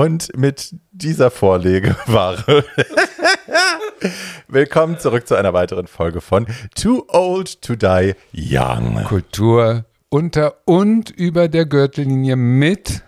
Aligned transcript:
Und 0.00 0.34
mit 0.34 0.74
dieser 0.92 1.30
Vorlegeware 1.30 2.64
willkommen 4.48 4.98
zurück 4.98 5.28
zu 5.28 5.34
einer 5.34 5.52
weiteren 5.52 5.86
Folge 5.88 6.22
von 6.22 6.46
Too 6.74 7.04
Old 7.08 7.60
to 7.60 7.74
Die 7.74 8.14
Young. 8.32 9.04
Kultur 9.04 9.84
unter 10.08 10.56
und 10.64 11.10
über 11.10 11.48
der 11.48 11.66
Gürtellinie 11.66 12.36
mit 12.36 13.02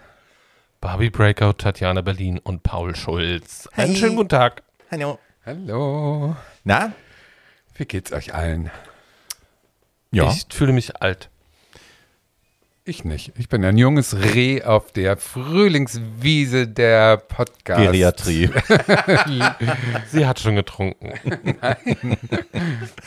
Barbie 0.83 1.09
Breakout, 1.09 1.55
Tatjana 1.55 2.03
Berlin 2.03 2.39
und 2.39 2.63
Paul 2.63 2.95
Schulz. 2.95 3.71
Einen 3.73 3.93
Hey. 3.93 3.97
schönen 3.97 4.17
guten 4.17 4.29
Tag. 4.29 4.63
Hallo. 4.91 5.19
Hallo. 5.47 6.37
Na? 6.65 6.93
Wie 7.75 7.87
geht's 7.87 8.13
euch 8.13 8.35
allen? 8.35 8.71
Ja. 10.11 10.31
Ich 10.31 10.45
fühle 10.51 10.75
mich 10.75 11.01
alt. 11.01 11.31
Ich 12.85 13.05
nicht. 13.05 13.33
Ich 13.39 13.49
bin 13.49 13.65
ein 13.65 13.79
junges 13.79 14.17
Reh 14.17 14.65
auf 14.65 14.91
der 14.91 15.17
Frühlingswiese 15.17 16.67
der 16.67 17.17
Podcast. 17.17 17.81
Geriatrie. 17.81 18.51
Sie 20.09 20.27
hat 20.27 20.41
schon 20.41 20.57
getrunken. 20.57 21.13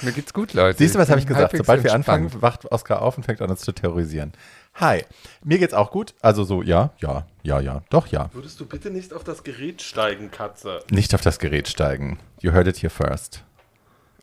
Mir 0.02 0.12
geht's 0.14 0.32
gut, 0.32 0.54
Leute. 0.54 0.78
Siehst 0.78 0.96
du, 0.96 1.00
was 1.00 1.10
habe 1.10 1.20
ich 1.20 1.28
gesagt? 1.28 1.58
Sobald 1.58 1.84
wir 1.84 1.92
entspannt. 1.92 2.24
anfangen, 2.24 2.42
wacht 2.42 2.72
Oskar 2.72 3.02
auf 3.02 3.18
und 3.18 3.26
fängt 3.26 3.42
an, 3.42 3.50
uns 3.50 3.60
zu 3.60 3.74
terrorisieren. 3.74 4.32
Hi. 4.76 5.04
Mir 5.44 5.60
geht's 5.60 5.74
auch 5.74 5.92
gut. 5.92 6.14
Also 6.22 6.46
so, 6.46 6.62
ja, 6.62 6.94
ja, 7.00 7.26
ja, 7.44 7.60
ja. 7.60 7.82
Doch, 7.90 8.08
ja. 8.08 8.30
Würdest 8.32 8.58
du 8.62 8.66
bitte 8.66 8.92
nicht 8.92 9.14
auf 9.14 9.26
das 9.26 9.44
Gerät 9.44 9.82
steigen, 9.82 10.32
Katze? 10.32 10.80
Nicht 10.90 11.14
auf 11.14 11.20
das 11.20 11.38
Gerät 11.38 11.68
steigen. 11.68 12.18
You 12.40 12.54
heard 12.54 12.68
it 12.68 12.78
here 12.78 12.90
first. 12.90 13.44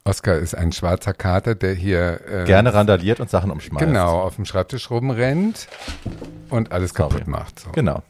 Oskar 0.05 0.36
ist 0.39 0.55
ein 0.56 0.72
schwarzer 0.72 1.12
Kater, 1.14 1.55
der 1.55 1.75
hier 1.75 2.20
äh, 2.28 2.45
Gerne 2.45 2.75
randaliert 2.75 3.20
und 3.20 3.31
Sachen 3.31 3.50
umschmeißt. 3.53 3.86
genau 3.86 4.20
auf 4.20 4.34
dem 4.36 4.45
Schreibtisch 4.45 4.91
rumrennt 4.91 5.69
und 6.50 6.72
alles 6.72 6.91
Sorry. 6.91 7.11
kaputt 7.11 7.28
macht. 7.28 7.61
So. 7.61 7.70
Genau. 7.70 8.03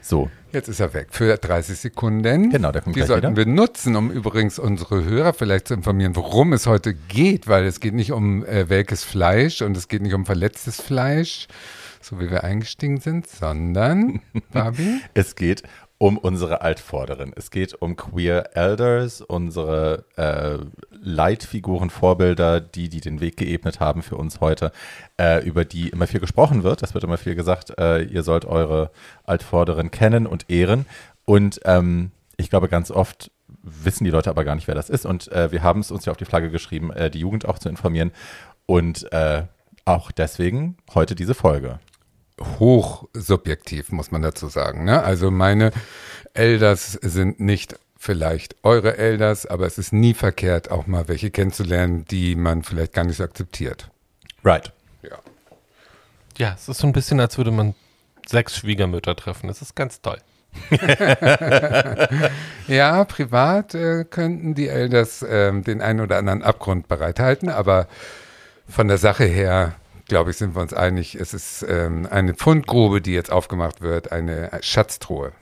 So. 0.00 0.30
Jetzt 0.52 0.68
ist 0.68 0.80
er 0.80 0.94
weg 0.94 1.08
für 1.10 1.36
30 1.36 1.78
Sekunden. 1.78 2.50
Genau, 2.50 2.70
der 2.72 2.80
kommt 2.82 2.94
Die 2.96 3.02
sollten 3.02 3.36
wieder. 3.36 3.46
wir 3.46 3.52
nutzen, 3.52 3.96
um 3.96 4.10
übrigens 4.10 4.58
unsere 4.58 5.04
Hörer 5.04 5.34
vielleicht 5.34 5.68
zu 5.68 5.74
informieren, 5.74 6.14
worum 6.16 6.52
es 6.52 6.66
heute 6.66 6.94
geht, 6.94 7.48
weil 7.48 7.64
es 7.64 7.80
geht 7.80 7.94
nicht 7.94 8.12
um 8.12 8.44
äh, 8.46 8.68
welkes 8.68 9.02
Fleisch 9.04 9.62
und 9.62 9.76
es 9.76 9.88
geht 9.88 10.00
nicht 10.02 10.14
um 10.14 10.24
verletztes 10.24 10.80
Fleisch, 10.80 11.48
so 12.00 12.20
wie 12.20 12.30
wir 12.30 12.44
eingestiegen 12.44 12.98
sind, 13.00 13.26
sondern, 13.26 14.20
Barbie, 14.52 15.00
Es 15.14 15.34
geht 15.36 15.64
um 15.98 16.18
unsere 16.18 16.60
Altvorderen. 16.60 17.32
Es 17.34 17.50
geht 17.50 17.74
um 17.80 17.96
Queer 17.96 18.50
Elders, 18.56 19.22
unsere 19.22 20.04
äh, 20.16 20.58
Leitfiguren, 21.04 21.90
Vorbilder, 21.90 22.60
die, 22.60 22.88
die 22.88 23.00
den 23.00 23.20
Weg 23.20 23.36
geebnet 23.36 23.78
haben 23.78 24.02
für 24.02 24.16
uns 24.16 24.40
heute, 24.40 24.72
äh, 25.20 25.44
über 25.44 25.64
die 25.64 25.90
immer 25.90 26.06
viel 26.06 26.20
gesprochen 26.20 26.62
wird. 26.62 26.82
Das 26.82 26.94
wird 26.94 27.04
immer 27.04 27.18
viel 27.18 27.34
gesagt. 27.34 27.78
Äh, 27.78 28.04
ihr 28.04 28.22
sollt 28.22 28.46
eure 28.46 28.90
Altvorderen 29.24 29.90
kennen 29.90 30.26
und 30.26 30.50
ehren. 30.50 30.86
Und 31.24 31.60
ähm, 31.64 32.10
ich 32.36 32.50
glaube, 32.50 32.68
ganz 32.68 32.90
oft 32.90 33.30
wissen 33.62 34.04
die 34.04 34.10
Leute 34.10 34.30
aber 34.30 34.44
gar 34.44 34.54
nicht, 34.54 34.66
wer 34.66 34.74
das 34.74 34.90
ist. 34.90 35.06
Und 35.06 35.30
äh, 35.30 35.52
wir 35.52 35.62
haben 35.62 35.80
es 35.80 35.90
uns 35.90 36.04
ja 36.06 36.10
auf 36.10 36.16
die 36.16 36.24
Flagge 36.24 36.50
geschrieben, 36.50 36.90
äh, 36.90 37.10
die 37.10 37.20
Jugend 37.20 37.46
auch 37.46 37.58
zu 37.58 37.68
informieren. 37.68 38.12
Und 38.66 39.12
äh, 39.12 39.44
auch 39.84 40.10
deswegen 40.10 40.76
heute 40.94 41.14
diese 41.14 41.34
Folge. 41.34 41.78
hochsubjektiv, 42.40 43.92
muss 43.92 44.10
man 44.10 44.22
dazu 44.22 44.48
sagen. 44.48 44.84
Ne? 44.84 45.02
Also 45.02 45.30
meine 45.30 45.70
Elders 46.32 46.92
sind 46.92 47.38
nicht 47.40 47.76
vielleicht 48.04 48.56
eure 48.62 48.98
Elders, 48.98 49.46
aber 49.46 49.66
es 49.66 49.78
ist 49.78 49.92
nie 49.92 50.12
verkehrt, 50.12 50.70
auch 50.70 50.86
mal 50.86 51.08
welche 51.08 51.30
kennenzulernen, 51.30 52.04
die 52.04 52.36
man 52.36 52.62
vielleicht 52.62 52.92
gar 52.92 53.04
nicht 53.04 53.16
so 53.16 53.24
akzeptiert. 53.24 53.90
Right. 54.44 54.72
Ja. 55.02 55.18
Ja, 56.36 56.52
es 56.54 56.68
ist 56.68 56.78
so 56.78 56.86
ein 56.86 56.92
bisschen, 56.92 57.18
als 57.18 57.38
würde 57.38 57.50
man 57.50 57.74
sechs 58.26 58.58
Schwiegermütter 58.58 59.16
treffen. 59.16 59.48
Das 59.48 59.62
ist 59.62 59.74
ganz 59.74 60.02
toll. 60.02 60.18
Ja, 62.66 63.04
privat 63.04 63.74
äh, 63.74 64.04
könnten 64.04 64.54
die 64.54 64.68
Elders 64.68 65.24
ähm, 65.28 65.64
den 65.64 65.82
einen 65.82 66.00
oder 66.00 66.16
anderen 66.16 66.42
Abgrund 66.42 66.88
bereithalten, 66.88 67.50
aber 67.50 67.88
von 68.66 68.88
der 68.88 68.96
Sache 68.96 69.24
her, 69.24 69.74
glaube 70.08 70.30
ich, 70.30 70.38
sind 70.38 70.54
wir 70.54 70.62
uns 70.62 70.72
einig, 70.72 71.14
es 71.14 71.34
ist 71.34 71.66
ähm, 71.68 72.08
eine 72.10 72.34
Fundgrube, 72.34 73.02
die 73.02 73.12
jetzt 73.12 73.30
aufgemacht 73.30 73.82
wird, 73.82 74.12
eine 74.12 74.50
Schatztruhe. 74.62 75.32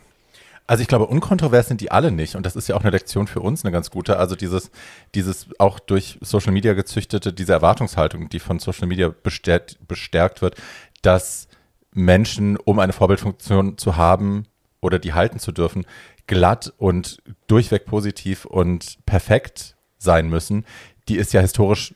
Also 0.73 0.81
ich 0.81 0.89
glaube, 0.89 1.07
unkontrovers 1.07 1.69
sind 1.69 1.83
die 1.83 1.91
alle 1.91 2.11
nicht. 2.11 2.35
Und 2.35 2.47
das 2.47 2.57
ist 2.57 2.67
ja 2.67 2.75
auch 2.75 2.81
eine 2.81 2.93
Lektion 2.93 3.27
für 3.27 3.41
uns, 3.41 3.63
eine 3.63 3.73
ganz 3.73 3.91
gute. 3.91 4.17
Also 4.17 4.37
dieses, 4.37 4.71
dieses 5.15 5.49
auch 5.59 5.79
durch 5.79 6.19
Social 6.23 6.51
Media 6.51 6.73
gezüchtete, 6.73 7.35
diese 7.35 7.53
Erwartungshaltung, 7.53 8.31
die 8.31 8.39
von 8.39 8.59
Social 8.59 8.89
Media 8.89 9.15
bestärkt, 9.23 9.87
bestärkt 9.87 10.41
wird, 10.41 10.55
dass 11.03 11.47
Menschen, 11.93 12.57
um 12.57 12.79
eine 12.79 12.95
Vorbildfunktion 12.95 13.77
zu 13.77 13.99
haben 13.99 14.45
oder 14.81 14.99
die 14.99 15.13
halten 15.13 15.39
zu 15.39 15.53
dürfen, 15.53 15.85
glatt 16.27 16.73
und 16.79 17.23
durchweg 17.49 17.85
positiv 17.85 18.47
und 18.47 18.97
perfekt 19.05 19.77
sein 19.99 20.31
müssen, 20.31 20.65
die 21.07 21.17
ist 21.17 21.35
ja 21.35 21.43
historisch 21.43 21.95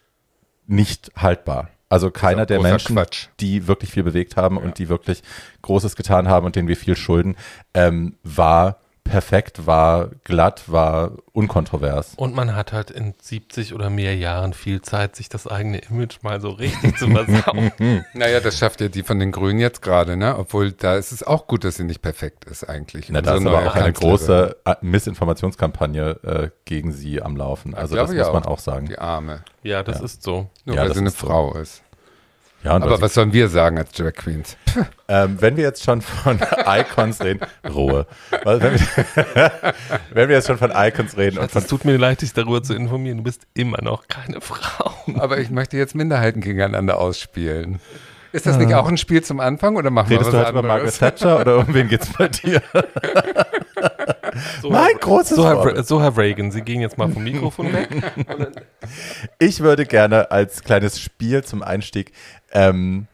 nicht 0.67 1.13
haltbar. 1.17 1.71
Also 1.89 2.11
keiner 2.11 2.47
der 2.47 2.61
Menschen, 2.61 2.97
Quatsch. 2.97 3.29
die 3.39 3.69
wirklich 3.69 3.91
viel 3.91 4.03
bewegt 4.03 4.37
haben 4.37 4.57
und 4.57 4.79
die 4.79 4.89
wirklich 4.89 5.23
Großes 5.63 5.95
getan 5.95 6.29
haben 6.29 6.45
und 6.47 6.57
denen 6.57 6.69
wir 6.69 6.77
viel 6.77 6.97
schulden, 6.97 7.37
ähm, 7.75 8.17
war 8.25 8.81
perfekt, 9.09 9.67
war 9.67 10.11
glatt, 10.25 10.65
war 10.67 11.13
unkontrovers. 11.33 12.15
Und 12.17 12.35
man 12.35 12.55
hat 12.55 12.73
halt 12.73 12.91
in 12.91 13.15
70 13.21 13.75
oder 13.75 13.91
mehr 13.91 14.17
Jahren 14.17 14.53
viel 14.53 14.83
Zeit, 14.83 15.17
sich 15.17 15.29
das 15.29 15.47
eigene 15.47 15.79
Image 15.79 16.19
mal 16.23 16.41
so 16.41 16.51
richtig 16.51 16.97
zu 16.99 17.09
versauen. 17.11 17.73
Naja, 18.15 18.41
das 18.41 18.59
schafft 18.59 18.81
ja 18.81 18.89
die 18.89 19.03
von 19.03 19.19
den 19.19 19.33
Grünen 19.33 19.59
jetzt 19.59 19.83
gerade, 19.83 20.17
ne? 20.17 20.37
Obwohl 20.39 20.73
da 20.73 20.97
ist 20.97 21.13
es 21.13 21.23
auch 21.23 21.47
gut, 21.47 21.65
dass 21.65 21.77
sie 21.77 21.85
nicht 21.85 22.03
perfekt 22.03 22.45
ist 22.47 22.65
eigentlich. 22.69 23.09
Na, 23.11 23.21
da 23.23 23.37
ist 23.37 23.47
aber 23.47 23.59
auch 23.67 23.75
eine 23.75 23.93
Kanzlerin. 23.93 23.95
große 24.17 24.57
äh, 24.65 24.75
Missinformationskampagne 24.81 26.11
äh, 26.23 26.51
gegen 26.65 26.93
sie 26.93 27.23
am 27.23 27.37
Laufen. 27.37 27.75
Also 27.75 27.95
das 27.97 28.13
muss 28.13 28.33
man 28.33 28.45
auch 28.45 28.59
sagen. 28.59 28.87
Die 28.87 28.99
Arme. 28.99 29.43
Ja, 29.63 29.83
das 29.83 29.99
Ja. 29.99 30.05
ist 30.05 30.23
so. 30.23 30.49
Nur 30.65 30.77
Ja, 30.77 30.83
weil 30.83 30.93
sie 30.95 31.01
eine 31.01 31.09
ist 31.09 31.19
so. 31.19 31.27
Frau 31.27 31.55
ist. 31.55 31.83
Ja, 32.67 32.75
und 32.75 32.83
Aber 32.83 33.01
was, 33.01 33.15
sollen 33.15 33.33
wir 33.33 33.49
sagen 33.49 33.79
als 33.79 33.93
Drag 33.93 34.13
Queens? 34.13 34.57
ähm, 35.09 35.37
wenn 35.41 35.57
wir 35.57 35.63
jetzt 35.63 35.85
schon 35.85 36.03
von 36.03 36.41
Icons 36.67 37.23
reden, 37.23 37.41
Ruhe. 37.65 38.07
Wenn 38.45 38.61
wir, 38.61 39.75
wenn 40.11 40.29
wir 40.29 40.35
jetzt 40.35 40.49
schon 40.49 40.59
von 40.59 40.73
Icons 40.75 41.17
reden 41.17 41.39
und 41.39 41.49
von 41.53 41.63
Es 41.63 41.69
tut 41.69 41.85
mir 41.85 41.97
leid, 41.97 42.23
dich 42.23 42.33
darüber 42.33 42.65
zu 42.65 42.75
informieren. 42.75 43.19
Du 43.19 43.23
bist 43.23 43.47
immer 43.55 43.81
noch 43.83 44.09
keine 44.09 44.41
Frau. 44.41 44.93
Aber 45.15 45.39
ich 45.39 45.51
möchte 45.51 45.77
jetzt 45.77 45.95
Minderheiten 45.95 46.41
gegeneinander 46.41 46.99
ausspielen. 46.99 47.79
Ist 48.33 48.47
das 48.47 48.59
nicht 48.59 48.75
auch 48.75 48.89
ein 48.89 48.99
Spiel 48.99 49.23
zum 49.23 49.39
Anfang 49.39 49.77
oder 49.77 49.91
machen 49.91 50.09
Redest 50.09 50.31
du 50.31 50.33
wir 50.33 50.41
was 50.41 50.47
heute 50.49 50.59
über 50.59 50.63
Margaret 50.67 51.01
anderes? 51.01 51.19
Thatcher 51.21 51.41
oder 51.41 51.59
um 51.59 51.73
wen 51.73 51.89
geht's 51.89 52.13
bei 52.13 52.27
dir? 52.27 52.61
So, 54.63 54.71
Mein 54.71 54.97
großes 55.01 55.37
so 55.37 55.47
Herr, 55.47 55.85
so, 55.85 56.01
Herr 56.01 56.17
Reagan, 56.17 56.51
Sie 56.51 56.63
gehen 56.63 56.81
jetzt 56.81 56.99
mal 56.99 57.09
vom 57.11 57.25
Mikrofon 57.25 57.73
weg. 57.73 57.89
Ich 59.39 59.61
würde 59.61 59.85
gerne 59.87 60.31
als 60.31 60.63
kleines 60.63 61.01
Spiel 61.01 61.43
zum 61.43 61.63
Einstieg, 61.63 62.13
ähm, 62.53 63.09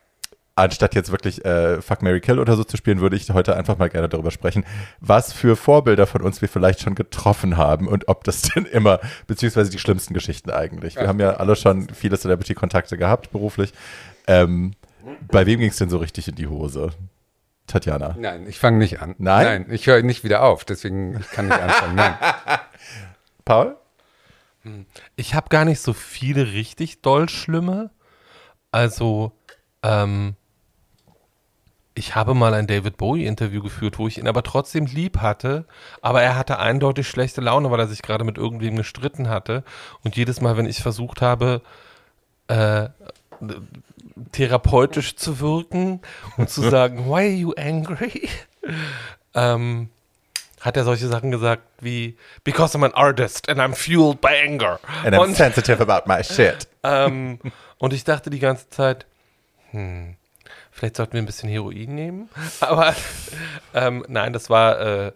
anstatt 0.54 0.94
jetzt 0.94 1.10
wirklich 1.10 1.44
äh, 1.44 1.80
Fuck 1.80 2.02
Mary 2.02 2.20
Kill 2.20 2.38
oder 2.38 2.56
so 2.56 2.64
zu 2.64 2.76
spielen, 2.76 3.00
würde 3.00 3.16
ich 3.16 3.30
heute 3.30 3.56
einfach 3.56 3.78
mal 3.78 3.88
gerne 3.88 4.08
darüber 4.08 4.30
sprechen, 4.30 4.64
was 5.00 5.32
für 5.32 5.56
Vorbilder 5.56 6.06
von 6.06 6.22
uns 6.22 6.42
wir 6.42 6.48
vielleicht 6.48 6.80
schon 6.80 6.94
getroffen 6.94 7.56
haben 7.56 7.88
und 7.88 8.08
ob 8.08 8.24
das 8.24 8.42
denn 8.54 8.66
immer, 8.66 9.00
beziehungsweise 9.26 9.70
die 9.70 9.78
schlimmsten 9.78 10.14
Geschichten 10.14 10.50
eigentlich. 10.50 10.96
Wir 10.96 11.08
haben 11.08 11.20
ja 11.20 11.34
alle 11.34 11.56
schon 11.56 11.88
viele 11.88 12.18
Celebrity-Kontakte 12.18 12.98
gehabt, 12.98 13.32
beruflich. 13.32 13.72
Ähm, 14.26 14.72
bei 15.30 15.46
wem 15.46 15.60
ging 15.60 15.70
es 15.70 15.76
denn 15.76 15.90
so 15.90 15.98
richtig 15.98 16.28
in 16.28 16.34
die 16.34 16.46
Hose? 16.46 16.90
Tatjana. 17.66 18.16
Nein, 18.18 18.46
ich 18.46 18.58
fange 18.58 18.78
nicht 18.78 19.00
an. 19.00 19.14
Nein? 19.18 19.44
Nein, 19.44 19.66
ich 19.70 19.86
höre 19.86 20.02
nicht 20.02 20.24
wieder 20.24 20.42
auf, 20.42 20.64
deswegen 20.64 21.18
ich 21.20 21.30
kann 21.30 21.46
nicht 21.46 21.60
anfangen. 21.60 21.94
Nein. 21.94 22.14
Paul? 23.44 23.76
Ich 25.16 25.34
habe 25.34 25.48
gar 25.48 25.64
nicht 25.64 25.80
so 25.80 25.92
viele 25.92 26.52
richtig 26.52 27.02
doll 27.02 27.28
schlimme. 27.28 27.90
Also, 28.70 29.32
ähm, 29.82 30.36
ich 31.94 32.14
habe 32.14 32.34
mal 32.34 32.54
ein 32.54 32.66
David 32.66 32.96
Bowie-Interview 32.96 33.62
geführt, 33.62 33.98
wo 33.98 34.06
ich 34.08 34.18
ihn 34.18 34.28
aber 34.28 34.42
trotzdem 34.42 34.86
lieb 34.86 35.18
hatte. 35.18 35.66
Aber 36.00 36.22
er 36.22 36.38
hatte 36.38 36.58
eindeutig 36.58 37.08
schlechte 37.08 37.40
Laune, 37.40 37.70
weil 37.70 37.80
er 37.80 37.88
sich 37.88 38.02
gerade 38.02 38.24
mit 38.24 38.38
irgendwem 38.38 38.76
gestritten 38.76 39.28
hatte. 39.28 39.64
Und 40.02 40.16
jedes 40.16 40.40
Mal, 40.40 40.56
wenn 40.56 40.66
ich 40.66 40.82
versucht 40.82 41.20
habe, 41.20 41.60
äh, 42.48 42.88
therapeutisch 44.30 45.16
zu 45.16 45.40
wirken 45.40 46.00
und 46.36 46.50
zu 46.50 46.62
sagen, 46.70 47.06
why 47.06 47.12
are 47.12 47.26
you 47.28 47.52
angry? 47.54 48.28
ähm, 49.34 49.88
hat 50.60 50.76
er 50.76 50.84
solche 50.84 51.08
Sachen 51.08 51.30
gesagt 51.30 51.62
wie, 51.80 52.16
because 52.44 52.76
I'm 52.78 52.84
an 52.84 52.94
artist 52.94 53.48
and 53.48 53.60
I'm 53.60 53.74
fueled 53.74 54.20
by 54.20 54.28
anger. 54.46 54.78
And 55.04 55.14
I'm 55.14 55.20
Und, 55.20 55.36
sensitive 55.36 55.80
about 55.82 56.06
my 56.06 56.22
shit. 56.22 56.68
ähm, 56.84 57.40
und 57.78 57.92
ich 57.92 58.04
dachte 58.04 58.30
die 58.30 58.38
ganze 58.38 58.70
Zeit, 58.70 59.06
hm, 59.72 60.14
vielleicht 60.70 60.96
sollten 60.96 61.14
wir 61.14 61.22
ein 61.22 61.26
bisschen 61.26 61.48
Heroin 61.48 61.94
nehmen. 61.94 62.28
Aber 62.60 62.94
ähm, 63.74 64.04
nein, 64.08 64.32
das 64.32 64.50
war, 64.50 64.80
äh, 64.80 65.12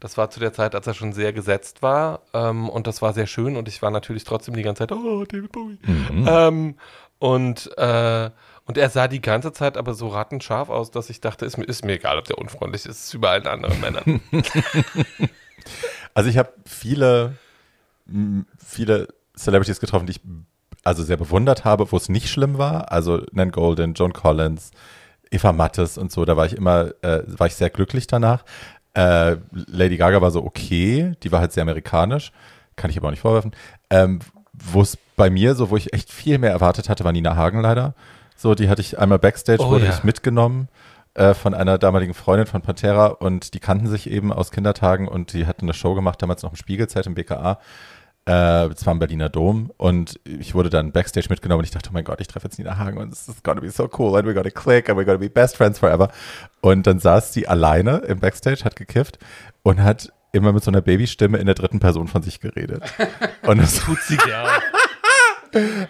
das 0.00 0.16
war 0.16 0.30
zu 0.30 0.40
der 0.40 0.54
Zeit, 0.54 0.74
als 0.74 0.86
er 0.86 0.94
schon 0.94 1.12
sehr 1.12 1.34
gesetzt 1.34 1.82
war. 1.82 2.20
Ähm, 2.32 2.70
und 2.70 2.86
das 2.86 3.02
war 3.02 3.12
sehr 3.12 3.26
schön. 3.26 3.56
Und 3.56 3.68
ich 3.68 3.82
war 3.82 3.90
natürlich 3.90 4.24
trotzdem 4.24 4.56
die 4.56 4.62
ganze 4.62 4.86
Zeit, 4.86 4.92
oh, 4.92 5.24
David 5.24 5.52
Bowie. 5.52 5.78
Ähm, 5.88 6.76
und, 7.18 7.70
äh, 7.76 8.30
Und 8.66 8.76
er 8.76 8.90
sah 8.90 9.08
die 9.08 9.22
ganze 9.22 9.52
Zeit 9.52 9.76
aber 9.76 9.94
so 9.94 10.08
rattenscharf 10.08 10.68
aus, 10.68 10.90
dass 10.90 11.08
ich 11.08 11.20
dachte, 11.20 11.46
ist 11.46 11.56
mir, 11.56 11.64
ist 11.64 11.84
mir 11.84 11.94
egal, 11.94 12.18
ob 12.18 12.24
der 12.24 12.38
unfreundlich 12.38 12.84
ist, 12.84 13.04
ist 13.04 13.14
über 13.14 13.30
allen 13.30 13.46
anderen 13.46 13.80
Männern. 13.80 14.20
Also 16.14 16.30
ich 16.30 16.38
habe 16.38 16.50
viele, 16.64 17.34
viele 18.64 19.08
Celebrities 19.36 19.80
getroffen, 19.80 20.06
die 20.06 20.12
ich 20.12 20.20
also 20.82 21.02
sehr 21.02 21.18
bewundert 21.18 21.66
habe, 21.66 21.92
wo 21.92 21.96
es 21.98 22.08
nicht 22.08 22.30
schlimm 22.30 22.56
war. 22.56 22.90
Also 22.90 23.22
Nan 23.32 23.50
Golden, 23.50 23.92
Joan 23.92 24.14
Collins, 24.14 24.70
Eva 25.30 25.52
Mattes 25.52 25.98
und 25.98 26.10
so. 26.10 26.24
Da 26.24 26.36
war 26.36 26.46
ich 26.46 26.54
immer, 26.54 26.92
äh, 27.02 27.22
war 27.26 27.48
ich 27.48 27.54
sehr 27.54 27.68
glücklich 27.68 28.06
danach. 28.06 28.44
Äh, 28.94 29.36
Lady 29.52 29.98
Gaga 29.98 30.22
war 30.22 30.30
so 30.30 30.42
okay, 30.42 31.12
die 31.22 31.32
war 31.32 31.40
halt 31.40 31.52
sehr 31.52 31.62
amerikanisch, 31.62 32.32
kann 32.76 32.90
ich 32.90 32.96
aber 32.96 33.08
auch 33.08 33.12
nicht 33.12 33.20
vorwerfen. 33.20 33.52
Ähm, 33.90 34.20
wo 34.54 34.80
es 34.80 34.96
bei 35.16 35.28
mir 35.28 35.54
so, 35.54 35.68
wo 35.68 35.76
ich 35.76 35.92
echt 35.92 36.10
viel 36.10 36.38
mehr 36.38 36.52
erwartet 36.52 36.88
hatte, 36.88 37.04
war 37.04 37.12
Nina 37.12 37.36
Hagen 37.36 37.60
leider. 37.60 37.94
So, 38.36 38.54
die 38.54 38.68
hatte 38.68 38.80
ich 38.82 38.98
einmal 38.98 39.18
Backstage, 39.18 39.62
Oh 39.62 39.70
wurde 39.70 39.86
ja. 39.86 39.92
ich 39.92 40.04
mitgenommen 40.04 40.68
äh, 41.14 41.34
von 41.34 41.54
einer 41.54 41.78
damaligen 41.78 42.14
Freundin 42.14 42.46
von 42.46 42.62
Pantera 42.62 43.06
und 43.06 43.54
die 43.54 43.60
kannten 43.60 43.86
sich 43.88 44.10
eben 44.10 44.32
aus 44.32 44.50
Kindertagen 44.50 45.08
und 45.08 45.32
die 45.32 45.46
hatten 45.46 45.64
eine 45.64 45.74
Show 45.74 45.94
gemacht, 45.94 46.20
damals 46.20 46.42
noch 46.42 46.50
im 46.50 46.56
Spiegelzeit 46.56 47.06
im 47.06 47.14
BKA. 47.14 47.58
Äh, 48.26 48.68
das 48.68 48.84
war 48.84 48.92
im 48.92 48.98
Berliner 48.98 49.28
Dom 49.28 49.72
und 49.78 50.20
ich 50.24 50.54
wurde 50.54 50.68
dann 50.68 50.92
Backstage 50.92 51.28
mitgenommen 51.30 51.60
und 51.60 51.64
ich 51.64 51.70
dachte, 51.70 51.88
oh 51.90 51.92
mein 51.94 52.04
Gott, 52.04 52.20
ich 52.20 52.26
treffe 52.26 52.48
jetzt 52.48 52.58
Nina 52.58 52.76
Hagen 52.76 52.98
und 52.98 53.12
es 53.12 53.28
ist 53.28 53.42
gonna 53.44 53.60
be 53.60 53.70
so 53.70 53.88
cool 53.98 54.16
and 54.16 54.28
we're 54.28 54.34
gonna 54.34 54.50
click 54.50 54.90
and 54.90 54.98
we're 54.98 55.04
gonna 55.04 55.18
be 55.18 55.30
best 55.30 55.56
friends 55.56 55.78
forever. 55.78 56.10
Und 56.60 56.86
dann 56.86 56.98
saß 56.98 57.32
sie 57.32 57.48
alleine 57.48 57.98
im 57.98 58.18
Backstage, 58.18 58.64
hat 58.64 58.76
gekifft 58.76 59.18
und 59.62 59.82
hat 59.82 60.12
immer 60.32 60.52
mit 60.52 60.62
so 60.62 60.70
einer 60.70 60.82
Babystimme 60.82 61.38
in 61.38 61.46
der 61.46 61.54
dritten 61.54 61.80
Person 61.80 62.08
von 62.08 62.22
sich 62.22 62.40
geredet. 62.40 62.82
Und 63.46 63.58
das 63.58 63.76
Tut 63.76 63.98
sie 64.02 64.18
gern. 64.18 64.46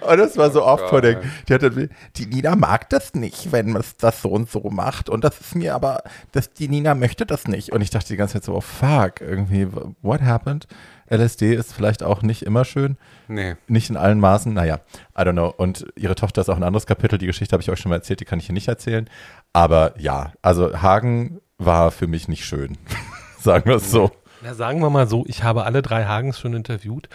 Und 0.01 0.19
das 0.19 0.37
war 0.37 0.51
so 0.51 0.65
off-putting. 0.65 1.19
Die, 1.49 1.55
hatte, 1.55 1.89
die 2.17 2.27
Nina 2.27 2.57
mag 2.57 2.89
das 2.91 3.15
nicht, 3.15 3.53
wenn 3.53 3.73
man 3.73 3.83
das 3.99 4.23
so 4.23 4.29
und 4.29 4.51
so 4.51 4.71
macht. 4.71 5.09
Und 5.09 5.25
das 5.25 5.41
ist 5.41 5.55
mir 5.55 5.75
aber, 5.75 6.03
das, 6.33 6.53
die 6.53 6.69
Nina 6.69 6.95
möchte 6.95 7.27
das 7.27 7.47
nicht. 7.49 7.73
Und 7.73 7.81
ich 7.81 7.91
dachte 7.91 8.09
die 8.09 8.17
ganze 8.17 8.35
Zeit 8.35 8.45
so, 8.45 8.55
oh 8.55 8.61
fuck, 8.61 9.21
irgendwie, 9.21 9.69
what 10.03 10.23
happened? 10.23 10.67
LSD 11.09 11.55
ist 11.55 11.73
vielleicht 11.73 12.03
auch 12.03 12.23
nicht 12.23 12.43
immer 12.43 12.65
schön. 12.65 12.97
Nee. 13.29 13.57
Nicht 13.69 13.91
in 13.91 13.97
allen 13.97 14.19
Maßen, 14.19 14.53
naja, 14.53 14.81
I 15.17 15.23
don't 15.23 15.33
know. 15.33 15.53
Und 15.57 15.87
ihre 15.95 16.15
Tochter 16.15 16.41
ist 16.41 16.49
auch 16.49 16.57
ein 16.57 16.65
anderes 16.65 16.87
Kapitel. 16.87 17.19
Die 17.19 17.27
Geschichte 17.27 17.53
habe 17.53 17.62
ich 17.62 17.71
euch 17.71 17.79
schon 17.79 17.91
mal 17.91 17.97
erzählt, 17.97 18.21
die 18.21 18.25
kann 18.25 18.39
ich 18.39 18.47
hier 18.47 18.55
nicht 18.55 18.69
erzählen. 18.69 19.09
Aber 19.53 19.95
ja, 19.99 20.33
also 20.43 20.83
Hagen 20.83 21.41
war 21.59 21.91
für 21.91 22.07
mich 22.07 22.29
nicht 22.29 22.45
schön. 22.45 22.77
Sagen 23.41 23.69
wir 23.69 23.77
es 23.77 23.91
so. 23.91 24.11
Na, 24.47 24.55
sagen 24.55 24.79
wir 24.81 24.91
mal 24.91 25.09
so, 25.09 25.25
ich 25.27 25.43
habe 25.43 25.65
alle 25.65 25.83
drei 25.83 26.05
Hagens 26.05 26.39
schon 26.39 26.55
interviewt. 26.55 27.09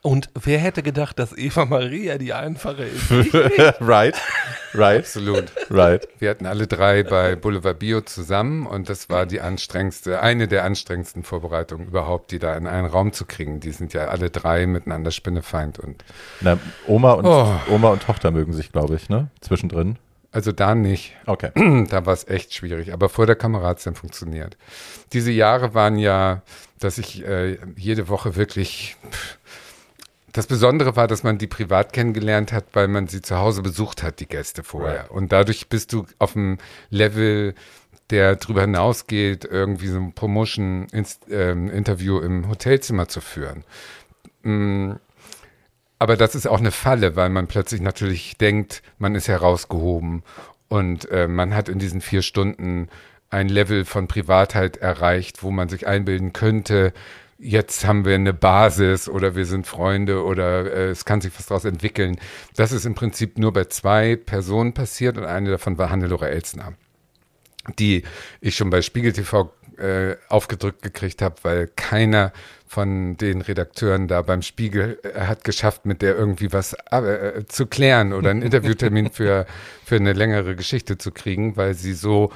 Und 0.00 0.30
wer 0.32 0.58
hätte 0.58 0.82
gedacht, 0.82 1.18
dass 1.18 1.36
Eva 1.36 1.66
Maria 1.66 2.16
die 2.16 2.32
einfache 2.32 2.84
ist? 2.84 3.10
right, 3.82 4.14
right, 4.72 5.00
Absolut. 5.00 5.52
right. 5.70 6.08
Wir 6.18 6.30
hatten 6.30 6.46
alle 6.46 6.66
drei 6.66 7.02
bei 7.02 7.36
Boulevard 7.36 7.78
Bio 7.78 8.00
zusammen 8.00 8.66
und 8.66 8.88
das 8.88 9.10
war 9.10 9.26
die 9.26 9.42
anstrengendste, 9.42 10.22
eine 10.22 10.48
der 10.48 10.64
anstrengendsten 10.64 11.24
Vorbereitungen 11.24 11.88
überhaupt, 11.88 12.30
die 12.30 12.38
da 12.38 12.56
in 12.56 12.66
einen 12.66 12.86
Raum 12.86 13.12
zu 13.12 13.26
kriegen. 13.26 13.60
Die 13.60 13.72
sind 13.72 13.92
ja 13.92 14.06
alle 14.06 14.30
drei 14.30 14.66
miteinander 14.66 15.10
Spinnefeind 15.10 15.78
und 15.78 16.02
Na, 16.40 16.58
Oma 16.86 17.12
und 17.12 17.26
Oh. 17.26 17.52
Oma 17.68 17.90
und 17.90 18.02
Tochter 18.02 18.30
mögen 18.30 18.54
sich, 18.54 18.72
glaube 18.72 18.94
ich, 18.96 19.10
ne? 19.10 19.28
Zwischendrin. 19.42 19.98
Also 20.32 20.50
da 20.50 20.74
nicht. 20.74 21.14
Okay. 21.26 21.50
Da 21.88 22.06
war 22.06 22.14
es 22.14 22.26
echt 22.26 22.54
schwierig, 22.54 22.92
aber 22.92 23.08
vor 23.08 23.26
der 23.26 23.36
Kamera 23.36 23.68
hat 23.68 23.78
es 23.78 23.84
dann 23.84 23.94
funktioniert. 23.94 24.56
Diese 25.12 25.30
Jahre 25.30 25.74
waren 25.74 25.98
ja, 25.98 26.42
dass 26.80 26.98
ich 26.98 27.24
äh, 27.24 27.58
jede 27.76 28.08
Woche 28.08 28.34
wirklich. 28.34 28.96
Pff, 29.10 29.38
das 30.32 30.46
Besondere 30.46 30.96
war, 30.96 31.08
dass 31.08 31.24
man 31.24 31.36
die 31.36 31.46
privat 31.46 31.92
kennengelernt 31.92 32.52
hat, 32.52 32.64
weil 32.72 32.88
man 32.88 33.06
sie 33.06 33.20
zu 33.20 33.36
Hause 33.36 33.60
besucht 33.60 34.02
hat, 34.02 34.18
die 34.18 34.26
Gäste 34.26 34.62
vorher. 34.62 35.02
Right. 35.02 35.10
Und 35.10 35.30
dadurch 35.30 35.68
bist 35.68 35.92
du 35.92 36.06
auf 36.18 36.32
dem 36.32 36.56
Level, 36.88 37.54
der 38.08 38.36
darüber 38.36 38.62
hinausgeht, 38.62 39.44
irgendwie 39.44 39.88
so 39.88 39.98
ein 39.98 40.14
Promotion-Interview 40.14 42.18
im 42.20 42.48
Hotelzimmer 42.48 43.08
zu 43.08 43.20
führen. 43.20 43.64
Mm, 44.42 44.92
aber 46.02 46.16
das 46.16 46.34
ist 46.34 46.48
auch 46.48 46.58
eine 46.58 46.72
Falle, 46.72 47.14
weil 47.14 47.28
man 47.28 47.46
plötzlich 47.46 47.80
natürlich 47.80 48.36
denkt, 48.36 48.82
man 48.98 49.14
ist 49.14 49.28
herausgehoben 49.28 50.24
und 50.66 51.08
äh, 51.12 51.28
man 51.28 51.54
hat 51.54 51.68
in 51.68 51.78
diesen 51.78 52.00
vier 52.00 52.22
Stunden 52.22 52.88
ein 53.30 53.48
Level 53.48 53.84
von 53.84 54.08
Privatheit 54.08 54.78
erreicht, 54.78 55.44
wo 55.44 55.52
man 55.52 55.68
sich 55.68 55.86
einbilden 55.86 56.32
könnte, 56.32 56.92
jetzt 57.38 57.86
haben 57.86 58.04
wir 58.04 58.16
eine 58.16 58.34
Basis 58.34 59.08
oder 59.08 59.36
wir 59.36 59.46
sind 59.46 59.68
Freunde 59.68 60.24
oder 60.24 60.72
äh, 60.72 60.90
es 60.90 61.04
kann 61.04 61.20
sich 61.20 61.32
was 61.38 61.46
daraus 61.46 61.64
entwickeln. 61.64 62.16
Das 62.56 62.72
ist 62.72 62.84
im 62.84 62.96
Prinzip 62.96 63.38
nur 63.38 63.52
bei 63.52 63.66
zwei 63.66 64.16
Personen 64.16 64.74
passiert 64.74 65.16
und 65.18 65.24
eine 65.24 65.50
davon 65.50 65.78
war 65.78 65.90
Hannelore 65.90 66.28
Elsner 66.28 66.72
die 67.78 68.02
ich 68.40 68.56
schon 68.56 68.70
bei 68.70 68.82
Spiegel 68.82 69.12
TV 69.12 69.52
äh, 69.82 70.16
aufgedrückt 70.28 70.82
gekriegt 70.82 71.22
habe, 71.22 71.34
weil 71.42 71.68
keiner 71.74 72.32
von 72.66 73.16
den 73.18 73.42
Redakteuren 73.42 74.08
da 74.08 74.22
beim 74.22 74.40
Spiegel 74.40 74.98
äh, 75.02 75.20
hat 75.22 75.44
geschafft, 75.44 75.84
mit 75.84 76.00
der 76.00 76.16
irgendwie 76.16 76.52
was 76.52 76.74
äh, 76.90 77.44
zu 77.46 77.66
klären 77.66 78.12
oder 78.12 78.30
einen 78.30 78.42
Interviewtermin 78.42 79.10
für, 79.10 79.46
für 79.84 79.96
eine 79.96 80.14
längere 80.14 80.56
Geschichte 80.56 80.96
zu 80.96 81.10
kriegen, 81.10 81.56
weil 81.56 81.74
sie 81.74 81.92
so 81.92 82.32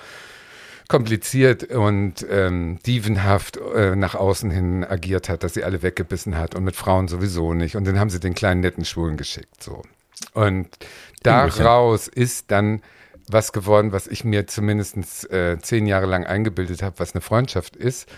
kompliziert 0.89 1.65
und 1.65 2.25
ähm, 2.31 2.79
dievenhaft 2.85 3.57
äh, 3.57 3.97
nach 3.97 4.15
außen 4.15 4.51
hin 4.51 4.85
agiert 4.85 5.29
hat, 5.29 5.43
dass 5.43 5.55
sie 5.55 5.65
alle 5.65 5.83
weggebissen 5.83 6.37
hat 6.37 6.55
und 6.55 6.65
mit 6.65 6.77
Frauen 6.77 7.09
sowieso 7.09 7.55
nicht. 7.55 7.77
Und 7.77 7.87
dann 7.87 7.99
haben 7.99 8.11
sie 8.11 8.21
den 8.21 8.35
kleinen 8.35 8.61
netten 8.61 8.85
Schwulen 8.85 9.17
geschickt. 9.17 9.63
So. 9.63 9.83
Und 10.33 10.69
daraus 11.23 12.09
ist 12.09 12.51
dann 12.51 12.83
was 13.29 13.53
geworden, 13.53 13.93
was 13.93 14.07
ich 14.07 14.25
mir 14.25 14.47
zumindest 14.47 15.31
äh, 15.31 15.59
zehn 15.61 15.87
Jahre 15.87 16.07
lang 16.07 16.25
eingebildet 16.25 16.83
habe, 16.83 16.99
was 16.99 17.15
eine 17.15 17.21
Freundschaft 17.21 17.77
ist, 17.77 18.09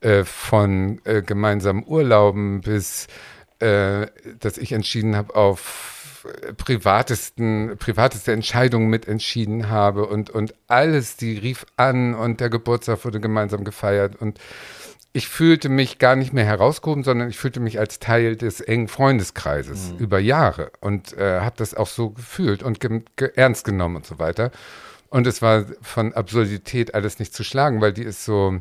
äh, 0.00 0.24
von 0.24 1.00
äh, 1.04 1.22
gemeinsamen 1.22 1.84
Urlauben 1.86 2.60
bis, 2.60 3.06
äh, 3.60 4.06
dass 4.40 4.58
ich 4.58 4.72
entschieden 4.72 5.16
habe, 5.16 5.34
auf 5.34 5.94
privatesten, 6.56 7.76
privateste 7.78 8.32
Entscheidungen 8.32 8.88
mitentschieden 8.88 9.68
habe 9.68 10.06
und, 10.06 10.30
und 10.30 10.54
alles, 10.66 11.16
die 11.16 11.38
rief 11.38 11.66
an 11.76 12.14
und 12.14 12.40
der 12.40 12.50
Geburtstag 12.50 13.04
wurde 13.04 13.20
gemeinsam 13.20 13.64
gefeiert 13.64 14.16
und 14.16 14.38
ich 15.16 15.28
fühlte 15.28 15.70
mich 15.70 15.98
gar 15.98 16.14
nicht 16.14 16.34
mehr 16.34 16.44
herausgehoben, 16.44 17.02
sondern 17.02 17.30
ich 17.30 17.38
fühlte 17.38 17.58
mich 17.58 17.78
als 17.78 18.00
Teil 18.00 18.36
des 18.36 18.60
engen 18.60 18.86
Freundeskreises 18.86 19.94
über 19.98 20.18
Jahre 20.18 20.70
und 20.80 21.16
äh, 21.16 21.40
habe 21.40 21.54
das 21.56 21.72
auch 21.72 21.86
so 21.86 22.10
gefühlt 22.10 22.62
und 22.62 22.80
ge 22.80 23.00
ge 23.16 23.30
ernst 23.34 23.64
genommen 23.64 23.96
und 23.96 24.04
so 24.04 24.18
weiter. 24.18 24.50
Und 25.08 25.26
es 25.26 25.40
war 25.40 25.64
von 25.80 26.12
Absurdität 26.12 26.94
alles 26.94 27.18
nicht 27.18 27.32
zu 27.32 27.44
schlagen, 27.44 27.80
weil 27.80 27.94
die 27.94 28.02
ist 28.02 28.26
so, 28.26 28.60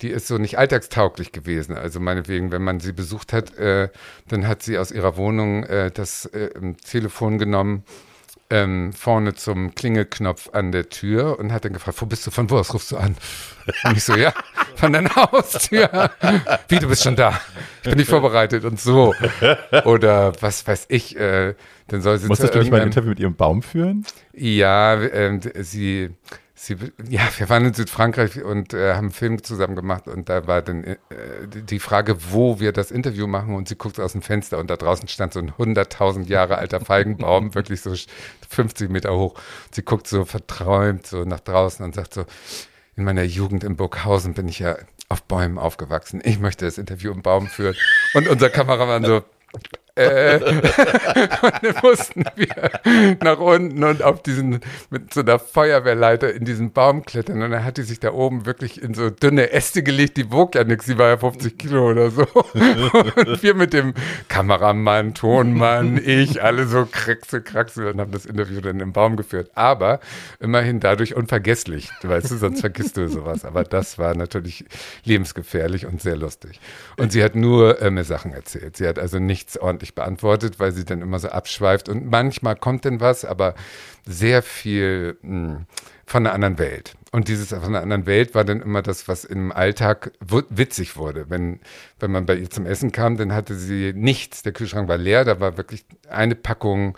die 0.00 0.10
ist 0.10 0.28
so 0.28 0.38
nicht 0.38 0.58
alltagstauglich 0.58 1.32
gewesen. 1.32 1.76
Also 1.76 1.98
meinetwegen, 1.98 2.52
wenn 2.52 2.62
man 2.62 2.78
sie 2.78 2.92
besucht 2.92 3.32
hat, 3.32 3.58
äh, 3.58 3.88
dann 4.28 4.46
hat 4.46 4.62
sie 4.62 4.78
aus 4.78 4.92
ihrer 4.92 5.16
Wohnung 5.16 5.64
äh, 5.64 5.90
das 5.90 6.26
äh, 6.26 6.50
Telefon 6.88 7.38
genommen, 7.38 7.82
ähm, 8.50 8.92
vorne 8.92 9.34
zum 9.34 9.74
Klingelknopf 9.74 10.50
an 10.52 10.72
der 10.72 10.88
Tür 10.88 11.38
und 11.38 11.52
hat 11.52 11.64
dann 11.64 11.72
gefragt, 11.72 12.00
wo 12.00 12.06
bist 12.06 12.26
du, 12.26 12.30
von 12.30 12.50
wo 12.50 12.58
aus 12.58 12.74
rufst 12.74 12.90
du 12.92 12.96
an? 12.96 13.16
Und 13.84 13.96
ich 13.96 14.02
so, 14.02 14.16
ja, 14.16 14.32
von 14.74 14.92
deiner 14.92 15.14
Haustür. 15.14 16.10
Wie, 16.68 16.78
du 16.78 16.88
bist 16.88 17.04
schon 17.04 17.14
da. 17.14 17.40
Ich 17.82 17.88
bin 17.88 17.98
nicht 17.98 18.10
vorbereitet 18.10 18.64
und 18.64 18.80
so. 18.80 19.14
Oder 19.84 20.32
was 20.40 20.66
weiß 20.66 20.86
ich, 20.88 21.16
äh, 21.16 21.54
dann 21.86 22.02
soll 22.02 22.18
sie 22.18 22.26
Musstest 22.26 22.54
du 22.54 22.58
nicht 22.58 22.70
mal 22.70 22.80
ein 22.80 22.88
Interview 22.88 23.10
mit 23.10 23.20
ihrem 23.20 23.36
Baum 23.36 23.62
führen? 23.62 24.04
ja, 24.32 25.00
ähm, 25.00 25.40
sie, 25.60 26.10
sie, 26.60 26.76
ja, 27.08 27.22
wir 27.38 27.48
waren 27.48 27.64
in 27.64 27.74
Südfrankreich 27.74 28.44
und 28.44 28.74
äh, 28.74 28.92
haben 28.92 29.06
einen 29.06 29.10
Film 29.12 29.42
zusammen 29.42 29.76
gemacht 29.76 30.06
und 30.08 30.28
da 30.28 30.46
war 30.46 30.60
dann 30.60 30.84
äh, 30.84 30.96
die 31.46 31.78
Frage, 31.78 32.16
wo 32.32 32.60
wir 32.60 32.72
das 32.72 32.90
Interview 32.90 33.26
machen 33.26 33.54
und 33.54 33.68
sie 33.68 33.76
guckt 33.76 33.98
aus 33.98 34.12
dem 34.12 34.20
Fenster 34.20 34.58
und 34.58 34.68
da 34.68 34.76
draußen 34.76 35.08
stand 35.08 35.32
so 35.32 35.40
ein 35.40 35.52
100.000 35.52 36.26
Jahre 36.26 36.58
alter 36.58 36.80
Feigenbaum, 36.80 37.54
wirklich 37.54 37.80
so 37.80 37.94
50 38.50 38.90
Meter 38.90 39.16
hoch. 39.16 39.40
Sie 39.70 39.82
guckt 39.82 40.06
so 40.06 40.26
verträumt 40.26 41.06
so 41.06 41.24
nach 41.24 41.40
draußen 41.40 41.82
und 41.84 41.94
sagt 41.94 42.12
so, 42.12 42.26
in 42.94 43.04
meiner 43.04 43.22
Jugend 43.22 43.64
in 43.64 43.76
Burghausen 43.76 44.34
bin 44.34 44.46
ich 44.46 44.58
ja 44.58 44.76
auf 45.08 45.22
Bäumen 45.22 45.58
aufgewachsen. 45.58 46.20
Ich 46.22 46.38
möchte 46.38 46.66
das 46.66 46.76
Interview 46.76 47.10
im 47.12 47.22
Baum 47.22 47.46
führen. 47.46 47.74
Und 48.12 48.28
unser 48.28 48.50
Kameramann 48.50 49.04
so, 49.04 49.24
äh, 50.00 50.40
und 51.42 51.52
dann 51.62 51.74
mussten 51.82 52.24
wir 52.36 52.70
nach 53.22 53.38
unten 53.38 53.82
und 53.84 54.02
auf 54.02 54.22
diesen, 54.22 54.60
mit 54.90 55.12
so 55.12 55.20
einer 55.20 55.38
Feuerwehrleiter 55.38 56.32
in 56.32 56.44
diesen 56.44 56.72
Baum 56.72 57.04
klettern. 57.04 57.42
Und 57.42 57.50
dann 57.50 57.64
hat 57.64 57.76
die 57.76 57.82
sich 57.82 58.00
da 58.00 58.12
oben 58.12 58.46
wirklich 58.46 58.82
in 58.82 58.94
so 58.94 59.10
dünne 59.10 59.52
Äste 59.52 59.82
gelegt, 59.82 60.16
die 60.16 60.32
wog 60.32 60.54
ja 60.54 60.64
nichts, 60.64 60.86
die 60.86 60.98
war 60.98 61.08
ja 61.08 61.16
50 61.16 61.58
Kilo 61.58 61.90
oder 61.90 62.10
so. 62.10 62.22
Und 62.22 63.42
wir 63.42 63.54
mit 63.54 63.72
dem 63.72 63.94
Kameramann, 64.28 65.14
Tonmann, 65.14 66.00
ich, 66.02 66.42
alle 66.42 66.66
so 66.66 66.86
kraxe, 66.90 67.42
kraxe 67.42 67.90
und 67.90 68.00
haben 68.00 68.12
das 68.12 68.26
Interview 68.26 68.60
dann 68.60 68.80
im 68.80 68.92
Baum 68.92 69.16
geführt. 69.16 69.50
Aber 69.54 70.00
immerhin 70.38 70.80
dadurch 70.80 71.14
unvergesslich, 71.14 71.90
weißt 72.02 72.30
du, 72.30 72.36
sonst 72.36 72.60
vergisst 72.60 72.96
du 72.96 73.08
sowas. 73.08 73.44
Aber 73.44 73.64
das 73.64 73.98
war 73.98 74.14
natürlich 74.14 74.64
lebensgefährlich 75.04 75.86
und 75.86 76.00
sehr 76.00 76.16
lustig. 76.16 76.60
Und 76.96 77.12
sie 77.12 77.22
hat 77.22 77.34
nur 77.34 77.80
äh, 77.80 77.90
mir 77.90 78.04
Sachen 78.04 78.32
erzählt. 78.32 78.76
Sie 78.76 78.86
hat 78.86 78.98
also 78.98 79.18
nichts 79.18 79.58
ordentlich 79.58 79.89
nicht 79.90 79.94
beantwortet, 79.94 80.58
weil 80.58 80.72
sie 80.72 80.84
dann 80.84 81.02
immer 81.02 81.18
so 81.18 81.28
abschweift. 81.28 81.88
Und 81.88 82.10
manchmal 82.10 82.56
kommt 82.56 82.84
denn 82.84 83.00
was, 83.00 83.24
aber 83.24 83.54
sehr 84.06 84.42
viel 84.42 85.18
mh, 85.22 85.30
hm, 85.30 85.66
von 86.06 86.26
einer 86.26 86.34
anderen 86.34 86.58
Welt. 86.58 86.94
Und 87.12 87.28
dieses 87.28 87.48
von 87.48 87.64
einer 87.64 87.80
anderen 87.80 88.06
Welt 88.06 88.34
war 88.34 88.44
dann 88.44 88.60
immer 88.60 88.82
das, 88.82 89.08
was 89.08 89.24
im 89.24 89.52
Alltag 89.52 90.12
witzig 90.20 90.96
wurde. 90.96 91.26
Wenn, 91.28 91.60
wenn 91.98 92.12
man 92.12 92.26
bei 92.26 92.36
ihr 92.36 92.50
zum 92.50 92.66
Essen 92.66 92.92
kam, 92.92 93.16
dann 93.16 93.32
hatte 93.32 93.54
sie 93.56 93.92
nichts. 93.94 94.42
Der 94.42 94.52
Kühlschrank 94.52 94.88
war 94.88 94.98
leer, 94.98 95.24
da 95.24 95.40
war 95.40 95.56
wirklich 95.56 95.84
eine 96.08 96.36
Packung, 96.36 96.96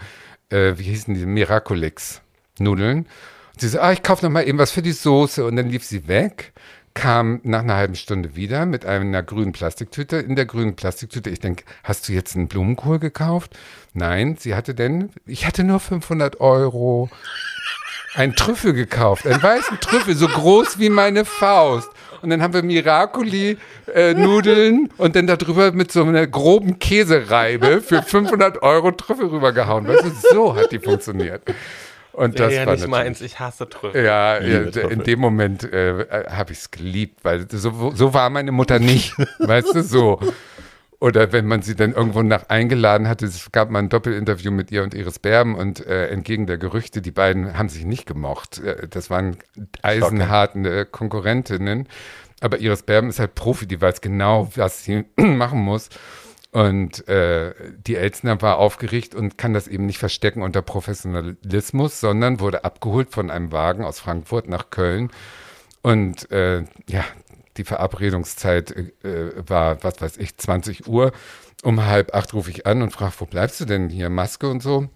äh, 0.50 0.74
wie 0.76 0.84
hießen 0.84 1.14
die, 1.14 1.26
Miraculix-Nudeln. 1.26 2.98
Und 2.98 3.60
sie 3.60 3.68
so, 3.68 3.80
ah, 3.80 3.92
ich 3.92 4.02
kaufe 4.02 4.24
noch 4.24 4.32
mal 4.32 4.46
eben 4.46 4.58
was 4.58 4.70
für 4.70 4.82
die 4.82 4.92
Soße. 4.92 5.44
Und 5.44 5.56
dann 5.56 5.68
lief 5.68 5.84
sie 5.84 6.08
weg 6.08 6.52
kam 6.94 7.40
nach 7.42 7.60
einer 7.60 7.76
halben 7.76 7.94
Stunde 7.94 8.34
wieder 8.36 8.66
mit 8.66 8.84
einer 8.84 9.22
grünen 9.22 9.52
Plastiktüte. 9.52 10.16
In 10.16 10.36
der 10.36 10.44
grünen 10.46 10.76
Plastiktüte, 10.76 11.30
ich 11.30 11.40
denke, 11.40 11.64
hast 11.84 12.08
du 12.08 12.12
jetzt 12.12 12.36
einen 12.36 12.48
Blumenkohl 12.48 12.98
gekauft? 12.98 13.56
Nein, 13.94 14.36
sie 14.38 14.54
hatte 14.54 14.74
denn, 14.74 15.10
ich 15.26 15.46
hatte 15.46 15.64
nur 15.64 15.80
500 15.80 16.40
Euro. 16.40 17.08
Ein 18.14 18.36
Trüffel 18.36 18.74
gekauft, 18.74 19.26
einen 19.26 19.42
weißen 19.42 19.80
Trüffel, 19.80 20.14
so 20.14 20.28
groß 20.28 20.78
wie 20.78 20.90
meine 20.90 21.24
Faust. 21.24 21.88
Und 22.20 22.28
dann 22.30 22.42
haben 22.42 22.54
wir 22.54 22.62
Miracoli-Nudeln 22.62 24.86
äh, 24.86 24.88
und 24.98 25.16
dann 25.16 25.26
darüber 25.26 25.72
mit 25.72 25.90
so 25.90 26.04
einer 26.04 26.26
groben 26.26 26.78
Käsereibe 26.78 27.80
für 27.80 28.02
500 28.02 28.62
Euro 28.62 28.90
Trüffel 28.92 29.26
rübergehauen. 29.26 29.88
Weißt 29.88 30.04
du, 30.04 30.10
so 30.30 30.54
hat 30.54 30.70
die 30.72 30.78
funktioniert. 30.78 31.42
Und 32.12 32.38
das 32.38 32.52
ja, 32.52 32.66
war 32.66 32.74
nicht 32.74 32.88
meins, 32.88 33.20
ich 33.20 33.40
hasse 33.40 33.68
Trüffel. 33.68 34.04
Ja, 34.04 34.40
ja 34.40 34.60
in 34.88 35.02
dem 35.02 35.18
Moment 35.18 35.64
äh, 35.64 36.06
habe 36.28 36.52
ich 36.52 36.58
es 36.58 36.70
geliebt, 36.70 37.24
weil 37.24 37.46
so, 37.50 37.92
so 37.94 38.14
war 38.14 38.28
meine 38.30 38.52
Mutter 38.52 38.78
nicht, 38.78 39.14
weißt 39.38 39.74
du, 39.74 39.82
so. 39.82 40.20
Oder 41.02 41.32
wenn 41.32 41.46
man 41.46 41.62
sie 41.62 41.74
dann 41.74 41.94
irgendwo 41.94 42.22
nach 42.22 42.48
eingeladen 42.48 43.08
hatte, 43.08 43.26
es 43.26 43.50
gab 43.50 43.70
mal 43.70 43.80
ein 43.80 43.88
Doppelinterview 43.88 44.52
mit 44.52 44.70
ihr 44.70 44.84
und 44.84 44.94
Iris 44.94 45.18
Berben 45.18 45.56
und 45.56 45.84
äh, 45.84 46.06
entgegen 46.06 46.46
der 46.46 46.58
Gerüchte, 46.58 47.02
die 47.02 47.10
beiden 47.10 47.58
haben 47.58 47.68
sich 47.68 47.84
nicht 47.84 48.06
gemocht. 48.06 48.60
Äh, 48.60 48.86
das 48.88 49.10
waren 49.10 49.36
eisenharte 49.82 50.86
Konkurrentinnen. 50.86 51.88
Aber 52.40 52.60
Iris 52.60 52.84
Berben 52.84 53.08
ist 53.08 53.18
halt 53.18 53.34
Profi, 53.34 53.66
die 53.66 53.80
weiß 53.80 54.00
genau, 54.00 54.48
was 54.54 54.84
sie 54.84 55.04
machen 55.16 55.60
muss. 55.60 55.88
Und 56.52 57.08
äh, 57.08 57.54
die 57.78 57.96
Elsner 57.96 58.42
war 58.42 58.58
aufgeregt 58.58 59.14
und 59.14 59.38
kann 59.38 59.54
das 59.54 59.68
eben 59.68 59.86
nicht 59.86 59.98
verstecken 59.98 60.42
unter 60.42 60.60
Professionalismus, 60.60 61.98
sondern 61.98 62.40
wurde 62.40 62.64
abgeholt 62.64 63.10
von 63.10 63.30
einem 63.30 63.52
Wagen 63.52 63.84
aus 63.84 63.98
Frankfurt 63.98 64.48
nach 64.48 64.68
Köln. 64.68 65.10
Und 65.80 66.30
äh, 66.30 66.64
ja, 66.88 67.04
die 67.56 67.64
Verabredungszeit 67.64 68.70
äh, 69.02 69.32
war, 69.48 69.82
was 69.82 70.02
weiß 70.02 70.18
ich, 70.18 70.36
20 70.36 70.86
Uhr. 70.86 71.12
Um 71.62 71.86
halb 71.86 72.14
acht 72.14 72.34
rufe 72.34 72.50
ich 72.50 72.66
an 72.66 72.82
und 72.82 72.92
frage, 72.92 73.14
wo 73.18 73.24
bleibst 73.24 73.58
du 73.60 73.64
denn 73.64 73.88
hier? 73.88 74.10
Maske 74.10 74.48
und 74.48 74.62
so. 74.62 74.88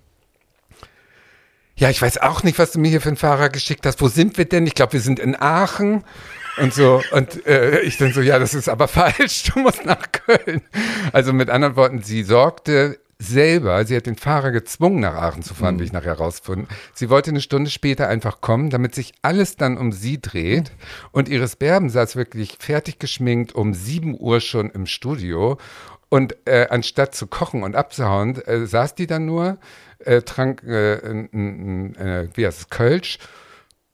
Ja, 1.77 1.89
ich 1.89 2.03
weiß 2.03 2.19
auch 2.19 2.43
nicht, 2.43 2.59
was 2.59 2.73
du 2.73 2.79
mir 2.79 2.89
hier 2.89 3.01
für 3.01 3.09
einen 3.09 3.17
Fahrer 3.17 3.49
geschickt 3.49 3.87
hast. 3.87 4.03
Wo 4.03 4.09
sind 4.09 4.37
wir 4.37 4.47
denn? 4.47 4.67
Ich 4.67 4.75
glaube, 4.75 4.95
wir 4.95 5.01
sind 5.01 5.19
in 5.19 5.41
Aachen. 5.41 6.05
Und 6.59 6.73
so, 6.73 7.03
und 7.13 7.47
äh, 7.47 7.81
ich 7.81 7.99
dann 7.99 8.13
so, 8.13 8.21
ja, 8.21 8.39
das 8.39 8.55
ist 8.55 8.69
aber 8.69 8.89
falsch, 8.89 9.45
du 9.45 9.61
musst 9.61 9.85
nach 9.85 10.11
Köln. 10.13 10.63
Also 11.13 11.33
mit 11.33 11.51
anderen 11.51 11.77
Worten, 11.77 12.03
sie 12.03 12.23
sorgte 12.23 12.99
selber, 13.19 13.85
sie 13.87 13.97
hat 13.97 14.07
den 14.07 14.17
Fahrer 14.17 14.51
gezwungen, 14.51 15.01
nach 15.01 15.15
Aachen 15.15 15.43
zu 15.43 15.55
fahren, 15.55 15.77
mhm. 15.77 15.81
wie 15.81 15.85
ich 15.85 15.93
nachher 15.93 16.19
herausgefunden. 16.19 16.69
Sie 16.95 17.09
wollte 17.09 17.31
eine 17.31 17.41
Stunde 17.41 17.71
später 17.71 18.09
einfach 18.09 18.41
kommen, 18.41 18.71
damit 18.71 18.95
sich 18.95 19.15
alles 19.23 19.57
dann 19.57 19.79
um 19.79 19.93
sie 19.93 20.21
dreht. 20.21 20.73
Und 21.13 21.29
Iris 21.29 21.57
Berben 21.57 21.89
saß 21.89 22.17
wirklich 22.17 22.57
fertig 22.59 22.99
geschminkt 22.99 23.55
um 23.55 23.73
7 23.73 24.19
Uhr 24.19 24.41
schon 24.41 24.71
im 24.71 24.87
Studio. 24.87 25.59
Und 26.09 26.37
äh, 26.47 26.67
anstatt 26.71 27.15
zu 27.15 27.27
kochen 27.27 27.63
und 27.63 27.75
abzuhauen, 27.75 28.37
äh, 28.47 28.67
saß 28.67 28.95
die 28.95 29.07
dann 29.07 29.27
nur, 29.27 29.59
äh, 29.99 30.23
trank, 30.23 30.63
äh, 30.63 30.95
äh, 30.95 32.29
wie 32.35 32.47
heißt 32.47 32.61
es, 32.61 32.71
Kölsch 32.71 33.19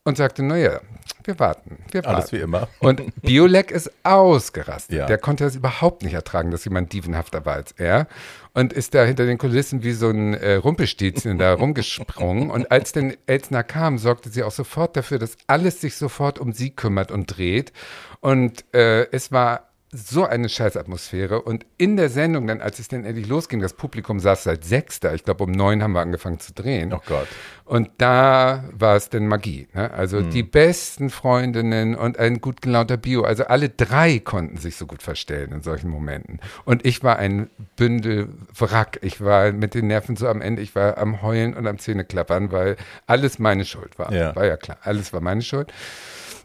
und 0.03 0.17
sagte, 0.17 0.43
naja, 0.43 0.81
wir 1.23 1.39
warten, 1.39 1.77
wir 1.91 2.03
warten. 2.03 2.15
Alles 2.15 2.31
wie 2.31 2.37
immer. 2.37 2.67
Und 2.79 3.21
Biolek 3.21 3.71
ist 3.71 3.91
ausgerastet. 4.03 4.97
Ja. 4.97 5.05
Der 5.05 5.17
konnte 5.17 5.43
das 5.43 5.55
überhaupt 5.55 6.03
nicht 6.03 6.13
ertragen, 6.13 6.51
dass 6.51 6.65
jemand 6.65 6.93
dievenhafter 6.93 7.45
war 7.45 7.55
als 7.55 7.71
er. 7.73 8.07
Und 8.53 8.73
ist 8.73 8.93
da 8.93 9.03
hinter 9.03 9.25
den 9.25 9.37
Kulissen 9.37 9.83
wie 9.83 9.93
so 9.93 10.09
ein 10.09 10.33
äh, 10.33 10.55
Rumpelstilzchen 10.55 11.37
da 11.37 11.53
rumgesprungen. 11.55 12.51
Und 12.51 12.71
als 12.71 12.91
denn 12.91 13.17
Elsner 13.25 13.63
kam, 13.63 13.97
sorgte 13.97 14.29
sie 14.29 14.43
auch 14.43 14.51
sofort 14.51 14.95
dafür, 14.95 15.19
dass 15.19 15.37
alles 15.47 15.81
sich 15.81 15.95
sofort 15.95 16.39
um 16.39 16.51
sie 16.51 16.69
kümmert 16.69 17.11
und 17.11 17.37
dreht. 17.37 17.73
Und 18.19 18.63
äh, 18.73 19.09
es 19.11 19.31
war 19.31 19.72
so 19.93 20.25
eine 20.25 20.49
Scheißatmosphäre. 20.49 21.41
Und 21.41 21.65
in 21.77 21.97
der 21.97 22.09
Sendung, 22.09 22.47
dann, 22.47 22.61
als 22.61 22.79
es 22.79 22.87
dann 22.87 23.05
endlich 23.05 23.27
losging, 23.27 23.59
das 23.59 23.73
Publikum 23.73 24.19
saß 24.19 24.43
seit 24.43 24.63
sechs 24.63 24.99
da. 24.99 25.13
Ich 25.13 25.23
glaube, 25.23 25.43
um 25.43 25.51
neun 25.51 25.83
haben 25.83 25.93
wir 25.93 26.01
angefangen 26.01 26.39
zu 26.39 26.51
drehen. 26.51 26.91
Oh 26.91 27.01
Gott. 27.05 27.27
Und 27.63 27.91
da 27.99 28.63
war 28.71 28.95
es 28.95 29.09
dann 29.09 29.27
Magie. 29.27 29.67
Ne? 29.73 29.91
Also 29.91 30.17
hm. 30.17 30.31
die 30.31 30.41
besten 30.43 31.11
Freundinnen 31.11 31.95
und 31.95 32.17
ein 32.17 32.41
gut 32.41 32.61
gelaunter 32.61 32.97
Bio. 32.97 33.23
Also 33.23 33.45
alle 33.45 33.69
drei 33.69 34.19
konnten 34.19 34.57
sich 34.57 34.75
so 34.75 34.87
gut 34.87 35.03
verstellen 35.03 35.51
in 35.51 35.61
solchen 35.61 35.89
Momenten. 35.89 36.39
Und 36.65 36.85
ich 36.85 37.03
war 37.03 37.19
ein 37.19 37.49
Bündel 37.75 38.29
Wrack. 38.57 38.97
Ich 39.01 39.21
war 39.21 39.51
mit 39.51 39.75
den 39.75 39.87
Nerven 39.87 40.15
so 40.15 40.27
am 40.27 40.41
Ende. 40.41 40.63
Ich 40.63 40.75
war 40.75 40.97
am 40.97 41.21
Heulen 41.21 41.53
und 41.53 41.67
am 41.67 41.77
Zähneklappern, 41.77 42.51
weil 42.51 42.77
alles 43.05 43.37
meine 43.37 43.63
Schuld 43.63 43.99
war. 43.99 44.11
Ja. 44.11 44.35
War 44.35 44.45
ja 44.45 44.57
klar. 44.57 44.77
Alles 44.81 45.13
war 45.13 45.21
meine 45.21 45.43
Schuld. 45.43 45.71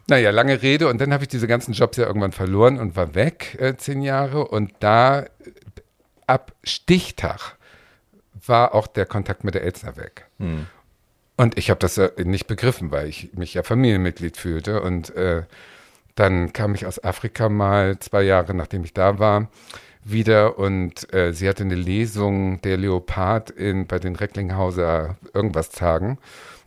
Naja, 0.09 0.31
lange 0.31 0.61
Rede 0.61 0.87
und 0.87 0.99
dann 0.99 1.13
habe 1.13 1.23
ich 1.23 1.27
diese 1.27 1.47
ganzen 1.47 1.73
Jobs 1.73 1.97
ja 1.97 2.05
irgendwann 2.05 2.31
verloren 2.31 2.79
und 2.79 2.95
war 2.95 3.13
weg, 3.15 3.57
äh, 3.59 3.75
zehn 3.77 4.01
Jahre. 4.01 4.47
Und 4.47 4.71
da 4.79 5.25
ab 6.25 6.53
Stichtag 6.63 7.57
war 8.45 8.73
auch 8.73 8.87
der 8.87 9.05
Kontakt 9.05 9.43
mit 9.43 9.53
der 9.53 9.63
Elzner 9.63 9.97
weg. 9.97 10.25
Hm. 10.39 10.65
Und 11.37 11.57
ich 11.57 11.69
habe 11.69 11.79
das 11.79 11.95
ja 11.95 12.09
nicht 12.23 12.47
begriffen, 12.47 12.91
weil 12.91 13.07
ich 13.07 13.33
mich 13.33 13.53
ja 13.53 13.63
Familienmitglied 13.63 14.35
fühlte. 14.35 14.81
Und 14.81 15.15
äh, 15.15 15.43
dann 16.15 16.51
kam 16.53 16.75
ich 16.75 16.85
aus 16.85 17.01
Afrika 17.03 17.47
mal 17.47 17.99
zwei 17.99 18.23
Jahre, 18.23 18.53
nachdem 18.53 18.83
ich 18.83 18.93
da 18.93 19.19
war, 19.19 19.47
wieder 20.03 20.57
und 20.57 21.13
äh, 21.13 21.33
sie 21.33 21.47
hatte 21.47 21.63
eine 21.63 21.75
Lesung 21.75 22.61
der 22.61 22.77
Leopard 22.77 23.51
in, 23.51 23.85
bei 23.87 23.99
den 23.99 24.15
Recklinghauser 24.15 25.17
irgendwas 25.33 25.69
Tagen. 25.69 26.17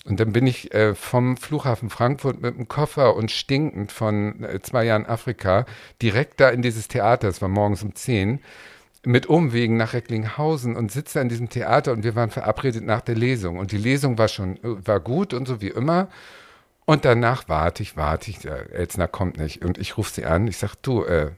Und 0.05 0.19
dann 0.19 0.33
bin 0.33 0.47
ich 0.47 0.75
äh, 0.75 0.95
vom 0.95 1.37
Flughafen 1.37 1.89
Frankfurt 1.89 2.41
mit 2.43 2.57
einem 2.57 2.67
Koffer 2.67 3.15
und 3.15 3.31
stinkend 3.31 3.93
von 3.93 4.43
äh, 4.43 4.61
zwei 4.61 4.85
Jahren 4.85 5.07
Afrika 5.07 5.65
direkt 6.01 6.41
da 6.41 6.49
in 6.49 6.63
dieses 6.63 6.89
Theater, 6.89 7.29
es 7.29 7.41
war 7.41 7.49
morgens 7.49 7.85
um 7.85 7.95
zehn, 7.95 8.41
mit 9.05 9.27
Umwegen 9.27 9.77
nach 9.77 9.95
Recklinghausen 9.95 10.77
und 10.77 10.91
sitze 10.91 11.21
an 11.21 11.29
diesem 11.29 11.49
Theater 11.49 11.93
und 11.93 12.05
wir 12.05 12.15
waren 12.15 12.31
verabredet 12.31 12.85
nach 12.85 13.01
der 13.01 13.15
Lesung. 13.17 13.59
Und 13.59 13.73
die 13.73 13.79
Lesung 13.79 14.19
war 14.19 14.29
schon, 14.29 14.57
äh, 14.57 14.87
war 14.87 15.01
gut 15.01 15.35
und 15.35 15.47
so 15.47 15.61
wie 15.61 15.69
immer. 15.69 16.09
Und 16.85 17.05
danach 17.05 17.49
warte 17.49 17.83
ich, 17.83 17.97
warte 17.97 18.31
ich, 18.31 18.45
äh, 18.45 18.65
Elsner 18.73 19.07
kommt 19.09 19.39
nicht. 19.39 19.65
Und 19.65 19.79
ich 19.79 19.97
rufe 19.97 20.13
sie 20.13 20.25
an, 20.25 20.49
ich 20.49 20.57
sage, 20.57 20.75
du, 20.83 21.05
äh, 21.05 21.31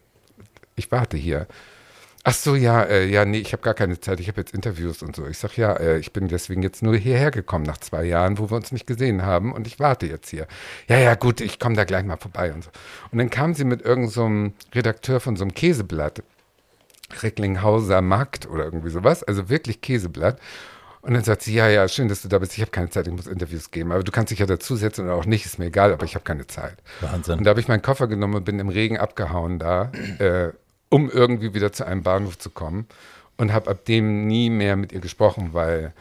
ich 0.75 0.90
warte 0.90 1.16
hier. 1.16 1.47
Ach 2.26 2.33
so, 2.33 2.54
ja, 2.54 2.83
äh, 2.85 3.04
ja, 3.04 3.26
nee, 3.26 3.38
ich 3.38 3.52
habe 3.52 3.62
gar 3.62 3.75
keine 3.75 4.00
Zeit, 4.00 4.19
ich 4.19 4.28
habe 4.28 4.40
jetzt 4.40 4.54
Interviews 4.54 5.02
und 5.02 5.14
so. 5.14 5.26
Ich 5.26 5.37
sag 5.37 5.59
ja, 5.59 5.75
äh, 5.75 5.99
ich 5.99 6.14
bin 6.14 6.26
deswegen 6.26 6.62
jetzt 6.62 6.83
nur 6.83 6.97
hierher 6.97 7.31
gekommen 7.31 7.64
nach 7.64 7.76
zwei 7.76 8.02
Jahren, 8.04 8.38
wo 8.38 8.50
wir 8.50 8.57
uns 8.57 8.73
nicht 8.73 8.87
gesehen 8.87 9.23
haben 9.23 9.52
und 9.52 9.66
ich 9.66 9.78
warte 9.78 10.07
jetzt 10.07 10.31
hier. 10.31 10.47
Ja, 10.88 10.99
ja, 10.99 11.16
gut, 11.16 11.43
ich 11.43 11.59
komme 11.61 11.76
da 11.76 11.85
gleich 11.85 12.04
mal 12.04 12.16
vorbei 12.16 12.54
und 12.54 12.64
so. 12.64 12.71
Und 13.12 13.19
dann 13.19 13.28
kam 13.28 13.52
sie 13.52 13.64
mit 13.64 13.83
irgendeinem 13.83 14.54
so 14.54 14.75
Redakteur 14.75 15.21
von 15.21 15.37
so 15.37 15.45
einem 15.45 15.52
Käseblatt, 15.52 16.23
Recklinghauser 17.23 18.00
Markt 18.00 18.49
oder 18.49 18.64
irgendwie 18.64 18.90
sowas, 18.90 19.23
also 19.23 19.50
wirklich 19.50 19.83
Käseblatt. 19.83 20.40
Und 21.02 21.12
dann 21.12 21.25
sagt 21.25 21.43
sie, 21.43 21.52
ja, 21.52 21.69
ja, 21.69 21.87
schön, 21.88 22.09
dass 22.09 22.23
du 22.23 22.28
da 22.28 22.38
bist. 22.38 22.54
Ich 22.54 22.62
habe 22.62 22.71
keine 22.71 22.88
Zeit, 22.88 23.07
ich 23.07 23.12
muss 23.12 23.26
Interviews 23.26 23.71
geben. 23.71 23.93
Aber 23.93 24.02
du 24.02 24.11
kannst 24.11 24.31
dich 24.31 24.38
ja 24.38 24.47
dazusetzen 24.47 25.04
oder 25.04 25.14
auch 25.16 25.26
nicht, 25.26 25.45
ist 25.45 25.59
mir 25.59 25.66
egal, 25.66 25.93
aber 25.93 26.07
ich 26.07 26.14
habe 26.14 26.25
keine 26.25 26.47
Zeit. 26.47 26.78
Wahnsinn. 27.02 27.37
Und 27.37 27.45
da 27.45 27.50
habe 27.50 27.61
ich 27.61 27.69
meinen 27.69 27.83
Koffer 27.83 28.07
genommen 28.07 28.37
und 28.37 28.45
bin 28.47 28.59
im 28.59 28.71
Regen 28.71 28.97
abgehauen 28.97 29.59
da. 29.59 29.93
Äh, 30.19 30.52
um 30.94 31.10
irgendwie 31.10 31.54
wieder 31.54 31.72
zu 31.72 31.84
einem 31.84 32.04
Bahnhof 32.04 32.38
zu 32.38 32.50
kommen. 32.50 32.86
Und 33.36 33.52
habe 33.52 33.68
ab 33.68 33.84
dem 33.84 34.28
nie 34.28 34.48
mehr 34.48 34.76
mit 34.76 34.92
ihr 34.92 35.00
gesprochen, 35.00 35.48
weil 35.54 35.92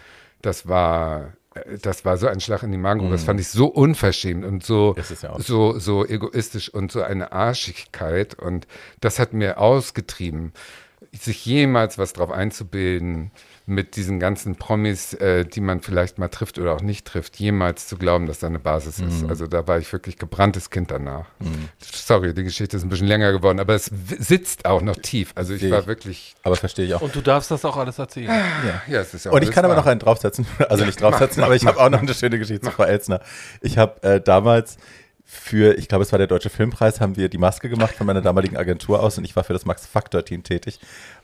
das 0.43 0.67
war, 0.67 1.33
das 1.81 2.05
war 2.05 2.17
so 2.17 2.27
ein 2.27 2.39
Schlag 2.39 2.61
in 2.61 2.71
die 2.71 2.77
Magen. 2.77 3.07
Mhm. 3.07 3.11
Das 3.11 3.23
fand 3.23 3.39
ich 3.39 3.47
so 3.47 3.65
unverschämt 3.65 4.45
und 4.45 4.63
so, 4.63 4.95
ja 4.95 5.39
so, 5.39 5.79
so 5.79 6.05
egoistisch 6.05 6.71
und 6.71 6.91
so 6.91 7.01
eine 7.01 7.31
Arschigkeit. 7.31 8.35
Und 8.35 8.67
das 9.01 9.17
hat 9.17 9.33
mir 9.33 9.57
ausgetrieben, 9.57 10.53
sich 11.11 11.43
jemals 11.43 11.97
was 11.97 12.13
drauf 12.13 12.29
einzubilden 12.29 13.31
mit 13.65 13.95
diesen 13.95 14.19
ganzen 14.19 14.55
Promis, 14.57 15.13
äh, 15.13 15.45
die 15.45 15.61
man 15.61 15.79
vielleicht 15.79 16.17
mal 16.17 16.27
trifft 16.27 16.59
oder 16.59 16.73
auch 16.73 16.81
nicht 16.81 17.07
trifft, 17.07 17.37
jemals 17.37 17.87
zu 17.87 17.97
glauben, 17.97 18.25
dass 18.27 18.39
da 18.39 18.47
eine 18.47 18.59
Basis 18.59 18.97
mhm. 18.97 19.07
ist. 19.07 19.25
Also 19.25 19.47
da 19.47 19.67
war 19.67 19.79
ich 19.79 19.91
wirklich 19.93 20.17
gebranntes 20.17 20.69
Kind 20.69 20.91
danach. 20.91 21.25
Mhm. 21.39 21.69
Sorry, 21.79 22.33
die 22.33 22.43
Geschichte 22.43 22.75
ist 22.75 22.83
ein 22.83 22.89
bisschen 22.89 23.07
länger 23.07 23.31
geworden, 23.31 23.61
aber 23.61 23.73
es 23.73 23.85
sitzt 23.85 24.65
auch 24.65 24.81
noch 24.81 24.97
tief. 24.97 25.31
Also 25.35 25.53
ich 25.53 25.71
war 25.71 25.87
wirklich. 25.87 26.35
Aber 26.43 26.57
verstehe 26.57 26.85
ich 26.85 26.93
auch. 26.93 27.01
Und 27.01 27.15
du 27.15 27.21
darfst 27.21 27.51
das 27.51 27.63
auch 27.63 27.77
alles 27.77 27.99
erzählen. 27.99 28.27
ja, 28.27 28.81
ja, 28.87 29.01
es 29.01 29.13
ist 29.13 29.25
ja 29.25 29.31
auch 29.31 29.35
Und 29.35 29.43
ich 29.43 29.51
kann 29.51 29.63
aber 29.63 29.75
noch 29.75 29.85
einen 29.85 29.99
draufsetzen. 29.99 30.45
Also 30.73 30.85
nicht 30.85 30.99
draufsetzen, 31.01 31.41
mach, 31.41 31.47
aber 31.47 31.55
ich 31.55 31.65
habe 31.65 31.79
auch 31.79 31.89
noch 31.89 32.01
eine 32.01 32.13
schöne 32.13 32.39
Geschichte 32.39 32.65
zu 32.65 32.71
Frau 32.71 32.83
Elsner. 32.83 33.21
Ich 33.61 33.77
habe 33.77 34.01
äh, 34.01 34.21
damals 34.21 34.77
für, 35.33 35.77
ich 35.77 35.87
glaube, 35.87 36.03
es 36.03 36.11
war 36.11 36.19
der 36.19 36.27
Deutsche 36.27 36.49
Filmpreis, 36.49 37.01
haben 37.01 37.15
wir 37.15 37.29
die 37.29 37.37
Maske 37.37 37.69
gemacht 37.69 37.95
von 37.95 38.05
meiner 38.05 38.21
damaligen 38.21 38.57
Agentur 38.57 39.01
aus 39.01 39.17
und 39.17 39.23
ich 39.23 39.35
war 39.35 39.43
für 39.43 39.53
das 39.53 39.65
Max 39.65 39.85
Factor 39.85 40.23
Team 40.23 40.43
tätig. 40.43 40.79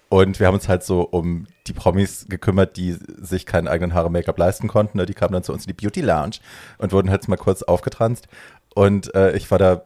Und 0.09 0.39
wir 0.39 0.47
haben 0.47 0.55
uns 0.55 0.67
halt 0.67 0.83
so 0.83 1.01
um 1.01 1.45
die 1.67 1.73
Promis 1.73 2.25
gekümmert, 2.27 2.77
die 2.77 2.97
sich 3.17 3.45
keinen 3.45 3.67
eigenen 3.67 3.93
Haare 3.93 4.09
Make-up 4.09 4.37
leisten 4.39 4.67
konnten. 4.67 4.97
Ne? 4.97 5.05
Die 5.05 5.13
kamen 5.13 5.33
dann 5.33 5.43
zu 5.43 5.53
uns 5.53 5.65
in 5.65 5.67
die 5.67 5.81
Beauty 5.81 6.01
Lounge 6.01 6.37
und 6.79 6.91
wurden 6.91 7.11
halt 7.11 7.27
mal 7.27 7.37
kurz 7.37 7.61
aufgetranst. 7.61 8.27
Und 8.73 9.13
äh, 9.13 9.35
ich 9.35 9.49
war 9.51 9.59
da, 9.59 9.83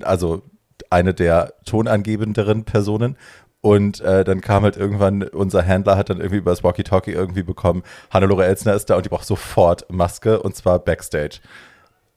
also 0.00 0.42
eine 0.88 1.12
der 1.12 1.54
tonangebenderen 1.66 2.64
Personen. 2.64 3.18
Und 3.60 4.00
äh, 4.00 4.24
dann 4.24 4.40
kam 4.40 4.64
halt 4.64 4.76
irgendwann, 4.76 5.22
unser 5.22 5.62
Händler 5.62 5.96
hat 5.96 6.10
dann 6.10 6.18
irgendwie 6.18 6.38
über 6.38 6.50
das 6.50 6.64
Walkie-Talkie 6.64 7.12
irgendwie 7.12 7.44
bekommen, 7.44 7.84
Hannelore 8.10 8.44
Elsner 8.44 8.74
ist 8.74 8.90
da 8.90 8.96
und 8.96 9.04
die 9.04 9.08
braucht 9.08 9.26
sofort 9.26 9.88
Maske 9.88 10.42
und 10.42 10.56
zwar 10.56 10.80
Backstage. 10.80 11.38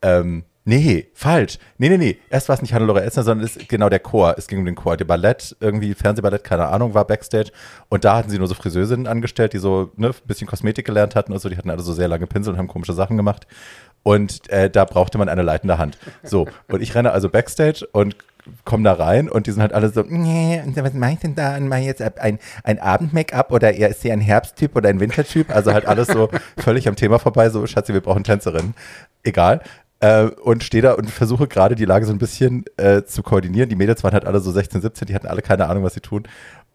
Ähm, 0.02 0.44
nee, 0.66 1.08
falsch. 1.14 1.58
Nee, 1.78 1.90
nee, 1.90 1.98
nee. 1.98 2.18
Erst 2.30 2.50
war 2.50 2.56
es 2.56 2.62
nicht 2.62 2.74
Hannelore 2.74 3.02
Elsner, 3.02 3.24
sondern 3.24 3.46
es 3.46 3.56
ist 3.56 3.70
genau 3.70 3.90
der 3.90 4.00
Chor. 4.00 4.36
Es 4.38 4.48
ging 4.48 4.60
um 4.60 4.66
den 4.66 4.76
Chor. 4.76 4.98
Der 4.98 5.06
Ballett, 5.06 5.56
irgendwie 5.60 5.94
Fernsehballett, 5.94 6.44
keine 6.44 6.68
Ahnung, 6.68 6.94
war 6.94 7.06
Backstage. 7.06 7.52
Und 7.90 8.04
da 8.04 8.18
hatten 8.18 8.30
sie 8.30 8.38
nur 8.38 8.48
so 8.48 8.56
Friseusinnen 8.56 9.08
angestellt, 9.08 9.54
die 9.54 9.60
so 9.60 9.92
ne, 9.96 10.10
ein 10.10 10.28
bisschen 10.28 10.48
Kosmetik 10.48 10.86
gelernt 10.86 11.16
hatten 11.16 11.32
und 11.32 11.40
so. 11.40 11.50
Die 11.50 11.58
hatten 11.58 11.70
alle 11.70 11.82
so 11.82 11.94
sehr 11.94 12.08
lange 12.08 12.28
Pinsel 12.28 12.54
und 12.54 12.60
haben 12.60 12.68
komische 12.68 12.94
Sachen 12.94 13.16
gemacht. 13.16 13.48
Und 14.04 14.50
äh, 14.50 14.70
da 14.70 14.86
brauchte 14.86 15.18
man 15.18 15.30
eine 15.30 15.42
leitende 15.42 15.78
Hand. 15.78 15.98
So, 16.24 16.48
und 16.68 16.82
ich 16.82 16.94
renne 16.94 17.12
also 17.12 17.30
Backstage 17.30 17.88
und 17.92 18.16
komme 18.64 18.84
da 18.84 18.94
rein 18.94 19.30
und 19.30 19.48
die 19.48 19.52
sind 19.52 19.62
halt 19.62 19.74
alle 19.74 19.90
so, 19.90 20.04
nee, 20.08 20.62
was 20.66 20.94
ich 20.94 21.20
denn 21.20 21.36
da? 21.36 21.58
Ich 21.58 21.86
jetzt 21.86 22.02
ein, 22.20 22.40
ein 22.64 22.80
Abend-Make-up 22.80 23.52
oder 23.52 23.74
eher 23.74 23.90
ist 23.90 24.02
sie 24.02 24.12
ein 24.12 24.22
Herbsttyp 24.22 24.76
oder 24.76 24.90
ein 24.90 25.00
Wintertyp? 25.00 25.50
Also 25.50 25.74
halt 25.74 25.88
alles 25.88 26.08
so 26.08 26.30
völlig 26.58 26.88
am 26.88 26.96
Thema 26.96 27.20
vorbei, 27.20 27.50
so, 27.50 27.66
Schatzi, 27.66 27.94
wir 27.94 28.02
brauchen 28.02 28.24
Tänzerinnen. 28.24 28.76
Egal. 29.24 29.62
Äh, 30.00 30.26
und 30.26 30.64
stehe 30.64 30.84
da 30.84 30.94
und 30.94 31.10
versuche 31.10 31.48
gerade 31.48 31.76
die 31.76 31.86
Lage 31.86 32.06
so 32.06 32.12
ein 32.12 32.18
bisschen 32.18 32.66
äh, 32.78 33.04
zu 33.04 33.24
koordinieren. 33.24 33.70
Die 33.70 33.76
Mädels 33.76 34.04
waren 34.04 34.14
halt 34.14 34.26
alle 34.26 34.40
so 34.40 34.52
16, 34.52 34.82
17, 34.82 35.08
die 35.08 35.16
hatten 35.16 35.28
alle 35.28 35.42
keine 35.42 35.68
Ahnung, 35.68 35.84
was 35.84 35.94
sie 35.94 36.02
tun. 36.02 36.24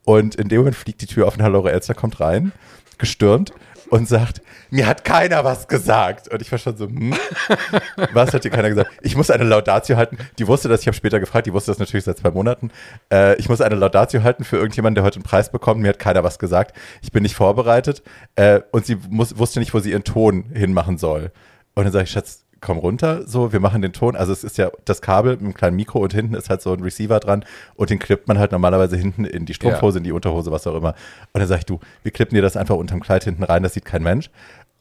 Und 0.04 0.34
in 0.34 0.48
dem 0.48 0.58
Moment 0.58 0.76
fliegt 0.76 1.02
die 1.02 1.06
Tür 1.06 1.26
auf 1.26 1.36
und 1.36 1.42
Hallore 1.42 1.70
Elster 1.70 1.94
kommt 1.94 2.20
rein, 2.20 2.52
gestürmt 2.98 3.52
und 3.90 4.08
sagt, 4.08 4.40
mir 4.70 4.86
hat 4.86 5.04
keiner 5.04 5.44
was 5.44 5.68
gesagt. 5.68 6.32
Und 6.32 6.40
ich 6.40 6.50
war 6.50 6.58
schon 6.58 6.76
so, 6.76 6.86
hm, 6.86 7.14
was 8.12 8.32
hat 8.32 8.44
dir 8.44 8.50
keiner 8.50 8.68
gesagt? 8.68 8.90
Ich 9.02 9.16
muss 9.16 9.30
eine 9.30 9.44
Laudatio 9.44 9.96
halten. 9.96 10.16
Die 10.38 10.46
wusste 10.46 10.68
das, 10.68 10.80
ich 10.80 10.86
habe 10.86 10.96
später 10.96 11.20
gefragt, 11.20 11.46
die 11.46 11.52
wusste 11.52 11.72
das 11.72 11.78
natürlich 11.78 12.04
seit 12.04 12.18
zwei 12.18 12.30
Monaten. 12.30 12.70
Äh, 13.12 13.36
ich 13.36 13.48
muss 13.48 13.60
eine 13.60 13.74
Laudatio 13.74 14.22
halten 14.22 14.44
für 14.44 14.56
irgendjemanden, 14.56 14.94
der 14.94 15.04
heute 15.04 15.16
einen 15.16 15.24
Preis 15.24 15.50
bekommt. 15.50 15.80
Mir 15.82 15.88
hat 15.88 15.98
keiner 15.98 16.24
was 16.24 16.38
gesagt. 16.38 16.76
Ich 17.02 17.10
bin 17.10 17.22
nicht 17.22 17.34
vorbereitet. 17.34 18.02
Äh, 18.36 18.60
und 18.70 18.86
sie 18.86 18.96
muss, 19.08 19.36
wusste 19.36 19.58
nicht, 19.58 19.74
wo 19.74 19.80
sie 19.80 19.90
ihren 19.90 20.04
Ton 20.04 20.44
hinmachen 20.54 20.96
soll. 20.96 21.32
Und 21.74 21.84
dann 21.84 21.92
sage 21.92 22.04
ich, 22.04 22.10
Schatz, 22.10 22.44
komm 22.60 22.78
runter, 22.78 23.26
so, 23.26 23.52
wir 23.52 23.60
machen 23.60 23.82
den 23.82 23.92
Ton. 23.92 24.16
Also 24.16 24.32
es 24.32 24.44
ist 24.44 24.58
ja 24.58 24.70
das 24.84 25.00
Kabel 25.00 25.32
mit 25.32 25.40
einem 25.40 25.54
kleinen 25.54 25.76
Mikro 25.76 25.98
und 26.00 26.12
hinten 26.12 26.34
ist 26.34 26.50
halt 26.50 26.60
so 26.62 26.72
ein 26.72 26.82
Receiver 26.82 27.18
dran 27.18 27.44
und 27.74 27.90
den 27.90 27.98
klippt 27.98 28.28
man 28.28 28.38
halt 28.38 28.52
normalerweise 28.52 28.96
hinten 28.96 29.24
in 29.24 29.46
die 29.46 29.54
Strumpfhose, 29.54 29.98
in 29.98 30.04
die 30.04 30.12
Unterhose, 30.12 30.50
was 30.50 30.66
auch 30.66 30.76
immer. 30.76 30.94
Und 31.32 31.40
dann 31.40 31.48
sag 31.48 31.58
ich, 31.58 31.66
du, 31.66 31.80
wir 32.02 32.12
klippen 32.12 32.34
dir 32.34 32.42
das 32.42 32.56
einfach 32.56 32.76
unterm 32.76 33.00
Kleid 33.00 33.24
hinten 33.24 33.44
rein, 33.44 33.62
das 33.62 33.74
sieht 33.74 33.84
kein 33.84 34.02
Mensch. 34.02 34.30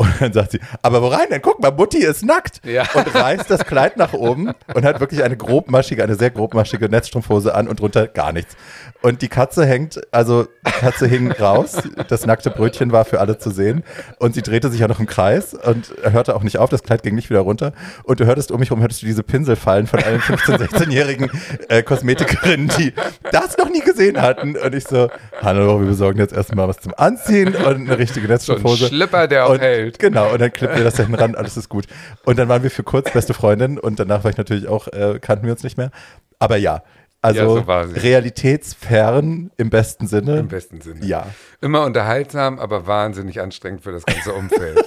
Und 0.02 0.14
dann 0.22 0.32
sagt 0.32 0.52
sie, 0.52 0.62
aber 0.82 1.02
wo 1.02 1.08
rein 1.08 1.28
denn? 1.30 1.42
Guck 1.42 1.62
mal, 1.62 1.72
Mutti 1.72 1.98
ist 1.98 2.24
nackt. 2.24 2.62
Ja. 2.66 2.84
Und 2.94 3.14
reißt 3.14 3.52
das 3.52 3.66
Kleid 3.66 3.98
nach 3.98 4.14
oben 4.14 4.52
und 4.74 4.86
hat 4.86 5.02
wirklich 5.02 5.24
eine 5.24 5.36
grobmaschige, 5.36 6.02
eine 6.02 6.16
sehr 6.16 6.30
grobmaschige 6.32 6.88
Netzstrumpfhose 6.88 7.54
an 7.54 7.68
und 7.68 7.82
drunter 7.82 8.08
gar 8.08 8.32
nichts. 8.32 8.56
Und 9.02 9.22
die 9.22 9.28
Katze 9.28 9.66
hängt, 9.66 10.00
also 10.12 10.44
die 10.68 10.72
Katze 10.72 11.06
hing 11.08 11.32
raus, 11.32 11.78
das 12.08 12.26
nackte 12.26 12.50
Brötchen 12.50 12.92
war 12.94 13.04
für 13.06 13.20
alle 13.20 13.38
zu 13.38 13.50
sehen 13.50 13.84
und 14.20 14.36
sie 14.36 14.42
drehte 14.42 14.70
sich 14.70 14.80
ja 14.82 14.88
noch 14.90 15.00
im 15.00 15.06
Kreis 15.06 15.54
und 15.54 15.94
hörte 16.04 16.36
auch 16.36 16.44
nicht 16.44 16.58
auf, 16.58 16.70
das 16.70 16.84
Kleid 16.84 17.04
ging 17.04 17.16
nicht 17.16 17.30
wieder 17.30 17.40
runter 17.42 17.72
und 18.04 18.20
du 18.20 18.26
hörtest 18.26 18.52
um 18.52 18.60
mich 18.60 18.70
herum, 18.72 18.82
hörtest 18.82 19.02
du 19.02 19.06
diese 19.06 19.24
Pinsel 19.24 19.56
fallen 19.56 19.88
von 19.88 20.04
allen 20.04 20.20
15-, 20.20 20.58
16-jährigen 20.68 21.32
äh, 21.70 21.82
Kosmetikerinnen, 21.82 22.70
die 22.78 22.94
das 23.32 23.58
noch 23.58 23.70
nie 23.70 23.80
gesehen 23.82 24.22
hatten 24.22 24.58
und 24.58 24.76
ich 24.76 24.86
so, 24.86 25.10
hallo, 25.42 25.80
wir 25.80 25.88
besorgen 25.88 26.20
jetzt 26.20 26.34
erstmal 26.34 26.68
was 26.68 26.80
zum 26.80 26.94
Anziehen 26.98 27.56
und 27.56 27.66
eine 27.90 27.98
richtige 27.98 28.26
So 28.28 28.32
ein 28.32 28.36
Netzstrumpfhose. 28.36 28.88
Schlipper, 28.88 29.28
der 29.28 29.46
auch 29.46 29.52
Und- 29.52 29.62
hält. 29.94 30.00
Genau, 30.00 30.32
und 30.34 30.40
dann 30.42 30.52
klippen 30.52 30.78
wir 30.78 30.84
das 30.84 30.96
da 30.96 31.04
hinten 31.04 31.16
ran, 31.20 31.36
alles 31.36 31.58
ist 31.58 31.70
gut. 31.70 31.86
Und 32.26 32.38
dann 32.40 32.48
waren 32.50 32.64
wir 32.64 32.72
für 32.72 32.84
kurz 32.84 33.12
beste 33.12 33.34
Freundinnen 33.34 33.78
und 33.80 34.00
danach 34.00 34.24
war 34.24 34.32
ich 34.32 34.38
natürlich 34.38 34.68
auch, 34.68 34.88
äh, 34.88 35.20
kannten 35.22 35.46
wir 35.46 35.52
uns 35.54 35.64
nicht 35.64 35.78
mehr. 35.78 35.92
Aber 36.40 36.58
ja, 36.58 36.84
also 37.22 37.58
Ja, 37.58 37.84
so 37.86 38.00
realitätsfern 38.00 39.52
im 39.58 39.70
besten 39.70 40.08
Sinne. 40.08 40.38
Im 40.40 40.48
besten 40.48 40.80
Sinne. 40.82 41.06
Ja. 41.06 41.28
Immer 41.62 41.84
unterhaltsam, 41.84 42.60
aber 42.60 42.88
wahnsinnig 42.88 43.42
anstrengend 43.42 43.82
für 43.82 43.92
das 43.92 44.06
ganze 44.06 44.34
Umfeld. 44.34 44.80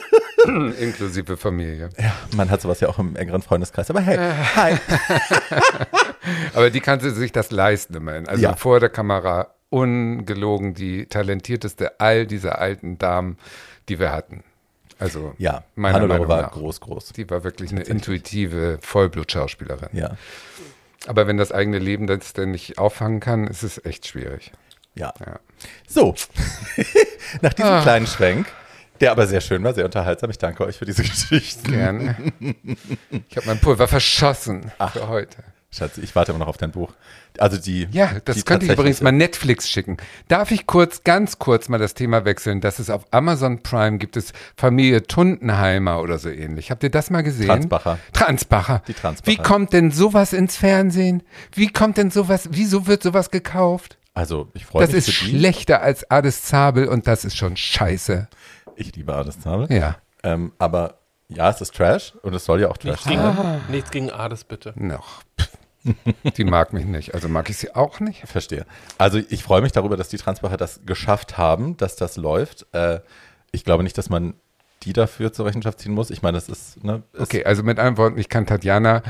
Inklusive 0.80 1.36
Familie. 1.36 1.90
ja, 1.98 2.12
man 2.34 2.50
hat 2.50 2.62
sowas 2.62 2.80
ja 2.80 2.88
auch 2.88 2.98
im 2.98 3.14
engeren 3.16 3.42
Freundeskreis. 3.42 3.90
Aber 3.90 4.00
hey, 4.00 4.18
hi. 4.56 4.74
Aber 6.54 6.70
die 6.70 6.80
kann 6.80 7.00
sich 7.00 7.32
das 7.32 7.50
leisten 7.50 7.94
immerhin. 7.94 8.28
Also 8.28 8.42
Ja. 8.42 8.56
vor 8.56 8.80
der 8.80 8.88
Kamera 8.88 9.54
ungelogen 9.70 10.74
die 10.74 11.06
talentierteste 11.06 12.00
all 12.00 12.26
dieser 12.26 12.58
alten 12.58 12.98
Damen, 12.98 13.38
die 13.88 13.98
wir 13.98 14.12
hatten. 14.12 14.42
Also 15.02 15.34
Ja, 15.38 15.64
meiner 15.74 15.94
Hannelore 15.96 16.20
Meinung 16.20 16.28
war 16.28 16.42
nach. 16.42 16.52
groß, 16.52 16.80
groß. 16.80 17.08
Die 17.14 17.28
war 17.28 17.44
wirklich 17.44 17.72
eine 17.72 17.82
intuitive 17.82 18.78
Vollblutschauspielerin. 18.80 19.88
Ja, 19.92 20.16
Aber 21.06 21.26
wenn 21.26 21.36
das 21.36 21.50
eigene 21.52 21.78
Leben 21.78 22.06
das 22.06 22.32
denn 22.32 22.52
nicht 22.52 22.78
auffangen 22.78 23.20
kann, 23.20 23.46
ist 23.46 23.62
es 23.62 23.84
echt 23.84 24.06
schwierig. 24.06 24.52
ja. 24.94 25.12
Ja. 25.24 25.40
So, 25.88 26.14
nach 27.42 27.52
diesem 27.54 27.70
Ah. 27.72 27.82
kleinen 27.82 28.06
Schwenk, 28.06 28.46
der 29.00 29.10
aber 29.10 29.26
sehr 29.26 29.40
schön 29.40 29.64
war, 29.64 29.74
sehr 29.74 29.84
unterhaltsam. 29.84 30.30
Ich 30.30 30.38
danke 30.38 30.64
euch 30.64 30.76
für 30.78 30.84
diese 30.84 31.02
Geschichten. 31.02 31.72
Gerne. 31.72 32.16
Ich 33.28 33.36
habe 33.36 33.46
mein 33.46 33.58
Pulver 33.58 33.88
verschossen 33.88 34.70
für 34.92 35.08
heute. 35.08 35.42
Schatz, 35.74 35.96
ich 35.96 36.14
warte 36.14 36.32
immer 36.32 36.40
noch 36.40 36.48
auf 36.48 36.58
dein 36.58 36.70
Buch. 36.70 36.92
Also 37.38 37.56
die. 37.56 37.88
Ja, 37.92 38.10
das 38.26 38.36
die 38.36 38.42
könnte 38.42 38.66
ich 38.66 38.72
übrigens 38.72 39.00
mal 39.00 39.10
Netflix 39.10 39.70
schicken. 39.70 39.96
Darf 40.28 40.50
ich 40.50 40.66
kurz, 40.66 41.02
ganz 41.02 41.38
kurz 41.38 41.70
mal 41.70 41.78
das 41.78 41.94
Thema 41.94 42.26
wechseln, 42.26 42.60
dass 42.60 42.78
es 42.78 42.90
auf 42.90 43.06
Amazon 43.10 43.62
Prime 43.62 43.96
gibt 43.96 44.18
es 44.18 44.34
Familie 44.54 45.04
Tundenheimer 45.04 46.00
oder 46.02 46.18
so 46.18 46.28
ähnlich. 46.28 46.70
Habt 46.70 46.82
ihr 46.82 46.90
das 46.90 47.08
mal 47.08 47.22
gesehen? 47.22 47.46
Transbacher. 47.46 47.98
Transbacher. 48.12 48.82
Die 48.86 48.92
Transbacher. 48.92 49.32
Wie 49.38 49.42
kommt 49.42 49.72
denn 49.72 49.90
sowas 49.90 50.34
ins 50.34 50.56
Fernsehen? 50.56 51.22
Wie 51.54 51.68
kommt 51.68 51.96
denn 51.96 52.10
sowas, 52.10 52.48
wieso 52.52 52.86
wird 52.86 53.02
sowas 53.02 53.30
gekauft? 53.30 53.96
Also, 54.12 54.50
ich 54.52 54.66
freue 54.66 54.82
Das 54.82 54.90
mich 54.94 55.08
ist 55.08 55.14
für 55.16 55.24
die. 55.24 55.38
schlechter 55.38 55.80
als 55.80 56.10
Ades 56.10 56.42
Zabel 56.42 56.86
und 56.86 57.06
das 57.06 57.24
ist 57.24 57.34
schon 57.36 57.56
scheiße. 57.56 58.28
Ich 58.76 58.94
liebe 58.94 59.14
Ades 59.14 59.40
Zabel. 59.40 59.74
Ja. 59.74 59.96
Ähm, 60.22 60.52
aber 60.58 60.98
ja, 61.28 61.48
es 61.48 61.62
ist 61.62 61.74
Trash 61.74 62.12
und 62.22 62.34
es 62.34 62.44
soll 62.44 62.60
ja 62.60 62.68
auch 62.68 62.76
Trash 62.76 63.06
Nichts 63.06 63.06
gegen, 63.06 63.22
sein. 63.22 63.60
nichts 63.70 63.90
gegen 63.90 64.10
Ades, 64.10 64.44
bitte. 64.44 64.74
Noch. 64.76 65.22
Die 66.36 66.44
mag 66.44 66.72
mich 66.72 66.84
nicht. 66.84 67.14
Also 67.14 67.28
mag 67.28 67.50
ich 67.50 67.56
sie 67.56 67.74
auch 67.74 68.00
nicht. 68.00 68.26
Verstehe. 68.26 68.66
Also 68.98 69.20
ich 69.28 69.42
freue 69.42 69.62
mich 69.62 69.72
darüber, 69.72 69.96
dass 69.96 70.08
die 70.08 70.16
Transbacher 70.16 70.56
das 70.56 70.80
geschafft 70.86 71.38
haben, 71.38 71.76
dass 71.76 71.96
das 71.96 72.16
läuft. 72.16 72.66
Äh, 72.72 73.00
ich 73.50 73.64
glaube 73.64 73.82
nicht, 73.82 73.98
dass 73.98 74.08
man 74.08 74.34
die 74.84 74.92
dafür 74.92 75.32
zur 75.32 75.46
Rechenschaft 75.46 75.80
ziehen 75.80 75.92
muss. 75.92 76.10
Ich 76.10 76.22
meine, 76.22 76.36
das 76.36 76.48
ist, 76.48 76.82
ne, 76.84 77.02
ist 77.12 77.20
Okay, 77.20 77.44
also 77.44 77.62
mit 77.62 77.78
anderen 77.78 77.98
Worten, 77.98 78.18
ich 78.18 78.28
kann 78.28 78.46
Tatjana 78.46 79.02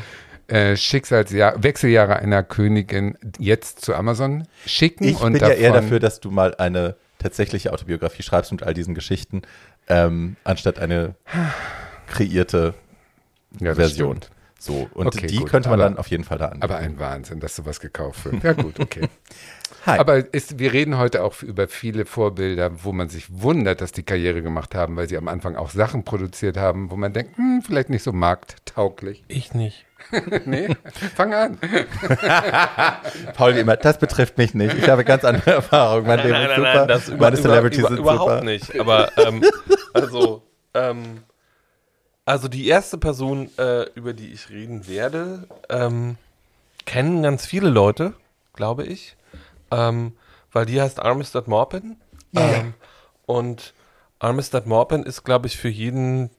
äh, 0.49 0.77
Schicksalsjahr, 0.77 1.63
Wechseljahre 1.63 2.17
einer 2.17 2.43
Königin 2.43 3.17
jetzt 3.39 3.85
zu 3.85 3.95
Amazon 3.95 4.47
schicken. 4.67 5.05
Ich 5.05 5.19
bin 5.19 5.37
ja 5.37 5.49
eher 5.49 5.73
dafür, 5.73 6.01
dass 6.01 6.21
du 6.21 6.31
mal 6.31 6.55
eine 6.57 6.97
tatsächliche 7.19 7.73
Autobiografie 7.73 8.23
schreibst 8.23 8.53
mit 8.53 8.63
all 8.63 8.75
diesen 8.75 8.95
Geschichten, 8.95 9.43
ähm, 9.89 10.37
anstatt 10.45 10.79
eine 10.79 11.15
kreierte 12.07 12.75
ja, 13.61 13.75
Version. 13.75 14.17
stimmt. 14.17 14.42
So, 14.64 14.88
und 14.94 15.09
Okay, 15.09 15.27
die 15.27 15.38
gut, 15.38 15.51
könnte 15.51 15.68
man 15.70 15.81
aber- 15.81 15.88
dann 15.90 15.98
auf 15.98 16.07
jeden 16.07 16.22
Fall 16.22 16.38
da 16.38 16.46
an. 16.51 16.62
Aber 16.62 16.77
ein 16.77 17.01
Wahnsinn, 17.01 17.40
dass 17.40 17.57
sowas 17.57 17.81
gekauft 17.81 18.25
wird. 18.27 18.44
Ja 18.44 18.53
gut, 18.53 18.79
okay. 18.79 19.09
Hi. 19.87 19.98
Aber 19.98 20.33
ist, 20.33 20.61
wir 20.61 20.72
reden 20.72 20.96
heute 20.98 21.25
auch 21.25 21.42
über 21.42 21.66
viele 21.66 22.05
Vorbilder, 22.07 22.85
wo 22.85 22.92
man 22.92 23.09
sich 23.09 23.27
wundert, 23.42 23.81
dass 23.81 23.90
die 23.90 24.05
Karriere 24.05 24.40
gemacht 24.40 24.77
haben, 24.77 24.94
weil 24.96 25.09
sie 25.09 25.16
am 25.16 25.27
Anfang 25.27 25.57
auch 25.57 25.70
Sachen 25.70 26.05
produziert 26.05 26.57
haben, 26.57 26.92
wo 26.92 26.96
man 26.96 27.12
denkt, 27.12 27.37
hm, 27.37 27.62
vielleicht 27.66 27.90
nicht 27.90 28.05
so 28.05 28.12
markttauglich. 28.12 29.25
Ich 29.27 29.53
nicht. 29.53 29.85
Nee, 30.46 30.68
fang 31.14 31.33
an. 31.33 31.59
Paul 33.37 33.55
wie 33.57 33.61
immer, 33.61 33.77
das 33.77 33.98
betrifft 33.98 34.38
mich 34.38 34.55
nicht. 34.55 34.77
Ich 34.77 34.88
habe 34.88 35.05
ganz 35.05 35.25
andere 35.25 35.51
Erfahrungen. 35.53 36.07
Mein 36.07 36.18
Leben 36.20 36.35
ist 36.35 36.57
super. 36.57 36.87
das 36.87 37.09
über, 37.09 37.16
Meine 37.18 37.37
über, 37.37 37.42
Celebrities 37.42 37.79
über, 37.81 37.88
sind 37.88 37.98
überhaupt 37.98 38.31
super. 38.33 38.44
nicht. 38.44 38.81
Aber 38.81 39.11
ähm, 39.18 39.44
also, 39.94 40.42
ähm, 40.75 41.22
also 42.25 42.49
die 42.49 42.69
erste 42.69 42.99
Person, 42.99 43.51
äh, 43.59 43.85
über 43.95 44.13
die 44.13 44.33
ich 44.33 44.51
reden 44.51 44.87
werde, 44.87 45.49
ähm, 45.69 46.17
kennen 46.85 47.23
ganz 47.23 47.47
viele 47.47 47.69
Leute, 47.69 48.15
glaube 48.53 48.85
ich, 48.85 49.17
ähm, 49.71 50.13
weil 50.53 50.67
die 50.67 50.81
heißt 50.81 51.01
Armistead 51.01 51.49
Maupin. 51.49 51.97
Ähm, 52.35 52.75
und 53.27 53.75
Armistead 54.19 54.67
Maupin 54.67 55.03
ist, 55.03 55.25
glaube 55.25 55.47
ich, 55.47 55.57
für 55.57 55.69
jeden, 55.69 56.31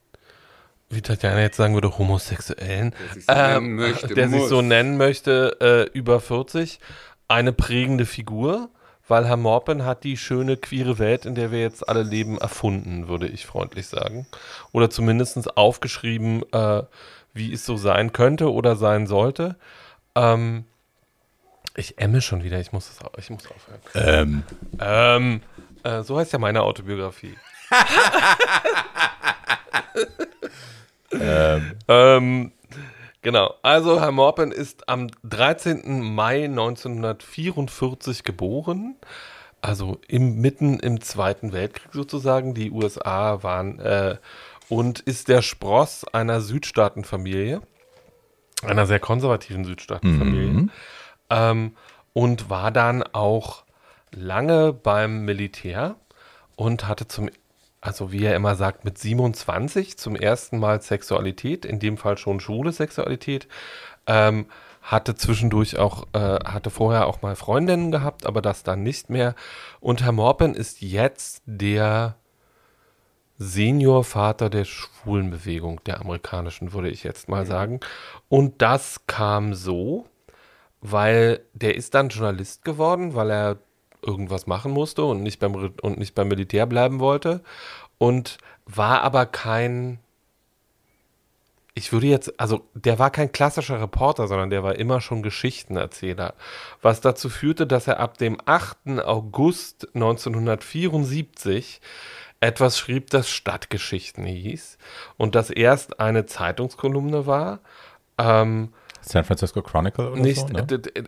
wie 0.89 1.02
Tatjana 1.02 1.41
jetzt 1.41 1.58
sagen 1.58 1.74
würde, 1.74 1.98
Homosexuellen, 1.98 2.96
sich 3.13 3.26
so 3.26 3.34
nennen 3.34 3.76
möchte, 3.76 4.13
der 4.13 4.30
so 4.30 4.62
nennen 4.62 4.98
möchte, 4.98 5.58
äh, 5.60 5.98
über 5.98 6.19
40, 6.19 6.80
eine 7.28 7.54
prägende 7.54 8.06
Figur, 8.06 8.69
weil 9.08 9.26
Herr 9.28 9.38
Morpen 9.38 9.86
hat 9.86 10.04
die 10.04 10.18
schöne 10.18 10.58
queere 10.58 11.00
Welt, 11.00 11.26
in 11.26 11.36
der 11.36 11.52
wir 11.52 11.60
jetzt 11.60 11.88
alle 11.88 12.04
leben, 12.04 12.38
erfunden, 12.38 13.08
würde 13.08 13.28
ich 13.28 13.46
freundlich 13.46 13.88
sagen. 13.88 14.28
Oder 14.72 14.89
zumindest 14.89 15.58
aufgeschrieben, 15.58 16.44
äh, 16.54 16.84
wie 17.34 17.54
es 17.54 17.66
so 17.66 17.78
sein 17.78 18.13
könnte 18.13 18.52
oder 18.52 18.76
sein 18.76 19.08
sollte. 19.08 19.56
Ähm, 20.16 20.66
Ich 21.76 21.98
emme 21.98 22.22
schon 22.22 22.44
wieder, 22.44 22.60
ich 22.60 22.72
muss, 22.72 22.88
das, 22.88 23.00
ich 23.18 23.32
muss 23.32 23.46
aufhören. 23.48 23.80
Ähm, 23.96 24.44
Ähm, 24.80 25.42
äh, 25.84 26.04
so 26.04 26.20
heißt 26.20 26.32
ja 26.34 26.39
meine 26.39 26.62
Autobiografie. 26.62 27.36
ähm, 31.88 32.52
genau, 33.23 33.55
also 33.63 33.99
Herr 33.99 34.12
Morpen 34.12 34.51
ist 34.51 34.88
am 34.88 35.07
13. 35.23 36.01
Mai 36.13 36.45
1944 36.45 38.23
geboren, 38.23 38.95
also 39.62 39.99
im, 40.07 40.36
mitten 40.41 40.79
im 40.79 41.01
Zweiten 41.01 41.53
Weltkrieg 41.53 41.91
sozusagen. 41.93 42.53
Die 42.53 42.69
USA 42.69 43.41
waren 43.41 43.79
äh, 43.79 44.17
und 44.69 44.99
ist 44.99 45.27
der 45.29 45.41
Spross 45.41 46.05
einer 46.13 46.41
Südstaatenfamilie, 46.41 47.62
einer 48.63 48.86
sehr 48.86 48.99
konservativen 48.99 49.65
Südstaatenfamilie. 49.65 50.67
Ähm, 51.29 51.75
und 52.13 52.49
war 52.49 52.71
dann 52.71 53.01
auch 53.01 53.63
lange 54.12 54.73
beim 54.73 55.25
Militär 55.25 55.95
und 56.55 56.88
hatte 56.88 57.07
zum, 57.07 57.29
also 57.84 58.13
wie 58.13 58.24
er 58.24 58.36
immer 58.36 58.56
sagt, 58.56 58.86
mit 58.86 58.98
27 58.98 59.98
zum 59.98 60.15
ersten 60.15 60.58
Mal 60.58 60.82
Sexualität, 60.82 61.65
in 61.65 61.80
dem 61.80 61.98
Fall 61.98 62.17
schon 62.17 62.39
schwule 62.39 62.72
Sexualität. 62.72 63.48
Ähm, 64.08 64.46
hatte 64.82 65.15
zwischendurch 65.15 65.78
auch, 65.78 66.08
äh, 66.13 66.39
hatte 66.46 66.69
vorher 66.69 67.08
auch 67.08 67.22
mal 67.22 67.36
Freundinnen 67.36 67.91
gehabt, 67.91 68.26
aber 68.26 68.41
das 68.41 68.63
dann 68.63 68.84
nicht 68.84 69.10
mehr. 69.10 69.36
Und 69.82 70.02
Herr 70.02 70.13
Morpen 70.13 70.56
ist 70.56 70.82
jetzt 70.82 71.41
der 71.46 72.15
Seniorvater 73.38 74.50
der 74.50 74.63
Schwulenbewegung, 74.63 75.84
der 75.86 76.00
amerikanischen, 76.00 76.72
würde 76.72 76.89
ich 76.89 77.04
jetzt 77.04 77.28
mal 77.28 77.46
sagen. 77.46 77.82
Und 78.30 78.62
das 78.62 79.08
kam 79.08 79.54
so, 79.54 80.06
weil 80.80 81.41
der 81.54 81.76
ist 81.76 81.96
dann 81.96 82.10
Journalist 82.10 82.63
geworden, 82.63 83.13
weil 83.13 83.30
er 83.30 83.58
irgendwas 84.04 84.48
machen 84.48 84.72
musste 84.72 85.04
und 85.04 85.24
nicht 85.24 85.39
beim, 85.39 85.56
und 85.56 85.98
nicht 85.98 86.16
beim 86.16 86.28
Militär 86.28 86.66
bleiben 86.66 87.00
wollte. 87.00 87.42
Und 87.98 88.38
war 88.66 89.02
aber 89.02 89.26
kein, 89.26 90.00
ich 91.74 91.92
würde 91.92 92.08
jetzt, 92.08 92.39
also 92.39 92.68
der 92.74 93.00
war 93.00 93.12
kein 93.12 93.32
klassischer 93.32 93.82
Reporter, 93.82 94.28
sondern 94.28 94.50
der 94.50 94.63
war 94.63 94.76
immer 94.76 95.02
schon 95.02 95.24
Geschichtenerzähler. 95.24 96.34
Was 96.82 97.02
dazu 97.02 97.30
führte, 97.30 97.68
dass 97.68 97.88
er 97.88 98.00
ab 98.00 98.18
dem 98.18 98.38
8. 98.46 99.00
August 99.00 99.88
1974 99.96 101.82
etwas 102.39 102.78
schrieb, 102.78 103.10
das 103.10 103.30
Stadtgeschichten 103.30 104.26
hieß 104.26 104.78
und 105.18 105.36
das 105.36 105.50
erst 105.50 106.00
eine 106.00 106.26
Zeitungskolumne 106.26 107.26
war. 107.26 107.62
Ähm, 108.18 108.74
San 109.06 109.24
Francisco 109.26 109.62
Chronicle 109.62 110.12
oder 110.12 110.22
nicht, 110.22 110.48
so, 110.48 110.48
ne? 110.48 110.66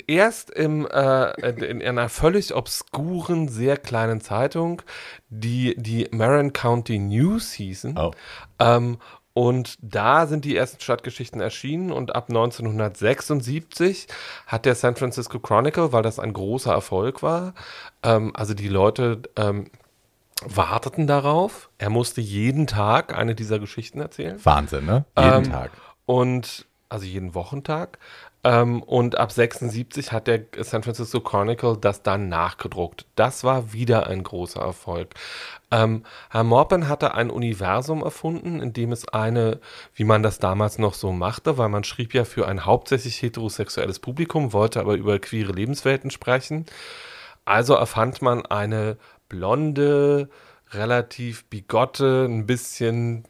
erst 0.07 0.51
im, 0.51 0.85
äh, 0.87 1.31
in 1.49 1.81
einer 1.81 2.09
völlig 2.09 2.53
obskuren, 2.53 3.47
sehr 3.47 3.77
kleinen 3.77 4.21
Zeitung, 4.21 4.81
die 5.29 5.75
die 5.77 6.07
Marin 6.11 6.53
County 6.53 6.99
News 6.99 7.53
hießen. 7.53 7.97
Oh. 7.97 8.11
Ähm, 8.59 8.97
und 9.33 9.77
da 9.81 10.27
sind 10.27 10.45
die 10.45 10.55
ersten 10.55 10.79
Stadtgeschichten 10.79 11.41
erschienen 11.41 11.91
und 11.91 12.15
ab 12.15 12.29
1976 12.29 14.07
hat 14.47 14.65
der 14.65 14.75
San 14.75 14.95
Francisco 14.95 15.39
Chronicle, 15.39 15.91
weil 15.91 16.03
das 16.03 16.19
ein 16.19 16.31
großer 16.31 16.71
Erfolg 16.71 17.21
war, 17.21 17.53
ähm, 18.01 18.31
also 18.33 18.53
die 18.53 18.69
Leute 18.69 19.23
ähm, 19.35 19.69
warteten 20.45 21.05
darauf. 21.07 21.69
Er 21.77 21.89
musste 21.89 22.21
jeden 22.21 22.65
Tag 22.65 23.13
eine 23.17 23.35
dieser 23.35 23.59
Geschichten 23.59 23.99
erzählen. 23.99 24.39
Wahnsinn, 24.43 24.85
ne? 24.85 25.05
Jeden 25.17 25.45
Ähm, 25.45 25.51
Tag. 25.51 25.71
Und 26.05 26.65
also 26.89 27.05
jeden 27.05 27.33
Wochentag. 27.35 27.97
Ähm, 28.43 28.83
und 28.83 29.17
ab 29.17 29.31
76 29.31 30.11
hat 30.11 30.27
der 30.27 30.45
San 30.59 30.83
Francisco 30.83 31.19
Chronicle 31.19 31.77
das 31.77 32.03
dann 32.03 32.29
nachgedruckt. 32.29 33.07
Das 33.15 33.43
war 33.43 33.73
wieder 33.73 34.05
ein 34.05 34.21
großer 34.21 34.61
Erfolg. 34.61 35.15
Ähm, 35.71 36.03
Herr 36.29 36.43
Morpen 36.43 36.87
hatte 36.87 37.15
ein 37.15 37.31
Universum 37.31 38.03
erfunden, 38.03 38.61
in 38.61 38.71
dem 38.71 38.91
es 38.91 39.07
eine, 39.09 39.59
wie 39.95 40.03
man 40.03 40.21
das 40.21 40.37
damals 40.37 40.77
noch 40.77 40.93
so 40.93 41.11
machte, 41.11 41.57
weil 41.57 41.69
man 41.69 41.83
schrieb 41.83 42.13
ja 42.13 42.23
für 42.23 42.47
ein 42.47 42.65
hauptsächlich 42.65 43.19
heterosexuelles 43.19 43.97
Publikum, 43.99 44.53
wollte 44.53 44.79
aber 44.79 44.93
über 44.93 45.17
queere 45.17 45.51
Lebenswelten 45.51 46.11
sprechen. 46.11 46.67
Also 47.45 47.73
erfand 47.73 48.21
man 48.21 48.45
eine 48.45 48.97
blonde, 49.27 50.29
relativ 50.71 51.45
bigotte, 51.45 52.25
ein 52.25 52.45
bisschen, 52.45 53.25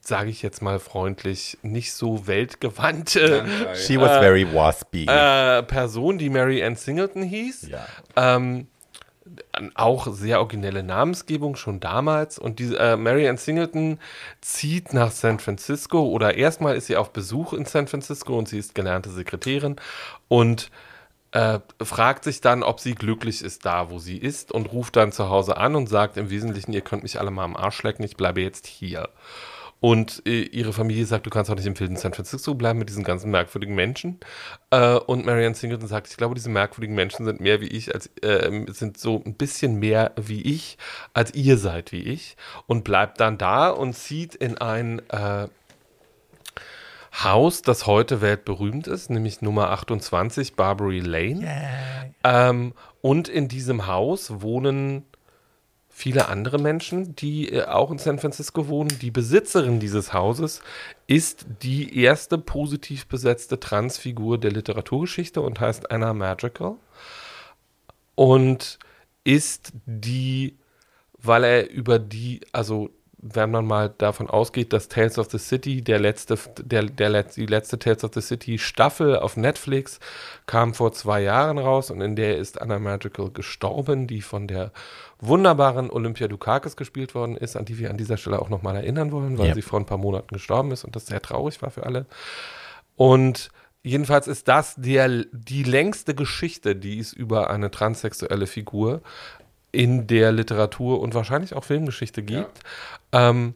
sage 0.00 0.30
ich 0.30 0.42
jetzt 0.42 0.62
mal 0.62 0.78
freundlich, 0.78 1.58
nicht 1.62 1.92
so 1.92 2.26
weltgewandte 2.26 3.44
She 3.74 4.00
was 4.00 4.18
very 4.18 4.46
waspy. 4.52 5.06
äh, 5.06 5.62
Person, 5.62 6.18
die 6.18 6.30
Mary 6.30 6.62
Ann 6.64 6.76
Singleton 6.76 7.22
hieß. 7.22 7.68
ja. 7.68 7.86
Ähm, 8.16 8.66
auch 9.74 10.08
sehr 10.12 10.40
originelle 10.40 10.82
Namensgebung 10.82 11.54
schon 11.56 11.80
damals. 11.80 12.38
Und 12.38 12.58
diese 12.58 12.78
äh, 12.78 12.96
Mary 12.96 13.28
Ann 13.28 13.36
Singleton 13.36 13.98
zieht 14.40 14.92
nach 14.92 15.10
San 15.12 15.38
Francisco 15.38 16.02
oder 16.02 16.34
erstmal 16.34 16.76
ist 16.76 16.86
sie 16.86 16.96
auf 16.96 17.12
Besuch 17.12 17.52
in 17.52 17.64
San 17.64 17.86
Francisco 17.86 18.36
und 18.36 18.48
sie 18.48 18.58
ist 18.58 18.74
gelernte 18.74 19.10
Sekretärin 19.10 19.76
und 20.28 20.70
äh, 21.32 21.60
fragt 21.80 22.24
sich 22.24 22.40
dann, 22.40 22.62
ob 22.62 22.80
sie 22.80 22.94
glücklich 22.94 23.42
ist 23.42 23.64
da, 23.64 23.90
wo 23.90 23.98
sie 23.98 24.18
ist 24.18 24.50
und 24.50 24.72
ruft 24.72 24.96
dann 24.96 25.12
zu 25.12 25.28
Hause 25.28 25.56
an 25.56 25.76
und 25.76 25.88
sagt 25.88 26.16
im 26.16 26.30
Wesentlichen, 26.30 26.72
ihr 26.72 26.80
könnt 26.80 27.04
mich 27.04 27.20
alle 27.20 27.30
mal 27.30 27.44
am 27.44 27.56
Arsch 27.56 27.82
lecken, 27.82 28.02
ich 28.02 28.16
bleibe 28.16 28.40
jetzt 28.40 28.66
hier. 28.66 29.08
Und 29.80 30.22
äh, 30.26 30.42
ihre 30.42 30.74
Familie 30.74 31.06
sagt, 31.06 31.26
du 31.26 31.30
kannst 31.30 31.50
auch 31.50 31.54
nicht 31.54 31.66
im 31.66 31.78
wilden 31.78 31.96
San 31.96 32.12
Francisco 32.12 32.54
bleiben 32.54 32.78
mit 32.78 32.90
diesen 32.90 33.02
ganzen 33.02 33.30
merkwürdigen 33.30 33.74
Menschen. 33.74 34.20
Äh, 34.70 34.94
und 34.94 35.24
Marianne 35.24 35.54
Singleton 35.54 35.88
sagt, 35.88 36.08
ich 36.08 36.16
glaube, 36.18 36.34
diese 36.34 36.50
merkwürdigen 36.50 36.94
Menschen 36.94 37.24
sind 37.24 37.40
mehr 37.40 37.60
wie 37.62 37.68
ich, 37.68 37.94
als 37.94 38.10
äh, 38.22 38.66
sind 38.68 38.98
so 38.98 39.22
ein 39.24 39.34
bisschen 39.34 39.78
mehr 39.78 40.12
wie 40.20 40.42
ich, 40.42 40.76
als 41.14 41.34
ihr 41.34 41.56
seid 41.56 41.92
wie 41.92 42.02
ich. 42.02 42.36
Und 42.66 42.84
bleibt 42.84 43.20
dann 43.20 43.38
da 43.38 43.70
und 43.70 43.94
zieht 43.94 44.34
in 44.34 44.58
ein 44.58 45.00
äh, 45.08 45.48
Haus, 47.12 47.62
das 47.62 47.86
heute 47.86 48.20
weltberühmt 48.20 48.86
ist, 48.86 49.10
nämlich 49.10 49.42
Nummer 49.42 49.70
28, 49.70 50.54
Barbary 50.54 51.00
Lane. 51.00 51.40
Ähm, 52.22 52.72
und 53.00 53.28
in 53.28 53.48
diesem 53.48 53.86
Haus 53.86 54.42
wohnen 54.42 55.04
viele 56.00 56.28
andere 56.28 56.58
Menschen, 56.58 57.14
die 57.14 57.52
äh, 57.52 57.64
auch 57.64 57.90
in 57.90 57.98
San 57.98 58.18
Francisco 58.18 58.68
wohnen. 58.68 58.88
Die 59.00 59.10
Besitzerin 59.10 59.80
dieses 59.80 60.14
Hauses 60.14 60.62
ist 61.06 61.44
die 61.62 61.98
erste 62.02 62.38
positiv 62.38 63.06
besetzte 63.06 63.60
Transfigur 63.60 64.38
der 64.38 64.50
Literaturgeschichte 64.50 65.42
und 65.42 65.60
heißt 65.60 65.90
Anna 65.90 66.14
Magical. 66.14 66.76
Und 68.14 68.78
ist 69.24 69.72
die, 69.84 70.56
weil 71.18 71.44
er 71.44 71.70
über 71.70 71.98
die, 71.98 72.40
also 72.52 72.90
wenn 73.22 73.50
man 73.50 73.66
mal 73.66 73.92
davon 73.98 74.30
ausgeht, 74.30 74.72
dass 74.72 74.88
Tales 74.88 75.18
of 75.18 75.30
the 75.30 75.38
City, 75.38 75.82
der 75.82 75.98
letzte, 75.98 76.38
der, 76.58 76.84
der, 76.84 77.22
die 77.24 77.44
letzte 77.44 77.78
Tales 77.78 78.02
of 78.02 78.12
the 78.14 78.22
City 78.22 78.58
Staffel 78.58 79.18
auf 79.18 79.36
Netflix 79.36 80.00
kam 80.46 80.72
vor 80.72 80.92
zwei 80.92 81.20
Jahren 81.20 81.58
raus 81.58 81.90
und 81.90 82.00
in 82.00 82.16
der 82.16 82.38
ist 82.38 82.60
Anna 82.60 82.78
Magical 82.78 83.30
gestorben, 83.30 84.06
die 84.06 84.22
von 84.22 84.48
der 84.48 84.72
wunderbaren 85.20 85.90
Olympia 85.90 86.28
Dukakis 86.28 86.76
gespielt 86.76 87.14
worden 87.14 87.36
ist, 87.36 87.56
an 87.56 87.64
die 87.64 87.78
wir 87.78 87.90
an 87.90 87.96
dieser 87.96 88.16
Stelle 88.16 88.40
auch 88.40 88.48
nochmal 88.48 88.76
erinnern 88.76 89.12
wollen, 89.12 89.38
weil 89.38 89.48
Ja. 89.48 89.54
sie 89.54 89.62
vor 89.62 89.78
ein 89.78 89.86
paar 89.86 89.98
Monaten 89.98 90.32
gestorben 90.34 90.70
ist 90.72 90.84
und 90.84 90.96
das 90.96 91.06
sehr 91.06 91.20
traurig 91.22 91.60
war 91.62 91.70
für 91.70 91.84
alle. 91.84 92.06
Und 92.96 93.50
jedenfalls 93.82 94.28
ist 94.28 94.48
das 94.48 94.74
der, 94.76 95.08
die 95.32 95.62
längste 95.62 96.14
Geschichte, 96.14 96.76
die 96.76 96.98
es 96.98 97.12
über 97.12 97.50
eine 97.50 97.70
transsexuelle 97.70 98.46
Figur 98.46 99.00
in 99.72 100.06
der 100.06 100.32
Literatur 100.32 101.00
und 101.00 101.14
wahrscheinlich 101.14 101.54
auch 101.54 101.64
Filmgeschichte 101.64 102.22
gibt. 102.22 102.60
Ähm, 103.12 103.54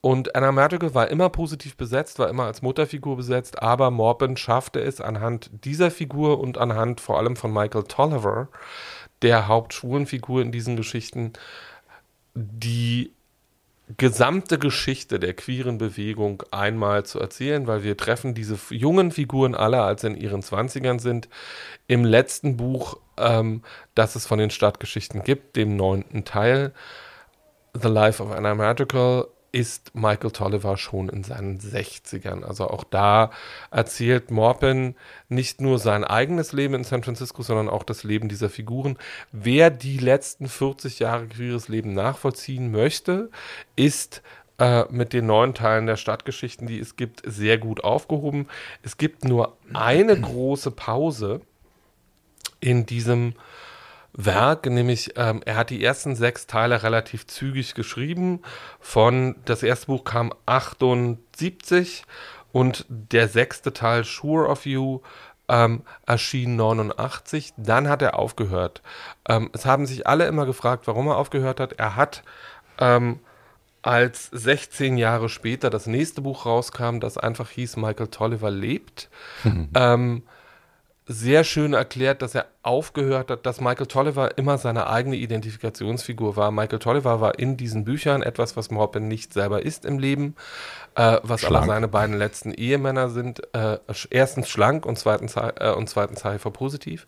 und 0.00 0.34
Anna 0.34 0.50
Magical 0.50 0.94
war 0.94 1.08
immer 1.08 1.28
positiv 1.28 1.76
besetzt, 1.76 2.18
war 2.18 2.28
immer 2.28 2.44
als 2.46 2.60
Mutterfigur 2.60 3.16
besetzt, 3.16 3.62
aber 3.62 3.92
Morpen 3.92 4.36
schaffte 4.36 4.80
es 4.80 5.00
anhand 5.00 5.50
dieser 5.64 5.92
Figur 5.92 6.40
und 6.40 6.58
anhand 6.58 7.00
vor 7.00 7.18
allem 7.18 7.36
von 7.36 7.52
Michael 7.52 7.84
Tolliver, 7.84 8.48
der 9.22 9.48
Hauptschwulenfigur 9.48 10.42
in 10.42 10.52
diesen 10.52 10.76
Geschichten, 10.76 11.32
die 12.34 13.12
gesamte 13.96 14.58
Geschichte 14.58 15.18
der 15.18 15.34
queeren 15.34 15.78
Bewegung 15.78 16.42
einmal 16.50 17.04
zu 17.04 17.20
erzählen, 17.20 17.66
weil 17.66 17.82
wir 17.82 17.96
treffen 17.96 18.34
diese 18.34 18.58
jungen 18.70 19.10
Figuren 19.10 19.54
alle, 19.54 19.82
als 19.82 20.02
sie 20.02 20.08
in 20.08 20.16
ihren 20.16 20.42
Zwanzigern 20.42 20.98
sind, 20.98 21.28
im 21.88 22.04
letzten 22.04 22.56
Buch, 22.56 22.98
ähm, 23.18 23.62
das 23.94 24.16
es 24.16 24.26
von 24.26 24.38
den 24.38 24.50
Stadtgeschichten 24.50 25.22
gibt, 25.24 25.56
dem 25.56 25.76
neunten 25.76 26.24
Teil, 26.24 26.72
The 27.74 27.88
Life 27.88 28.22
of 28.22 28.30
Anna 28.32 28.54
Magical, 28.54 29.26
ist 29.52 29.94
Michael 29.94 30.30
Tolliver 30.30 30.78
schon 30.78 31.10
in 31.10 31.24
seinen 31.24 31.60
60ern. 31.60 32.42
Also 32.42 32.68
auch 32.68 32.84
da 32.84 33.30
erzählt 33.70 34.30
Morpen 34.30 34.96
nicht 35.28 35.60
nur 35.60 35.78
sein 35.78 36.04
eigenes 36.04 36.52
Leben 36.52 36.74
in 36.74 36.84
San 36.84 37.02
Francisco, 37.02 37.42
sondern 37.42 37.68
auch 37.68 37.82
das 37.82 38.02
Leben 38.02 38.30
dieser 38.30 38.48
Figuren. 38.48 38.96
Wer 39.30 39.70
die 39.70 39.98
letzten 39.98 40.48
40 40.48 41.00
Jahre 41.00 41.26
queeres 41.26 41.68
Leben 41.68 41.92
nachvollziehen 41.92 42.70
möchte, 42.70 43.30
ist 43.76 44.22
äh, 44.58 44.84
mit 44.90 45.12
den 45.12 45.26
neuen 45.26 45.52
Teilen 45.52 45.86
der 45.86 45.96
Stadtgeschichten, 45.96 46.66
die 46.66 46.78
es 46.78 46.96
gibt, 46.96 47.20
sehr 47.24 47.58
gut 47.58 47.84
aufgehoben. 47.84 48.48
Es 48.82 48.96
gibt 48.96 49.24
nur 49.24 49.58
eine 49.74 50.18
große 50.18 50.70
Pause 50.70 51.42
in 52.60 52.86
diesem 52.86 53.34
Werk, 54.14 54.66
nämlich 54.66 55.14
ähm, 55.16 55.40
er 55.44 55.56
hat 55.56 55.70
die 55.70 55.82
ersten 55.82 56.14
sechs 56.16 56.46
Teile 56.46 56.82
relativ 56.82 57.26
zügig 57.26 57.74
geschrieben. 57.74 58.42
Von 58.78 59.36
das 59.44 59.62
erste 59.62 59.86
Buch 59.86 60.04
kam 60.04 60.32
78 60.46 62.04
und 62.52 62.84
der 62.88 63.28
sechste 63.28 63.72
Teil 63.72 64.04
Sure 64.04 64.48
of 64.48 64.66
You 64.66 65.00
ähm, 65.48 65.82
erschien 66.06 66.56
89. 66.56 67.54
Dann 67.56 67.88
hat 67.88 68.02
er 68.02 68.18
aufgehört. 68.18 68.82
Ähm, 69.28 69.50
es 69.54 69.64
haben 69.64 69.86
sich 69.86 70.06
alle 70.06 70.26
immer 70.26 70.46
gefragt, 70.46 70.86
warum 70.86 71.08
er 71.08 71.16
aufgehört 71.16 71.58
hat. 71.58 71.72
Er 71.74 71.96
hat 71.96 72.22
ähm, 72.78 73.20
als 73.82 74.28
16 74.32 74.96
Jahre 74.96 75.28
später 75.28 75.68
das 75.68 75.86
nächste 75.86 76.20
Buch 76.20 76.46
rauskam, 76.46 77.00
das 77.00 77.18
einfach 77.18 77.50
hieß 77.50 77.76
Michael 77.76 78.08
Tolliver 78.08 78.50
lebt. 78.50 79.08
ähm, 79.74 80.22
sehr 81.12 81.44
schön 81.44 81.74
erklärt, 81.74 82.22
dass 82.22 82.34
er 82.34 82.46
aufgehört 82.62 83.30
hat, 83.30 83.46
dass 83.46 83.60
Michael 83.60 83.86
Tolliver 83.86 84.36
immer 84.38 84.58
seine 84.58 84.88
eigene 84.88 85.16
Identifikationsfigur 85.16 86.36
war. 86.36 86.50
Michael 86.50 86.78
Tolliver 86.78 87.20
war 87.20 87.38
in 87.38 87.56
diesen 87.56 87.84
Büchern 87.84 88.22
etwas, 88.22 88.56
was 88.56 88.70
Morpin 88.70 89.08
nicht 89.08 89.32
selber 89.32 89.62
ist 89.62 89.84
im 89.84 89.98
Leben, 89.98 90.34
äh, 90.94 91.18
was 91.22 91.42
schlank. 91.42 91.56
aber 91.56 91.66
seine 91.66 91.88
beiden 91.88 92.16
letzten 92.16 92.52
Ehemänner 92.52 93.08
sind. 93.10 93.42
Äh, 93.54 93.78
erstens 94.10 94.48
schlank 94.48 94.86
und 94.86 94.98
zweitens, 94.98 95.36
äh, 95.36 95.72
und 95.76 95.88
zweitens 95.88 96.24
HIV-positiv. 96.24 97.06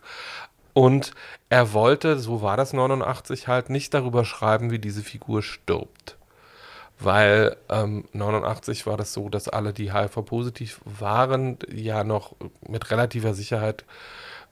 Und 0.72 1.12
er 1.48 1.72
wollte, 1.72 2.18
so 2.18 2.42
war 2.42 2.56
das 2.56 2.72
89 2.72 3.48
halt, 3.48 3.70
nicht 3.70 3.94
darüber 3.94 4.24
schreiben, 4.24 4.70
wie 4.70 4.78
diese 4.78 5.02
Figur 5.02 5.42
stirbt 5.42 6.16
weil 6.98 7.56
ähm, 7.68 8.04
89 8.12 8.86
war 8.86 8.96
das 8.96 9.12
so, 9.12 9.28
dass 9.28 9.48
alle, 9.48 9.72
die 9.72 9.92
HIV-positiv 9.92 10.80
waren, 10.84 11.58
ja 11.72 12.04
noch 12.04 12.34
mit 12.66 12.90
relativer 12.90 13.34
Sicherheit 13.34 13.84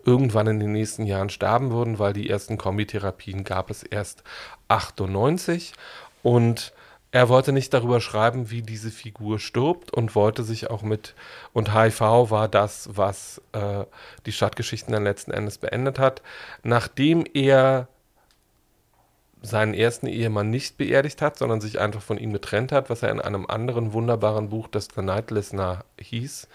irgendwann 0.05 0.49
in 0.49 0.61
den 0.61 0.73
nächsten 0.73 1.05
Jahren 1.07 1.31
sterben 1.31 1.71
würden, 1.71 1.99
weil 1.99 2.13
die 2.13 2.29
ersten 2.29 2.59
Kombitherapien 2.59 3.45
gab 3.45 3.71
es 3.71 3.83
erst 3.83 4.25
98 4.69 5.73
und 6.23 6.73
er 7.13 7.29
wollte 7.29 7.53
nicht 7.53 7.75
darüber 7.75 8.01
schreiben, 8.01 8.51
wie 8.51 8.63
diese 8.63 8.91
Figur 8.91 9.39
stirbt 9.39 9.93
und 9.93 10.15
wollte 10.15 10.45
sich 10.45 10.71
auch 10.71 10.83
mit, 10.83 11.15
und 11.53 11.75
HIV 11.75 12.01
war 12.31 12.49
das, 12.49 12.89
was 12.95 13.43
äh, 13.53 13.85
die 14.25 14.33
Stadtgeschichten 14.33 14.95
dann 14.95 15.05
letzten 15.05 15.31
Endes 15.31 15.59
beendet 15.59 15.99
hat. 15.99 16.23
Nachdem 16.63 17.25
er 17.35 17.89
seinen 19.43 19.75
ersten 19.75 20.07
Ehemann 20.07 20.51
nicht 20.51 20.79
beerdigt 20.79 21.21
hat, 21.21 21.37
sondern 21.37 21.61
sich 21.61 21.81
einfach 21.81 22.01
von 22.01 22.19
ihm 22.19 22.33
getrennt 22.33 22.73
hat, 22.73 22.91
was 22.91 23.03
er 23.03 23.11
in 23.11 23.21
einem 23.21 23.47
anderen 23.47 23.93
wunderbaren 23.93 24.49
Buch, 24.49 24.69
das 24.69 24.89
The 24.95 25.03
Night 25.03 25.31
Listener 25.31 25.85
hieß, 26.01 26.49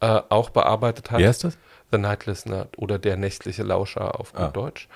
äh, 0.00 0.20
auch 0.28 0.50
bearbeitet 0.50 1.10
hat. 1.10 1.18
Wie 1.20 1.26
heißt 1.26 1.44
das? 1.44 1.56
The 1.90 1.98
Night 1.98 2.26
Listener 2.26 2.68
oder 2.76 2.98
Der 2.98 3.16
nächtliche 3.16 3.62
Lauscher 3.62 4.18
auf 4.20 4.32
ah. 4.34 4.48
Deutsch. 4.48 4.88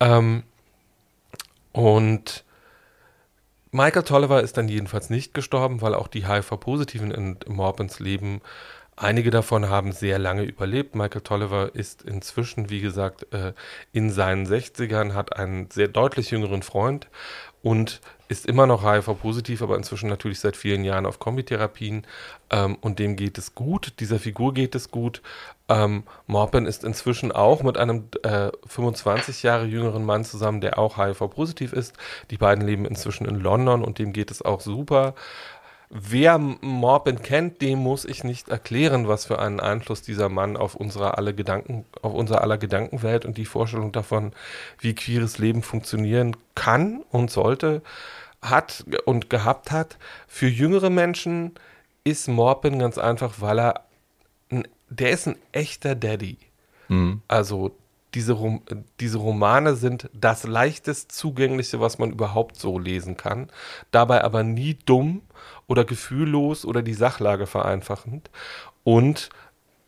Ähm, 0.00 0.42
und 1.72 2.44
Michael 3.70 4.02
Tolliver 4.02 4.42
ist 4.42 4.56
dann 4.56 4.68
jedenfalls 4.68 5.10
nicht 5.10 5.34
gestorben, 5.34 5.82
weil 5.82 5.94
auch 5.94 6.08
die 6.08 6.26
HIV-Positiven 6.26 7.10
in 7.10 7.38
Morbins 7.46 8.00
Leben 8.00 8.40
Einige 9.00 9.30
davon 9.30 9.68
haben 9.68 9.92
sehr 9.92 10.18
lange 10.18 10.42
überlebt. 10.42 10.96
Michael 10.96 11.20
Tolliver 11.20 11.72
ist 11.72 12.02
inzwischen, 12.02 12.68
wie 12.68 12.80
gesagt, 12.80 13.32
äh, 13.32 13.52
in 13.92 14.10
seinen 14.10 14.44
60ern, 14.44 15.14
hat 15.14 15.36
einen 15.36 15.70
sehr 15.70 15.86
deutlich 15.86 16.32
jüngeren 16.32 16.62
Freund 16.62 17.06
und 17.62 18.00
ist 18.26 18.44
immer 18.44 18.66
noch 18.66 18.82
HIV-positiv, 18.82 19.62
aber 19.62 19.76
inzwischen 19.76 20.08
natürlich 20.08 20.40
seit 20.40 20.56
vielen 20.56 20.82
Jahren 20.82 21.06
auf 21.06 21.20
Kombitherapien. 21.20 22.08
Ähm, 22.50 22.76
und 22.80 22.98
dem 22.98 23.14
geht 23.14 23.38
es 23.38 23.54
gut, 23.54 23.94
dieser 24.00 24.18
Figur 24.18 24.52
geht 24.52 24.74
es 24.74 24.90
gut. 24.90 25.22
Ähm, 25.68 26.02
Morpen 26.26 26.66
ist 26.66 26.82
inzwischen 26.82 27.30
auch 27.30 27.62
mit 27.62 27.78
einem 27.78 28.08
äh, 28.24 28.50
25 28.66 29.44
Jahre 29.44 29.66
jüngeren 29.66 30.04
Mann 30.04 30.24
zusammen, 30.24 30.60
der 30.60 30.76
auch 30.76 30.98
HIV-positiv 30.98 31.72
ist. 31.72 31.94
Die 32.30 32.36
beiden 32.36 32.66
leben 32.66 32.84
inzwischen 32.84 33.26
in 33.26 33.38
London 33.38 33.84
und 33.84 34.00
dem 34.00 34.12
geht 34.12 34.32
es 34.32 34.42
auch 34.42 34.60
super. 34.60 35.14
Wer 35.90 36.36
Morbin 36.36 37.22
kennt, 37.22 37.62
dem 37.62 37.78
muss 37.78 38.04
ich 38.04 38.22
nicht 38.22 38.48
erklären, 38.50 39.08
was 39.08 39.24
für 39.24 39.38
einen 39.38 39.58
Einfluss 39.58 40.02
dieser 40.02 40.28
Mann 40.28 40.58
auf 40.58 40.74
unsere 40.74 41.16
alle 41.16 41.34
Gedanken, 41.34 41.86
auf 42.02 42.12
unser 42.12 42.42
aller 42.42 42.58
Gedankenwelt 42.58 43.24
und 43.24 43.38
die 43.38 43.46
Vorstellung 43.46 43.90
davon, 43.92 44.32
wie 44.80 44.94
queeres 44.94 45.38
Leben 45.38 45.62
funktionieren 45.62 46.36
kann 46.54 47.02
und 47.10 47.30
sollte, 47.30 47.80
hat 48.42 48.84
und 49.06 49.30
gehabt 49.30 49.70
hat. 49.70 49.96
Für 50.26 50.48
jüngere 50.48 50.90
Menschen 50.90 51.54
ist 52.04 52.28
Morbin 52.28 52.78
ganz 52.78 52.98
einfach, 52.98 53.36
weil 53.38 53.58
er, 53.58 53.84
ein, 54.50 54.68
der 54.90 55.10
ist 55.10 55.26
ein 55.26 55.36
echter 55.52 55.94
Daddy. 55.94 56.36
Mhm. 56.88 57.22
Also 57.28 57.74
diese, 58.14 58.32
Rom 58.32 58.62
diese 59.00 59.18
Romane 59.18 59.74
sind 59.74 60.08
das 60.12 60.44
leichtest 60.44 61.12
zugängliche, 61.12 61.80
was 61.80 61.98
man 61.98 62.10
überhaupt 62.10 62.56
so 62.56 62.78
lesen 62.78 63.16
kann, 63.16 63.48
dabei 63.90 64.24
aber 64.24 64.42
nie 64.42 64.78
dumm 64.86 65.22
oder 65.68 65.84
gefühllos 65.84 66.64
oder 66.64 66.82
die 66.82 66.94
Sachlage 66.94 67.46
vereinfachend. 67.46 68.30
Und 68.82 69.28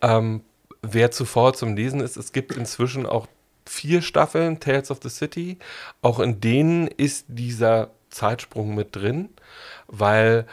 ähm, 0.02 0.42
wer 0.82 1.10
zuvor 1.10 1.54
zum 1.54 1.74
Lesen 1.74 2.00
ist, 2.00 2.16
es 2.16 2.32
gibt 2.32 2.54
inzwischen 2.54 3.06
auch 3.06 3.26
vier 3.66 4.02
Staffeln 4.02 4.60
Tales 4.60 4.90
of 4.90 5.00
the 5.02 5.08
City. 5.08 5.58
Auch 6.02 6.20
in 6.20 6.40
denen 6.40 6.86
ist 6.86 7.26
dieser 7.28 7.90
Zeitsprung 8.10 8.74
mit 8.74 8.94
drin, 8.94 9.30
weil 9.86 10.46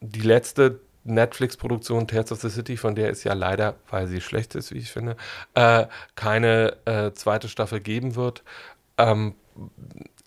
die 0.00 0.20
letzte 0.20 0.80
Netflix-Produktion 1.04 2.06
Tales 2.06 2.32
of 2.32 2.40
the 2.40 2.50
City, 2.50 2.76
von 2.76 2.94
der 2.94 3.10
es 3.10 3.24
ja 3.24 3.34
leider, 3.34 3.76
weil 3.90 4.06
sie 4.06 4.20
schlecht 4.20 4.54
ist, 4.54 4.72
wie 4.72 4.78
ich 4.78 4.90
finde, 4.90 5.16
äh, 5.54 5.86
keine 6.14 6.76
äh, 6.84 7.12
zweite 7.12 7.48
Staffel 7.48 7.80
geben 7.80 8.14
wird, 8.14 8.42
ähm, 8.98 9.34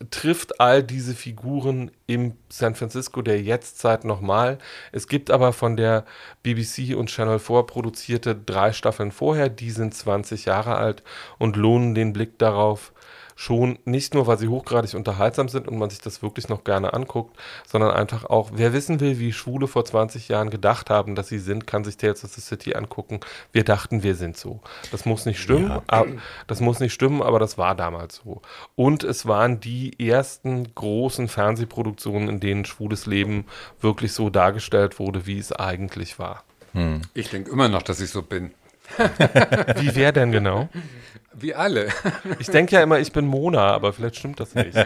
trifft 0.09 0.59
all 0.59 0.83
diese 0.83 1.13
Figuren 1.15 1.91
im 2.05 2.33
San 2.49 2.75
Francisco 2.75 3.21
der 3.21 3.41
Jetztzeit 3.41 4.03
nochmal. 4.03 4.57
Es 4.91 5.07
gibt 5.07 5.31
aber 5.31 5.53
von 5.53 5.77
der 5.77 6.05
BBC 6.43 6.95
und 6.95 7.09
Channel 7.09 7.39
4 7.39 7.63
produzierte 7.63 8.35
drei 8.35 8.73
Staffeln 8.73 9.11
vorher, 9.11 9.49
die 9.49 9.71
sind 9.71 9.93
20 9.93 10.45
Jahre 10.45 10.75
alt 10.75 11.03
und 11.37 11.55
lohnen 11.55 11.95
den 11.95 12.13
Blick 12.13 12.37
darauf, 12.37 12.91
schon 13.35 13.77
nicht 13.83 14.13
nur, 14.13 14.27
weil 14.27 14.37
sie 14.37 14.47
hochgradig 14.47 14.93
unterhaltsam 14.93 15.49
sind 15.49 15.67
und 15.67 15.77
man 15.77 15.89
sich 15.89 15.99
das 15.99 16.21
wirklich 16.21 16.47
noch 16.47 16.63
gerne 16.63 16.93
anguckt, 16.93 17.37
sondern 17.67 17.91
einfach 17.91 18.25
auch, 18.25 18.51
wer 18.53 18.71
wissen 18.73 19.01
will, 19.01 19.19
wie 19.19 19.33
Schwule 19.33 19.67
vor 19.67 19.83
20 19.83 20.29
Jahren 20.29 20.49
gedacht 20.49 20.89
haben, 20.89 21.15
dass 21.15 21.27
sie 21.27 21.39
sind, 21.39 21.67
kann 21.67 21.83
sich 21.83 21.97
Tales 21.97 22.23
of 22.23 22.31
the 22.31 22.41
City 22.41 22.75
angucken. 22.75 23.19
Wir 23.51 23.65
dachten, 23.65 24.03
wir 24.03 24.15
sind 24.15 24.37
so. 24.37 24.61
Das 24.91 25.05
muss 25.05 25.25
nicht 25.25 25.39
stimmen, 25.39 25.69
ja. 25.69 25.83
aber, 25.87 26.11
das 26.47 26.61
muss 26.61 26.79
nicht 26.79 26.93
stimmen, 26.93 27.21
aber 27.21 27.39
das 27.39 27.57
war 27.57 27.75
damals 27.75 28.21
so. 28.23 28.41
Und 28.75 29.03
es 29.03 29.25
waren 29.25 29.59
die 29.59 29.99
ersten 29.99 30.73
großen 30.73 31.27
Fernsehproduktionen, 31.27 32.29
in 32.29 32.39
denen 32.39 32.65
schwules 32.65 33.05
Leben 33.05 33.45
wirklich 33.81 34.13
so 34.13 34.29
dargestellt 34.29 34.97
wurde, 34.97 35.25
wie 35.25 35.37
es 35.37 35.51
eigentlich 35.51 36.19
war. 36.19 36.43
Hm. 36.71 37.01
Ich 37.13 37.29
denke 37.29 37.51
immer 37.51 37.67
noch, 37.67 37.83
dass 37.83 37.99
ich 37.99 38.09
so 38.09 38.21
bin. 38.21 38.51
Wie 39.77 39.95
wer 39.95 40.11
denn 40.11 40.31
genau? 40.31 40.69
Wie 41.37 41.53
alle. 41.53 41.89
Ich 42.39 42.47
denke 42.47 42.75
ja 42.75 42.83
immer, 42.83 42.99
ich 42.99 43.11
bin 43.11 43.25
Mona, 43.25 43.67
aber 43.73 43.93
vielleicht 43.93 44.17
stimmt 44.17 44.39
das 44.39 44.55
nicht. 44.55 44.75
es 44.75 44.85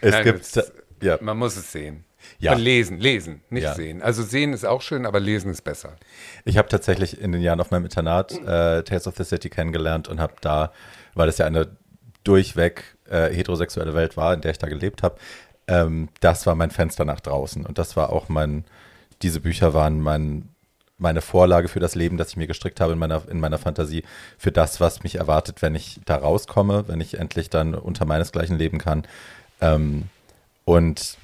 Nein, 0.00 0.24
gibt, 0.24 0.40
es, 0.40 0.72
ja. 1.02 1.18
Man 1.20 1.36
muss 1.38 1.56
es 1.56 1.72
sehen. 1.72 2.04
Ja. 2.38 2.52
Und 2.52 2.58
lesen, 2.58 2.98
lesen, 2.98 3.42
nicht 3.50 3.64
ja. 3.64 3.74
sehen. 3.74 4.02
Also 4.02 4.22
sehen 4.22 4.52
ist 4.52 4.64
auch 4.64 4.80
schön, 4.80 5.06
aber 5.06 5.20
lesen 5.20 5.50
ist 5.50 5.62
besser. 5.62 5.96
Ich 6.44 6.56
habe 6.56 6.68
tatsächlich 6.68 7.20
in 7.20 7.32
den 7.32 7.42
Jahren 7.42 7.60
auf 7.60 7.70
meinem 7.70 7.84
Internat 7.84 8.32
äh, 8.32 8.82
Tales 8.82 9.06
of 9.06 9.16
the 9.16 9.24
City 9.24 9.48
kennengelernt 9.48 10.08
und 10.08 10.20
habe 10.20 10.34
da, 10.40 10.72
weil 11.14 11.28
es 11.28 11.38
ja 11.38 11.46
eine 11.46 11.76
durchweg 12.24 12.96
äh, 13.08 13.32
heterosexuelle 13.32 13.94
Welt 13.94 14.16
war, 14.16 14.34
in 14.34 14.40
der 14.40 14.52
ich 14.52 14.58
da 14.58 14.68
gelebt 14.68 15.02
habe, 15.02 15.16
ähm, 15.66 16.08
das 16.20 16.46
war 16.46 16.54
mein 16.54 16.70
Fenster 16.70 17.04
nach 17.04 17.20
draußen. 17.20 17.66
Und 17.66 17.78
das 17.78 17.96
war 17.96 18.10
auch 18.10 18.28
mein, 18.28 18.64
diese 19.22 19.40
Bücher 19.40 19.74
waren 19.74 20.00
mein 20.00 20.51
meine 20.98 21.20
Vorlage 21.20 21.68
für 21.68 21.80
das 21.80 21.94
Leben, 21.94 22.16
das 22.16 22.30
ich 22.30 22.36
mir 22.36 22.46
gestrickt 22.46 22.80
habe 22.80 22.92
in 22.92 22.98
meiner, 22.98 23.22
in 23.28 23.40
meiner 23.40 23.58
Fantasie, 23.58 24.04
für 24.38 24.52
das, 24.52 24.80
was 24.80 25.02
mich 25.02 25.16
erwartet, 25.16 25.62
wenn 25.62 25.74
ich 25.74 26.00
da 26.04 26.16
rauskomme, 26.16 26.86
wenn 26.86 27.00
ich 27.00 27.18
endlich 27.18 27.50
dann 27.50 27.74
unter 27.74 28.04
meinesgleichen 28.04 28.56
leben 28.56 28.78
kann. 28.78 29.04
Ähm, 29.60 30.04
und 30.64 31.18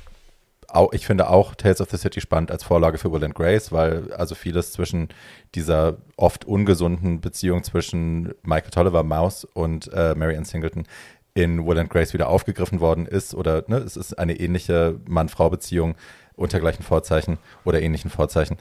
auch, 0.69 0.93
ich 0.93 1.07
finde 1.07 1.31
auch 1.31 1.55
Tales 1.55 1.81
of 1.81 1.91
the 1.91 1.97
City 1.97 2.21
spannend 2.21 2.51
als 2.51 2.63
Vorlage 2.63 2.99
für 2.99 3.11
Will 3.11 3.25
and 3.25 3.35
Grace, 3.35 3.73
weil 3.73 4.13
also 4.13 4.35
vieles 4.35 4.73
zwischen 4.73 5.09
dieser 5.55 5.97
oft 6.17 6.45
ungesunden 6.45 7.21
Beziehung 7.21 7.65
zwischen 7.65 8.35
Michael 8.43 8.71
Tolliver, 8.71 9.03
Mouse 9.03 9.45
und 9.45 9.91
äh, 9.93 10.15
Mary 10.15 10.37
Ann 10.37 10.45
Singleton 10.45 10.87
in 11.33 11.67
Will 11.67 11.79
and 11.79 11.89
Grace 11.89 12.13
wieder 12.13 12.29
aufgegriffen 12.29 12.81
worden 12.81 13.07
ist 13.07 13.35
oder 13.35 13.65
ne, 13.69 13.79
es 13.79 13.97
ist 13.97 14.19
eine 14.19 14.39
ähnliche 14.39 15.01
Mann-Frau-Beziehung 15.07 15.95
unter 16.37 16.61
gleichen 16.61 16.83
Vorzeichen 16.83 17.39
oder 17.65 17.81
ähnlichen 17.81 18.11
Vorzeichen 18.11 18.59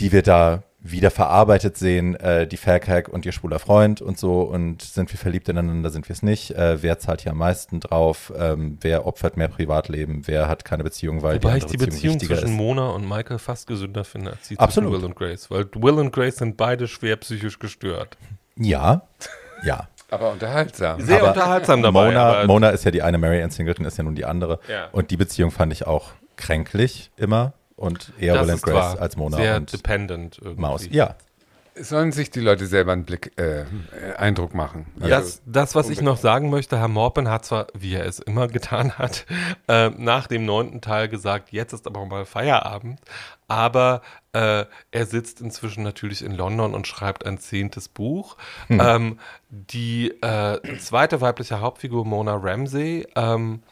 die 0.00 0.12
wir 0.12 0.22
da 0.22 0.62
wieder 0.92 1.10
verarbeitet 1.10 1.76
sehen, 1.76 2.14
äh, 2.16 2.46
die 2.46 2.56
Fairhack 2.56 3.08
und 3.08 3.26
ihr 3.26 3.32
schwuler 3.32 3.58
Freund 3.58 4.00
und 4.00 4.18
so 4.18 4.42
und 4.42 4.82
sind 4.82 5.12
wir 5.12 5.18
verliebt 5.18 5.48
ineinander, 5.48 5.90
sind 5.90 6.08
wir 6.08 6.14
es 6.14 6.22
nicht, 6.22 6.52
äh, 6.52 6.82
wer 6.82 6.98
zahlt 6.98 7.22
hier 7.22 7.32
am 7.32 7.38
meisten 7.38 7.80
drauf, 7.80 8.32
ähm, 8.36 8.78
wer 8.80 9.06
opfert 9.06 9.36
mehr 9.36 9.48
Privatleben, 9.48 10.22
wer 10.26 10.48
hat 10.48 10.64
keine 10.64 10.84
Beziehung, 10.84 11.22
weil 11.22 11.36
Wobei 11.36 11.52
die 11.52 11.58
ich 11.58 11.66
die 11.66 11.76
Beziehung, 11.76 12.18
Beziehung 12.18 12.36
zwischen 12.36 12.50
ist. 12.50 12.56
Mona 12.56 12.88
und 12.90 13.08
Michael 13.08 13.38
fast 13.38 13.66
gesünder 13.66 14.04
finde 14.04 14.32
als 14.32 14.48
die 14.48 14.58
Absolut. 14.58 14.90
zwischen 14.90 15.02
Will 15.02 15.08
und 15.08 15.16
Grace, 15.16 15.50
weil 15.50 15.66
Will 15.74 15.94
und 15.94 16.12
Grace 16.12 16.36
sind 16.36 16.56
beide 16.56 16.86
schwer 16.86 17.16
psychisch 17.16 17.58
gestört. 17.58 18.16
Ja, 18.56 19.02
Ja. 19.62 19.88
Aber 20.08 20.30
unterhaltsam. 20.30 21.00
Sehr 21.00 21.18
Aber 21.18 21.30
unterhaltsam 21.30 21.82
dabei. 21.82 22.06
Mona, 22.06 22.30
aber 22.30 22.46
Mona 22.46 22.68
ist 22.68 22.84
ja 22.84 22.92
die 22.92 23.02
eine, 23.02 23.18
Mary 23.18 23.42
Ann 23.42 23.50
Singleton 23.50 23.84
ist 23.84 23.98
ja 23.98 24.04
nun 24.04 24.14
die 24.14 24.24
andere. 24.24 24.60
Ja. 24.68 24.86
Und 24.92 25.10
die 25.10 25.16
Beziehung 25.16 25.50
fand 25.50 25.72
ich 25.72 25.84
auch 25.84 26.12
kränklich 26.36 27.10
immer 27.16 27.54
und 27.76 28.12
eher 28.18 28.34
das 28.34 28.48
Will 28.48 28.72
Grace 28.72 28.96
als 28.98 29.16
Mona 29.16 29.36
Sehr 29.36 29.56
und 29.56 29.72
dependent 29.72 30.38
irgendwie. 30.42 30.60
Maus. 30.60 30.88
Ja. 30.90 31.14
Sollen 31.78 32.10
sich 32.10 32.30
die 32.30 32.40
Leute 32.40 32.66
selber 32.66 32.92
einen 32.92 33.04
Blick, 33.04 33.32
äh, 33.38 33.60
äh, 33.60 33.64
Eindruck 34.16 34.54
machen. 34.54 34.86
Also, 34.98 35.08
Das, 35.10 35.42
das, 35.44 35.74
was 35.74 35.90
ich 35.90 36.00
noch 36.00 36.16
sagen 36.16 36.48
möchte, 36.48 36.78
Herr 36.78 36.88
Morpen 36.88 37.28
hat 37.28 37.44
zwar, 37.44 37.66
wie 37.74 37.94
er 37.94 38.06
es 38.06 38.18
immer 38.18 38.48
getan 38.48 38.92
hat, 38.92 39.26
äh, 39.68 39.90
nach 39.90 40.26
dem 40.26 40.46
neunten 40.46 40.80
Teil 40.80 41.10
gesagt, 41.10 41.52
jetzt 41.52 41.74
ist 41.74 41.86
aber 41.86 42.06
mal 42.06 42.24
Feierabend, 42.24 42.98
aber 43.46 44.00
äh, 44.32 44.64
er 44.90 45.06
sitzt 45.06 45.42
inzwischen 45.42 45.82
natürlich 45.82 46.24
in 46.24 46.32
London 46.32 46.72
und 46.72 46.86
schreibt 46.86 47.26
ein 47.26 47.36
zehntes 47.36 47.90
Buch. 47.90 48.38
Ähm, 48.70 49.18
die 49.50 50.12
äh, 50.22 50.78
zweite 50.78 51.20
weibliche 51.20 51.60
Hauptfigur, 51.60 52.06
Mona 52.06 52.36
Ramsey, 52.36 53.06
ähm, 53.16 53.62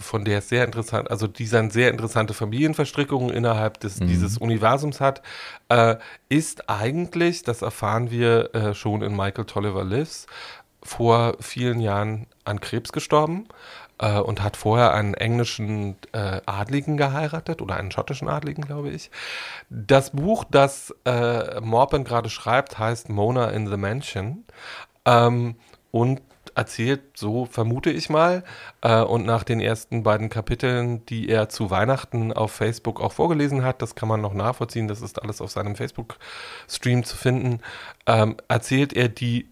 von 0.00 0.24
der 0.24 0.38
es 0.38 0.48
sehr 0.48 0.64
interessant, 0.64 1.10
also 1.10 1.26
die 1.26 1.48
dann 1.48 1.70
sehr 1.70 1.90
interessante 1.90 2.34
Familienverstrickungen 2.34 3.30
innerhalb 3.30 3.78
des, 3.80 3.96
dieses 3.96 4.38
Universums 4.38 5.00
hat, 5.00 5.22
äh, 5.68 5.96
ist 6.28 6.68
eigentlich, 6.68 7.42
das 7.42 7.62
erfahren 7.62 8.10
wir 8.10 8.54
äh, 8.54 8.74
schon 8.74 9.02
in 9.02 9.14
Michael 9.14 9.44
Tolliver 9.44 9.84
Lives, 9.84 10.26
vor 10.82 11.36
vielen 11.40 11.80
Jahren 11.80 12.26
an 12.44 12.60
Krebs 12.60 12.92
gestorben 12.92 13.46
äh, 13.98 14.18
und 14.18 14.42
hat 14.42 14.56
vorher 14.56 14.94
einen 14.94 15.14
englischen 15.14 15.96
äh, 16.12 16.40
Adligen 16.46 16.96
geheiratet 16.96 17.60
oder 17.60 17.76
einen 17.76 17.90
schottischen 17.90 18.28
Adligen, 18.28 18.64
glaube 18.64 18.90
ich. 18.90 19.10
Das 19.68 20.10
Buch, 20.10 20.44
das 20.50 20.94
äh, 21.04 21.60
Morpen 21.60 22.04
gerade 22.04 22.30
schreibt, 22.30 22.78
heißt 22.78 23.10
Mona 23.10 23.50
in 23.50 23.68
the 23.68 23.76
Mansion 23.76 24.44
ähm, 25.04 25.56
und 25.90 26.22
erzählt, 26.60 27.00
so 27.16 27.46
vermute 27.46 27.90
ich 27.90 28.10
mal, 28.10 28.44
äh, 28.82 29.00
und 29.00 29.24
nach 29.24 29.44
den 29.44 29.60
ersten 29.60 30.02
beiden 30.02 30.28
Kapiteln, 30.28 31.04
die 31.06 31.28
er 31.28 31.48
zu 31.48 31.70
Weihnachten 31.70 32.32
auf 32.34 32.52
Facebook 32.52 33.00
auch 33.00 33.12
vorgelesen 33.12 33.64
hat, 33.64 33.80
das 33.80 33.94
kann 33.94 34.08
man 34.08 34.20
noch 34.20 34.34
nachvollziehen, 34.34 34.86
das 34.86 35.00
ist 35.00 35.22
alles 35.22 35.40
auf 35.40 35.50
seinem 35.50 35.74
Facebook-Stream 35.74 37.02
zu 37.04 37.16
finden, 37.16 37.60
ähm, 38.06 38.36
erzählt 38.48 38.92
er 38.92 39.08
die 39.08 39.48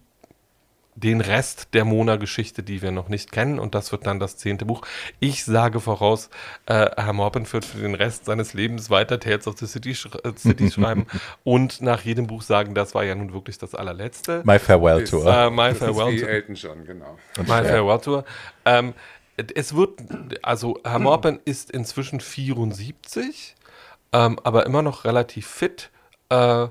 den 0.99 1.21
Rest 1.21 1.73
der 1.73 1.85
Mona-Geschichte, 1.85 2.63
die 2.63 2.81
wir 2.81 2.91
noch 2.91 3.09
nicht 3.09 3.31
kennen. 3.31 3.59
Und 3.59 3.75
das 3.75 3.91
wird 3.91 4.05
dann 4.05 4.19
das 4.19 4.37
zehnte 4.37 4.65
Buch. 4.65 4.81
Ich 5.19 5.45
sage 5.45 5.79
voraus, 5.79 6.29
äh, 6.65 6.89
Herr 6.95 7.13
Morpen 7.13 7.51
wird 7.51 7.65
für 7.65 7.79
den 7.79 7.95
Rest 7.95 8.25
seines 8.25 8.53
Lebens 8.53 8.89
weiter 8.89 9.19
Tales 9.19 9.47
of 9.47 9.57
the 9.57 9.67
City, 9.67 9.95
sch 9.95 10.07
äh, 10.23 10.33
City 10.35 10.71
schreiben 10.71 11.07
und 11.43 11.81
nach 11.81 12.01
jedem 12.01 12.27
Buch 12.27 12.41
sagen, 12.41 12.73
das 12.73 12.95
war 12.95 13.03
ja 13.03 13.15
nun 13.15 13.33
wirklich 13.33 13.57
das 13.57 13.75
allerletzte. 13.75 14.41
My 14.45 14.59
Farewell 14.59 15.01
Ist, 15.03 15.11
Tour. 15.11 15.25
Äh, 15.25 15.49
My 15.49 15.57
das 15.57 15.73
ist 15.73 15.79
Farewell 15.79 16.13
wie 16.13 16.21
to 16.21 16.27
Elton 16.27 16.55
John, 16.55 16.85
genau. 16.85 17.17
Und 17.37 17.47
My 17.47 17.59
schwer. 17.59 17.65
Farewell 17.65 17.99
Tour. 17.99 18.25
Ähm, 18.65 18.93
es 19.55 19.73
wird, 19.73 20.01
also 20.41 20.79
Herr 20.83 20.99
Morpen 20.99 21.39
ist 21.45 21.71
inzwischen 21.71 22.19
74, 22.19 23.55
ähm, 24.11 24.37
aber 24.43 24.65
immer 24.65 24.81
noch 24.81 25.05
relativ 25.05 25.47
fit 25.47 25.91
äh, 26.29 26.67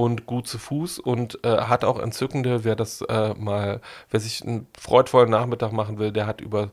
und 0.00 0.24
gut 0.24 0.48
zu 0.48 0.56
Fuß 0.58 0.98
und 0.98 1.44
äh, 1.44 1.58
hat 1.58 1.84
auch 1.84 1.98
entzückende, 1.98 2.64
wer 2.64 2.74
das 2.74 3.02
äh, 3.02 3.34
mal, 3.34 3.82
wer 4.10 4.18
sich 4.18 4.42
einen 4.42 4.66
freudvollen 4.78 5.28
Nachmittag 5.28 5.72
machen 5.72 5.98
will, 5.98 6.10
der 6.10 6.26
hat 6.26 6.40
über 6.40 6.70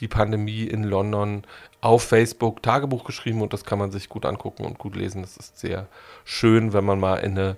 die 0.00 0.08
Pandemie 0.08 0.64
in 0.64 0.84
London 0.84 1.42
auf 1.82 2.02
Facebook 2.02 2.62
Tagebuch 2.62 3.04
geschrieben 3.04 3.42
und 3.42 3.52
das 3.52 3.66
kann 3.66 3.78
man 3.78 3.90
sich 3.90 4.08
gut 4.08 4.24
angucken 4.24 4.64
und 4.64 4.78
gut 4.78 4.96
lesen. 4.96 5.20
Das 5.20 5.36
ist 5.36 5.58
sehr 5.58 5.88
schön, 6.24 6.72
wenn 6.72 6.86
man 6.86 6.98
mal 6.98 7.16
in 7.16 7.32
eine 7.32 7.56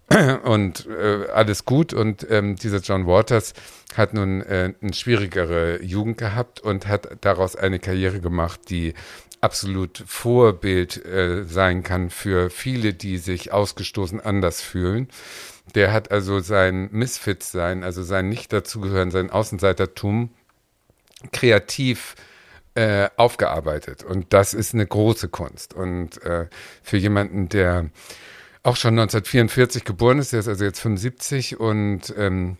und 0.43 0.87
äh, 0.87 1.27
alles 1.33 1.65
gut. 1.65 1.93
Und 1.93 2.27
ähm, 2.29 2.55
dieser 2.55 2.79
John 2.79 3.07
Waters 3.07 3.53
hat 3.95 4.13
nun 4.13 4.41
äh, 4.41 4.73
eine 4.81 4.93
schwierigere 4.93 5.81
Jugend 5.81 6.17
gehabt 6.17 6.59
und 6.59 6.87
hat 6.87 7.17
daraus 7.21 7.55
eine 7.55 7.79
Karriere 7.79 8.19
gemacht, 8.19 8.61
die 8.69 8.93
absolut 9.41 10.03
Vorbild 10.07 11.05
äh, 11.05 11.43
sein 11.43 11.83
kann 11.83 12.09
für 12.09 12.49
viele, 12.49 12.93
die 12.93 13.17
sich 13.17 13.51
ausgestoßen 13.51 14.21
anders 14.21 14.61
fühlen. 14.61 15.09
Der 15.75 15.91
hat 15.91 16.11
also 16.11 16.39
sein 16.39 16.89
Misfit-Sein, 16.91 17.83
also 17.83 18.03
sein 18.03 18.29
Nicht-Dazugehören, 18.29 19.11
sein 19.11 19.29
Außenseitertum 19.29 20.29
kreativ 21.31 22.15
äh, 22.75 23.09
aufgearbeitet. 23.17 24.03
Und 24.03 24.33
das 24.33 24.53
ist 24.53 24.73
eine 24.73 24.85
große 24.85 25.29
Kunst. 25.29 25.73
Und 25.73 26.21
äh, 26.23 26.47
für 26.81 26.97
jemanden, 26.97 27.49
der 27.49 27.89
auch 28.63 28.75
schon 28.77 28.97
1944 28.97 29.83
geboren 29.83 30.19
ist, 30.19 30.31
der 30.33 30.39
ist 30.39 30.47
also 30.47 30.63
jetzt 30.63 30.79
75 30.79 31.59
und 31.59 32.13
ähm, 32.17 32.57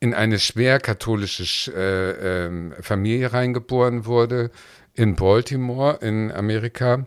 in 0.00 0.14
eine 0.14 0.38
schwer 0.38 0.80
katholische 0.80 1.44
Sch- 1.44 1.72
äh, 1.72 2.46
ähm, 2.46 2.74
Familie 2.80 3.32
reingeboren 3.32 4.06
wurde, 4.06 4.50
in 4.94 5.14
Baltimore 5.14 5.98
in 6.02 6.32
Amerika, 6.32 7.06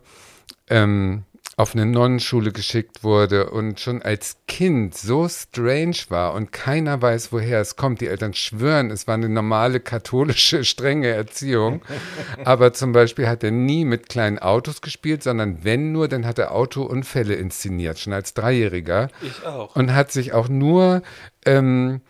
ähm, 0.69 1.23
auf 1.55 1.75
eine 1.75 1.85
Nonnenschule 1.85 2.51
geschickt 2.51 3.03
wurde 3.03 3.49
und 3.51 3.79
schon 3.79 4.01
als 4.01 4.37
Kind 4.47 4.97
so 4.97 5.27
strange 5.29 5.97
war 6.09 6.33
und 6.33 6.51
keiner 6.51 7.01
weiß, 7.01 7.31
woher 7.31 7.61
es 7.61 7.75
kommt. 7.75 8.01
Die 8.01 8.07
Eltern 8.07 8.33
schwören, 8.33 8.89
es 8.89 9.07
war 9.07 9.13
eine 9.13 9.29
normale 9.29 9.79
katholische, 9.79 10.63
strenge 10.63 11.09
Erziehung. 11.09 11.81
Aber 12.45 12.73
zum 12.73 12.91
Beispiel 12.91 13.27
hat 13.27 13.43
er 13.43 13.51
nie 13.51 13.85
mit 13.85 14.09
kleinen 14.09 14.39
Autos 14.39 14.81
gespielt, 14.81 15.21
sondern 15.21 15.63
wenn 15.63 15.91
nur, 15.91 16.07
dann 16.07 16.25
hat 16.25 16.39
er 16.39 16.53
Autounfälle 16.53 17.35
inszeniert, 17.35 17.99
schon 17.99 18.13
als 18.13 18.33
Dreijähriger 18.33 19.09
Ich 19.21 19.45
auch. 19.45 19.75
und 19.75 19.93
hat 19.93 20.11
sich 20.11 20.33
auch 20.33 20.49
nur 20.49 21.03
ähm, 21.45 22.01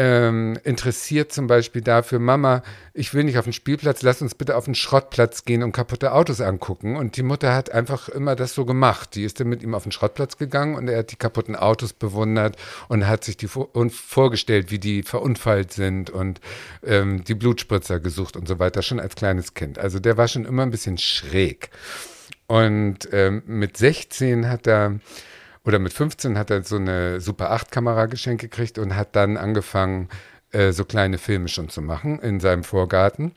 ähm, 0.00 0.58
interessiert 0.64 1.30
zum 1.30 1.46
Beispiel 1.46 1.82
dafür, 1.82 2.20
Mama, 2.20 2.62
ich 2.94 3.12
will 3.12 3.24
nicht 3.24 3.36
auf 3.36 3.44
den 3.44 3.52
Spielplatz, 3.52 4.00
lass 4.00 4.22
uns 4.22 4.34
bitte 4.34 4.56
auf 4.56 4.64
den 4.64 4.74
Schrottplatz 4.74 5.44
gehen 5.44 5.62
und 5.62 5.72
kaputte 5.72 6.14
Autos 6.14 6.40
angucken. 6.40 6.96
Und 6.96 7.18
die 7.18 7.22
Mutter 7.22 7.54
hat 7.54 7.70
einfach 7.70 8.08
immer 8.08 8.34
das 8.34 8.54
so 8.54 8.64
gemacht. 8.64 9.14
Die 9.14 9.24
ist 9.24 9.40
dann 9.40 9.48
mit 9.48 9.62
ihm 9.62 9.74
auf 9.74 9.82
den 9.82 9.92
Schrottplatz 9.92 10.38
gegangen 10.38 10.74
und 10.74 10.88
er 10.88 11.00
hat 11.00 11.12
die 11.12 11.16
kaputten 11.16 11.54
Autos 11.54 11.92
bewundert 11.92 12.56
und 12.88 13.06
hat 13.06 13.24
sich 13.24 13.36
die 13.36 13.46
vor 13.46 13.68
vorgestellt, 13.90 14.70
wie 14.70 14.78
die 14.78 15.02
verunfallt 15.02 15.74
sind 15.74 16.08
und 16.08 16.40
ähm, 16.82 17.22
die 17.24 17.34
Blutspritzer 17.34 18.00
gesucht 18.00 18.36
und 18.36 18.48
so 18.48 18.58
weiter, 18.58 18.80
schon 18.80 19.00
als 19.00 19.16
kleines 19.16 19.52
Kind. 19.52 19.78
Also 19.78 19.98
der 19.98 20.16
war 20.16 20.28
schon 20.28 20.46
immer 20.46 20.62
ein 20.62 20.70
bisschen 20.70 20.96
schräg. 20.96 21.68
Und 22.46 23.06
ähm, 23.12 23.42
mit 23.44 23.76
16 23.76 24.48
hat 24.48 24.66
er 24.66 24.98
oder 25.70 25.78
mit 25.78 25.92
15 25.92 26.36
hat 26.36 26.50
er 26.50 26.64
so 26.64 26.74
eine 26.74 27.20
Super 27.20 27.52
8 27.52 27.70
Kamera 27.70 28.06
geschenkt 28.06 28.40
gekriegt 28.40 28.76
und 28.76 28.96
hat 28.96 29.14
dann 29.14 29.36
angefangen, 29.36 30.08
äh, 30.50 30.72
so 30.72 30.84
kleine 30.84 31.16
Filme 31.16 31.46
schon 31.46 31.68
zu 31.68 31.80
machen 31.80 32.18
in 32.18 32.40
seinem 32.40 32.64
Vorgarten. 32.64 33.36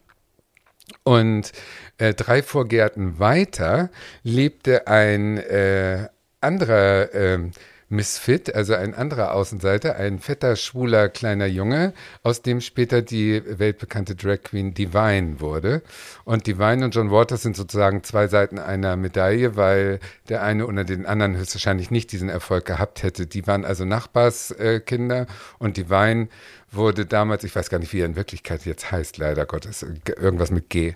Und 1.03 1.51
äh, 1.99 2.15
drei 2.15 2.41
Vorgärten 2.41 3.19
weiter 3.19 3.91
lebte 4.23 4.87
ein 4.87 5.37
äh, 5.37 6.07
anderer 6.41 7.13
äh, 7.13 7.51
Misfit, 7.93 8.53
also 8.53 8.73
ein 8.73 8.93
anderer 8.93 9.33
Außenseiter, 9.33 9.95
ein 9.95 10.19
fetter, 10.19 10.55
schwuler, 10.55 11.09
kleiner 11.09 11.45
Junge, 11.45 11.93
aus 12.23 12.41
dem 12.41 12.59
später 12.59 13.01
die 13.01 13.41
weltbekannte 13.45 14.15
Drag 14.15 14.41
Queen 14.43 14.73
Divine 14.73 15.39
wurde. 15.39 15.81
Und 16.25 16.47
Divine 16.47 16.85
und 16.85 16.95
John 16.95 17.11
Waters 17.11 17.43
sind 17.43 17.55
sozusagen 17.55 18.03
zwei 18.03 18.27
Seiten 18.27 18.59
einer 18.59 18.95
Medaille, 18.97 19.55
weil 19.55 19.99
der 20.27 20.43
eine 20.43 20.67
oder 20.67 20.83
den 20.83 21.05
anderen 21.05 21.37
höchstwahrscheinlich 21.37 21.91
nicht 21.91 22.11
diesen 22.11 22.29
Erfolg 22.29 22.65
gehabt 22.65 23.03
hätte. 23.03 23.27
Die 23.27 23.47
waren 23.47 23.63
also 23.63 23.85
Nachbarskinder 23.85 25.27
und 25.59 25.77
Divine 25.77 26.27
wurde 26.71 27.05
damals, 27.05 27.43
ich 27.43 27.55
weiß 27.55 27.69
gar 27.69 27.79
nicht, 27.79 27.93
wie 27.93 27.99
er 27.99 28.05
in 28.05 28.15
Wirklichkeit 28.15 28.65
jetzt 28.65 28.91
heißt, 28.91 29.17
leider 29.17 29.45
Gottes, 29.45 29.85
irgendwas 30.07 30.51
mit 30.51 30.69
G. 30.69 30.95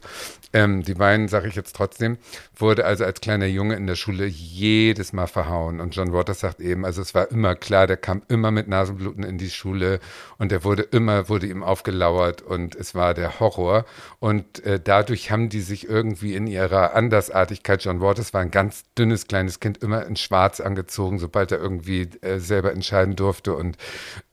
Ähm, 0.54 0.82
die 0.84 0.98
Wein, 0.98 1.28
sage 1.28 1.50
ich 1.50 1.56
jetzt 1.56 1.76
trotzdem, 1.76 2.18
wurde 2.56 2.86
also 2.86 3.04
als 3.04 3.20
kleiner 3.20 3.48
Junge 3.48 3.76
in 3.76 3.86
der 3.86 3.96
Schule 3.96 4.26
jedes 4.26 5.12
Mal 5.12 5.28
verhauen. 5.28 5.82
Und 5.82 5.96
John 5.96 6.14
Waters 6.14 6.40
sagt 6.40 6.62
eben, 6.62 6.86
also 6.86 7.02
es 7.02 7.14
war 7.14 7.30
immer 7.32 7.56
klar, 7.56 7.86
der 7.86 7.98
kam 7.98 8.22
immer 8.30 8.52
mit 8.52 8.70
Nasenbluten 8.70 9.24
in 9.24 9.38
die 9.38 9.50
Schule 9.50 10.00
und 10.38 10.52
er 10.54 10.64
wurde 10.64 10.84
immer, 10.84 11.28
wurde 11.28 11.48
ihm 11.48 11.64
aufgelauert 11.64 12.42
und 12.42 12.76
es 12.76 12.96
war 12.96 13.14
der 13.14 13.40
Horror. 13.42 13.86
Und 14.20 14.64
äh, 14.66 14.80
dadurch 14.82 15.32
haben 15.32 15.50
die 15.50 15.62
sich 15.62 15.90
irgendwie 15.90 16.34
in 16.36 16.48
ihrer 16.48 16.94
Andersartigkeit, 16.94 17.84
John 17.84 18.00
Waters 18.00 18.34
war 18.34 18.42
ein 18.42 18.52
ganz 18.52 18.86
dünnes 18.98 19.28
kleines 19.28 19.60
Kind, 19.60 19.84
immer 19.84 20.06
in 20.06 20.16
schwarz 20.16 20.62
angezogen, 20.62 21.20
sobald 21.20 21.52
er 21.52 21.60
irgendwie 21.60 22.10
äh, 22.22 22.40
selber 22.40 22.72
entscheiden 22.72 23.18
durfte 23.18 23.54
und 23.54 23.78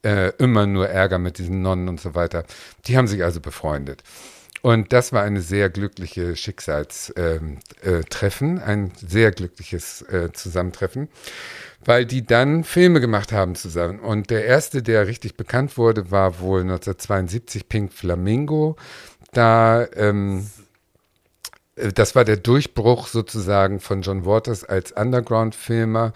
äh, 0.03 0.31
immer 0.37 0.65
nur 0.65 0.87
Ärger 0.87 1.19
mit 1.19 1.39
diesen 1.39 1.61
Nonnen 1.61 1.89
und 1.89 1.99
so 1.99 2.15
weiter. 2.15 2.45
Die 2.85 2.95
haben 2.97 3.07
sich 3.07 3.23
also 3.23 3.41
befreundet. 3.41 4.03
Und 4.65 4.93
das 4.93 5.13
war 5.13 5.21
eine 5.21 5.41
sehr 5.41 5.69
glückliche 5.69 6.35
Schicksalstreffen, 6.35 8.57
äh, 8.57 8.63
ein 8.63 8.91
sehr 8.95 9.29
glückliches 9.29 10.01
äh, 10.01 10.31
Zusammentreffen, 10.33 11.07
weil 11.85 12.07
die 12.07 12.25
dann 12.25 12.63
Filme 12.63 12.99
gemacht 12.99 13.31
haben 13.31 13.53
zusammen. 13.53 13.99
Und 13.99 14.31
der 14.31 14.45
erste, 14.45 14.81
der 14.81 15.05
richtig 15.05 15.37
bekannt 15.37 15.77
wurde, 15.77 16.09
war 16.09 16.39
wohl 16.39 16.61
1972 16.61 17.69
Pink 17.69 17.93
Flamingo. 17.93 18.75
Da 19.33 19.85
ähm, 19.95 20.49
äh, 21.75 21.93
das 21.93 22.15
war 22.15 22.25
der 22.25 22.37
Durchbruch 22.37 23.05
sozusagen 23.05 23.79
von 23.79 24.01
John 24.01 24.25
Waters 24.25 24.63
als 24.63 24.91
Underground-Filmer 24.93 26.11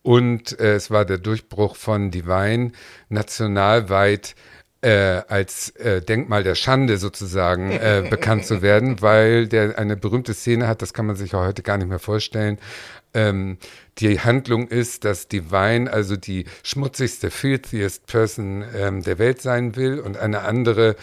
und 0.00 0.58
äh, 0.58 0.76
es 0.76 0.90
war 0.90 1.04
der 1.04 1.18
Durchbruch 1.18 1.76
von 1.76 2.10
Divine 2.10 2.72
nationalweit 3.10 4.36
äh, 4.82 5.22
als 5.28 5.70
äh, 5.76 6.00
Denkmal 6.00 6.42
der 6.42 6.54
Schande 6.54 6.96
sozusagen 6.96 7.70
äh, 7.70 8.06
bekannt 8.08 8.46
zu 8.46 8.62
werden, 8.62 8.96
weil 9.02 9.46
der 9.46 9.78
eine 9.78 9.96
berühmte 9.96 10.34
Szene 10.34 10.66
hat, 10.66 10.82
das 10.82 10.94
kann 10.94 11.06
man 11.06 11.16
sich 11.16 11.34
auch 11.34 11.44
heute 11.44 11.62
gar 11.62 11.76
nicht 11.76 11.88
mehr 11.88 11.98
vorstellen. 11.98 12.58
Ähm, 13.12 13.58
die 13.98 14.20
Handlung 14.20 14.68
ist, 14.68 15.04
dass 15.04 15.28
Divine 15.28 15.92
also 15.92 16.16
die 16.16 16.44
schmutzigste, 16.62 17.30
filthiest 17.30 18.06
Person 18.06 18.64
ähm, 18.74 19.02
der 19.02 19.18
Welt 19.18 19.42
sein 19.42 19.76
will 19.76 19.98
und 19.98 20.16
eine 20.16 20.42
andere 20.42 20.96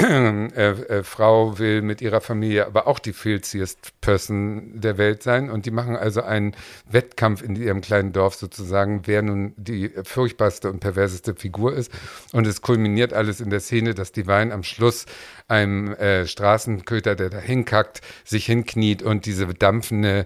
äh, 0.56 0.70
äh, 0.70 1.02
Frau 1.02 1.58
will 1.58 1.82
mit 1.82 2.00
ihrer 2.00 2.20
Familie 2.20 2.66
aber 2.66 2.86
auch 2.86 2.98
die 2.98 3.12
filziest 3.12 4.00
Person 4.00 4.80
der 4.80 4.98
Welt 4.98 5.22
sein. 5.22 5.50
Und 5.50 5.66
die 5.66 5.70
machen 5.70 5.96
also 5.96 6.22
einen 6.22 6.54
Wettkampf 6.88 7.42
in 7.42 7.56
ihrem 7.56 7.80
kleinen 7.80 8.12
Dorf 8.12 8.34
sozusagen, 8.34 9.02
wer 9.04 9.22
nun 9.22 9.52
die 9.56 9.90
furchtbarste 10.04 10.70
und 10.70 10.80
perverseste 10.80 11.34
Figur 11.34 11.74
ist. 11.74 11.92
Und 12.32 12.46
es 12.46 12.62
kulminiert 12.62 13.12
alles 13.12 13.40
in 13.40 13.50
der 13.50 13.60
Szene, 13.60 13.94
dass 13.94 14.12
die 14.12 14.26
Wein 14.26 14.52
am 14.52 14.62
Schluss 14.62 15.06
einem 15.48 15.92
äh, 15.94 16.26
Straßenköter, 16.26 17.14
der 17.14 17.28
da 17.28 17.38
hinkackt, 17.38 18.00
sich 18.24 18.46
hinkniet 18.46 19.02
und 19.02 19.26
diese 19.26 19.46
dampfende 19.46 20.24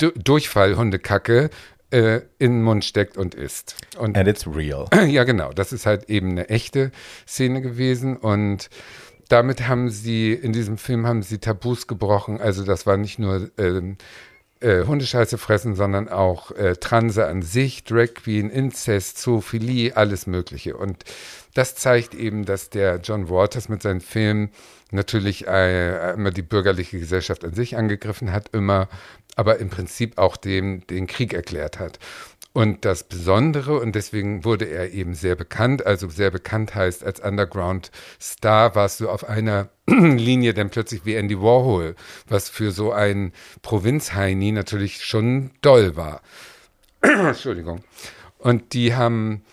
D 0.00 0.12
Durchfallhundekacke 0.14 1.50
äh, 1.90 2.20
in 2.38 2.52
den 2.52 2.62
Mund 2.62 2.84
steckt 2.84 3.16
und 3.16 3.34
isst. 3.34 3.76
Und, 3.98 4.16
And 4.16 4.28
it's 4.28 4.46
real. 4.46 4.86
Ja, 5.08 5.24
genau. 5.24 5.52
Das 5.52 5.72
ist 5.72 5.86
halt 5.86 6.08
eben 6.08 6.30
eine 6.30 6.48
echte 6.48 6.92
Szene 7.26 7.60
gewesen 7.60 8.16
und 8.16 8.70
damit 9.30 9.68
haben 9.68 9.90
sie, 9.90 10.32
in 10.32 10.52
diesem 10.52 10.76
Film 10.76 11.06
haben 11.06 11.22
sie 11.22 11.38
Tabus 11.38 11.86
gebrochen. 11.86 12.40
Also 12.40 12.64
das 12.64 12.84
war 12.84 12.96
nicht 12.96 13.18
nur 13.18 13.50
ähm, 13.58 13.96
äh, 14.60 14.84
Hundescheiße 14.84 15.38
fressen, 15.38 15.74
sondern 15.76 16.08
auch 16.08 16.50
äh, 16.50 16.74
Transe 16.74 17.26
an 17.26 17.42
sich, 17.42 17.84
Drag 17.84 18.14
Queen, 18.14 18.50
Inzest, 18.50 19.18
Zoophilie, 19.18 19.96
alles 19.96 20.26
Mögliche. 20.26 20.76
Und 20.76 21.04
das 21.54 21.76
zeigt 21.76 22.14
eben, 22.14 22.44
dass 22.44 22.70
der 22.70 22.96
John 22.96 23.30
Waters 23.30 23.68
mit 23.68 23.82
seinen 23.82 24.00
Filmen 24.00 24.50
natürlich 24.90 25.46
äh, 25.46 26.12
immer 26.12 26.32
die 26.32 26.42
bürgerliche 26.42 26.98
Gesellschaft 26.98 27.44
an 27.44 27.54
sich 27.54 27.76
angegriffen 27.76 28.32
hat, 28.32 28.48
immer, 28.52 28.88
aber 29.36 29.58
im 29.58 29.70
Prinzip 29.70 30.18
auch 30.18 30.36
dem 30.36 30.86
den 30.88 31.06
Krieg 31.06 31.32
erklärt 31.34 31.78
hat. 31.78 32.00
Und 32.52 32.84
das 32.84 33.04
Besondere, 33.04 33.78
und 33.78 33.94
deswegen 33.94 34.44
wurde 34.44 34.64
er 34.64 34.92
eben 34.92 35.14
sehr 35.14 35.36
bekannt, 35.36 35.86
also 35.86 36.08
sehr 36.08 36.32
bekannt 36.32 36.74
heißt 36.74 37.04
als 37.04 37.20
Underground-Star, 37.20 38.74
warst 38.74 38.98
du 38.98 39.08
auf 39.08 39.28
einer 39.28 39.68
Linie 39.86 40.52
dann 40.52 40.68
plötzlich 40.70 41.04
wie 41.04 41.14
Andy 41.14 41.40
Warhol, 41.40 41.94
was 42.26 42.48
für 42.48 42.72
so 42.72 42.90
ein 42.90 43.32
Provinzheini 43.62 44.50
natürlich 44.50 45.04
schon 45.04 45.52
doll 45.62 45.94
war. 45.96 46.22
Entschuldigung. 47.02 47.84
Und 48.38 48.72
die 48.72 48.94
haben 48.96 49.44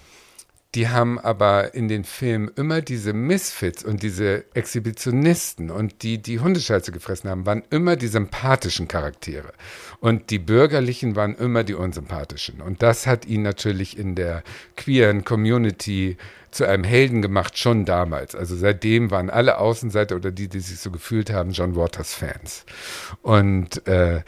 die 0.77 0.89
haben 0.89 1.17
aber 1.17 1.73
in 1.73 1.87
den 1.87 2.03
Filmen 2.03 2.51
immer 2.55 2.83
diese 2.83 3.11
Misfits 3.11 3.83
und 3.83 4.03
diese 4.03 4.45
Exhibitionisten 4.53 5.71
und 5.71 6.03
die, 6.03 6.21
die 6.21 6.39
Hundescheiße 6.39 6.91
gefressen 6.91 7.31
haben, 7.31 7.47
waren 7.47 7.63
immer 7.71 7.95
die 7.95 8.05
sympathischen 8.05 8.87
Charaktere. 8.87 9.53
Und 10.01 10.29
die 10.29 10.37
Bürgerlichen 10.37 11.15
waren 11.15 11.33
immer 11.33 11.63
die 11.63 11.73
unsympathischen. 11.73 12.61
Und 12.61 12.83
das 12.83 13.07
hat 13.07 13.25
ihn 13.25 13.41
natürlich 13.41 13.97
in 13.97 14.13
der 14.13 14.43
queeren 14.75 15.23
Community 15.23 16.15
zu 16.51 16.65
einem 16.65 16.83
Helden 16.83 17.23
gemacht, 17.23 17.57
schon 17.57 17.85
damals. 17.85 18.35
Also 18.35 18.55
seitdem 18.55 19.09
waren 19.09 19.31
alle 19.31 19.57
Außenseiter 19.57 20.15
oder 20.15 20.29
die, 20.29 20.47
die 20.47 20.59
sich 20.59 20.77
so 20.77 20.91
gefühlt 20.91 21.31
haben, 21.33 21.53
John 21.53 21.75
Waters 21.75 22.13
Fans. 22.13 22.65
Und 23.23 23.87
äh, 23.87 24.21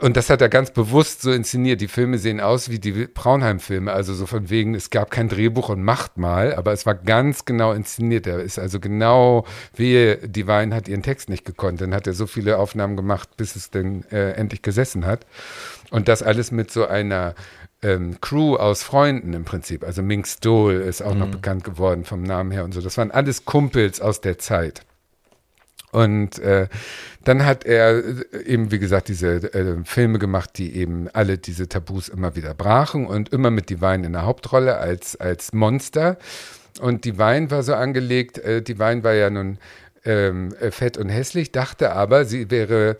und 0.00 0.16
das 0.16 0.30
hat 0.30 0.40
er 0.40 0.48
ganz 0.48 0.70
bewusst 0.70 1.20
so 1.20 1.30
inszeniert. 1.30 1.80
Die 1.80 1.88
Filme 1.88 2.18
sehen 2.18 2.40
aus 2.40 2.70
wie 2.70 2.78
die 2.78 3.06
Braunheim-Filme, 3.06 3.92
also 3.92 4.14
so 4.14 4.24
von 4.24 4.48
wegen, 4.48 4.74
es 4.74 4.88
gab 4.88 5.10
kein 5.10 5.28
Drehbuch 5.28 5.68
und 5.68 5.82
macht 5.82 6.16
mal, 6.16 6.54
aber 6.54 6.72
es 6.72 6.86
war 6.86 6.94
ganz 6.94 7.44
genau 7.44 7.72
inszeniert. 7.72 8.26
Er 8.26 8.40
ist 8.40 8.58
also 8.58 8.80
genau, 8.80 9.44
wie 9.74 10.16
Divine 10.22 10.74
hat 10.74 10.88
ihren 10.88 11.02
Text 11.02 11.28
nicht 11.28 11.44
gekonnt. 11.44 11.80
Dann 11.82 11.94
hat 11.94 12.06
er 12.06 12.14
so 12.14 12.26
viele 12.26 12.58
Aufnahmen 12.58 12.96
gemacht, 12.96 13.36
bis 13.36 13.54
es 13.54 13.70
dann 13.70 14.04
äh, 14.10 14.32
endlich 14.32 14.62
gesessen 14.62 15.04
hat. 15.04 15.26
Und 15.90 16.08
das 16.08 16.22
alles 16.22 16.50
mit 16.50 16.70
so 16.70 16.86
einer 16.86 17.34
ähm, 17.82 18.20
Crew 18.22 18.56
aus 18.56 18.82
Freunden 18.82 19.34
im 19.34 19.44
Prinzip. 19.44 19.84
Also 19.84 20.02
Mink 20.02 20.26
Stoll 20.26 20.74
ist 20.76 21.02
auch 21.02 21.12
mhm. 21.12 21.20
noch 21.20 21.28
bekannt 21.28 21.64
geworden 21.64 22.04
vom 22.04 22.22
Namen 22.22 22.52
her 22.52 22.64
und 22.64 22.72
so. 22.72 22.80
Das 22.80 22.96
waren 22.96 23.10
alles 23.10 23.44
Kumpels 23.44 24.00
aus 24.00 24.22
der 24.22 24.38
Zeit. 24.38 24.82
Und 25.92 26.38
äh, 26.38 26.68
dann 27.22 27.44
hat 27.44 27.64
er 27.64 27.98
äh, 27.98 28.42
eben, 28.44 28.72
wie 28.72 28.78
gesagt, 28.78 29.08
diese 29.08 29.52
äh, 29.54 29.84
Filme 29.84 30.18
gemacht, 30.18 30.50
die 30.56 30.74
eben 30.74 31.08
alle 31.12 31.38
diese 31.38 31.68
Tabus 31.68 32.08
immer 32.08 32.34
wieder 32.34 32.54
brachen 32.54 33.06
und 33.06 33.28
immer 33.28 33.50
mit 33.50 33.70
Divine 33.70 34.06
in 34.06 34.12
der 34.12 34.24
Hauptrolle 34.24 34.78
als, 34.78 35.16
als 35.16 35.52
Monster. 35.52 36.16
Und 36.80 37.04
Divine 37.04 37.50
war 37.50 37.62
so 37.62 37.74
angelegt, 37.74 38.38
äh, 38.38 38.62
Divine 38.62 39.04
war 39.04 39.12
ja 39.12 39.28
nun 39.28 39.58
ähm, 40.04 40.54
äh, 40.60 40.70
fett 40.70 40.96
und 40.96 41.10
hässlich, 41.10 41.52
dachte 41.52 41.92
aber, 41.92 42.24
sie 42.24 42.50
wäre 42.50 42.96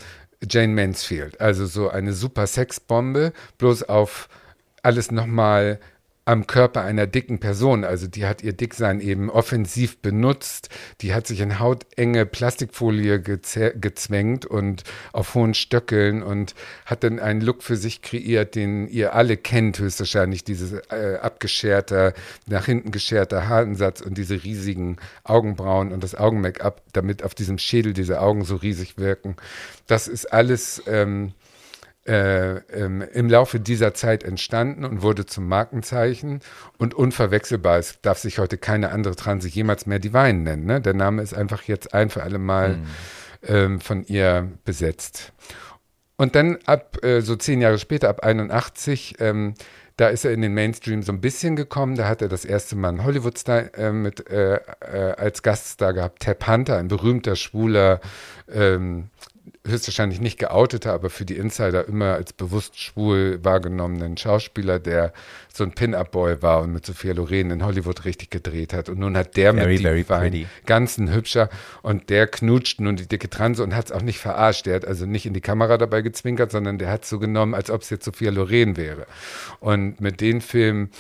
Jane 0.47 0.75
Mansfield. 0.75 1.41
Also 1.41 1.65
so 1.65 1.89
eine 1.89 2.13
super 2.13 2.47
Sexbombe, 2.47 3.33
bloß 3.57 3.85
auf 3.85 4.29
alles 4.83 5.11
nochmal 5.11 5.79
am 6.25 6.47
Körper 6.47 6.83
einer 6.83 7.07
dicken 7.07 7.41
Person. 7.41 7.85
Also 7.85 8.07
die 8.07 8.27
hat 8.27 8.43
ihr 8.43 8.53
Dicksein 8.53 9.01
eben 9.01 9.29
offensiv 9.29 9.99
benutzt. 9.99 10.69
Die 11.01 11.15
hat 11.15 11.27
sich 11.27 11.41
in 11.41 11.59
hautenge 11.59 12.27
Plastikfolie 12.27 13.21
gezwängt 13.21 14.47
und 14.47 14.85
auf 15.13 15.35
hohen 15.35 15.55
Stöckeln 15.55 16.23
und 16.23 16.55
hat 16.87 17.03
dann 17.03 17.19
einen 17.19 17.41
Look 17.41 17.63
für 17.63 17.77
sich 17.77 18.03
kreiert, 18.03 18.55
den 18.55 18.87
ihr 18.87 19.15
alle 19.15 19.37
kennt, 19.37 19.79
höchstwahrscheinlich. 19.81 20.45
Dieses 20.45 20.73
äh, 20.91 21.19
abgescherter, 21.21 22.15
nach 22.47 22.67
hinten 22.67 22.93
gescherter 22.93 23.49
Haarensatz 23.49 24.01
und 24.01 24.17
diese 24.17 24.45
riesigen 24.45 24.99
Augenbrauen 25.25 25.93
und 25.93 26.05
das 26.05 26.15
Augen-Make-up, 26.15 26.83
damit 26.93 27.25
auf 27.25 27.35
diesem 27.35 27.59
Schädel 27.59 27.95
diese 27.95 28.21
Augen 28.21 28.45
so 28.45 28.57
riesig 28.57 28.97
wirken. 28.97 29.37
Das 29.89 30.07
ist 30.07 30.33
alles 30.33 30.83
ähm, 30.87 31.33
äh, 32.07 32.57
ähm, 32.57 33.03
im 33.13 33.29
Laufe 33.29 33.61
dieser 33.61 33.95
Zeit 33.95 34.25
entstanden 34.25 34.85
und 34.85 35.03
wurde 35.03 35.27
zum 35.27 35.47
Markenzeichen 35.47 36.41
und 36.79 36.95
unverwechselbar. 36.95 37.79
Es 37.79 38.01
darf 38.03 38.19
sich 38.19 38.39
heute 38.39 38.59
keine 38.59 38.91
andere 38.91 39.15
Transe 39.15 39.49
jemals 39.49 39.87
mehr 39.87 39.99
Divine 39.99 40.41
nennen. 40.41 40.67
Ne? 40.67 40.81
Der 40.81 40.95
Name 40.95 41.23
ist 41.23 41.35
einfach 41.35 41.63
jetzt 41.63 41.95
ein 41.95 42.11
für 42.11 42.23
alle 42.23 42.39
Mal 42.39 42.77
mhm. 42.77 42.87
ähm, 43.47 43.81
von 43.81 44.05
ihr 44.05 44.51
besetzt. 44.65 45.33
Und 46.17 46.35
dann 46.35 46.59
ab 46.67 47.03
äh, 47.05 47.21
so 47.21 47.37
zehn 47.37 47.61
Jahre 47.61 47.79
später, 47.79 48.09
ab 48.09 48.25
81, 48.25 49.17
ähm, 49.19 49.55
da 49.97 50.09
ist 50.09 50.25
er 50.25 50.33
in 50.33 50.43
den 50.43 50.55
Mainstream 50.55 51.03
so 51.03 51.13
ein 51.13 51.21
bisschen 51.21 51.57
gekommen. 51.57 51.97
Da 51.97 52.09
hat 52.09 52.23
er 52.23 52.29
das 52.29 52.45
erste 52.45 52.77
Mal 52.77 52.89
einen 52.89 53.05
Hollywood-Star 53.05 53.75
äh, 53.77 53.93
mit 53.93 54.29
äh, 54.31 54.57
äh, 54.57 55.15
als 55.17 55.43
Gaststar 55.43 55.93
gehabt. 55.93 56.23
Tab 56.23 56.47
Hunter, 56.49 56.79
ein 56.79 56.89
berühmter 56.89 57.37
schwuler 57.37 58.01
ähm, 58.53 59.11
höchstwahrscheinlich 59.67 60.21
nicht 60.21 60.39
geouteter, 60.39 60.93
aber 60.93 61.09
für 61.09 61.25
die 61.25 61.37
Insider 61.37 61.87
immer 61.87 62.15
als 62.15 62.33
bewusst 62.33 62.81
schwul 62.81 63.39
wahrgenommenen 63.45 64.17
Schauspieler, 64.17 64.81
der 64.81 65.13
so 65.53 65.63
ein 65.63 65.73
Pin-Up-Boy 65.73 66.43
war 66.43 66.63
und 66.63 66.73
mit 66.73 66.85
Sophia 66.85 67.13
Loren 67.13 67.51
in 67.51 67.65
Hollywood 67.65 68.05
richtig 68.05 68.31
gedreht 68.31 68.73
hat. 68.73 68.89
Und 68.89 68.99
nun 68.99 69.17
hat 69.17 69.37
der 69.37 69.55
very, 69.55 69.75
mit 69.75 69.81
die 69.81 70.09
Wein 70.09 70.47
ganz 70.67 70.99
ein 70.99 71.13
hübscher 71.13 71.49
und 71.83 72.11
der 72.11 72.27
knutscht 72.27 72.81
nun 72.81 72.97
die 72.97 73.07
dicke 73.07 73.31
Transe 73.31 73.63
und 73.63 73.75
hat 73.75 73.87
es 73.87 73.93
auch 73.93 74.03
nicht 74.03 74.19
verarscht. 74.19 74.67
Der 74.67 74.75
hat 74.75 74.85
also 74.85 75.07
nicht 75.07 75.27
in 75.27 75.35
die 75.35 75.41
Kamera 75.41 75.79
dabei 75.79 76.03
gezwinkert, 76.03 76.51
sondern 76.51 76.79
der 76.79 76.91
hat 76.91 77.05
es 77.05 77.11
so 77.11 77.21
genommen, 77.21 77.55
als 77.55 77.71
ob 77.71 77.83
es 77.83 77.91
jetzt 77.91 78.05
Sophia 78.05 78.33
Loren 78.33 78.77
wäre. 78.77 79.07
Und 79.61 80.01
mit 80.01 80.21
den 80.21 80.41
Filmen 80.41 80.91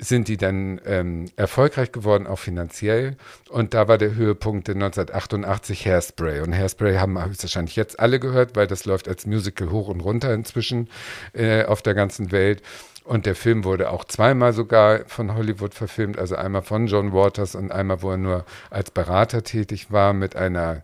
sind 0.00 0.28
die 0.28 0.36
dann 0.36 0.80
ähm, 0.86 1.26
erfolgreich 1.36 1.92
geworden, 1.92 2.26
auch 2.26 2.38
finanziell. 2.38 3.16
Und 3.48 3.74
da 3.74 3.86
war 3.86 3.98
der 3.98 4.14
Höhepunkt 4.14 4.68
in 4.68 4.82
1988 4.82 5.86
Hairspray. 5.86 6.40
Und 6.40 6.54
Hairspray 6.54 6.96
haben 6.96 7.14
wahrscheinlich 7.14 7.76
jetzt 7.76 8.00
alle 8.00 8.18
gehört, 8.18 8.56
weil 8.56 8.66
das 8.66 8.86
läuft 8.86 9.08
als 9.08 9.26
Musical 9.26 9.70
hoch 9.70 9.88
und 9.88 10.00
runter 10.00 10.32
inzwischen 10.32 10.88
äh, 11.32 11.64
auf 11.64 11.82
der 11.82 11.94
ganzen 11.94 12.32
Welt. 12.32 12.62
Und 13.04 13.26
der 13.26 13.34
Film 13.34 13.64
wurde 13.64 13.90
auch 13.90 14.04
zweimal 14.04 14.52
sogar 14.52 15.00
von 15.06 15.34
Hollywood 15.34 15.74
verfilmt, 15.74 16.18
also 16.18 16.36
einmal 16.36 16.62
von 16.62 16.86
John 16.86 17.12
Waters 17.12 17.54
und 17.54 17.72
einmal, 17.72 18.02
wo 18.02 18.12
er 18.12 18.18
nur 18.18 18.44
als 18.70 18.90
Berater 18.90 19.42
tätig 19.42 19.90
war, 19.90 20.12
mit 20.12 20.36
einer 20.36 20.82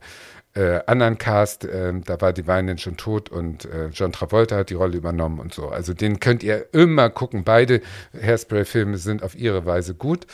äh, 0.57 0.81
anderen 0.87 1.19
Cast, 1.19 1.65
äh, 1.65 1.93
da 2.05 2.21
war 2.21 2.33
die 2.33 2.47
Weinin 2.47 2.79
schon 2.79 2.97
tot 2.97 3.29
und 3.29 3.67
äh, 3.67 3.89
John 3.93 4.13
Travolta 4.13 4.57
hat 4.57 4.71
die 4.71 4.75
Rolle 4.75 4.97
übernommen 4.97 5.39
und 5.39 5.53
so. 5.53 5.69
Also 5.69 5.93
den 5.93 6.19
könnt 6.19 6.43
ihr 6.43 6.67
immer 6.73 7.11
gucken. 7.11 7.45
Beide 7.45 7.83
Hairspray-Filme 8.21 8.97
sind 8.99 9.23
auf 9.23 9.35
ihre 9.35 9.67
Weise 9.67 9.95
gut. 9.95 10.27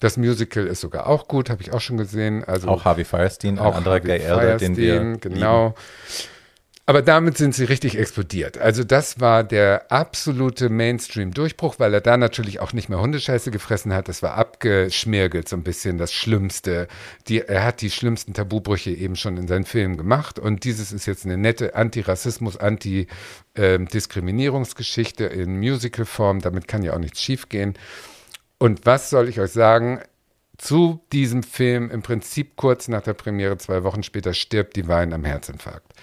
Das 0.00 0.16
Musical 0.16 0.66
ist 0.66 0.80
sogar 0.80 1.06
auch 1.06 1.28
gut, 1.28 1.50
habe 1.50 1.62
ich 1.62 1.72
auch 1.72 1.80
schon 1.80 1.98
gesehen. 1.98 2.42
Also 2.44 2.68
auch 2.68 2.84
Harvey 2.84 3.04
Firestein, 3.04 3.58
ein 3.58 3.74
anderer 3.74 4.00
Gay 4.00 4.18
Elder, 4.18 4.56
den 4.56 4.76
wir 4.76 5.18
genau. 5.20 5.66
Lieben. 5.66 5.74
Aber 6.90 7.02
damit 7.02 7.38
sind 7.38 7.54
sie 7.54 7.62
richtig 7.62 7.96
explodiert. 7.96 8.58
Also 8.58 8.82
das 8.82 9.20
war 9.20 9.44
der 9.44 9.92
absolute 9.92 10.68
Mainstream-Durchbruch, 10.70 11.76
weil 11.78 11.94
er 11.94 12.00
da 12.00 12.16
natürlich 12.16 12.58
auch 12.58 12.72
nicht 12.72 12.88
mehr 12.88 13.00
Hundescheiße 13.00 13.52
gefressen 13.52 13.94
hat. 13.94 14.08
Das 14.08 14.24
war 14.24 14.34
abgeschmirgelt 14.34 15.48
so 15.48 15.54
ein 15.54 15.62
bisschen 15.62 15.98
das 15.98 16.12
Schlimmste. 16.12 16.88
Die, 17.28 17.42
er 17.42 17.62
hat 17.62 17.80
die 17.80 17.92
schlimmsten 17.92 18.34
Tabubrüche 18.34 18.90
eben 18.90 19.14
schon 19.14 19.36
in 19.36 19.46
seinen 19.46 19.66
Filmen 19.66 19.98
gemacht. 19.98 20.40
Und 20.40 20.64
dieses 20.64 20.90
ist 20.90 21.06
jetzt 21.06 21.24
eine 21.24 21.38
nette 21.38 21.76
Antirassismus, 21.76 22.56
Anti-Diskriminierungsgeschichte 22.56 25.26
in 25.26 25.60
Musical-Form. 25.60 26.40
Damit 26.40 26.66
kann 26.66 26.82
ja 26.82 26.94
auch 26.94 26.98
nichts 26.98 27.22
schiefgehen. 27.22 27.74
Und 28.58 28.84
was 28.84 29.10
soll 29.10 29.28
ich 29.28 29.38
euch 29.38 29.52
sagen? 29.52 30.00
Zu 30.60 31.00
diesem 31.10 31.42
Film 31.42 31.90
im 31.90 32.02
Prinzip 32.02 32.56
kurz 32.56 32.88
nach 32.88 33.00
der 33.00 33.14
Premiere, 33.14 33.56
zwei 33.56 33.82
Wochen 33.82 34.02
später, 34.02 34.34
stirbt 34.34 34.76
die 34.76 34.88
Wein 34.88 35.14
am 35.14 35.24
Herzinfarkt. 35.24 35.94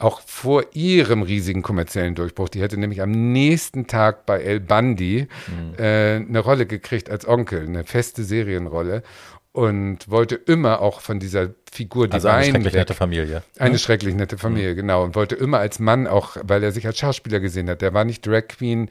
Auch 0.00 0.20
vor 0.22 0.64
ihrem 0.72 1.22
riesigen 1.22 1.62
kommerziellen 1.62 2.16
Durchbruch. 2.16 2.48
Die 2.48 2.60
hätte 2.60 2.76
nämlich 2.76 3.02
am 3.02 3.12
nächsten 3.32 3.86
Tag 3.86 4.26
bei 4.26 4.40
El 4.40 4.58
Bandi 4.58 5.28
mhm. 5.46 5.74
äh, 5.78 6.16
eine 6.16 6.40
Rolle 6.40 6.66
gekriegt 6.66 7.08
als 7.08 7.26
Onkel, 7.26 7.64
eine 7.64 7.84
feste 7.84 8.24
Serienrolle 8.24 9.04
und 9.52 10.08
wollte 10.08 10.34
immer 10.34 10.80
auch 10.80 11.00
von 11.00 11.20
dieser 11.20 11.50
Figur 11.70 12.08
die 12.08 12.14
also 12.14 12.28
eine 12.28 12.46
schrecklich 12.46 12.72
weg. 12.72 12.80
nette 12.80 12.94
Familie. 12.94 13.42
Eine 13.58 13.78
schrecklich 13.78 14.14
nette 14.14 14.38
Familie, 14.38 14.72
mhm. 14.72 14.76
genau. 14.76 15.04
Und 15.04 15.14
wollte 15.14 15.36
immer 15.36 15.58
als 15.58 15.78
Mann 15.78 16.08
auch, 16.08 16.36
weil 16.42 16.64
er 16.64 16.72
sich 16.72 16.86
als 16.86 16.98
Schauspieler 16.98 17.38
gesehen 17.38 17.70
hat. 17.70 17.80
Der 17.80 17.94
war 17.94 18.04
nicht 18.04 18.26
Drag 18.26 18.48
Queen, 18.48 18.90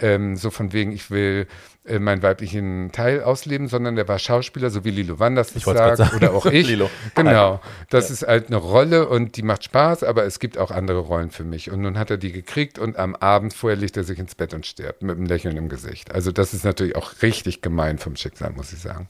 ähm, 0.00 0.36
so 0.36 0.50
von 0.50 0.72
wegen, 0.72 0.92
ich 0.92 1.10
will 1.10 1.46
äh, 1.84 1.98
meinen 1.98 2.22
weiblichen 2.22 2.92
Teil 2.92 3.22
ausleben, 3.22 3.68
sondern 3.68 3.96
der 3.96 4.06
war 4.06 4.18
Schauspieler, 4.18 4.70
so 4.70 4.84
wie 4.84 4.90
Lilo 4.90 5.18
Wanders 5.18 5.52
das 5.52 5.62
sagt, 5.62 6.14
oder 6.14 6.34
auch 6.34 6.46
ich. 6.52 6.66
Lilo. 6.66 6.90
Genau, 7.14 7.60
das 7.88 8.08
ja. 8.08 8.14
ist 8.14 8.26
halt 8.26 8.48
eine 8.48 8.56
Rolle 8.56 9.08
und 9.08 9.36
die 9.36 9.42
macht 9.42 9.64
Spaß, 9.64 10.04
aber 10.04 10.24
es 10.24 10.38
gibt 10.38 10.58
auch 10.58 10.70
andere 10.70 10.98
Rollen 10.98 11.30
für 11.30 11.44
mich. 11.44 11.70
Und 11.70 11.80
nun 11.80 11.98
hat 11.98 12.10
er 12.10 12.18
die 12.18 12.32
gekriegt 12.32 12.78
und 12.78 12.98
am 12.98 13.14
Abend 13.14 13.54
vorher 13.54 13.76
legt 13.76 13.96
er 13.96 14.04
sich 14.04 14.18
ins 14.18 14.34
Bett 14.34 14.54
und 14.54 14.66
stirbt 14.66 15.02
mit 15.02 15.16
einem 15.16 15.26
Lächeln 15.26 15.56
im 15.56 15.68
Gesicht. 15.68 16.14
Also 16.14 16.32
das 16.32 16.54
ist 16.54 16.64
natürlich 16.64 16.96
auch 16.96 17.22
richtig 17.22 17.62
gemein 17.62 17.98
vom 17.98 18.16
Schicksal, 18.16 18.50
muss 18.50 18.72
ich 18.72 18.80
sagen. 18.80 19.08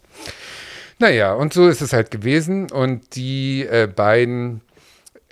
Naja, 1.00 1.32
und 1.32 1.54
so 1.54 1.66
ist 1.66 1.80
es 1.80 1.92
halt 1.92 2.10
gewesen 2.10 2.70
und 2.70 3.16
die 3.16 3.64
äh, 3.64 3.86
beiden 3.86 4.60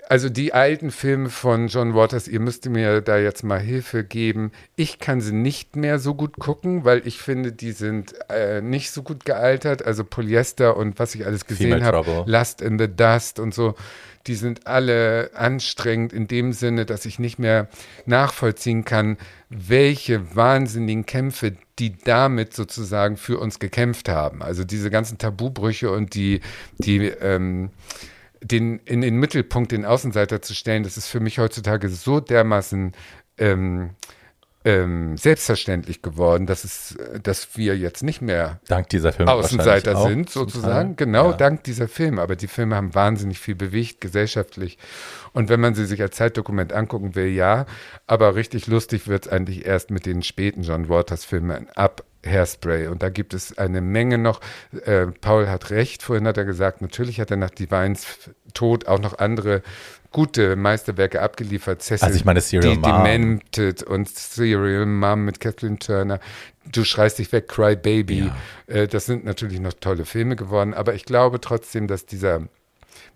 also 0.09 0.27
die 0.27 0.53
alten 0.53 0.89
Filme 0.89 1.29
von 1.29 1.67
John 1.67 1.93
Waters, 1.93 2.27
ihr 2.27 2.39
müsst 2.39 2.67
mir 2.67 3.01
da 3.01 3.19
jetzt 3.19 3.43
mal 3.43 3.59
Hilfe 3.59 4.03
geben. 4.03 4.51
Ich 4.75 4.97
kann 4.97 5.21
sie 5.21 5.33
nicht 5.33 5.75
mehr 5.75 5.99
so 5.99 6.15
gut 6.15 6.39
gucken, 6.39 6.83
weil 6.83 7.05
ich 7.05 7.19
finde, 7.19 7.51
die 7.51 7.73
sind 7.73 8.15
äh, 8.27 8.59
nicht 8.59 8.89
so 8.89 9.03
gut 9.03 9.23
gealtert. 9.23 9.85
Also 9.85 10.03
Polyester 10.03 10.75
und 10.75 10.97
was 10.97 11.13
ich 11.13 11.27
alles 11.27 11.45
gesehen 11.45 11.83
habe, 11.83 12.23
Lust 12.25 12.59
in 12.59 12.79
the 12.79 12.87
Dust 12.87 13.39
und 13.39 13.53
so, 13.53 13.75
die 14.25 14.33
sind 14.33 14.65
alle 14.65 15.29
anstrengend 15.35 16.11
in 16.11 16.27
dem 16.27 16.53
Sinne, 16.53 16.87
dass 16.87 17.05
ich 17.05 17.19
nicht 17.19 17.37
mehr 17.37 17.67
nachvollziehen 18.07 18.85
kann, 18.85 19.15
welche 19.49 20.35
wahnsinnigen 20.35 21.05
Kämpfe 21.05 21.53
die 21.77 21.95
damit 21.97 22.55
sozusagen 22.55 23.15
für 23.15 23.37
uns 23.37 23.59
gekämpft 23.59 24.09
haben. 24.09 24.41
Also 24.41 24.63
diese 24.63 24.89
ganzen 24.89 25.19
Tabubrüche 25.19 25.91
und 25.91 26.15
die, 26.15 26.41
die 26.79 27.05
ähm, 27.05 27.69
den, 28.41 28.79
in 28.79 29.01
den 29.01 29.15
Mittelpunkt 29.17 29.71
den 29.71 29.85
Außenseiter 29.85 30.41
zu 30.41 30.53
stellen, 30.53 30.83
das 30.83 30.97
ist 30.97 31.07
für 31.07 31.19
mich 31.19 31.39
heutzutage 31.39 31.89
so 31.89 32.19
dermaßen 32.19 32.93
ähm, 33.37 33.91
ähm, 34.65 35.15
selbstverständlich 35.17 36.01
geworden, 36.01 36.45
dass 36.45 36.65
es, 36.65 36.97
dass 37.23 37.55
wir 37.57 37.77
jetzt 37.77 38.03
nicht 38.03 38.21
mehr 38.21 38.59
dank 38.67 38.89
dieser 38.89 39.13
Filme 39.13 39.31
Außenseiter 39.31 40.03
sind, 40.03 40.29
sozusagen. 40.29 40.97
Genau, 40.97 41.31
ja. 41.31 41.37
dank 41.37 41.63
dieser 41.63 41.87
Filme. 41.87 42.21
Aber 42.21 42.35
die 42.35 42.47
Filme 42.47 42.75
haben 42.75 42.93
wahnsinnig 42.93 43.39
viel 43.39 43.55
bewegt, 43.55 44.01
gesellschaftlich. 44.01 44.77
Und 45.31 45.47
wenn 45.47 45.61
man 45.61 45.75
sie 45.75 45.85
sich 45.85 46.01
als 46.01 46.17
Zeitdokument 46.17 46.73
angucken 46.73 47.15
will, 47.15 47.27
ja. 47.27 47.65
Aber 48.05 48.35
richtig 48.35 48.67
lustig 48.67 49.07
wird 49.07 49.27
es 49.27 49.31
eigentlich 49.31 49.65
erst 49.65 49.91
mit 49.91 50.05
den 50.05 50.23
späten 50.23 50.63
John 50.63 50.89
Waters-Filmen 50.89 51.69
ab 51.75 52.03
Hairspray. 52.25 52.87
Und 52.87 53.01
da 53.03 53.09
gibt 53.09 53.33
es 53.33 53.57
eine 53.57 53.81
Menge 53.81 54.17
noch. 54.17 54.41
Äh, 54.85 55.07
Paul 55.21 55.47
hat 55.47 55.69
recht, 55.69 56.03
vorhin 56.03 56.27
hat 56.27 56.37
er 56.37 56.45
gesagt, 56.45 56.81
natürlich 56.81 57.19
hat 57.19 57.31
er 57.31 57.37
nach 57.37 57.51
Divines 57.51 58.05
Tod 58.53 58.87
auch 58.87 58.99
noch 58.99 59.19
andere 59.19 59.61
gute 60.11 60.55
Meisterwerke 60.55 61.21
abgeliefert. 61.21 61.81
Cecil, 61.81 62.05
also 62.05 62.17
ich 62.17 62.25
meine 62.25 62.41
Serial 62.41 62.73
die 62.73 62.79
Mom. 62.79 63.03
Demented 63.03 63.83
und 63.83 64.09
Serial 64.09 64.85
Mom 64.85 65.25
mit 65.25 65.39
Kathleen 65.39 65.79
Turner. 65.79 66.19
Du 66.71 66.83
schreist 66.83 67.19
dich 67.19 67.31
weg, 67.31 67.47
Cry 67.47 67.75
Baby. 67.75 68.31
Ja. 68.67 68.75
Äh, 68.75 68.87
das 68.87 69.05
sind 69.05 69.23
natürlich 69.23 69.59
noch 69.59 69.73
tolle 69.73 70.05
Filme 70.05 70.35
geworden, 70.35 70.73
aber 70.73 70.95
ich 70.95 71.05
glaube 71.05 71.39
trotzdem, 71.41 71.87
dass 71.87 72.05
dieser 72.05 72.47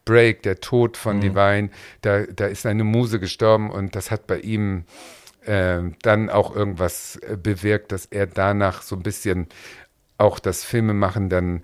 Break, 0.05 0.43
der 0.43 0.59
Tod 0.59 0.97
von 0.97 1.17
mhm. 1.17 1.21
Divine, 1.21 1.69
da, 2.01 2.23
da 2.23 2.45
ist 2.45 2.65
eine 2.65 2.83
Muse 2.83 3.19
gestorben 3.19 3.71
und 3.71 3.95
das 3.95 4.11
hat 4.11 4.27
bei 4.27 4.39
ihm 4.39 4.83
äh, 5.45 5.81
dann 6.01 6.29
auch 6.29 6.55
irgendwas 6.55 7.17
äh, 7.17 7.37
bewirkt, 7.37 7.91
dass 7.91 8.05
er 8.05 8.27
danach 8.27 8.81
so 8.81 8.95
ein 8.95 9.03
bisschen 9.03 9.47
auch 10.17 10.39
das 10.39 10.63
Filmemachen 10.63 11.29
dann 11.29 11.63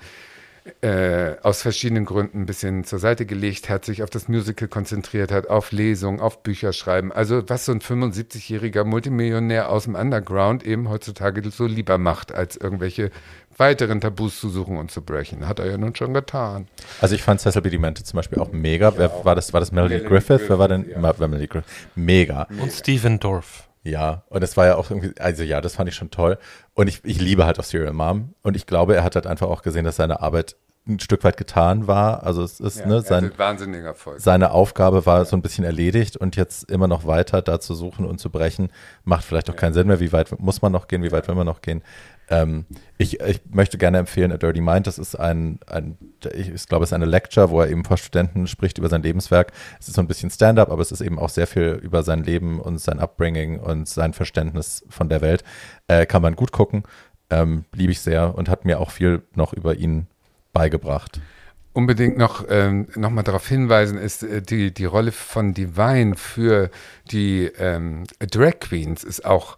äh, 0.81 1.35
aus 1.41 1.61
verschiedenen 1.61 2.05
Gründen 2.05 2.41
ein 2.41 2.45
bisschen 2.45 2.83
zur 2.83 2.99
Seite 2.99 3.25
gelegt 3.25 3.69
hat, 3.69 3.85
sich 3.85 4.03
auf 4.03 4.09
das 4.09 4.27
Musical 4.27 4.67
konzentriert 4.67 5.31
hat, 5.31 5.49
auf 5.49 5.71
Lesungen, 5.71 6.19
auf 6.19 6.43
Bücher 6.43 6.73
schreiben. 6.73 7.11
Also 7.11 7.43
was 7.47 7.65
so 7.65 7.71
ein 7.71 7.81
75-jähriger 7.81 8.83
Multimillionär 8.83 9.69
aus 9.69 9.85
dem 9.85 9.95
Underground 9.95 10.65
eben 10.65 10.89
heutzutage 10.89 11.49
so 11.49 11.65
lieber 11.65 11.97
macht, 11.97 12.33
als 12.33 12.55
irgendwelche 12.57 13.11
weiteren 13.57 13.99
Tabus 13.99 14.39
zu 14.39 14.49
suchen 14.49 14.77
und 14.77 14.91
zu 14.91 15.01
brechen. 15.01 15.47
Hat 15.47 15.59
er 15.59 15.65
ja 15.69 15.77
nun 15.77 15.95
schon 15.95 16.13
getan. 16.13 16.67
Also 17.01 17.15
ich 17.15 17.23
fand 17.23 17.41
Cecil 17.41 17.61
B. 17.61 17.69
Demented 17.69 18.05
zum 18.05 18.17
Beispiel 18.17 18.39
auch 18.39 18.51
mega. 18.51 18.93
Wer, 18.97 19.25
war 19.25 19.35
das, 19.35 19.53
war 19.53 19.59
das 19.59 19.71
Melody, 19.71 19.95
Melody 19.95 20.09
Griffith? 20.09 20.27
Griffith? 20.27 20.49
Wer 20.49 20.59
war 20.59 20.67
denn? 20.67 20.89
Ja. 20.89 20.99
Melody 20.99 21.47
Griffith. 21.47 21.69
Mega. 21.95 22.47
Und 22.61 22.71
Stephen 22.71 23.19
Dorff. 23.19 23.68
Ja, 23.83 24.23
und 24.29 24.43
es 24.43 24.57
war 24.57 24.65
ja 24.65 24.75
auch 24.75 24.89
irgendwie, 24.91 25.19
also 25.19 25.43
ja, 25.43 25.61
das 25.61 25.75
fand 25.75 25.89
ich 25.89 25.95
schon 25.95 26.11
toll. 26.11 26.37
Und 26.73 26.87
ich, 26.87 27.01
ich 27.03 27.21
liebe 27.21 27.45
halt 27.45 27.59
auch 27.59 27.63
Serial 27.63 27.93
Mom. 27.93 28.35
Und 28.41 28.55
ich 28.55 28.65
glaube, 28.65 28.95
er 28.95 29.03
hat 29.03 29.15
halt 29.15 29.25
einfach 29.27 29.47
auch 29.47 29.61
gesehen, 29.61 29.85
dass 29.85 29.95
seine 29.95 30.19
Arbeit 30.21 30.57
ein 30.89 30.99
Stück 30.99 31.23
weit 31.23 31.37
getan 31.37 31.87
war. 31.87 32.23
Also 32.23 32.43
es 32.43 32.59
ist, 32.59 32.79
Ja, 32.79 32.87
ne, 32.87 33.01
sein, 33.01 33.31
wahnsinniger 33.37 33.87
Erfolg. 33.87 34.19
seine 34.19 34.51
Aufgabe 34.51 35.05
war 35.05 35.23
so 35.25 35.35
ein 35.35 35.41
bisschen 35.41 35.63
erledigt 35.63 36.17
und 36.17 36.35
jetzt 36.35 36.69
immer 36.69 36.87
noch 36.87 37.05
weiter 37.05 37.41
da 37.41 37.59
zu 37.59 37.75
suchen 37.75 38.05
und 38.05 38.19
zu 38.19 38.29
brechen, 38.29 38.69
macht 39.03 39.23
vielleicht 39.23 39.49
auch 39.49 39.55
keinen 39.55 39.73
Sinn 39.73 39.87
mehr. 39.87 39.99
Wie 39.99 40.11
weit 40.11 40.39
muss 40.39 40.61
man 40.61 40.71
noch 40.71 40.87
gehen? 40.87 41.03
Wie 41.03 41.11
weit 41.11 41.27
will 41.27 41.35
man 41.35 41.45
noch 41.45 41.61
gehen? 41.61 41.81
Ähm, 42.31 42.65
ich, 42.97 43.19
ich 43.21 43.41
möchte 43.49 43.77
gerne 43.77 43.97
empfehlen 43.97 44.31
A 44.31 44.37
Dirty 44.37 44.61
Mind. 44.61 44.85
Das 44.85 44.99
ist 44.99 45.15
ein, 45.15 45.59
ein 45.67 45.97
ich, 46.33 46.49
ich 46.49 46.67
glaube, 46.67 46.83
es 46.83 46.89
ist 46.89 46.93
eine 46.93 47.05
Lecture, 47.05 47.49
wo 47.49 47.61
er 47.61 47.69
eben 47.69 47.83
vor 47.83 47.97
Studenten 47.97 48.45
spricht 48.45 48.77
über 48.77 48.89
sein 48.89 49.01
Lebenswerk. 49.01 49.51
Es 49.79 49.87
ist 49.87 49.95
so 49.95 50.01
ein 50.01 50.07
bisschen 50.07 50.29
Stand-up, 50.29 50.69
aber 50.71 50.81
es 50.81 50.91
ist 50.91 51.01
eben 51.01 51.17
auch 51.17 51.29
sehr 51.29 51.47
viel 51.47 51.79
über 51.81 52.03
sein 52.03 52.23
Leben 52.23 52.59
und 52.59 52.77
sein 52.79 52.99
Upbringing 52.99 53.59
und 53.59 53.87
sein 53.87 54.13
Verständnis 54.13 54.83
von 54.89 55.09
der 55.09 55.21
Welt. 55.21 55.43
Äh, 55.87 56.05
kann 56.05 56.21
man 56.21 56.35
gut 56.35 56.51
gucken. 56.51 56.83
Ähm, 57.31 57.65
Liebe 57.73 57.91
ich 57.91 58.01
sehr 58.01 58.35
und 58.35 58.49
hat 58.49 58.65
mir 58.65 58.79
auch 58.79 58.91
viel 58.91 59.23
noch 59.35 59.53
über 59.53 59.75
ihn 59.75 60.07
beigebracht. 60.53 61.19
unbedingt 61.73 62.17
noch, 62.17 62.45
ähm, 62.49 62.87
noch 62.95 63.09
mal 63.11 63.23
darauf 63.23 63.47
hinweisen, 63.47 63.97
ist 63.97 64.23
äh, 64.23 64.41
die, 64.41 64.73
die 64.73 64.85
Rolle 64.85 65.11
von 65.11 65.53
Divine 65.53 66.15
für 66.15 66.69
die 67.11 67.45
ähm, 67.59 68.03
Drag 68.19 68.59
Queens 68.59 69.03
ist 69.03 69.23
auch 69.23 69.57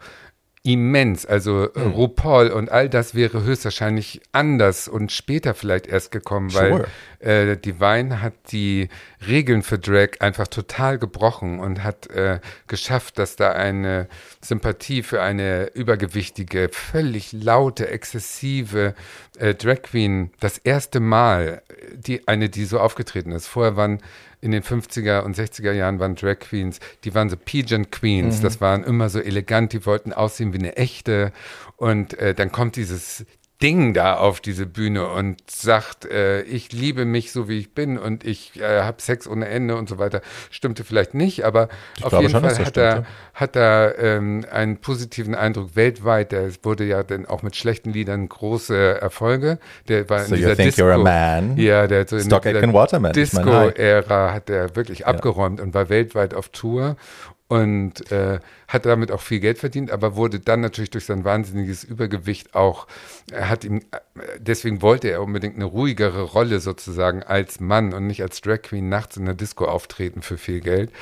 immens. 0.63 1.25
Also 1.25 1.65
äh, 1.73 1.79
Hm. 1.79 1.91
RuPaul 1.93 2.49
und 2.51 2.69
all 2.69 2.89
das 2.89 3.15
wäre 3.15 3.43
höchstwahrscheinlich 3.43 4.21
anders 4.33 4.87
und 4.87 5.11
später 5.11 5.53
vielleicht 5.55 5.87
erst 5.87 6.11
gekommen, 6.11 6.49
Sure. 6.51 6.71
weil 6.71 6.87
äh, 7.21 7.57
Divine 7.57 8.21
hat 8.21 8.33
die 8.51 8.89
Regeln 9.27 9.63
für 9.63 9.79
Drag 9.79 10.19
einfach 10.19 10.47
total 10.47 10.97
gebrochen 10.97 11.59
und 11.59 11.83
hat 11.83 12.07
äh, 12.07 12.39
geschafft, 12.67 13.19
dass 13.19 13.35
da 13.35 13.51
eine 13.51 14.07
Sympathie 14.41 15.03
für 15.03 15.21
eine 15.21 15.71
übergewichtige, 15.73 16.69
völlig 16.71 17.31
laute, 17.31 17.87
exzessive 17.89 18.95
äh, 19.37 19.53
Drag 19.53 19.83
Queen 19.83 20.31
das 20.39 20.57
erste 20.57 20.99
Mal, 20.99 21.61
die 21.95 22.27
eine, 22.27 22.49
die 22.49 22.65
so 22.65 22.79
aufgetreten 22.79 23.31
ist. 23.31 23.47
Vorher 23.47 23.75
waren 23.75 23.99
in 24.41 24.51
den 24.51 24.63
50er 24.63 25.21
und 25.21 25.37
60er 25.37 25.71
Jahren 25.71 25.99
waren 25.99 26.15
Drag 26.15 26.39
Queens, 26.39 26.79
die 27.03 27.13
waren 27.13 27.29
so 27.29 27.37
Pigeon 27.37 27.91
Queens, 27.91 28.41
das 28.41 28.59
waren 28.59 28.83
immer 28.83 29.09
so 29.09 29.19
elegant, 29.19 29.71
die 29.71 29.85
wollten 29.85 30.13
aussehen 30.13 30.51
wie 30.53 30.57
eine 30.57 30.77
echte. 30.77 31.31
Und 31.77 32.17
äh, 32.17 32.33
dann 32.33 32.51
kommt 32.51 32.75
dieses 32.75 33.25
Ding 33.61 33.93
da 33.93 34.15
auf 34.17 34.39
diese 34.41 34.65
Bühne 34.65 35.07
und 35.07 35.49
sagt, 35.49 36.05
äh, 36.05 36.41
ich 36.43 36.71
liebe 36.71 37.05
mich 37.05 37.31
so 37.31 37.47
wie 37.47 37.59
ich 37.59 37.73
bin 37.73 37.97
und 37.97 38.23
ich 38.25 38.59
äh, 38.59 38.81
habe 38.81 39.01
Sex 39.01 39.27
ohne 39.27 39.47
Ende 39.47 39.75
und 39.75 39.87
so 39.87 39.97
weiter. 39.99 40.21
Stimmte 40.49 40.83
vielleicht 40.83 41.13
nicht, 41.13 41.45
aber 41.45 41.69
Ich 41.97 42.05
auf 42.05 42.13
jeden 42.13 42.29
schon, 42.31 42.41
Fall 42.41 42.57
hat 42.65 42.77
er, 42.77 43.05
hat 43.33 43.55
er 43.55 43.97
ähm, 43.99 44.45
einen 44.51 44.77
positiven 44.77 45.35
Eindruck 45.35 45.75
weltweit. 45.75 46.31
Der 46.31 46.49
wurde 46.63 46.85
ja 46.85 47.03
dann 47.03 47.25
auch 47.25 47.43
mit 47.43 47.55
schlechten 47.55 47.91
Liedern 47.91 48.27
große 48.27 48.99
Erfolge. 49.01 49.59
Der 49.87 50.09
war 50.09 50.19
So 50.25 50.35
in 50.35 50.41
you 50.41 50.47
dieser 50.47 50.55
think 50.55 50.75
Disco. 50.75 50.83
you're 50.83 50.93
a 50.93 50.97
man? 50.97 51.57
Ja, 51.57 51.87
der 51.87 52.07
so 52.07 52.17
in 52.17 52.23
Stock 52.25 52.45
Waterman. 52.45 53.13
Disco-Ära 53.13 54.33
hat 54.33 54.49
er 54.49 54.75
wirklich 54.75 55.05
abgeräumt 55.05 55.61
und 55.61 55.73
war 55.73 55.89
weltweit 55.89 56.33
auf 56.33 56.49
Tour 56.49 56.95
und 57.51 58.09
äh, 58.13 58.39
hat 58.69 58.85
damit 58.85 59.11
auch 59.11 59.19
viel 59.19 59.41
Geld 59.41 59.57
verdient, 59.57 59.91
aber 59.91 60.15
wurde 60.15 60.39
dann 60.39 60.61
natürlich 60.61 60.89
durch 60.89 61.03
sein 61.03 61.25
wahnsinniges 61.25 61.83
Übergewicht 61.83 62.55
auch, 62.55 62.87
er 63.29 63.49
hat 63.49 63.65
ihm, 63.65 63.79
äh, 63.91 63.99
deswegen 64.39 64.81
wollte 64.81 65.09
er 65.09 65.21
unbedingt 65.21 65.57
eine 65.57 65.65
ruhigere 65.65 66.21
Rolle 66.21 66.61
sozusagen 66.61 67.23
als 67.23 67.59
Mann 67.59 67.93
und 67.93 68.07
nicht 68.07 68.21
als 68.21 68.39
Drag 68.39 68.61
Queen 68.61 68.87
nachts 68.87 69.17
in 69.17 69.25
der 69.25 69.33
Disco 69.33 69.65
auftreten 69.65 70.21
für 70.21 70.37
viel 70.37 70.61
Geld. 70.61 70.93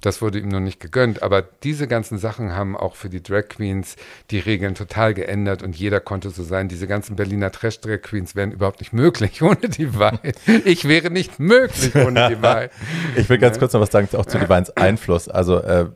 Das 0.00 0.22
wurde 0.22 0.38
ihm 0.38 0.48
noch 0.48 0.60
nicht 0.60 0.80
gegönnt, 0.80 1.22
aber 1.22 1.42
diese 1.42 1.86
ganzen 1.86 2.16
Sachen 2.16 2.56
haben 2.56 2.74
auch 2.74 2.96
für 2.96 3.10
die 3.10 3.22
Drag 3.22 3.48
Queens 3.48 3.96
die 4.30 4.38
Regeln 4.38 4.74
total 4.74 5.12
geändert 5.12 5.62
und 5.62 5.76
jeder 5.76 6.00
konnte 6.00 6.30
so 6.30 6.42
sein. 6.42 6.68
Diese 6.68 6.86
ganzen 6.86 7.16
Berliner 7.16 7.52
Trash-Drag 7.52 8.00
Queens 8.00 8.34
wären 8.34 8.52
überhaupt 8.52 8.80
nicht 8.80 8.94
möglich 8.94 9.42
ohne 9.42 9.68
die 9.68 9.98
Wahrheit. 9.98 10.38
Ich 10.64 10.88
wäre 10.88 11.10
nicht 11.10 11.38
möglich 11.38 11.94
ohne 11.94 12.30
die 12.30 12.42
Wahrheit. 12.42 12.70
Ich 13.14 13.28
will 13.28 13.36
ganz 13.36 13.58
kurz 13.58 13.74
noch 13.74 13.82
was 13.82 13.90
sagen, 13.90 14.08
auch 14.16 14.24
zu 14.24 14.38
Divines 14.38 14.74
Einfluss. 14.74 15.28
Also 15.28 15.58
äh, 15.58 15.90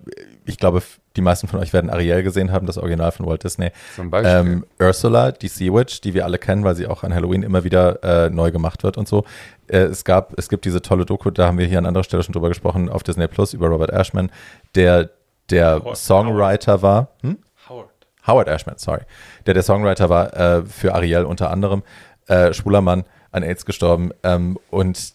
ich 0.44 0.58
glaube, 0.58 0.82
die 1.16 1.20
meisten 1.20 1.46
von 1.48 1.60
euch 1.60 1.72
werden 1.72 1.90
Ariel 1.90 2.22
gesehen 2.22 2.52
haben, 2.52 2.66
das 2.66 2.78
Original 2.78 3.12
von 3.12 3.26
Walt 3.26 3.44
Disney. 3.44 3.70
Zum 3.94 4.10
Beispiel. 4.10 4.32
Ähm, 4.32 4.66
Ursula, 4.80 5.32
die 5.32 5.48
Sea 5.48 5.72
Witch, 5.72 6.00
die 6.00 6.14
wir 6.14 6.24
alle 6.24 6.38
kennen, 6.38 6.64
weil 6.64 6.74
sie 6.74 6.86
auch 6.86 7.02
an 7.02 7.14
Halloween 7.14 7.42
immer 7.42 7.64
wieder 7.64 8.02
äh, 8.02 8.30
neu 8.30 8.50
gemacht 8.50 8.82
wird 8.82 8.96
und 8.98 9.06
so. 9.08 9.24
Äh, 9.68 9.78
es 9.78 10.04
gab, 10.04 10.38
es 10.38 10.48
gibt 10.48 10.64
diese 10.64 10.82
tolle 10.82 11.04
Doku, 11.04 11.30
da 11.30 11.46
haben 11.46 11.58
wir 11.58 11.66
hier 11.66 11.78
an 11.78 11.86
anderer 11.86 12.04
Stelle 12.04 12.22
schon 12.22 12.32
drüber 12.32 12.48
gesprochen, 12.48 12.88
auf 12.88 13.02
Disney 13.02 13.28
Plus 13.28 13.52
über 13.54 13.68
Robert 13.68 13.90
Ashman, 13.90 14.30
der 14.74 15.10
der 15.50 15.80
Howard- 15.80 15.96
Songwriter 15.96 16.82
war. 16.82 17.08
Hm? 17.22 17.38
Howard. 17.68 17.90
Howard 18.26 18.48
Ashman, 18.48 18.76
sorry, 18.78 19.02
der 19.46 19.54
der 19.54 19.62
Songwriter 19.62 20.08
war 20.08 20.34
äh, 20.36 20.62
für 20.64 20.94
Ariel 20.94 21.24
unter 21.24 21.50
anderem, 21.50 21.82
äh, 22.28 22.52
schwuler 22.52 22.80
Mann, 22.80 23.04
an 23.32 23.42
AIDS 23.42 23.66
gestorben 23.66 24.12
ähm, 24.22 24.58
und 24.70 25.14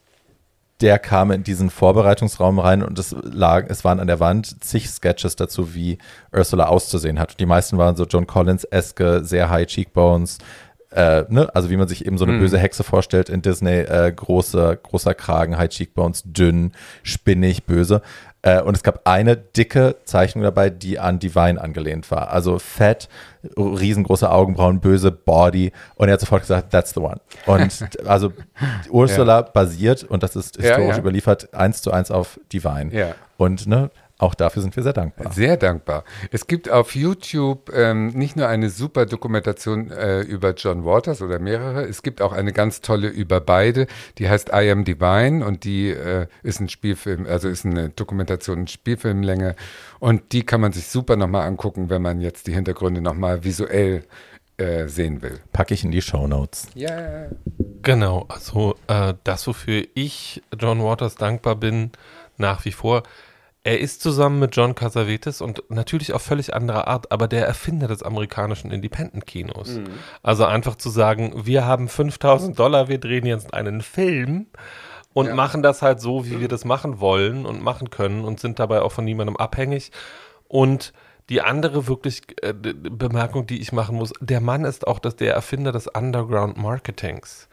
der 0.82 1.00
kam 1.00 1.32
in 1.32 1.44
diesen 1.44 1.70
Vorbereitungsraum 1.70 2.60
rein 2.60 2.84
und 2.84 3.00
es 3.00 3.16
lag, 3.24 3.66
es 3.68 3.84
waren 3.84 4.00
an 4.00 4.08
der 4.08 4.20
Wand 4.20 4.64
zig 4.64 4.90
Sketches 4.90 5.36
dazu, 5.36 5.74
wie 5.74 5.98
Ursula 6.32 6.68
auszusehen 6.68 7.20
hat. 7.20 7.40
Die 7.40 7.46
meisten 7.46 7.78
waren 7.78 7.96
so 7.96 8.06
John 8.06 8.28
Collins-eske, 8.28 9.24
sehr 9.24 9.50
high 9.50 9.66
cheekbones, 9.66 10.38
äh, 10.92 11.26
ne? 11.30 11.54
also 11.54 11.70
wie 11.70 11.78
man 11.78 11.88
sich 11.88 12.06
eben 12.06 12.18
so 12.18 12.26
eine 12.26 12.38
böse 12.40 12.58
Hexe 12.58 12.84
vorstellt 12.84 13.30
in 13.30 13.42
Disney, 13.42 13.80
äh, 13.80 14.12
große, 14.16 14.80
großer 14.82 15.14
Kragen, 15.16 15.58
high 15.58 15.70
cheekbones, 15.70 16.24
dünn, 16.26 16.72
spinnig, 17.04 17.66
böse. 17.66 18.02
Äh, 18.44 18.62
und 18.62 18.76
es 18.78 18.84
gab 18.84 19.02
eine 19.08 19.36
dicke 19.36 19.96
Zeichnung 20.06 20.44
dabei, 20.44 20.70
die 20.70 21.00
an 21.00 21.20
Divine 21.20 21.60
angelehnt 21.60 22.10
war. 22.12 22.30
Also 22.32 22.60
fett, 22.60 23.10
riesengroße 23.58 24.30
Augenbrauen, 24.30 24.80
böse 24.80 25.12
Body. 25.12 25.72
Und 25.96 26.08
er 26.08 26.14
hat 26.14 26.20
sofort 26.20 26.42
gesagt, 26.42 26.72
that's 26.72 26.94
the 26.94 27.00
one. 27.00 27.20
Und 27.46 28.00
also 28.06 28.32
Ursula 28.90 29.42
basiert, 29.42 30.04
und 30.04 30.24
das 30.24 30.36
ist 30.36 30.58
Ja, 30.58 30.64
historisch 30.70 30.96
ja. 30.96 31.02
überliefert, 31.02 31.54
eins 31.54 31.82
zu 31.82 31.92
eins 31.92 32.12
auf 32.12 32.40
Divine. 32.54 32.94
Ja. 32.94 33.16
Und 33.38 33.68
ne, 33.68 33.90
auch 34.20 34.34
dafür 34.34 34.64
sind 34.64 34.76
wir 34.76 34.84
sehr 34.84 34.94
dankbar. 34.94 35.32
Sehr 35.32 35.58
dankbar. 35.58 36.04
Es 36.32 36.48
gibt 36.48 36.70
auf 36.70 36.96
YouTube 36.96 37.72
ähm, 37.74 38.08
nicht 38.10 38.36
nur 38.36 38.48
eine 38.48 38.70
super 38.70 39.06
Dokumentation 39.06 39.92
äh, 39.92 40.22
über 40.22 40.54
John 40.56 40.86
Waters 40.86 41.22
oder 41.22 41.40
mehrere, 41.40 41.84
es 41.84 42.02
gibt 42.02 42.22
auch 42.22 42.34
eine 42.34 42.52
ganz 42.52 42.82
tolle 42.82 43.10
über 43.10 43.40
beide, 43.42 43.86
die 44.18 44.28
heißt 44.28 44.50
I 44.50 44.72
Am 44.72 44.86
Divine 44.86 45.46
und 45.46 45.64
die 45.66 45.90
äh, 45.90 46.28
ist 46.42 46.60
ein 46.60 46.70
Spielfilm, 46.70 47.28
also 47.28 47.48
ist 47.48 47.66
eine 47.66 47.90
Dokumentation 47.90 48.62
in 48.62 48.68
Spielfilmlänge 48.68 49.56
und 50.00 50.32
die 50.32 50.44
kann 50.44 50.62
man 50.62 50.72
sich 50.72 50.88
super 50.88 51.16
nochmal 51.16 51.48
angucken, 51.48 51.90
wenn 51.90 52.02
man 52.02 52.20
jetzt 52.20 52.48
die 52.48 52.54
Hintergründe 52.54 53.02
nochmal 53.02 53.44
visuell 53.44 54.04
äh, 54.58 54.88
sehen 54.88 55.22
will. 55.22 55.40
Packe 55.54 55.76
ich 55.76 55.84
in 55.84 55.92
die 55.92 56.02
Show 56.02 56.26
Notes. 56.26 56.70
Ja. 56.74 57.28
Genau, 57.84 58.26
also 58.28 58.76
äh, 58.88 59.14
das, 59.24 59.46
wofür 59.46 59.86
ich 59.94 60.42
John 60.58 60.84
Waters 60.84 61.16
dankbar 61.16 61.56
bin, 61.56 61.92
nach 62.38 62.66
wie 62.66 62.72
vor. 62.72 63.04
Er 63.68 63.82
ist 63.82 64.02
zusammen 64.02 64.40
mit 64.40 64.56
John 64.56 64.76
Cassavetes 64.76 65.42
und 65.42 65.62
natürlich 65.68 66.14
auf 66.14 66.22
völlig 66.22 66.54
anderer 66.54 66.88
Art, 66.88 67.12
aber 67.12 67.28
der 67.28 67.46
Erfinder 67.46 67.90
des 67.90 68.02
amerikanischen 68.02 68.72
Independent-Kinos. 68.72 69.82
Also 70.24 70.46
einfach 70.46 70.76
zu 70.76 70.90
sagen, 70.90 71.34
wir 71.46 71.66
haben 71.66 71.90
5000 71.90 72.58
Dollar, 72.58 72.88
wir 72.88 72.98
drehen 72.98 73.26
jetzt 73.26 73.54
einen 73.54 73.82
Film 73.82 74.48
und 75.14 75.26
Ja. 75.28 75.36
machen 75.36 75.64
das 75.64 75.82
halt 75.82 76.00
so, 76.00 76.26
wie 76.26 76.40
wir 76.40 76.48
das 76.48 76.64
machen 76.64 77.02
wollen 77.02 77.46
und 77.46 77.62
machen 77.62 77.90
können 77.90 78.24
und 78.24 78.40
sind 78.40 78.58
dabei 78.58 78.82
auch 78.82 78.94
von 78.94 79.04
niemandem 79.04 79.36
abhängig. 79.36 79.92
Und 80.48 80.94
die 81.28 81.42
andere 81.42 81.88
wirklich 81.88 82.22
äh, 82.44 82.54
Bemerkung, 82.54 83.48
die 83.48 83.60
ich 83.60 83.74
machen 83.74 83.98
muss, 83.98 84.14
der 84.22 84.40
Mann 84.40 84.64
ist 84.64 84.88
auch 84.88 85.00
das, 85.00 85.18
der 85.18 85.34
Erfinder 85.34 85.74
des 85.74 85.88
Underground-Marketings. 85.88 87.50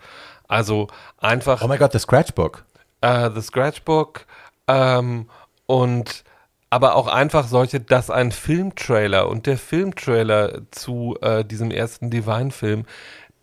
Also 0.47 0.87
einfach 1.19 1.61
Oh 1.61 1.67
mein 1.67 1.81
Gott, 1.81 1.93
das 1.93 2.03
Scratchbook. 2.03 2.65
äh, 3.01 3.31
The 3.35 3.41
Scratchbook 3.43 4.27
ähm, 4.69 5.29
und 5.67 6.25
aber 6.71 6.97
auch 6.97 7.07
einfach 7.07 7.47
solche, 7.47 7.79
dass 7.79 8.11
ein 8.11 8.33
Filmtrailer 8.33 9.29
und 9.29 9.47
der 9.47 9.59
Filmtrailer 9.59 10.63
zu 10.73 11.17
äh, 11.21 11.45
diesem 11.45 11.71
ersten 11.71 12.11
Divine-Film 12.11 12.85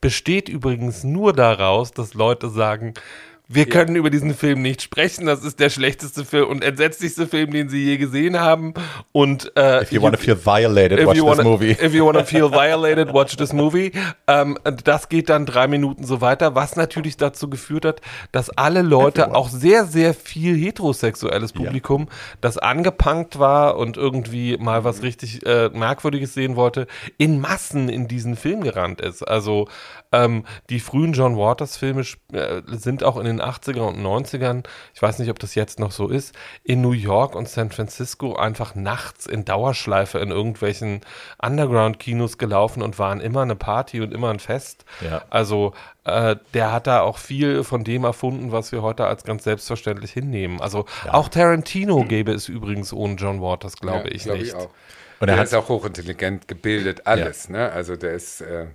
besteht 0.02 0.50
übrigens 0.50 1.04
nur 1.04 1.32
daraus, 1.32 1.92
dass 1.92 2.14
Leute 2.14 2.50
sagen, 2.50 2.94
wir 3.54 3.66
können 3.66 3.96
über 3.96 4.10
diesen 4.10 4.34
Film 4.34 4.62
nicht 4.62 4.82
sprechen, 4.82 5.26
das 5.26 5.44
ist 5.44 5.60
der 5.60 5.70
schlechteste 5.70 6.26
Film 6.26 6.48
und 6.48 6.64
entsetzlichste 6.64 7.28
Film, 7.28 7.52
den 7.52 7.70
sie 7.70 7.84
je 7.84 7.98
gesehen 7.98 8.40
haben. 8.40 8.74
Und 9.12 9.52
äh, 9.56 9.84
If 9.84 9.92
you 9.92 10.02
want 10.02 10.16
to 10.16 10.22
feel 10.22 10.38
violated, 10.38 11.06
watch 11.06 11.18
you 11.18 11.26
this 11.26 11.38
wanna, 11.38 11.50
movie. 11.50 11.72
If 11.72 11.94
you 11.94 12.06
want 12.06 12.18
to 12.18 12.24
feel 12.24 12.52
violated, 12.52 13.14
watch 13.14 13.36
this 13.36 13.54
movie. 13.54 13.92
Ähm, 14.28 14.58
das 14.84 15.10
geht 15.10 15.30
dann 15.30 15.46
drei 15.46 15.68
Minuten 15.68 16.04
so 16.06 16.22
weiter, 16.22 16.56
was 16.56 16.76
natürlich 16.76 17.18
dazu 17.18 17.50
geführt 17.50 17.86
hat, 17.86 18.02
dass 18.32 18.50
alle 18.50 18.82
Leute, 18.82 19.22
Everyone. 19.24 19.38
auch 19.38 19.50
sehr, 19.50 19.86
sehr 19.86 20.14
viel 20.14 20.56
heterosexuelles 20.56 21.54
Publikum, 21.54 22.08
das 22.40 22.58
angepunkt 22.58 23.40
war 23.40 23.78
und 23.78 23.98
irgendwie 23.98 24.58
mal 24.58 24.84
was 24.84 25.04
richtig 25.04 25.46
äh, 25.46 25.70
Merkwürdiges 25.70 26.34
sehen 26.34 26.56
wollte, 26.56 26.88
in 27.18 27.40
Massen 27.40 27.90
in 27.90 28.08
diesen 28.08 28.36
Film 28.36 28.62
gerannt 28.62 29.02
ist. 29.02 29.24
Also 29.24 29.68
ähm, 30.12 30.44
die 30.70 30.80
frühen 30.80 31.14
John 31.14 31.38
Waters 31.38 31.78
Filme 31.78 32.04
äh, 32.34 32.62
sind 32.68 33.04
auch 33.04 33.18
in 33.18 33.26
den 33.26 33.41
den 33.42 33.50
80er 33.50 33.82
und 33.82 34.00
90ern, 34.00 34.64
ich 34.94 35.02
weiß 35.02 35.20
nicht, 35.20 35.30
ob 35.30 35.40
das 35.40 35.56
jetzt 35.56 35.80
noch 35.80 35.92
so 35.92 36.08
ist, 36.08 36.36
in 36.64 36.82
New 36.82 36.92
York 36.92 37.36
und 37.36 37.50
San 37.50 37.72
Francisco 37.72 38.36
einfach 38.36 38.76
nachts 38.76 39.26
in 39.26 39.46
Dauerschleife 39.46 40.20
in 40.20 40.30
irgendwelchen 40.32 41.02
Underground-Kinos 41.42 42.38
gelaufen 42.38 42.82
und 42.82 43.00
waren 43.00 43.20
immer 43.20 43.42
eine 43.42 43.56
Party 43.56 44.02
und 44.02 44.14
immer 44.14 44.30
ein 44.30 44.40
Fest. 44.40 44.86
Ja. 45.02 45.24
Also 45.30 45.74
äh, 46.04 46.36
der 46.54 46.72
hat 46.72 46.88
da 46.88 47.02
auch 47.02 47.18
viel 47.18 47.64
von 47.64 47.84
dem 47.84 48.04
erfunden, 48.04 48.52
was 48.52 48.72
wir 48.72 48.82
heute 48.82 49.06
als 49.06 49.24
ganz 49.24 49.44
selbstverständlich 49.44 50.12
hinnehmen. 50.12 50.62
Also 50.62 50.86
auch 51.10 51.30
Tarantino 51.30 52.04
gäbe 52.06 52.32
es 52.32 52.48
übrigens 52.50 52.94
ohne 52.94 53.16
John 53.16 53.42
Waters, 53.42 53.78
glaube 53.78 54.10
Ja, 54.10 54.16
ich 54.16 54.24
glaub 54.24 54.38
nicht. 54.38 54.56
auch. 54.56 54.70
Und 55.20 55.30
er 55.30 55.44
ist 55.44 55.54
auch 55.54 55.70
hochintelligent, 55.70 56.48
gebildet, 56.48 57.06
alles. 57.06 57.48
Ne? 57.48 57.72
Also 57.72 57.96
der 57.96 58.14
ist, 58.14 58.42
äh, 58.42 58.66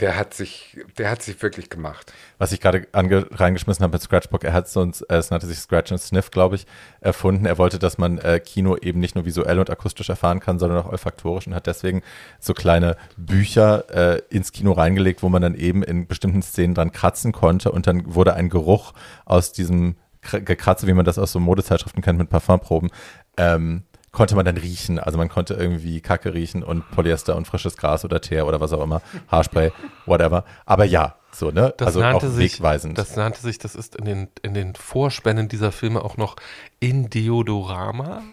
der 0.00 0.16
hat 0.16 0.34
sich, 0.34 0.78
der 0.98 1.10
hat 1.10 1.22
sich 1.22 1.40
wirklich 1.42 1.70
gemacht. 1.70 2.12
was 2.38 2.52
ich 2.52 2.60
gerade 2.60 2.86
reingeschmissen 2.92 3.82
habe 3.82 3.92
mit 3.92 4.02
Scratchbook, 4.02 4.42
er 4.42 4.52
hat 4.52 4.68
so 4.68 4.84
äh, 4.84 4.90
es 5.14 5.30
nannte 5.30 5.46
sich 5.46 5.58
Scratch 5.58 5.92
and 5.92 6.00
Sniff, 6.00 6.30
glaube 6.30 6.56
ich, 6.56 6.66
erfunden. 7.00 7.46
Er 7.46 7.58
wollte, 7.58 7.78
dass 7.78 7.98
man 7.98 8.18
äh, 8.18 8.40
Kino 8.40 8.76
eben 8.76 9.00
nicht 9.00 9.14
nur 9.14 9.24
visuell 9.24 9.58
und 9.58 9.70
akustisch 9.70 10.08
erfahren 10.08 10.40
kann, 10.40 10.58
sondern 10.58 10.78
auch 10.78 10.90
olfaktorisch 10.90 11.46
und 11.46 11.54
hat 11.54 11.66
deswegen 11.66 12.02
so 12.40 12.52
kleine 12.54 12.96
Bücher 13.16 13.84
äh, 13.90 14.22
ins 14.30 14.52
Kino 14.52 14.72
reingelegt, 14.72 15.22
wo 15.22 15.28
man 15.28 15.42
dann 15.42 15.54
eben 15.54 15.82
in 15.82 16.06
bestimmten 16.06 16.42
Szenen 16.42 16.74
dran 16.74 16.92
kratzen 16.92 17.32
konnte 17.32 17.70
und 17.70 17.86
dann 17.86 18.14
wurde 18.14 18.34
ein 18.34 18.48
Geruch 18.48 18.94
aus 19.24 19.52
diesem 19.52 19.96
Kr- 20.24 20.40
Gekratze, 20.40 20.86
wie 20.86 20.94
man 20.94 21.04
das 21.04 21.18
aus 21.18 21.32
so 21.32 21.40
Modezeitschriften 21.40 22.02
kennt 22.02 22.18
mit 22.18 22.30
Parfumproben, 22.30 22.90
ähm, 23.36 23.84
konnte 24.12 24.36
man 24.36 24.44
dann 24.44 24.58
riechen. 24.58 24.98
Also 24.98 25.18
man 25.18 25.28
konnte 25.28 25.54
irgendwie 25.54 26.00
Kacke 26.00 26.34
riechen 26.34 26.62
und 26.62 26.88
Polyester 26.90 27.34
und 27.36 27.46
frisches 27.46 27.76
Gras 27.76 28.04
oder 28.04 28.20
Teer 28.20 28.46
oder 28.46 28.60
was 28.60 28.72
auch 28.72 28.82
immer, 28.82 29.02
Haarspray, 29.28 29.72
whatever. 30.06 30.44
Aber 30.66 30.84
ja, 30.84 31.16
so, 31.32 31.50
ne? 31.50 31.72
Das 31.78 31.86
also 31.88 32.00
nannte 32.00 32.26
auch 32.26 32.30
sich, 32.30 32.54
wegweisend. 32.54 32.98
Das 32.98 33.16
nannte 33.16 33.40
sich, 33.40 33.58
das 33.58 33.74
ist 33.74 33.96
in 33.96 34.04
den, 34.04 34.28
in 34.42 34.52
den 34.54 34.74
Vorspänen 34.74 35.48
dieser 35.48 35.72
Filme 35.72 36.04
auch 36.04 36.18
noch 36.18 36.36
Indeodorama. 36.78 38.22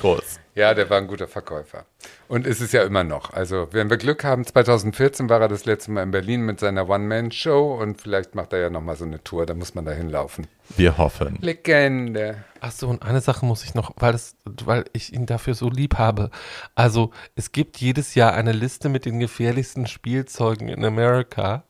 groß. 0.00 0.40
Ja, 0.54 0.74
der 0.74 0.90
war 0.90 0.98
ein 0.98 1.06
guter 1.06 1.28
Verkäufer. 1.28 1.86
Und 2.28 2.46
ist 2.46 2.60
es 2.60 2.72
ja 2.72 2.82
immer 2.82 3.04
noch. 3.04 3.32
Also, 3.32 3.68
wenn 3.72 3.88
wir 3.88 3.96
Glück 3.96 4.22
haben, 4.22 4.44
2014 4.44 5.30
war 5.30 5.40
er 5.40 5.48
das 5.48 5.64
letzte 5.64 5.90
Mal 5.90 6.02
in 6.02 6.10
Berlin 6.10 6.42
mit 6.42 6.60
seiner 6.60 6.88
One-Man-Show 6.88 7.74
und 7.80 8.00
vielleicht 8.02 8.34
macht 8.34 8.52
er 8.52 8.60
ja 8.60 8.70
nochmal 8.70 8.96
so 8.96 9.04
eine 9.04 9.24
Tour, 9.24 9.46
da 9.46 9.54
muss 9.54 9.74
man 9.74 9.86
da 9.86 9.92
hinlaufen. 9.92 10.46
Wir 10.76 10.98
hoffen. 10.98 11.38
Legende. 11.40 12.44
Ach 12.60 12.70
so, 12.70 12.88
und 12.88 13.02
eine 13.02 13.22
Sache 13.22 13.46
muss 13.46 13.64
ich 13.64 13.74
noch, 13.74 13.92
weil, 13.96 14.12
das, 14.12 14.36
weil 14.44 14.84
ich 14.92 15.14
ihn 15.14 15.24
dafür 15.24 15.54
so 15.54 15.70
lieb 15.70 15.96
habe. 15.96 16.30
Also, 16.74 17.12
es 17.34 17.52
gibt 17.52 17.78
jedes 17.78 18.14
Jahr 18.14 18.34
eine 18.34 18.52
Liste 18.52 18.90
mit 18.90 19.06
den 19.06 19.20
gefährlichsten 19.20 19.86
Spielzeugen 19.86 20.68
in 20.68 20.84
Amerika, 20.84 21.64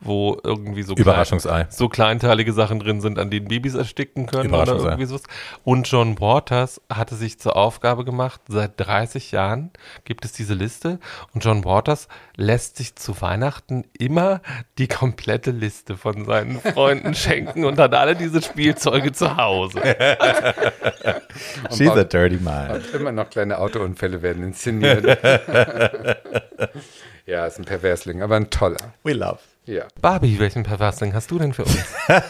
wo 0.00 0.38
irgendwie 0.42 0.82
so, 0.82 0.94
Überraschungsei. 0.94 1.64
Klein, 1.64 1.66
so 1.70 1.88
kleinteilige 1.88 2.52
Sachen 2.52 2.80
drin 2.80 3.00
sind, 3.00 3.18
an 3.18 3.30
denen 3.30 3.48
Babys 3.48 3.74
ersticken 3.74 4.26
können 4.26 4.52
oder 4.52 4.74
irgendwie 4.74 5.06
sowas. 5.06 5.22
Und 5.64 5.90
John 5.90 6.20
Waters 6.20 6.80
hatte 6.92 7.14
sich 7.14 7.38
zur 7.38 7.56
Aufgabe 7.56 8.04
gemacht, 8.04 8.40
seit 8.48 8.72
30 8.76 9.32
Jahren 9.32 9.70
gibt 10.04 10.24
es 10.24 10.32
diese 10.32 10.54
Liste 10.54 10.98
und 11.34 11.44
John 11.44 11.64
Waters 11.64 12.08
lässt 12.36 12.76
sich 12.76 12.96
zu 12.96 13.20
Weihnachten 13.20 13.84
immer 13.98 14.40
die 14.78 14.88
komplette 14.88 15.50
Liste 15.50 15.96
von 15.96 16.24
seinen 16.24 16.60
Freunden 16.60 17.14
schenken 17.26 17.64
und 17.64 17.78
hat 17.78 17.94
alle 17.94 18.14
diese 18.14 18.42
Spielzeuge 18.42 19.12
zu 19.12 19.36
Hause. 19.36 19.80
She's 21.70 21.90
a 21.90 22.04
dirty 22.04 22.36
man. 22.36 22.70
Und 22.72 22.94
immer 22.94 23.12
noch 23.12 23.30
kleine 23.30 23.58
Autounfälle 23.58 24.22
werden 24.22 24.42
inszeniert. 24.44 25.04
ja, 27.26 27.46
ist 27.46 27.58
ein 27.58 27.64
Perversling, 27.64 28.22
aber 28.22 28.36
ein 28.36 28.50
toller. 28.50 28.94
We 29.02 29.12
love. 29.12 29.38
Ja. 29.66 29.86
Barbie, 30.00 30.38
welchen 30.38 30.62
Perversling 30.62 31.12
hast 31.12 31.30
du 31.30 31.38
denn 31.38 31.52
für 31.52 31.64
uns? 31.64 31.84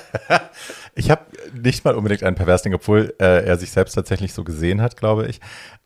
Ich 0.99 1.11
habe 1.11 1.27
nicht 1.53 1.85
mal 1.85 1.95
unbedingt 1.95 2.23
einen 2.23 2.37
Perversling, 2.37 2.73
obwohl 2.73 3.15
äh, 3.21 3.45
er 3.45 3.59
sich 3.59 3.71
selbst 3.71 3.93
tatsächlich 3.93 4.33
so 4.33 4.45
gesehen 4.45 4.81
hat, 4.81 4.97
glaube 4.97 5.27
ich. 5.27 5.41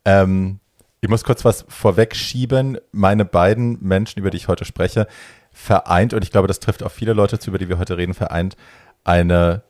Ähm, 0.05 0.61
ich 1.01 1.09
muss 1.09 1.25
kurz 1.25 1.45
was 1.45 1.65
vorwegschieben. 1.69 2.79
Meine 2.93 3.25
beiden 3.25 3.83
Menschen, 3.83 4.21
über 4.21 4.31
die 4.31 4.37
ich 4.37 4.47
heute 4.47 4.65
spreche, 4.65 5.09
vereint, 5.51 6.15
und 6.15 6.23
ich 6.23 6.31
glaube, 6.31 6.47
das 6.47 6.61
trifft 6.61 6.85
auf 6.85 6.93
viele 6.93 7.13
Leute 7.13 7.41
zu, 7.41 7.51
über 7.51 7.59
die 7.59 7.69
wir 7.69 7.79
heute 7.79 7.97
reden, 7.97 8.15
vereint 8.15 8.57
eine 9.03 9.63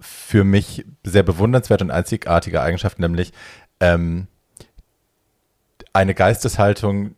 für 0.00 0.44
mich 0.44 0.86
sehr 1.04 1.22
bewundernswerte 1.22 1.84
und 1.84 1.90
einzigartige 1.90 2.62
Eigenschaft, 2.62 2.98
nämlich 2.98 3.32
ähm, 3.80 4.28
eine 5.92 6.14
Geisteshaltung, 6.14 7.16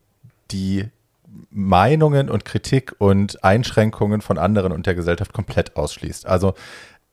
die 0.51 0.91
Meinungen 1.55 2.29
und 2.29 2.45
Kritik 2.45 2.97
und 2.99 3.43
Einschränkungen 3.45 4.21
von 4.21 4.39
anderen 4.39 4.73
und 4.73 4.87
der 4.87 4.97
Gesellschaft 4.97 5.33
komplett 5.33 5.77
ausschließt. 5.77 6.27
Also 6.27 6.55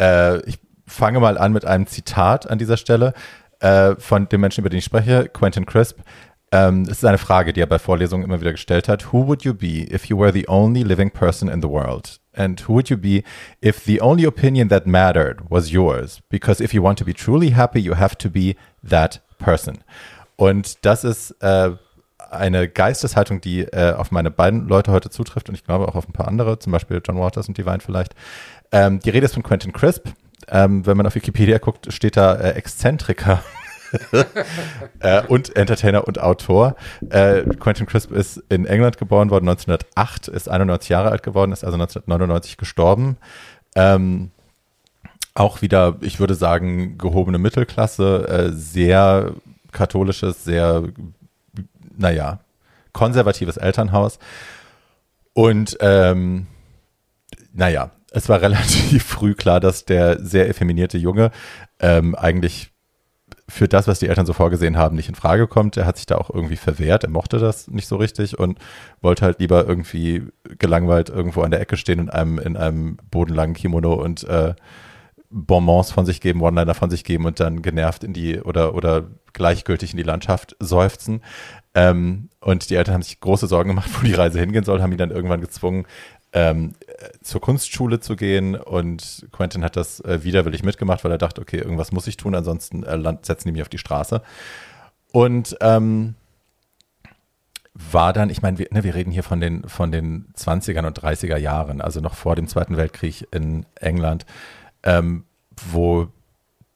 äh, 0.01 0.43
ich 0.45 0.59
fange 0.87 1.19
mal 1.19 1.37
an 1.37 1.53
mit 1.53 1.63
einem 1.63 1.85
Zitat 1.85 2.49
an 2.49 2.57
dieser 2.57 2.77
Stelle 2.77 3.13
äh, 3.59 3.95
von 3.97 4.27
dem 4.27 4.41
Menschen, 4.41 4.61
über 4.61 4.69
den 4.69 4.79
ich 4.79 4.85
spreche, 4.85 5.29
Quentin 5.29 5.67
Crisp. 5.67 5.99
Ähm, 6.51 6.81
es 6.83 6.97
ist 6.97 7.05
eine 7.05 7.19
Frage, 7.19 7.53
die 7.53 7.61
er 7.61 7.67
bei 7.67 7.77
Vorlesungen 7.77 8.25
immer 8.25 8.41
wieder 8.41 8.51
gestellt 8.51 8.89
hat. 8.89 9.13
Who 9.13 9.27
would 9.27 9.43
you 9.43 9.53
be 9.53 9.87
if 9.93 10.05
you 10.05 10.17
were 10.17 10.33
the 10.33 10.47
only 10.47 10.81
living 10.81 11.11
person 11.11 11.47
in 11.47 11.61
the 11.61 11.69
world? 11.69 12.19
And 12.33 12.67
who 12.67 12.73
would 12.73 12.89
you 12.89 12.97
be 12.97 13.23
if 13.63 13.85
the 13.85 14.01
only 14.01 14.25
opinion 14.25 14.69
that 14.69 14.87
mattered 14.87 15.39
was 15.49 15.71
yours? 15.71 16.19
Because 16.29 16.63
if 16.63 16.73
you 16.73 16.83
want 16.83 16.97
to 16.97 17.05
be 17.05 17.13
truly 17.13 17.51
happy, 17.51 17.79
you 17.79 17.95
have 17.95 18.17
to 18.17 18.29
be 18.29 18.55
that 18.83 19.21
person. 19.37 19.83
Und 20.35 20.83
das 20.83 21.03
ist 21.03 21.31
äh, 21.41 21.71
eine 22.31 22.67
Geisteshaltung, 22.67 23.41
die 23.41 23.61
äh, 23.61 23.93
auf 23.93 24.11
meine 24.11 24.31
beiden 24.31 24.67
Leute 24.67 24.91
heute 24.91 25.09
zutrifft 25.09 25.49
und 25.49 25.55
ich 25.55 25.63
glaube 25.63 25.87
auch 25.87 25.95
auf 25.95 26.07
ein 26.07 26.13
paar 26.13 26.27
andere, 26.27 26.59
zum 26.59 26.71
Beispiel 26.71 27.01
John 27.05 27.19
Waters 27.19 27.47
und 27.47 27.57
Divine 27.57 27.79
vielleicht. 27.79 28.15
Ähm, 28.71 28.99
die 28.99 29.09
Rede 29.09 29.25
ist 29.25 29.33
von 29.33 29.43
Quentin 29.43 29.73
Crisp. 29.73 30.07
Ähm, 30.47 30.85
wenn 30.85 30.97
man 30.97 31.05
auf 31.05 31.15
Wikipedia 31.15 31.59
guckt, 31.59 31.93
steht 31.93 32.17
da 32.17 32.35
äh, 32.35 32.51
Exzentriker. 32.51 33.41
äh, 34.99 35.21
und 35.27 35.55
Entertainer 35.55 36.07
und 36.07 36.19
Autor. 36.19 36.75
Äh, 37.09 37.43
Quentin 37.59 37.85
Crisp 37.85 38.11
ist 38.11 38.41
in 38.49 38.65
England 38.65 38.97
geboren 38.97 39.29
worden, 39.29 39.49
1908, 39.49 40.29
ist 40.29 40.49
91 40.49 40.89
Jahre 40.89 41.11
alt 41.11 41.23
geworden, 41.23 41.51
ist 41.51 41.63
also 41.63 41.75
1999 41.75 42.57
gestorben. 42.57 43.17
Ähm, 43.75 44.31
auch 45.33 45.61
wieder, 45.61 45.97
ich 46.01 46.19
würde 46.19 46.35
sagen, 46.35 46.97
gehobene 46.97 47.37
Mittelklasse, 47.37 48.27
äh, 48.27 48.51
sehr 48.53 49.33
katholisches, 49.71 50.43
sehr, 50.43 50.83
naja, 51.97 52.39
konservatives 52.93 53.57
Elternhaus. 53.57 54.19
Und 55.33 55.77
ähm, 55.79 56.47
naja, 57.53 57.91
es 58.11 58.29
war 58.29 58.41
relativ 58.41 59.03
früh 59.03 59.33
klar, 59.33 59.59
dass 59.59 59.85
der 59.85 60.23
sehr 60.23 60.49
effeminierte 60.49 60.97
Junge 60.97 61.31
ähm, 61.79 62.15
eigentlich 62.15 62.71
für 63.51 63.67
das, 63.67 63.87
was 63.87 63.99
die 63.99 64.07
Eltern 64.07 64.25
so 64.25 64.31
vorgesehen 64.31 64.77
haben, 64.77 64.95
nicht 64.95 65.09
in 65.09 65.15
Frage 65.15 65.45
kommt. 65.45 65.75
Er 65.75 65.85
hat 65.85 65.97
sich 65.97 66.05
da 66.05 66.15
auch 66.15 66.29
irgendwie 66.29 66.55
verwehrt. 66.55 67.03
Er 67.03 67.09
mochte 67.09 67.37
das 67.37 67.67
nicht 67.67 67.87
so 67.87 67.97
richtig 67.97 68.39
und 68.39 68.57
wollte 69.01 69.25
halt 69.25 69.39
lieber 69.39 69.67
irgendwie 69.67 70.23
gelangweilt 70.57 71.09
irgendwo 71.09 71.41
an 71.41 71.51
der 71.51 71.59
Ecke 71.59 71.75
stehen 71.75 71.99
in 71.99 72.09
einem, 72.09 72.39
in 72.39 72.55
einem 72.55 72.97
bodenlangen 73.09 73.55
Kimono 73.55 73.93
und 73.93 74.23
äh, 74.23 74.55
Bonbons 75.29 75.91
von 75.91 76.05
sich 76.05 76.21
geben, 76.21 76.41
One-Liner 76.41 76.73
von 76.73 76.89
sich 76.89 77.03
geben 77.03 77.25
und 77.25 77.39
dann 77.39 77.61
genervt 77.61 78.03
in 78.03 78.13
die 78.13 78.39
oder, 78.41 78.73
oder 78.75 79.07
gleichgültig 79.33 79.91
in 79.91 79.97
die 79.97 80.03
Landschaft 80.03 80.55
seufzen. 80.59 81.21
Ähm, 81.73 82.29
und 82.39 82.69
die 82.69 82.75
Eltern 82.75 82.95
haben 82.95 83.01
sich 83.01 83.19
große 83.19 83.47
Sorgen 83.47 83.69
gemacht, 83.69 83.89
wo 83.99 84.05
die 84.05 84.13
Reise 84.13 84.39
hingehen 84.39 84.63
soll, 84.63 84.81
haben 84.81 84.91
ihn 84.91 84.97
dann 84.97 85.11
irgendwann 85.11 85.41
gezwungen, 85.41 85.85
ähm, 86.33 86.73
zur 87.21 87.41
Kunstschule 87.41 87.99
zu 87.99 88.15
gehen 88.15 88.55
und 88.55 89.27
Quentin 89.31 89.63
hat 89.63 89.75
das 89.75 89.99
äh, 90.01 90.23
widerwillig 90.23 90.63
mitgemacht, 90.63 91.03
weil 91.03 91.11
er 91.11 91.17
dachte, 91.17 91.41
okay, 91.41 91.57
irgendwas 91.57 91.91
muss 91.91 92.07
ich 92.07 92.17
tun, 92.17 92.35
ansonsten 92.35 92.83
äh, 92.83 93.17
setzen 93.21 93.49
die 93.49 93.51
mich 93.51 93.61
auf 93.61 93.69
die 93.69 93.77
Straße. 93.77 94.21
Und 95.11 95.57
ähm, 95.59 96.15
war 97.73 98.13
dann, 98.13 98.29
ich 98.29 98.41
meine, 98.41 98.57
wir, 98.59 98.67
ne, 98.71 98.83
wir 98.83 98.95
reden 98.95 99.11
hier 99.11 99.23
von 99.23 99.41
den, 99.41 99.67
von 99.67 99.91
den 99.91 100.27
20er 100.37 100.85
und 100.85 100.99
30er 100.99 101.37
Jahren, 101.37 101.81
also 101.81 101.99
noch 101.99 102.15
vor 102.15 102.35
dem 102.35 102.47
Zweiten 102.47 102.77
Weltkrieg 102.77 103.27
in 103.31 103.65
England, 103.75 104.25
ähm, 104.83 105.25
wo 105.71 106.07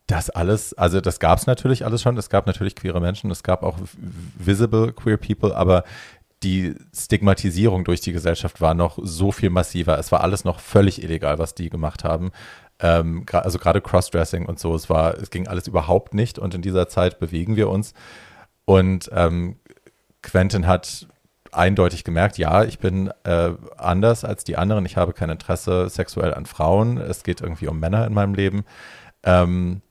das 0.07 0.29
alles, 0.29 0.73
also 0.73 1.01
das 1.01 1.19
gab 1.19 1.39
es 1.39 1.47
natürlich 1.47 1.85
alles 1.85 2.01
schon, 2.01 2.17
es 2.17 2.29
gab 2.29 2.45
natürlich 2.45 2.75
queere 2.75 3.01
Menschen, 3.01 3.31
es 3.31 3.43
gab 3.43 3.63
auch 3.63 3.77
visible 4.37 4.93
queer 4.93 5.17
people, 5.17 5.55
aber 5.55 5.83
die 6.43 6.75
Stigmatisierung 6.95 7.85
durch 7.85 8.01
die 8.01 8.11
Gesellschaft 8.11 8.61
war 8.61 8.75
noch 8.75 8.99
so 9.01 9.31
viel 9.31 9.49
massiver. 9.49 9.97
Es 9.97 10.11
war 10.11 10.21
alles 10.21 10.43
noch 10.43 10.59
völlig 10.59 11.01
illegal, 11.01 11.39
was 11.39 11.55
die 11.55 11.69
gemacht 11.69 12.03
haben. 12.03 12.31
Ähm, 12.79 13.25
also 13.31 13.57
gerade 13.57 13.81
Crossdressing 13.81 14.45
und 14.45 14.59
so, 14.59 14.75
es 14.75 14.89
war, 14.89 15.15
es 15.15 15.31
ging 15.31 15.47
alles 15.47 15.67
überhaupt 15.67 16.13
nicht 16.13 16.37
und 16.37 16.53
in 16.53 16.61
dieser 16.61 16.87
Zeit 16.87 17.19
bewegen 17.19 17.55
wir 17.55 17.69
uns. 17.69 17.93
Und 18.65 19.09
ähm, 19.13 19.57
Quentin 20.21 20.67
hat 20.67 21.07
eindeutig 21.51 22.03
gemerkt, 22.03 22.37
ja, 22.37 22.63
ich 22.63 22.79
bin 22.79 23.11
äh, 23.23 23.51
anders 23.77 24.25
als 24.25 24.43
die 24.43 24.57
anderen, 24.57 24.85
ich 24.85 24.97
habe 24.97 25.13
kein 25.13 25.29
Interesse 25.29 25.89
sexuell 25.89 26.33
an 26.33 26.45
Frauen, 26.45 26.97
es 26.97 27.23
geht 27.23 27.41
irgendwie 27.41 27.67
um 27.67 27.79
Männer 27.79 28.05
in 28.05 28.13
meinem 28.13 28.33
Leben. 28.35 28.65
Ähm, 29.23 29.81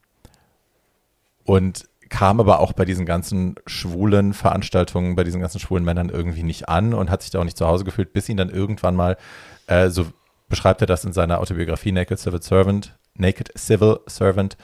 und 1.45 1.89
kam 2.09 2.41
aber 2.41 2.61
auch 2.61 2.73
bei 2.73 2.85
diesen 2.85 3.07
ganzen 3.07 3.57
schwulen 3.67 4.35
Veranstaltungen, 4.35 5.17
bei 5.17 5.25
diesen 5.25 5.41
ganzen 5.41 5.59
schwulen 5.59 5.85
Männern 5.85 6.11
irgendwie 6.11 6.43
nicht 6.43 6.69
an 6.69 6.95
und 6.95 7.11
hat 7.11 7.23
sich 7.23 7.31
da 7.31 7.41
auch 7.41 7.45
nicht 7.45 7.57
zu 7.57 7.67
Hause 7.67 7.85
gefühlt, 7.85 8.13
bis 8.13 8.29
ihn 8.29 8.37
dann 8.37 8.51
irgendwann 8.51 8.95
mal, 8.95 9.17
äh, 9.67 9.89
so 9.89 10.07
beschreibt 10.49 10.81
er 10.81 10.87
das 10.87 11.05
in 11.05 11.13
seiner 11.13 11.41
Autobiografie 11.41 11.93
Naked 11.93 12.19
Civil 12.19 12.43
Servant, 12.43 12.97
Naked 13.15 13.51
Civil 13.59 14.01
Servant, 14.07 14.57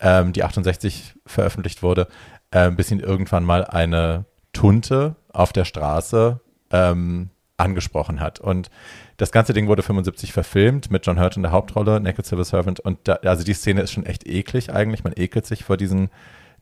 ähm, 0.00 0.32
die 0.32 0.44
68 0.44 1.14
veröffentlicht 1.24 1.82
wurde, 1.82 2.08
äh, 2.50 2.70
bis 2.70 2.90
ihn 2.90 3.00
irgendwann 3.00 3.44
mal 3.44 3.64
eine 3.64 4.26
Tunte 4.52 5.16
auf 5.32 5.52
der 5.52 5.64
Straße 5.64 6.40
ähm, 6.70 7.30
angesprochen 7.62 8.20
hat. 8.20 8.40
Und 8.40 8.70
das 9.16 9.32
ganze 9.32 9.52
Ding 9.52 9.68
wurde 9.68 9.82
75 9.82 10.32
verfilmt 10.32 10.90
mit 10.90 11.06
John 11.06 11.20
Hurt 11.20 11.36
in 11.36 11.42
der 11.42 11.52
Hauptrolle, 11.52 12.00
Naked 12.00 12.26
Civil 12.26 12.44
Servant. 12.44 12.80
Und 12.80 12.98
da, 13.04 13.14
also 13.14 13.44
die 13.44 13.54
Szene 13.54 13.82
ist 13.82 13.92
schon 13.92 14.04
echt 14.04 14.26
eklig 14.26 14.72
eigentlich. 14.72 15.04
Man 15.04 15.14
ekelt 15.16 15.46
sich 15.46 15.64
vor 15.64 15.76
diesen 15.76 16.10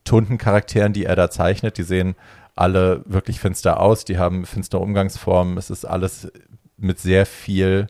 Tunten-Charakteren, 0.04 0.92
die 0.92 1.04
er 1.04 1.16
da 1.16 1.30
zeichnet. 1.30 1.78
Die 1.78 1.82
sehen 1.82 2.14
alle 2.54 3.02
wirklich 3.06 3.40
finster 3.40 3.80
aus, 3.80 4.04
die 4.04 4.18
haben 4.18 4.44
finstere 4.44 4.82
Umgangsformen. 4.82 5.56
Es 5.56 5.70
ist 5.70 5.84
alles 5.84 6.30
mit 6.76 6.98
sehr 6.98 7.26
viel 7.26 7.86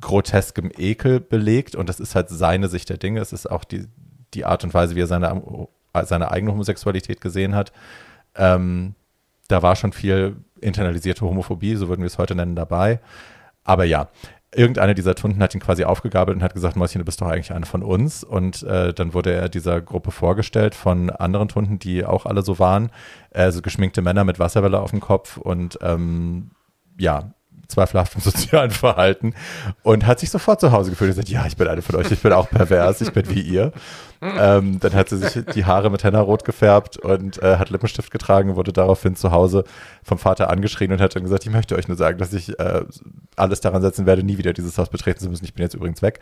groteskem 0.00 0.70
Ekel 0.76 1.20
belegt 1.20 1.74
und 1.74 1.88
das 1.88 2.00
ist 2.00 2.14
halt 2.14 2.28
seine 2.28 2.68
Sicht 2.68 2.88
der 2.88 2.96
Dinge. 2.96 3.20
Es 3.20 3.32
ist 3.32 3.50
auch 3.50 3.64
die, 3.64 3.86
die 4.34 4.44
Art 4.44 4.64
und 4.64 4.74
Weise, 4.74 4.96
wie 4.96 5.02
er 5.02 5.06
seine, 5.06 5.68
seine 6.04 6.30
eigene 6.30 6.52
Homosexualität 6.52 7.20
gesehen 7.20 7.54
hat. 7.54 7.72
Ähm, 8.34 8.94
da 9.52 9.62
war 9.62 9.76
schon 9.76 9.92
viel 9.92 10.36
internalisierte 10.60 11.24
Homophobie, 11.24 11.76
so 11.76 11.88
würden 11.88 12.02
wir 12.02 12.06
es 12.06 12.18
heute 12.18 12.34
nennen, 12.34 12.56
dabei. 12.56 13.00
Aber 13.64 13.84
ja, 13.84 14.08
irgendeine 14.54 14.94
dieser 14.94 15.14
Tunden 15.14 15.42
hat 15.42 15.54
ihn 15.54 15.60
quasi 15.60 15.84
aufgegabelt 15.84 16.36
und 16.36 16.42
hat 16.42 16.54
gesagt, 16.54 16.76
Mäuschen, 16.76 17.00
du 17.00 17.04
bist 17.04 17.20
doch 17.20 17.28
eigentlich 17.28 17.52
eine 17.52 17.66
von 17.66 17.82
uns. 17.82 18.24
Und 18.24 18.62
äh, 18.62 18.92
dann 18.92 19.14
wurde 19.14 19.32
er 19.32 19.48
dieser 19.48 19.80
Gruppe 19.80 20.10
vorgestellt 20.10 20.74
von 20.74 21.10
anderen 21.10 21.48
Tunden, 21.48 21.78
die 21.78 22.04
auch 22.04 22.26
alle 22.26 22.42
so 22.42 22.58
waren. 22.58 22.90
Äh, 23.30 23.50
so 23.50 23.62
geschminkte 23.62 24.02
Männer 24.02 24.24
mit 24.24 24.38
Wasserwelle 24.38 24.80
auf 24.80 24.90
dem 24.90 25.00
Kopf 25.00 25.36
und 25.36 25.78
ähm, 25.82 26.50
ja, 26.98 27.34
zweifelhaftem 27.72 28.20
sozialen 28.20 28.70
Verhalten 28.70 29.34
und 29.82 30.06
hat 30.06 30.20
sich 30.20 30.30
sofort 30.30 30.60
zu 30.60 30.72
Hause 30.72 30.90
gefühlt 30.90 31.10
und 31.10 31.16
gesagt, 31.16 31.28
ja, 31.28 31.46
ich 31.46 31.56
bin 31.56 31.68
eine 31.68 31.82
von 31.82 31.96
euch, 31.96 32.10
ich 32.10 32.20
bin 32.20 32.32
auch 32.32 32.48
pervers, 32.48 33.00
ich 33.00 33.12
bin 33.12 33.28
wie 33.28 33.40
ihr. 33.40 33.72
Ähm, 34.22 34.78
dann 34.78 34.92
hat 34.94 35.08
sie 35.08 35.18
sich 35.18 35.44
die 35.52 35.64
Haare 35.64 35.90
mit 35.90 36.04
Henna 36.04 36.20
rot 36.20 36.44
gefärbt 36.44 36.96
und 36.96 37.42
äh, 37.42 37.56
hat 37.56 37.70
Lippenstift 37.70 38.12
getragen, 38.12 38.54
wurde 38.54 38.72
daraufhin 38.72 39.16
zu 39.16 39.32
Hause 39.32 39.64
vom 40.04 40.18
Vater 40.18 40.48
angeschrien 40.48 40.92
und 40.92 41.00
hat 41.00 41.16
dann 41.16 41.24
gesagt, 41.24 41.44
ich 41.44 41.50
möchte 41.50 41.74
euch 41.74 41.88
nur 41.88 41.96
sagen, 41.96 42.18
dass 42.18 42.32
ich 42.32 42.56
äh, 42.60 42.84
alles 43.34 43.60
daran 43.60 43.82
setzen 43.82 44.06
werde, 44.06 44.22
nie 44.22 44.38
wieder 44.38 44.52
dieses 44.52 44.78
Haus 44.78 44.90
betreten 44.90 45.18
zu 45.18 45.28
müssen. 45.28 45.44
Ich 45.44 45.54
bin 45.54 45.64
jetzt 45.64 45.74
übrigens 45.74 46.02
weg. 46.02 46.20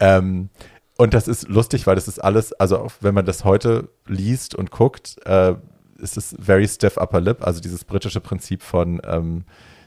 Ähm, 0.00 0.50
und 0.98 1.14
das 1.14 1.28
ist 1.28 1.48
lustig, 1.48 1.86
weil 1.86 1.94
das 1.94 2.08
ist 2.08 2.18
alles, 2.18 2.52
also 2.54 2.78
auch 2.78 2.92
wenn 3.00 3.14
man 3.14 3.26
das 3.26 3.44
heute 3.44 3.90
liest 4.06 4.54
und 4.54 4.70
guckt, 4.72 5.16
äh, 5.24 5.54
ist 5.98 6.16
es 6.16 6.34
very 6.38 6.66
stiff 6.66 6.96
upper 6.96 7.20
lip, 7.20 7.46
also 7.46 7.60
dieses 7.60 7.84
britische 7.84 8.20
Prinzip 8.20 8.62
von 8.62 9.00
ähm, 9.04 9.44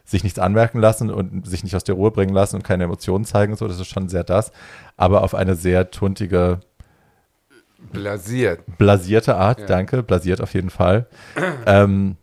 sich 0.10 0.24
nichts 0.24 0.40
anmerken 0.40 0.80
lassen 0.80 1.12
und 1.12 1.48
sich 1.48 1.64
nicht 1.64 1.76
aus 1.76 1.84
der 1.84 1.96
Ruhe 1.96 2.12
bringen 2.12 2.34
lassen 2.34 2.56
und 2.58 2.64
keine 2.64 2.86
Emotionen 2.86 3.26
zeigen 3.26 3.54
und 3.54 3.60
so, 3.60 3.68
das 3.68 3.80
ist 3.80 3.88
schon 3.88 4.10
sehr 4.10 4.24
das, 4.24 4.52
aber 4.98 5.24
auf 5.24 5.36
eine 5.36 5.56
sehr 5.56 5.92
tuntige, 5.92 6.62
blasiert. 7.92 8.62
blasierte 8.78 9.36
Art, 9.36 9.62
ja. 9.62 9.66
danke, 9.68 10.04
blasiert 10.04 10.42
auf 10.42 10.54
jeden 10.54 10.70
Fall. 10.70 11.08
ähm, 11.66 12.18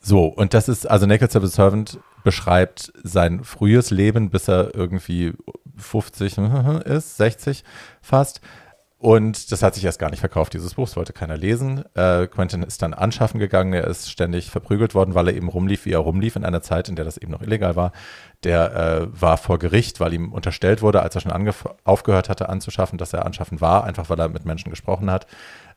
so, 0.00 0.26
und 0.26 0.54
das 0.54 0.68
ist, 0.68 0.88
also 0.88 1.06
Naked 1.06 1.32
Civil 1.32 1.48
Servant 1.48 1.98
beschreibt 2.24 2.92
sein 3.02 3.42
frühes 3.42 3.90
Leben, 3.90 4.30
bis 4.30 4.48
er 4.48 4.74
irgendwie 4.74 5.32
50 5.76 6.38
ist, 6.84 7.16
60 7.16 7.64
fast. 8.00 8.40
Und 9.04 9.52
das 9.52 9.62
hat 9.62 9.74
sich 9.74 9.84
erst 9.84 9.98
gar 9.98 10.08
nicht 10.08 10.20
verkauft, 10.20 10.54
dieses 10.54 10.72
Buch, 10.76 10.86
das 10.86 10.96
wollte 10.96 11.12
keiner 11.12 11.36
lesen. 11.36 11.84
Äh, 11.94 12.26
Quentin 12.26 12.62
ist 12.62 12.80
dann 12.80 12.94
anschaffen 12.94 13.38
gegangen, 13.38 13.74
er 13.74 13.86
ist 13.86 14.10
ständig 14.10 14.50
verprügelt 14.50 14.94
worden, 14.94 15.14
weil 15.14 15.28
er 15.28 15.34
eben 15.34 15.50
rumlief, 15.50 15.84
wie 15.84 15.92
er 15.92 15.98
rumlief, 15.98 16.36
in 16.36 16.44
einer 16.46 16.62
Zeit, 16.62 16.88
in 16.88 16.96
der 16.96 17.04
das 17.04 17.18
eben 17.18 17.30
noch 17.30 17.42
illegal 17.42 17.76
war. 17.76 17.92
Der 18.44 18.74
äh, 18.74 19.20
war 19.20 19.36
vor 19.36 19.58
Gericht, 19.58 20.00
weil 20.00 20.14
ihm 20.14 20.32
unterstellt 20.32 20.80
wurde, 20.80 21.02
als 21.02 21.14
er 21.16 21.20
schon 21.20 21.52
aufgehört 21.84 22.30
hatte 22.30 22.48
anzuschaffen, 22.48 22.96
dass 22.96 23.12
er 23.12 23.26
anschaffen 23.26 23.60
war, 23.60 23.84
einfach 23.84 24.08
weil 24.08 24.18
er 24.18 24.30
mit 24.30 24.46
Menschen 24.46 24.70
gesprochen 24.70 25.10
hat. 25.10 25.26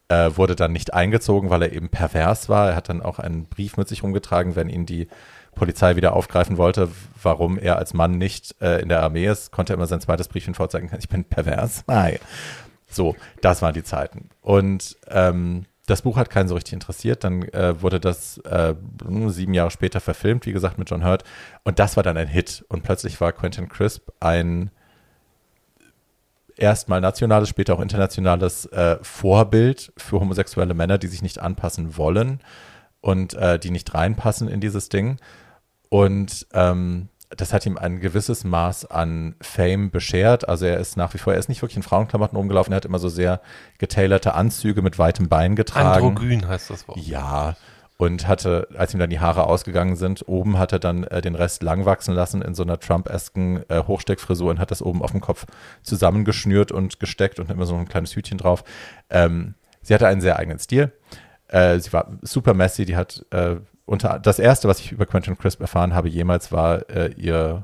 Äh, 0.08 0.32
wurde 0.38 0.56
dann 0.56 0.72
nicht 0.72 0.94
eingezogen, 0.94 1.50
weil 1.50 1.64
er 1.64 1.74
eben 1.74 1.90
pervers 1.90 2.48
war. 2.48 2.70
Er 2.70 2.76
hat 2.78 2.88
dann 2.88 3.02
auch 3.02 3.20
einen 3.20 3.44
Brief 3.44 3.76
mit 3.76 3.90
sich 3.90 4.04
rumgetragen, 4.04 4.56
wenn 4.56 4.70
ihn 4.70 4.86
die 4.86 5.10
Polizei 5.54 5.98
wieder 5.98 6.14
aufgreifen 6.14 6.56
wollte, 6.56 6.88
warum 7.22 7.58
er 7.58 7.78
als 7.78 7.94
Mann 7.94 8.18
nicht 8.18 8.56
äh, 8.62 8.80
in 8.80 8.88
der 8.88 9.04
Armee 9.04 9.28
ist, 9.28 9.52
konnte 9.52 9.74
er 9.74 9.76
immer 9.76 9.88
sein 9.88 10.00
zweites 10.00 10.30
Briefchen 10.30 10.54
vorzeigen. 10.54 10.90
Ich 10.98 11.10
bin 11.10 11.26
pervers. 11.26 11.84
Nein. 11.88 12.20
So, 12.90 13.16
das 13.42 13.62
waren 13.62 13.74
die 13.74 13.84
Zeiten. 13.84 14.30
Und 14.42 14.98
ähm, 15.08 15.66
das 15.88 16.02
Buch 16.02 16.18
hat 16.18 16.30
keinen 16.30 16.48
so 16.48 16.56
richtig 16.56 16.74
interessiert. 16.74 17.24
Dann 17.24 17.44
äh, 17.44 17.82
wurde 17.82 18.00
das 18.00 18.38
äh, 18.40 18.76
sieben 19.28 19.54
Jahre 19.54 19.72
später 19.72 20.00
verfilmt, 20.00 20.46
wie 20.46 20.52
gesagt, 20.52 20.78
mit 20.78 20.90
John 20.90 21.04
Hurt. 21.04 21.24
Und 21.64 21.80
das 21.80 21.96
war 21.96 22.04
dann 22.04 22.18
ein 22.18 22.28
Hit. 22.28 22.66
Und 22.68 22.84
plötzlich 22.84 23.20
war 23.22 23.32
Quentin 23.32 23.70
Crisp 23.70 24.10
ein 24.20 24.70
erstmal 26.58 27.02
nationales, 27.02 27.50
später 27.50 27.76
auch 27.76 27.80
internationales 27.80 28.66
äh, 28.68 28.98
Vorbild 29.02 29.94
für 29.96 30.20
homosexuelle 30.20 30.74
Männer, 30.74 30.98
die 30.98 31.08
sich 31.08 31.22
nicht 31.22 31.40
anpassen 31.40 31.98
wollen 31.98 32.42
und 33.00 33.34
äh, 33.36 33.60
die 33.60 33.72
nicht 33.72 33.94
reinpassen 33.94 34.48
in 34.48 34.60
dieses 34.60 34.90
Ding. 34.90 35.18
Und 35.90 36.48
ähm, 36.54 37.08
das 37.30 37.52
hat 37.54 37.66
ihm 37.66 37.78
ein 37.78 38.00
gewisses 38.00 38.44
Maß 38.44 38.90
an 38.90 39.36
Fame 39.42 39.92
beschert. 39.92 40.48
Also 40.48 40.66
er 40.66 40.78
ist 40.78 40.96
nach 40.96 41.14
wie 41.14 41.18
vor, 41.18 41.34
er 41.34 41.40
ist 41.40 41.50
nicht 41.50 41.62
wirklich 41.62 41.78
in 41.78 41.84
Frauenklamotten 41.84 42.38
rumgelaufen, 42.38 42.72
er 42.72 42.78
hat 42.78 42.86
immer 42.86 43.00
so 43.00 43.10
sehr 43.10 43.42
getailerte 43.78 44.34
Anzüge 44.34 44.82
mit 44.82 44.98
weitem 44.98 45.28
Bein 45.28 45.56
getragen. 45.56 46.08
Androgyn 46.08 46.48
heißt 46.48 46.70
das 46.70 46.88
Wort. 46.88 47.00
Ja. 47.00 47.56
Und 47.98 48.28
hatte, 48.28 48.68
als 48.78 48.94
ihm 48.94 49.00
dann 49.00 49.10
die 49.10 49.20
Haare 49.20 49.48
ausgegangen 49.48 49.96
sind, 49.96 50.28
oben 50.28 50.60
hat 50.60 50.72
er 50.72 50.80
dann 50.80 51.04
äh, 51.06 51.20
den 51.20 51.34
Rest 51.34 51.64
lang 51.64 51.86
wachsen 51.86 52.14
lassen 52.14 52.44
in 52.44 52.54
so 52.54 52.62
einer 52.62 52.80
Trump-esken 52.80 53.64
äh, 53.70 53.84
Hochsteckfrisur 53.84 54.52
und 54.52 54.60
hat 54.60 54.70
das 54.70 54.84
oben 54.84 55.02
auf 55.02 55.12
dem 55.12 55.20
Kopf 55.20 55.48
zusammengeschnürt 55.82 56.72
und 56.72 57.00
gesteckt 57.00 57.40
und 57.40 57.50
immer 57.50 57.66
so 57.66 57.76
ein 57.76 57.88
kleines 57.88 58.16
Hütchen 58.16 58.38
drauf. 58.38 58.64
Ähm, 59.10 59.56
sie 59.82 59.96
hatte 59.96 60.08
einen 60.08 60.22
sehr 60.22 60.38
eigenen 60.38 60.60
Stil. 60.60 60.92
Äh, 61.48 61.80
sie 61.80 61.92
war 61.92 62.12
super 62.22 62.54
messy, 62.54 62.86
die 62.86 62.96
hat 62.96 63.26
äh, 63.32 63.56
unter, 63.88 64.20
das 64.20 64.38
erste, 64.38 64.68
was 64.68 64.82
ich 64.82 64.92
über 64.92 65.06
Quentin 65.06 65.38
Crisp 65.38 65.62
erfahren 65.62 65.96
habe 65.96 66.10
jemals, 66.10 66.52
war 66.52 66.90
äh, 66.90 67.14
ihr, 67.14 67.64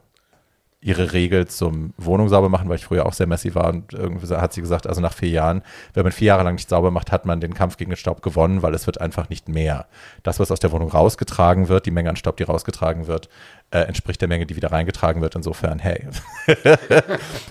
ihre 0.80 1.12
Regel 1.12 1.48
zum 1.48 1.94
Wohnung 1.98 2.30
sauber 2.30 2.48
machen, 2.48 2.70
weil 2.70 2.78
ich 2.78 2.86
früher 2.86 3.06
auch 3.06 3.12
sehr 3.12 3.28
messy 3.28 3.54
war 3.56 3.68
und 3.68 3.94
irgendwie 3.94 4.34
hat 4.34 4.54
sie 4.54 4.62
gesagt, 4.62 4.88
also 4.88 5.02
nach 5.02 5.14
vier 5.14 5.30
Jahren, 5.30 5.64
wenn 5.94 6.04
man 6.04 6.14
vier 6.14 6.28
Jahre 6.28 6.44
lang 6.44 6.56
nicht 6.56 6.70
sauber 6.70 6.92
macht, 6.92 7.12
hat 7.12 7.26
man 7.26 7.42
den 7.42 7.54
Kampf 7.54 7.76
gegen 7.76 7.92
den 7.92 7.98
Staub 7.98 8.22
gewonnen, 8.22 8.62
weil 8.62 8.74
es 8.74 8.86
wird 8.86 9.02
einfach 9.02 9.28
nicht 9.30 9.50
mehr. 9.50 9.86
Das, 10.24 10.40
was 10.40 10.50
aus 10.50 10.62
der 10.62 10.72
Wohnung 10.72 10.90
rausgetragen 10.90 11.68
wird, 11.68 11.86
die 11.86 11.92
Menge 11.92 12.10
an 12.10 12.16
Staub, 12.16 12.38
die 12.38 12.44
rausgetragen 12.44 13.08
wird, 13.08 13.28
äh, 13.72 13.80
entspricht 13.80 14.22
der 14.22 14.30
Menge, 14.30 14.46
die 14.46 14.56
wieder 14.56 14.72
reingetragen 14.72 15.22
wird. 15.22 15.36
Insofern, 15.36 15.80
hey, 15.80 16.08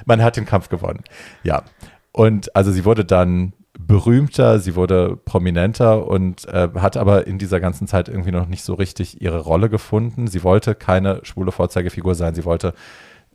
man 0.06 0.22
hat 0.22 0.36
den 0.38 0.46
Kampf 0.46 0.70
gewonnen. 0.70 1.04
Ja. 1.42 1.62
Und 2.10 2.56
also 2.56 2.72
sie 2.72 2.86
wurde 2.86 3.04
dann 3.04 3.52
berühmter, 3.78 4.58
sie 4.58 4.76
wurde 4.76 5.16
prominenter 5.16 6.06
und 6.06 6.46
äh, 6.48 6.68
hat 6.76 6.96
aber 6.96 7.26
in 7.26 7.38
dieser 7.38 7.60
ganzen 7.60 7.86
Zeit 7.86 8.08
irgendwie 8.08 8.32
noch 8.32 8.46
nicht 8.46 8.64
so 8.64 8.74
richtig 8.74 9.22
ihre 9.22 9.40
Rolle 9.40 9.70
gefunden. 9.70 10.26
Sie 10.26 10.44
wollte 10.44 10.74
keine 10.74 11.20
schwule 11.24 11.52
Vorzeigefigur 11.52 12.14
sein, 12.14 12.34
sie 12.34 12.44
wollte 12.44 12.74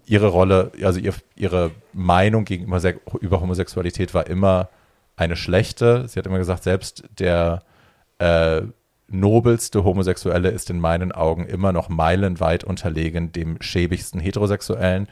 ihre 0.05 0.27
Rolle, 0.27 0.71
also 0.83 0.99
ihr, 0.99 1.13
ihre 1.35 1.71
Meinung 1.91 2.45
gegenüber 2.45 2.81
über 3.19 3.41
Homosexualität 3.41 4.13
war 4.13 4.27
immer 4.27 4.69
eine 5.15 5.35
schlechte. 5.35 6.07
Sie 6.07 6.17
hat 6.17 6.27
immer 6.27 6.38
gesagt, 6.38 6.63
selbst 6.63 7.03
der 7.19 7.63
äh, 8.19 8.61
nobelste 9.07 9.83
Homosexuelle 9.83 10.49
ist 10.49 10.69
in 10.69 10.79
meinen 10.79 11.11
Augen 11.11 11.45
immer 11.45 11.71
noch 11.73 11.89
meilenweit 11.89 12.63
unterlegen 12.63 13.31
dem 13.31 13.61
schäbigsten 13.61 14.19
Heterosexuellen. 14.19 15.07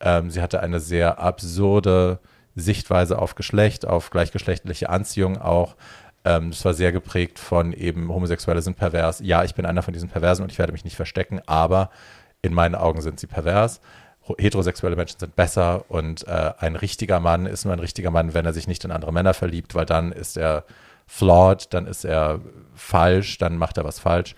Ähm, 0.00 0.30
sie 0.30 0.40
hatte 0.40 0.60
eine 0.60 0.80
sehr 0.80 1.20
absurde 1.20 2.18
Sichtweise 2.60 3.18
auf 3.18 3.34
Geschlecht, 3.34 3.86
auf 3.86 4.10
gleichgeschlechtliche 4.10 4.88
Anziehung 4.90 5.40
auch. 5.40 5.76
Ähm, 6.24 6.50
das 6.50 6.64
war 6.64 6.74
sehr 6.74 6.92
geprägt 6.92 7.38
von 7.38 7.72
eben 7.72 8.08
Homosexuelle 8.08 8.62
sind 8.62 8.76
pervers. 8.76 9.20
Ja, 9.20 9.44
ich 9.44 9.54
bin 9.54 9.66
einer 9.66 9.82
von 9.82 9.94
diesen 9.94 10.08
Perversen 10.08 10.42
und 10.42 10.52
ich 10.52 10.58
werde 10.58 10.72
mich 10.72 10.84
nicht 10.84 10.96
verstecken, 10.96 11.40
aber 11.46 11.90
in 12.42 12.54
meinen 12.54 12.74
Augen 12.74 13.00
sind 13.00 13.20
sie 13.20 13.26
pervers. 13.26 13.80
Heterosexuelle 14.38 14.96
Menschen 14.96 15.18
sind 15.18 15.34
besser 15.34 15.84
und 15.88 16.26
äh, 16.28 16.52
ein 16.58 16.76
richtiger 16.76 17.20
Mann 17.20 17.46
ist 17.46 17.64
nur 17.64 17.72
ein 17.72 17.80
richtiger 17.80 18.10
Mann, 18.10 18.34
wenn 18.34 18.46
er 18.46 18.52
sich 18.52 18.68
nicht 18.68 18.84
in 18.84 18.92
andere 18.92 19.12
Männer 19.12 19.34
verliebt, 19.34 19.74
weil 19.74 19.86
dann 19.86 20.12
ist 20.12 20.36
er 20.36 20.64
flawed, 21.06 21.72
dann 21.74 21.86
ist 21.86 22.04
er 22.04 22.40
falsch, 22.74 23.38
dann 23.38 23.56
macht 23.56 23.78
er 23.78 23.84
was 23.84 23.98
falsch. 23.98 24.36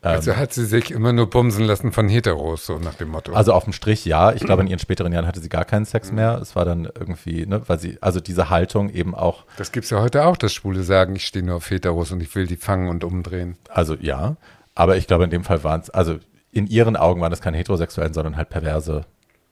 Also 0.00 0.30
ähm, 0.30 0.36
hat 0.36 0.52
sie 0.52 0.64
sich 0.64 0.92
immer 0.92 1.12
nur 1.12 1.28
bumsen 1.28 1.64
lassen 1.64 1.90
von 1.90 2.08
Heteros, 2.08 2.66
so 2.66 2.78
nach 2.78 2.94
dem 2.94 3.08
Motto. 3.08 3.32
Also 3.32 3.52
auf 3.52 3.64
dem 3.64 3.72
Strich 3.72 4.04
ja. 4.04 4.32
Ich 4.32 4.42
glaube, 4.44 4.62
in 4.62 4.68
ihren 4.68 4.78
späteren 4.78 5.12
Jahren 5.12 5.26
hatte 5.26 5.40
sie 5.40 5.48
gar 5.48 5.64
keinen 5.64 5.86
Sex 5.86 6.12
mehr. 6.12 6.38
Es 6.40 6.54
war 6.54 6.64
dann 6.64 6.84
irgendwie, 6.84 7.46
ne, 7.46 7.62
weil 7.66 7.80
sie, 7.80 7.98
also 8.00 8.20
diese 8.20 8.48
Haltung 8.48 8.90
eben 8.90 9.14
auch. 9.14 9.44
Das 9.56 9.72
gibt 9.72 9.84
es 9.84 9.90
ja 9.90 10.00
heute 10.00 10.24
auch, 10.26 10.36
dass 10.36 10.52
Schwule 10.52 10.84
sagen, 10.84 11.16
ich 11.16 11.26
stehe 11.26 11.44
nur 11.44 11.56
auf 11.56 11.70
Heteros 11.70 12.12
und 12.12 12.22
ich 12.22 12.32
will 12.34 12.46
die 12.46 12.56
fangen 12.56 12.88
und 12.88 13.02
umdrehen. 13.02 13.56
Also 13.68 13.96
ja. 13.96 14.36
Aber 14.74 14.96
ich 14.96 15.08
glaube, 15.08 15.24
in 15.24 15.30
dem 15.30 15.42
Fall 15.42 15.64
waren 15.64 15.80
es, 15.80 15.90
also 15.90 16.18
in 16.52 16.68
ihren 16.68 16.96
Augen 16.96 17.20
waren 17.20 17.32
es 17.32 17.40
keine 17.40 17.56
Heterosexuellen, 17.56 18.14
sondern 18.14 18.36
halt 18.36 18.50
perverse, 18.50 19.04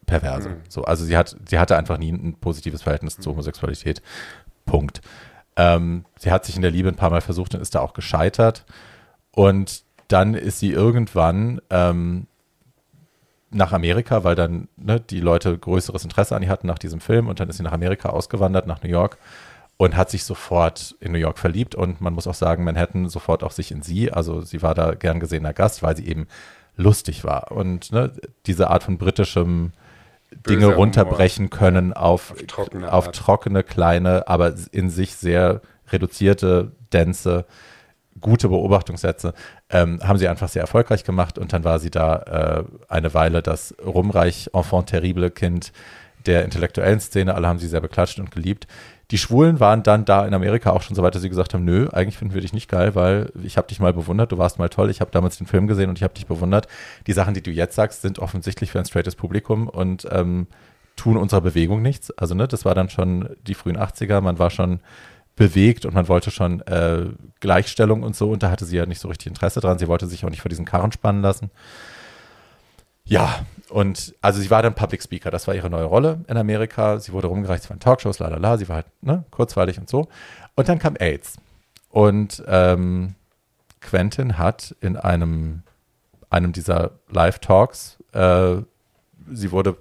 perverse. 0.06 0.50
Mhm. 0.50 0.56
So, 0.68 0.84
also 0.84 1.04
sie 1.04 1.16
hat, 1.16 1.36
sie 1.48 1.58
hatte 1.58 1.76
einfach 1.76 1.98
nie 1.98 2.12
ein 2.12 2.36
positives 2.38 2.82
Verhältnis 2.82 3.18
mhm. 3.18 3.22
zur 3.22 3.32
Homosexualität. 3.32 4.00
Punkt. 4.64 5.00
Ähm, 5.56 6.04
sie 6.18 6.30
hat 6.30 6.44
sich 6.44 6.54
in 6.54 6.62
der 6.62 6.70
Liebe 6.70 6.88
ein 6.88 6.96
paar 6.96 7.10
Mal 7.10 7.20
versucht 7.20 7.54
und 7.54 7.60
ist 7.60 7.74
da 7.74 7.80
auch 7.80 7.94
gescheitert. 7.94 8.64
Und 9.32 9.85
dann 10.08 10.34
ist 10.34 10.60
sie 10.60 10.72
irgendwann 10.72 11.60
ähm, 11.70 12.26
nach 13.50 13.72
Amerika, 13.72 14.24
weil 14.24 14.34
dann 14.34 14.68
ne, 14.76 15.00
die 15.00 15.20
Leute 15.20 15.56
größeres 15.56 16.04
Interesse 16.04 16.36
an 16.36 16.42
ihr 16.42 16.48
hatten 16.48 16.66
nach 16.66 16.78
diesem 16.78 17.00
Film 17.00 17.28
und 17.28 17.40
dann 17.40 17.48
ist 17.48 17.56
sie 17.56 17.62
nach 17.62 17.72
Amerika 17.72 18.10
ausgewandert, 18.10 18.66
nach 18.66 18.82
New 18.82 18.90
York 18.90 19.18
und 19.76 19.96
hat 19.96 20.10
sich 20.10 20.24
sofort 20.24 20.96
in 21.00 21.12
New 21.12 21.18
York 21.18 21.38
verliebt 21.38 21.74
und 21.74 22.00
man 22.00 22.14
muss 22.14 22.26
auch 22.26 22.34
sagen, 22.34 22.64
Manhattan 22.64 23.08
sofort 23.08 23.42
auch 23.44 23.52
sich 23.52 23.70
in 23.70 23.82
sie, 23.82 24.12
also 24.12 24.40
sie 24.40 24.62
war 24.62 24.74
da 24.74 24.94
gern 24.94 25.20
gesehener 25.20 25.52
Gast, 25.52 25.82
weil 25.82 25.96
sie 25.96 26.06
eben 26.06 26.26
lustig 26.76 27.24
war 27.24 27.52
und 27.52 27.92
ne, 27.92 28.12
diese 28.46 28.70
Art 28.70 28.82
von 28.82 28.98
britischem 28.98 29.72
Dinge 30.48 30.66
Böser 30.66 30.74
runterbrechen 30.76 31.50
können 31.50 31.92
auf, 31.92 32.32
Auf 32.32 32.42
trockene 32.46 32.92
auf 32.92 33.10
trockene, 33.12 33.62
kleine, 33.62 34.28
aber 34.28 34.54
in 34.72 34.90
sich 34.90 35.14
sehr 35.14 35.62
reduzierte, 35.88 36.72
dense, 36.92 37.46
gute 38.20 38.48
Beobachtungssätze, 38.48 39.34
ähm, 39.70 40.00
haben 40.02 40.18
sie 40.18 40.28
einfach 40.28 40.48
sehr 40.48 40.62
erfolgreich 40.62 41.04
gemacht 41.04 41.38
und 41.38 41.52
dann 41.52 41.64
war 41.64 41.78
sie 41.78 41.90
da 41.90 42.16
äh, 42.16 42.64
eine 42.88 43.14
Weile 43.14 43.42
das 43.42 43.74
rumreich 43.84 44.50
Enfant 44.52 44.88
terrible 44.88 45.30
Kind 45.30 45.72
der 46.26 46.44
intellektuellen 46.44 47.00
Szene. 47.00 47.34
Alle 47.34 47.46
haben 47.46 47.58
sie 47.58 47.68
sehr 47.68 47.80
beklatscht 47.80 48.18
und 48.18 48.30
geliebt. 48.30 48.66
Die 49.12 49.18
Schwulen 49.18 49.60
waren 49.60 49.84
dann 49.84 50.04
da 50.04 50.26
in 50.26 50.34
Amerika 50.34 50.70
auch 50.70 50.82
schon 50.82 50.96
so 50.96 51.02
weit, 51.02 51.14
dass 51.14 51.22
sie 51.22 51.28
gesagt 51.28 51.54
haben, 51.54 51.64
nö, 51.64 51.88
eigentlich 51.92 52.18
finden 52.18 52.34
wir 52.34 52.40
dich 52.40 52.52
nicht 52.52 52.68
geil, 52.68 52.96
weil 52.96 53.30
ich 53.44 53.56
habe 53.56 53.68
dich 53.68 53.78
mal 53.78 53.92
bewundert, 53.92 54.32
du 54.32 54.38
warst 54.38 54.58
mal 54.58 54.68
toll, 54.68 54.90
ich 54.90 55.00
habe 55.00 55.12
damals 55.12 55.38
den 55.38 55.46
Film 55.46 55.68
gesehen 55.68 55.88
und 55.88 55.98
ich 55.98 56.02
habe 56.02 56.14
dich 56.14 56.26
bewundert. 56.26 56.66
Die 57.06 57.12
Sachen, 57.12 57.34
die 57.34 57.42
du 57.42 57.52
jetzt 57.52 57.76
sagst, 57.76 58.02
sind 58.02 58.18
offensichtlich 58.18 58.72
für 58.72 58.80
ein 58.80 58.84
straightes 58.84 59.14
Publikum 59.14 59.68
und 59.68 60.08
ähm, 60.10 60.48
tun 60.96 61.16
unserer 61.16 61.42
Bewegung 61.42 61.82
nichts. 61.82 62.10
Also 62.10 62.34
ne, 62.34 62.48
das 62.48 62.64
war 62.64 62.74
dann 62.74 62.88
schon 62.88 63.28
die 63.46 63.54
frühen 63.54 63.78
80er, 63.78 64.20
man 64.20 64.40
war 64.40 64.50
schon 64.50 64.80
bewegt 65.36 65.84
und 65.84 65.94
man 65.94 66.08
wollte 66.08 66.30
schon 66.30 66.62
äh, 66.62 67.06
Gleichstellung 67.40 68.02
und 68.02 68.16
so 68.16 68.30
und 68.30 68.42
da 68.42 68.50
hatte 68.50 68.64
sie 68.64 68.76
ja 68.76 68.86
nicht 68.86 69.00
so 69.00 69.08
richtig 69.08 69.28
Interesse 69.28 69.60
dran. 69.60 69.78
Sie 69.78 69.86
wollte 69.86 70.06
sich 70.06 70.24
auch 70.24 70.30
nicht 70.30 70.40
vor 70.40 70.48
diesen 70.48 70.64
Karren 70.64 70.92
spannen 70.92 71.22
lassen. 71.22 71.50
Ja, 73.04 73.46
und 73.68 74.14
also 74.20 74.40
sie 74.40 74.50
war 74.50 74.62
dann 74.62 74.74
Public 74.74 75.02
Speaker, 75.02 75.30
das 75.30 75.46
war 75.46 75.54
ihre 75.54 75.70
neue 75.70 75.84
Rolle 75.84 76.24
in 76.26 76.36
Amerika. 76.36 76.98
Sie 76.98 77.12
wurde 77.12 77.28
rumgereicht, 77.28 77.62
sie 77.62 77.68
war 77.68 77.76
in 77.76 77.80
Talkshows, 77.80 78.18
la 78.18 78.28
la 78.28 78.38
la, 78.38 78.56
sie 78.56 78.68
war 78.68 78.76
halt 78.76 78.86
ne, 79.02 79.24
kurzweilig 79.30 79.78
und 79.78 79.88
so. 79.88 80.08
Und 80.56 80.68
dann 80.68 80.78
kam 80.78 80.96
AIDS. 80.98 81.36
Und 81.90 82.42
ähm, 82.48 83.14
Quentin 83.80 84.38
hat 84.38 84.74
in 84.80 84.96
einem, 84.96 85.62
einem 86.30 86.52
dieser 86.52 86.92
Live-Talks, 87.10 87.98
äh, 88.12 88.56
sie 89.32 89.52
wurde 89.52 89.76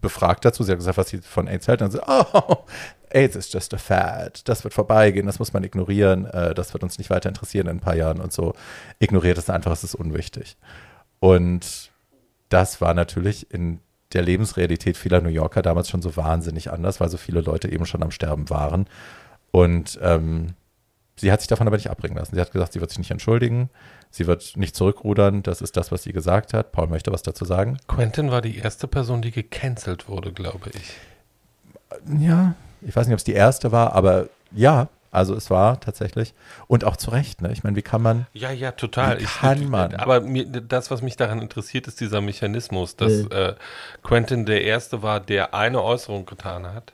befragt 0.00 0.44
dazu, 0.44 0.62
sie 0.62 0.72
hat 0.72 0.78
gesagt, 0.78 0.96
was 0.96 1.08
sie 1.08 1.18
von 1.18 1.48
AIDS 1.48 1.68
hält. 1.68 1.82
Und 1.82 1.94
dann 1.94 2.02
so, 2.02 2.34
oh, 2.34 2.64
AIDS 3.10 3.36
is 3.36 3.52
just 3.52 3.74
a 3.74 3.78
fad. 3.78 4.48
Das 4.48 4.64
wird 4.64 4.74
vorbeigehen, 4.74 5.26
das 5.26 5.38
muss 5.38 5.52
man 5.52 5.64
ignorieren, 5.64 6.26
äh, 6.26 6.54
das 6.54 6.72
wird 6.72 6.82
uns 6.82 6.98
nicht 6.98 7.10
weiter 7.10 7.28
interessieren 7.28 7.66
in 7.66 7.76
ein 7.76 7.80
paar 7.80 7.96
Jahren 7.96 8.20
und 8.20 8.32
so. 8.32 8.54
Ignoriert 8.98 9.38
es 9.38 9.50
einfach, 9.50 9.72
es 9.72 9.84
ist 9.84 9.94
unwichtig. 9.94 10.56
Und 11.18 11.90
das 12.48 12.80
war 12.80 12.94
natürlich 12.94 13.50
in 13.52 13.80
der 14.12 14.22
Lebensrealität 14.22 14.96
vieler 14.96 15.20
New 15.20 15.28
Yorker 15.28 15.62
damals 15.62 15.88
schon 15.88 16.02
so 16.02 16.16
wahnsinnig 16.16 16.72
anders, 16.72 17.00
weil 17.00 17.08
so 17.08 17.16
viele 17.16 17.40
Leute 17.40 17.70
eben 17.70 17.86
schon 17.86 18.02
am 18.02 18.10
Sterben 18.10 18.50
waren. 18.50 18.86
Und 19.52 19.98
ähm, 20.02 20.54
sie 21.16 21.30
hat 21.30 21.40
sich 21.40 21.48
davon 21.48 21.66
aber 21.66 21.76
nicht 21.76 21.90
abbringen 21.90 22.16
lassen. 22.16 22.34
Sie 22.34 22.40
hat 22.40 22.52
gesagt, 22.52 22.72
sie 22.72 22.80
wird 22.80 22.90
sich 22.90 22.98
nicht 22.98 23.10
entschuldigen, 23.10 23.70
sie 24.10 24.26
wird 24.26 24.56
nicht 24.56 24.76
zurückrudern. 24.76 25.42
Das 25.42 25.62
ist 25.62 25.76
das, 25.76 25.92
was 25.92 26.02
sie 26.02 26.12
gesagt 26.12 26.52
hat. 26.52 26.72
Paul 26.72 26.88
möchte 26.88 27.12
was 27.12 27.22
dazu 27.22 27.44
sagen. 27.44 27.78
Quentin 27.88 28.30
war 28.30 28.42
die 28.42 28.58
erste 28.58 28.88
Person, 28.88 29.22
die 29.22 29.30
gecancelt 29.30 30.08
wurde, 30.08 30.32
glaube 30.32 30.70
ich. 30.74 30.92
Ja, 32.18 32.54
ich 32.82 32.94
weiß 32.94 33.06
nicht, 33.06 33.14
ob 33.14 33.18
es 33.18 33.24
die 33.24 33.32
erste 33.32 33.72
war, 33.72 33.94
aber 33.94 34.28
ja, 34.52 34.88
also 35.10 35.34
es 35.34 35.50
war 35.50 35.80
tatsächlich. 35.80 36.34
Und 36.68 36.84
auch 36.84 36.96
zu 36.96 37.10
Recht, 37.10 37.42
ne? 37.42 37.52
Ich 37.52 37.64
meine, 37.64 37.74
wie 37.76 37.82
kann 37.82 38.00
man. 38.00 38.26
Ja, 38.32 38.52
ja, 38.52 38.72
total. 38.72 39.20
Wie 39.20 39.24
kann 39.24 39.68
man? 39.68 39.94
Aber 39.96 40.20
mir, 40.20 40.46
das, 40.46 40.90
was 40.90 41.02
mich 41.02 41.16
daran 41.16 41.42
interessiert, 41.42 41.88
ist 41.88 42.00
dieser 42.00 42.20
Mechanismus, 42.20 42.94
dass 42.94 43.26
äh, 43.26 43.54
Quentin 44.02 44.46
der 44.46 44.62
Erste 44.62 45.02
war, 45.02 45.18
der 45.18 45.52
eine 45.52 45.82
Äußerung 45.82 46.26
getan 46.26 46.72
hat, 46.72 46.92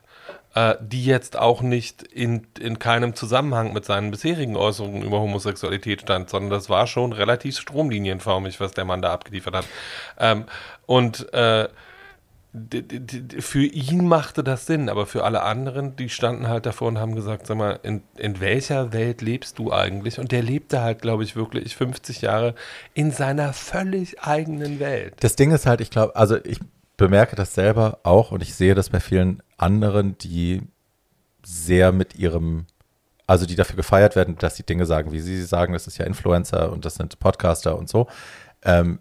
die 0.80 1.04
jetzt 1.04 1.36
auch 1.38 1.60
nicht 1.60 2.02
in, 2.02 2.46
in 2.58 2.78
keinem 2.78 3.14
Zusammenhang 3.14 3.74
mit 3.74 3.84
seinen 3.84 4.10
bisherigen 4.10 4.56
Äußerungen 4.56 5.02
über 5.02 5.20
Homosexualität 5.20 6.00
stand, 6.00 6.30
sondern 6.30 6.50
das 6.50 6.70
war 6.70 6.86
schon 6.86 7.12
relativ 7.12 7.58
stromlinienförmig, 7.58 8.58
was 8.58 8.72
der 8.72 8.86
Mann 8.86 9.02
da 9.02 9.12
abgeliefert 9.12 9.54
hat. 9.54 9.66
Ähm, 10.18 10.44
und 10.86 11.30
äh, 11.34 11.68
für 13.38 13.64
ihn 13.64 14.08
machte 14.08 14.42
das 14.42 14.66
Sinn, 14.66 14.88
aber 14.88 15.06
für 15.06 15.24
alle 15.24 15.42
anderen, 15.42 15.94
die 15.96 16.08
standen 16.08 16.48
halt 16.48 16.64
davor 16.64 16.88
und 16.88 16.98
haben 16.98 17.14
gesagt, 17.14 17.46
sag 17.46 17.58
mal, 17.58 17.78
in, 17.82 18.02
in 18.16 18.40
welcher 18.40 18.92
Welt 18.92 19.20
lebst 19.20 19.58
du 19.58 19.72
eigentlich? 19.72 20.18
Und 20.18 20.32
der 20.32 20.42
lebte 20.42 20.80
halt, 20.80 21.02
glaube 21.02 21.22
ich, 21.22 21.36
wirklich 21.36 21.76
50 21.76 22.22
Jahre 22.22 22.54
in 22.94 23.10
seiner 23.10 23.52
völlig 23.52 24.22
eigenen 24.22 24.80
Welt. 24.80 25.14
Das 25.20 25.36
Ding 25.36 25.50
ist 25.50 25.66
halt, 25.66 25.82
ich 25.82 25.90
glaube, 25.90 26.16
also 26.16 26.36
ich 26.44 26.60
bemerke 26.96 27.36
das 27.36 27.54
selber 27.54 28.00
auch 28.02 28.30
und 28.30 28.42
ich 28.42 28.54
sehe 28.54 28.74
das 28.74 28.90
bei 28.90 29.00
vielen 29.00 29.42
anderen, 29.56 30.16
die 30.18 30.62
sehr 31.44 31.92
mit 31.92 32.16
ihrem, 32.16 32.66
also 33.26 33.46
die 33.46 33.54
dafür 33.54 33.76
gefeiert 33.76 34.16
werden, 34.16 34.36
dass 34.38 34.56
sie 34.56 34.64
Dinge 34.64 34.86
sagen, 34.86 35.12
wie 35.12 35.20
sie 35.20 35.42
sagen, 35.44 35.72
das 35.72 35.86
ist 35.86 35.98
ja 35.98 36.06
Influencer 36.06 36.72
und 36.72 36.84
das 36.84 36.94
sind 36.94 37.18
Podcaster 37.18 37.78
und 37.78 37.88
so. 37.88 38.08
Ähm, 38.62 38.98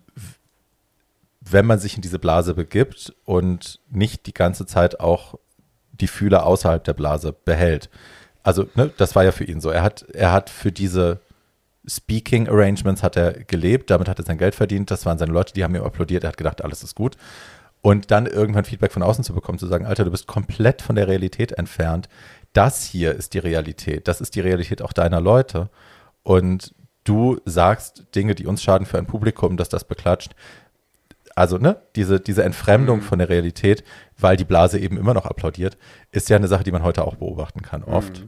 wenn 1.41 1.66
man 1.66 1.80
sich 1.80 1.96
in 1.96 2.02
diese 2.02 2.20
Blase 2.20 2.56
begibt 2.56 3.14
und 3.24 3.80
nicht 3.89 4.26
die 4.26 4.34
ganze 4.34 4.66
Zeit 4.66 5.00
auch 5.00 5.36
die 5.91 6.08
Fühler 6.08 6.46
außerhalb 6.46 6.84
der 6.84 6.93
Blase 6.93 7.34
behält. 7.34 7.89
Also, 8.43 8.68
ne, 8.76 8.91
das 8.98 9.16
war 9.16 9.24
ja 9.24 9.32
für 9.32 9.43
ihn 9.43 9.62
so. 9.62 9.70
Er 9.70 9.84
hat, 9.84 10.06
er 10.14 10.32
hat 10.32 10.50
für 10.50 10.72
diese 10.72 11.20
Speaking 11.88 12.50
Arrangements 12.50 13.04
hat 13.04 13.16
er 13.16 13.43
gelebt, 13.43 13.89
damit 13.91 14.08
hat 14.08 14.20
er 14.20 14.26
sein 14.26 14.39
Geld 14.39 14.56
verdient, 14.56 14.89
das 14.89 15.06
waren 15.06 15.20
seine 15.20 15.32
Leute, 15.32 15.54
die 15.54 15.64
haben 15.64 15.76
ihm 15.76 15.84
applaudiert, 15.84 16.24
er 16.24 16.30
hat 16.30 16.38
gedacht, 16.38 16.64
alles 16.64 16.84
ist 16.84 16.96
gut. 16.96 17.16
Und 17.86 18.09
dann 18.09 18.25
irgendwann 18.25 18.65
Feedback 18.65 18.91
von 18.91 19.03
außen 19.03 19.23
zu 19.23 19.36
bekommen, 19.36 19.59
zu 19.59 19.67
sagen, 19.67 19.86
Alter, 19.86 20.05
du 20.05 20.09
bist 20.09 20.25
komplett 20.25 20.81
von 20.81 20.95
der 20.95 21.07
Realität 21.07 21.51
entfernt. 21.51 22.09
Das 22.51 22.83
hier 22.83 23.13
ist 23.13 23.36
die 23.36 23.38
Realität, 23.38 24.07
das 24.07 24.21
ist 24.21 24.33
die 24.33 24.39
Realität 24.39 24.81
auch 24.81 24.91
deiner 24.91 25.21
Leute. 25.21 25.69
Und 26.23 26.73
du 27.03 27.39
sagst 27.45 28.07
Dinge, 28.15 28.33
die 28.33 28.47
uns 28.47 28.63
schaden 28.63 28.88
für 28.88 28.97
ein 28.97 29.05
Publikum, 29.05 29.55
das 29.55 29.69
das 29.69 29.83
beklatscht. 29.83 30.31
Also, 31.36 31.59
ne, 31.59 31.79
diese, 31.95 32.19
diese 32.19 32.43
Entfremdung 32.43 33.01
von 33.01 33.19
der 33.19 33.29
Realität, 33.29 33.83
weil 34.17 34.36
die 34.36 34.45
Blase 34.45 34.79
eben 34.79 34.97
immer 34.97 35.13
noch 35.13 35.27
applaudiert, 35.27 35.77
ist 36.11 36.27
ja 36.27 36.38
eine 36.38 36.47
Sache, 36.47 36.63
die 36.63 36.71
man 36.71 36.81
heute 36.81 37.05
auch 37.05 37.17
beobachten 37.17 37.61
kann, 37.61 37.83
oft. 37.83 38.25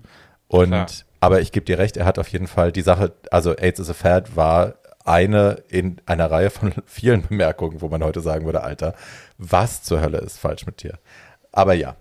Und, 0.48 0.68
Klar. 0.68 0.86
aber 1.20 1.42
ich 1.42 1.52
gebe 1.52 1.66
dir 1.66 1.80
recht, 1.80 1.98
er 1.98 2.06
hat 2.06 2.20
auf 2.20 2.28
jeden 2.28 2.46
Fall 2.46 2.72
die 2.72 2.84
Sache, 2.84 3.14
also 3.32 3.56
AIDS 3.56 3.80
is 3.80 3.90
a 3.90 3.96
Fad 3.96 4.36
war 4.36 4.76
eine 5.08 5.64
in 5.70 6.02
einer 6.06 6.30
Reihe 6.30 6.50
von 6.50 6.74
vielen 6.86 7.28
Bemerkungen, 7.28 7.82
wo 7.82 7.88
man 7.88 8.04
heute 8.04 8.22
sagen 8.22 8.46
würde, 8.46 8.64
Alter, 8.64 8.94
was 9.38 9.84
zur 9.84 10.02
Hölle 10.02 10.20
ist 10.20 10.38
falsch 10.38 10.66
mit 10.66 10.84
dir? 10.84 11.00
Aber 11.52 11.74
ja, 11.74 11.96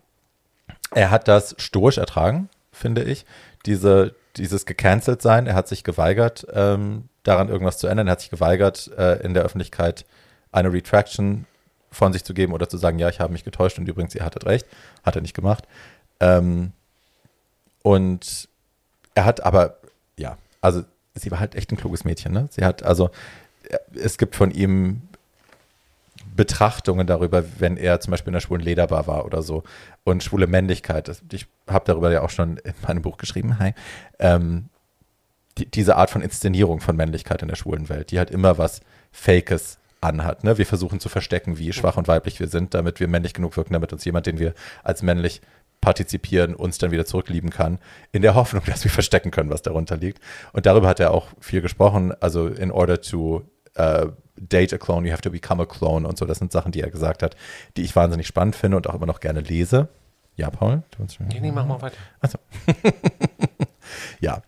er 0.95 1.11
hat 1.11 1.29
das 1.29 1.55
stoisch 1.59 1.99
ertragen, 1.99 2.49
finde 2.73 3.03
ich. 3.03 3.25
Diese, 3.65 4.15
dieses 4.37 4.67
gecancelt 4.67 5.23
sein, 5.23 5.47
er 5.47 5.55
hat 5.55 5.69
sich 5.69 5.85
geweigert, 5.85 6.47
ähm, 6.53 7.09
daran 7.23 7.49
irgendwas 7.49 7.79
zu 7.79 7.87
ändern. 7.87 8.07
Er 8.07 8.13
hat 8.13 8.21
sich 8.21 8.31
geweigert, 8.31 8.91
äh, 8.97 9.21
in 9.23 9.35
der 9.35 9.43
Öffentlichkeit 9.43 10.05
eine 10.53 10.73
Retraction 10.73 11.47
von 11.91 12.13
sich 12.13 12.25
zu 12.25 12.35
geben 12.35 12.53
oder 12.53 12.69
zu 12.69 12.77
sagen, 12.77 12.99
ja, 12.99 13.09
ich 13.09 13.21
habe 13.21 13.33
mich 13.33 13.45
getäuscht 13.45 13.79
und 13.79 13.89
übrigens, 13.89 14.15
ihr 14.15 14.25
hattet 14.25 14.47
recht. 14.47 14.67
Hat 15.05 15.17
er 15.17 15.23
nicht 15.23 15.35
gemacht. 15.35 15.65
Ähm, 16.21 16.73
und 17.83 18.49
er 19.15 19.25
hat 19.25 19.45
aber, 19.45 19.79
ja, 20.19 20.37
also 20.61 20.83
sie 21.17 21.31
war 21.31 21.41
halt 21.41 21.55
echt 21.55 21.73
ein 21.73 21.77
kluges 21.77 22.05
Mädchen, 22.05 22.33
ne? 22.33 22.49
Sie 22.51 22.65
hat, 22.65 22.83
also, 22.83 23.11
äh, 23.69 23.79
es 23.99 24.19
gibt 24.19 24.37
von 24.37 24.51
ihm 24.51 25.03
Betrachtungen 26.37 27.07
darüber, 27.07 27.45
wenn 27.59 27.77
er 27.77 28.01
zum 28.01 28.11
Beispiel 28.11 28.31
in 28.31 28.35
der 28.35 28.41
schwulen 28.41 28.63
Lederbar 28.63 29.07
war 29.07 29.25
oder 29.25 29.43
so. 29.43 29.65
Und 30.05 30.23
schwule 30.23 30.47
Männlichkeit, 30.47 31.11
ich 31.33 31.47
habe 31.67 31.85
darüber 31.87 32.13
ja 32.13 32.23
auch 32.23 32.31
schon 32.31 32.59
in 32.59 32.75
meinem 32.87 33.03
Buch 33.03 33.17
geschrieben, 33.17 33.59
hi, 33.59 33.73
ähm, 34.19 34.69
die, 35.59 35.67
diese 35.67 35.97
Art 35.97 36.11
von 36.11 36.21
Inszenierung 36.21 36.81
von 36.81 36.97
Männlichkeit 36.97 37.43
in 37.43 37.49
der 37.49 37.57
schwulen 37.57 37.89
Welt, 37.89 38.11
die 38.11 38.19
halt 38.19 38.31
immer 38.31 38.59
was 38.59 38.81
Fakes 39.11 39.79
anhat. 40.01 40.45
Ne? 40.45 40.59
Wir 40.59 40.67
versuchen 40.67 41.01
zu 41.01 41.09
verstecken, 41.09 41.59
wie 41.59 41.73
schwach 41.73 41.97
und 41.97 42.09
weiblich 42.09 42.39
wir 42.39 42.49
sind, 42.49 42.75
damit 42.75 43.01
wir 43.01 43.09
männlich 43.09 43.33
genug 43.33 43.57
wirken, 43.57 43.73
damit 43.73 43.93
uns 43.93 44.05
jemand, 44.05 44.27
den 44.27 44.39
wir 44.39 44.55
als 44.85 45.03
männlich 45.03 45.41
partizipieren, 45.87 46.57
uns 46.57 46.79
dann 46.79 46.91
wieder 46.91 47.07
zurücklieben 47.07 47.51
kann, 47.51 47.79
in 48.11 48.21
der 48.21 48.35
Hoffnung, 48.35 48.65
dass 48.67 48.83
wir 48.83 48.91
verstecken 48.91 49.31
können, 49.31 49.51
was 49.51 49.63
darunter 49.63 49.97
liegt. 49.97 50.21
Und 50.53 50.67
darüber 50.67 50.89
hat 50.89 50.99
er 50.99 51.15
auch 51.15 51.29
viel 51.39 51.61
gesprochen. 51.61 52.13
Also 52.19 52.49
in 52.49 52.73
order 52.73 53.01
to 53.01 53.45
uh, 53.79 54.07
date 54.37 54.75
a 54.75 54.79
clone, 54.79 55.07
you 55.07 55.13
have 55.13 55.23
to 55.23 55.31
become 55.31 55.63
a 55.63 55.65
clone 55.65 56.05
und 56.05 56.19
so. 56.19 56.25
Das 56.25 56.39
sind 56.39 56.51
Sachen, 56.51 56.73
die 56.73 56.81
er 56.81 56.91
gesagt 56.91 57.23
hat, 57.23 57.37
die 57.77 57.83
ich 57.83 57.95
wahnsinnig 57.95 58.27
spannend 58.27 58.57
finde 58.57 58.79
und 58.79 58.89
auch 58.89 58.95
immer 58.95 59.07
noch 59.07 59.21
gerne 59.21 59.43
lese. 59.43 59.87
Ja, 60.35 60.51
Paul? 60.51 60.83
Du 60.91 61.07
Nee, 61.29 61.39
nee, 61.39 61.53
mach 61.53 61.67
mal 61.67 61.81
weiter. 61.81 61.97
Ja. 64.21 64.43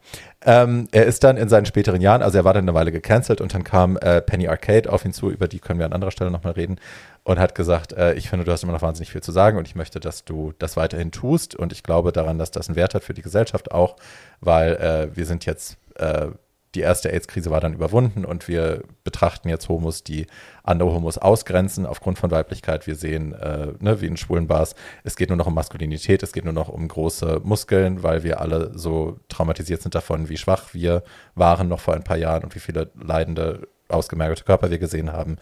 Ähm, 0.49 0.89
er 0.93 1.05
ist 1.05 1.25
dann 1.25 1.37
in 1.37 1.51
seinen 1.51 1.67
späteren 1.67 2.01
Jahren, 2.01 2.23
also 2.23 2.39
er 2.39 2.45
war 2.45 2.55
dann 2.55 2.65
eine 2.65 2.73
Weile 2.73 2.91
gecancelt 2.91 3.43
und 3.43 3.53
dann 3.53 3.65
kam 3.65 3.99
äh, 3.99 4.23
Penny 4.23 4.49
Arcade 4.49 4.91
auf 4.91 5.05
ihn 5.05 5.13
zu, 5.13 5.31
über 5.31 5.47
die 5.47 5.59
können 5.59 5.79
wir 5.79 5.85
an 5.85 5.93
anderer 5.93 6.11
Stelle 6.11 6.31
nochmal 6.31 6.55
reden 6.55 6.81
und 7.23 7.39
hat 7.39 7.55
gesagt, 7.55 7.93
äh, 7.93 8.15
ich 8.15 8.31
finde, 8.31 8.47
du 8.47 8.53
hast 8.53 8.63
immer 8.63 8.73
noch 8.73 8.81
wahnsinnig 8.81 9.13
viel 9.13 9.23
zu 9.23 9.31
sagen 9.31 9.59
und 9.59 9.69
ich 9.69 9.75
möchte, 9.75 10.01
dass 10.01 10.25
du 10.25 10.55
das 10.59 10.79
weiterhin 10.79 11.13
tust 11.13 11.55
und 11.55 11.71
ich 11.71 11.83
glaube 11.83 12.13
daran, 12.13 12.39
dass 12.39 12.51
das 12.51 12.71
einen 12.71 12.77
Wert 12.77 12.95
hat 12.95 13.05
für 13.05 13.13
die 13.13 13.21
Gesellschaft 13.21 13.73
auch, 13.73 13.97
weil 14.41 14.77
äh, 14.77 15.15
wir 15.15 15.27
sind 15.27 15.45
jetzt 15.45 15.77
äh, 15.97 16.29
die 16.75 16.81
erste 16.81 17.11
AIDS-Krise 17.11 17.51
war 17.51 17.61
dann 17.61 17.73
überwunden 17.73 18.25
und 18.25 18.47
wir 18.47 18.83
betrachten 19.05 19.49
jetzt 19.49 19.69
Homos, 19.69 20.05
die 20.05 20.27
andere 20.63 20.93
Homos 20.93 21.17
ausgrenzen 21.17 21.87
aufgrund 21.87 22.19
von 22.19 22.31
Weiblichkeit. 22.31 22.87
Wir 22.87 22.95
sehen, 22.95 23.33
äh, 23.33 23.73
ne, 23.81 24.01
wie 24.01 24.07
in 24.07 24.17
schwulen 24.17 24.47
Bars, 24.47 24.75
es 25.03 25.17
geht 25.17 25.31
nur 25.31 25.39
noch 25.39 25.47
um 25.47 25.55
Maskulinität, 25.55 26.23
es 26.23 26.33
geht 26.33 26.45
nur 26.45 26.53
noch 26.53 26.69
um 26.69 26.87
große 26.87 27.41
Muskeln, 27.43 28.03
weil 28.03 28.23
wir 28.23 28.41
alle 28.41 28.77
so 28.79 29.19
traumatisiert 29.29 29.81
sind 29.81 29.95
davon, 29.95 30.29
wie 30.29 30.37
schwach 30.37 30.75
wir 30.75 31.03
waren 31.35 31.69
noch 31.69 31.81
vor 31.81 31.95
ein 31.95 32.05
paar 32.05 32.19
Jahren 32.19 32.45
und 32.45 32.55
wie 32.55 32.61
viele 32.61 32.91
leidende, 33.01 33.69
ausgemergelte 33.89 34.45
Körper 34.45 34.71
wir 34.71 34.79
gesehen 34.79 35.13
haben. 35.13 35.37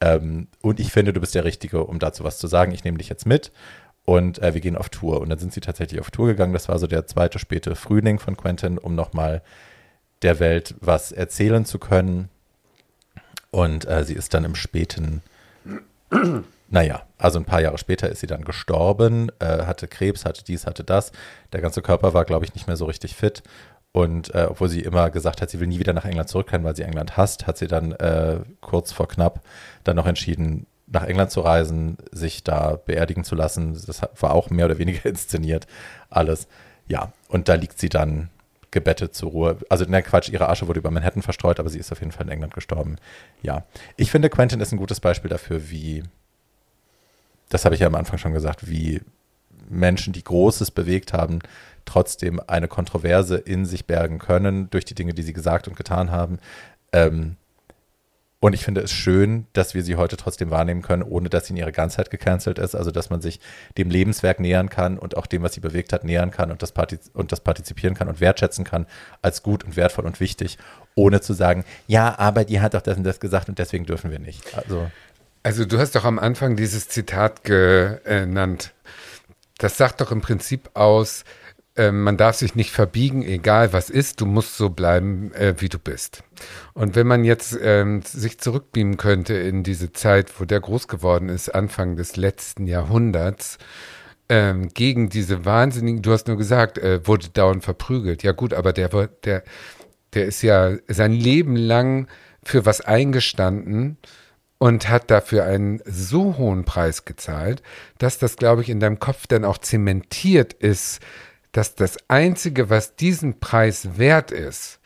Ähm, 0.00 0.48
und 0.62 0.80
ich 0.80 0.92
finde, 0.92 1.12
du 1.12 1.20
bist 1.20 1.34
der 1.34 1.44
Richtige, 1.44 1.84
um 1.84 1.98
dazu 1.98 2.24
was 2.24 2.38
zu 2.38 2.46
sagen. 2.46 2.72
Ich 2.72 2.84
nehme 2.84 2.98
dich 2.98 3.08
jetzt 3.08 3.26
mit 3.26 3.52
und 4.04 4.40
äh, 4.40 4.54
wir 4.54 4.60
gehen 4.60 4.76
auf 4.76 4.88
Tour. 4.88 5.20
Und 5.20 5.28
dann 5.28 5.38
sind 5.38 5.52
sie 5.52 5.60
tatsächlich 5.60 6.00
auf 6.00 6.10
Tour 6.10 6.28
gegangen. 6.28 6.52
Das 6.52 6.68
war 6.68 6.78
so 6.78 6.86
der 6.86 7.06
zweite 7.06 7.38
späte 7.38 7.74
Frühling 7.74 8.18
von 8.18 8.36
Quentin, 8.36 8.78
um 8.78 8.94
nochmal 8.94 9.42
der 10.22 10.40
Welt 10.40 10.74
was 10.80 11.12
erzählen 11.12 11.64
zu 11.64 11.78
können. 11.78 12.28
Und 13.50 13.88
äh, 13.88 14.04
sie 14.04 14.14
ist 14.14 14.34
dann 14.34 14.44
im 14.44 14.54
späten, 14.54 15.22
naja, 16.68 17.02
also 17.18 17.38
ein 17.38 17.44
paar 17.44 17.60
Jahre 17.60 17.78
später 17.78 18.08
ist 18.08 18.20
sie 18.20 18.26
dann 18.26 18.44
gestorben, 18.44 19.30
äh, 19.40 19.64
hatte 19.64 19.88
Krebs, 19.88 20.24
hatte 20.24 20.44
dies, 20.44 20.66
hatte 20.66 20.84
das. 20.84 21.12
Der 21.52 21.60
ganze 21.60 21.82
Körper 21.82 22.14
war, 22.14 22.24
glaube 22.24 22.44
ich, 22.44 22.54
nicht 22.54 22.66
mehr 22.66 22.76
so 22.76 22.84
richtig 22.84 23.16
fit. 23.16 23.42
Und 23.92 24.32
äh, 24.34 24.46
obwohl 24.48 24.68
sie 24.68 24.80
immer 24.80 25.10
gesagt 25.10 25.42
hat, 25.42 25.50
sie 25.50 25.58
will 25.58 25.66
nie 25.66 25.80
wieder 25.80 25.92
nach 25.92 26.04
England 26.04 26.28
zurückkehren, 26.28 26.64
weil 26.64 26.76
sie 26.76 26.84
England 26.84 27.16
hasst, 27.16 27.46
hat 27.48 27.58
sie 27.58 27.66
dann 27.66 27.92
äh, 27.92 28.38
kurz 28.60 28.92
vor 28.92 29.08
knapp 29.08 29.40
dann 29.82 29.96
noch 29.96 30.06
entschieden, 30.06 30.66
nach 30.86 31.04
England 31.04 31.30
zu 31.30 31.40
reisen, 31.40 31.98
sich 32.12 32.44
da 32.44 32.78
beerdigen 32.84 33.24
zu 33.24 33.34
lassen. 33.34 33.74
Das 33.86 34.02
war 34.20 34.32
auch 34.32 34.50
mehr 34.50 34.66
oder 34.66 34.78
weniger 34.78 35.04
inszeniert, 35.08 35.66
alles. 36.08 36.46
Ja, 36.86 37.12
und 37.28 37.48
da 37.48 37.54
liegt 37.54 37.78
sie 37.78 37.88
dann 37.88 38.30
gebettet 38.70 39.14
zur 39.14 39.30
Ruhe. 39.30 39.58
Also, 39.68 39.84
ne, 39.84 40.02
Quatsch, 40.02 40.28
ihre 40.28 40.48
Asche 40.48 40.68
wurde 40.68 40.80
über 40.80 40.90
Manhattan 40.90 41.22
verstreut, 41.22 41.60
aber 41.60 41.68
sie 41.68 41.78
ist 41.78 41.92
auf 41.92 42.00
jeden 42.00 42.12
Fall 42.12 42.26
in 42.26 42.32
England 42.32 42.54
gestorben. 42.54 42.96
Ja. 43.42 43.64
Ich 43.96 44.10
finde, 44.10 44.30
Quentin 44.30 44.60
ist 44.60 44.72
ein 44.72 44.78
gutes 44.78 45.00
Beispiel 45.00 45.30
dafür, 45.30 45.70
wie, 45.70 46.02
das 47.48 47.64
habe 47.64 47.74
ich 47.74 47.80
ja 47.80 47.86
am 47.86 47.94
Anfang 47.94 48.18
schon 48.18 48.32
gesagt, 48.32 48.68
wie 48.68 49.00
Menschen, 49.68 50.12
die 50.12 50.24
Großes 50.24 50.70
bewegt 50.70 51.12
haben, 51.12 51.40
trotzdem 51.84 52.40
eine 52.46 52.68
Kontroverse 52.68 53.36
in 53.36 53.64
sich 53.64 53.86
bergen 53.86 54.18
können 54.18 54.70
durch 54.70 54.84
die 54.84 54.94
Dinge, 54.94 55.14
die 55.14 55.22
sie 55.22 55.32
gesagt 55.32 55.68
und 55.68 55.76
getan 55.76 56.10
haben. 56.10 56.38
Ähm, 56.92 57.36
und 58.42 58.54
ich 58.54 58.64
finde 58.64 58.80
es 58.80 58.90
schön, 58.90 59.46
dass 59.52 59.74
wir 59.74 59.82
sie 59.82 59.96
heute 59.96 60.16
trotzdem 60.16 60.50
wahrnehmen 60.50 60.80
können, 60.80 61.02
ohne 61.02 61.28
dass 61.28 61.46
sie 61.46 61.52
in 61.52 61.58
ihrer 61.58 61.72
Ganzheit 61.72 62.10
gecancelt 62.10 62.58
ist. 62.58 62.74
Also, 62.74 62.90
dass 62.90 63.10
man 63.10 63.20
sich 63.20 63.38
dem 63.76 63.90
Lebenswerk 63.90 64.40
nähern 64.40 64.70
kann 64.70 64.98
und 64.98 65.14
auch 65.18 65.26
dem, 65.26 65.42
was 65.42 65.52
sie 65.52 65.60
bewegt 65.60 65.92
hat, 65.92 66.04
nähern 66.04 66.30
kann 66.30 66.50
und 66.50 66.62
das, 66.62 66.72
partiz 66.72 67.10
und 67.12 67.32
das 67.32 67.40
partizipieren 67.40 67.94
kann 67.94 68.08
und 68.08 68.20
wertschätzen 68.20 68.64
kann 68.64 68.86
als 69.20 69.42
gut 69.42 69.62
und 69.62 69.76
wertvoll 69.76 70.06
und 70.06 70.20
wichtig, 70.20 70.56
ohne 70.94 71.20
zu 71.20 71.34
sagen, 71.34 71.64
ja, 71.86 72.18
aber 72.18 72.44
die 72.44 72.62
hat 72.62 72.72
doch 72.72 72.80
das 72.80 72.96
und 72.96 73.04
das 73.04 73.20
gesagt 73.20 73.50
und 73.50 73.58
deswegen 73.58 73.84
dürfen 73.84 74.10
wir 74.10 74.18
nicht. 74.18 74.56
Also, 74.56 74.90
also 75.42 75.66
du 75.66 75.78
hast 75.78 75.94
doch 75.94 76.04
am 76.04 76.18
Anfang 76.18 76.56
dieses 76.56 76.88
Zitat 76.88 77.44
genannt. 77.44 78.72
Das 79.58 79.76
sagt 79.76 80.00
doch 80.00 80.12
im 80.12 80.22
Prinzip 80.22 80.70
aus, 80.72 81.24
man 81.90 82.16
darf 82.16 82.36
sich 82.36 82.54
nicht 82.54 82.72
verbiegen, 82.72 83.22
egal 83.22 83.72
was 83.72 83.90
ist, 83.90 84.20
du 84.20 84.26
musst 84.26 84.56
so 84.56 84.70
bleiben, 84.70 85.32
äh, 85.34 85.54
wie 85.58 85.68
du 85.68 85.78
bist. 85.78 86.24
Und 86.74 86.96
wenn 86.96 87.06
man 87.06 87.24
jetzt 87.24 87.58
ähm, 87.62 88.02
sich 88.02 88.38
zurückbeamen 88.38 88.96
könnte 88.96 89.34
in 89.34 89.62
diese 89.62 89.92
Zeit, 89.92 90.40
wo 90.40 90.44
der 90.44 90.60
groß 90.60 90.88
geworden 90.88 91.28
ist, 91.28 91.48
Anfang 91.54 91.96
des 91.96 92.16
letzten 92.16 92.66
Jahrhunderts, 92.66 93.58
ähm, 94.28 94.68
gegen 94.68 95.08
diese 95.08 95.44
wahnsinnigen, 95.44 96.02
du 96.02 96.12
hast 96.12 96.28
nur 96.28 96.36
gesagt, 96.36 96.78
äh, 96.78 97.06
wurde 97.06 97.28
dauernd 97.30 97.64
verprügelt. 97.64 98.22
Ja 98.22 98.32
gut, 98.32 98.54
aber 98.54 98.72
der, 98.72 98.88
der, 99.24 99.42
der 100.14 100.26
ist 100.26 100.42
ja 100.42 100.76
sein 100.88 101.12
Leben 101.12 101.56
lang 101.56 102.08
für 102.42 102.66
was 102.66 102.80
eingestanden 102.80 103.98
und 104.58 104.88
hat 104.88 105.10
dafür 105.10 105.44
einen 105.44 105.80
so 105.84 106.36
hohen 106.36 106.64
Preis 106.64 107.04
gezahlt, 107.04 107.62
dass 107.98 108.18
das, 108.18 108.36
glaube 108.36 108.62
ich, 108.62 108.68
in 108.68 108.78
deinem 108.78 108.98
Kopf 108.98 109.26
dann 109.26 109.44
auch 109.44 109.58
zementiert 109.58 110.52
ist, 110.52 111.00
dass 111.52 111.74
das 111.74 111.96
Einzige, 112.08 112.70
was 112.70 112.96
diesen 112.96 113.40
Preis 113.40 113.98
wert 113.98 114.30
ist, 114.30 114.79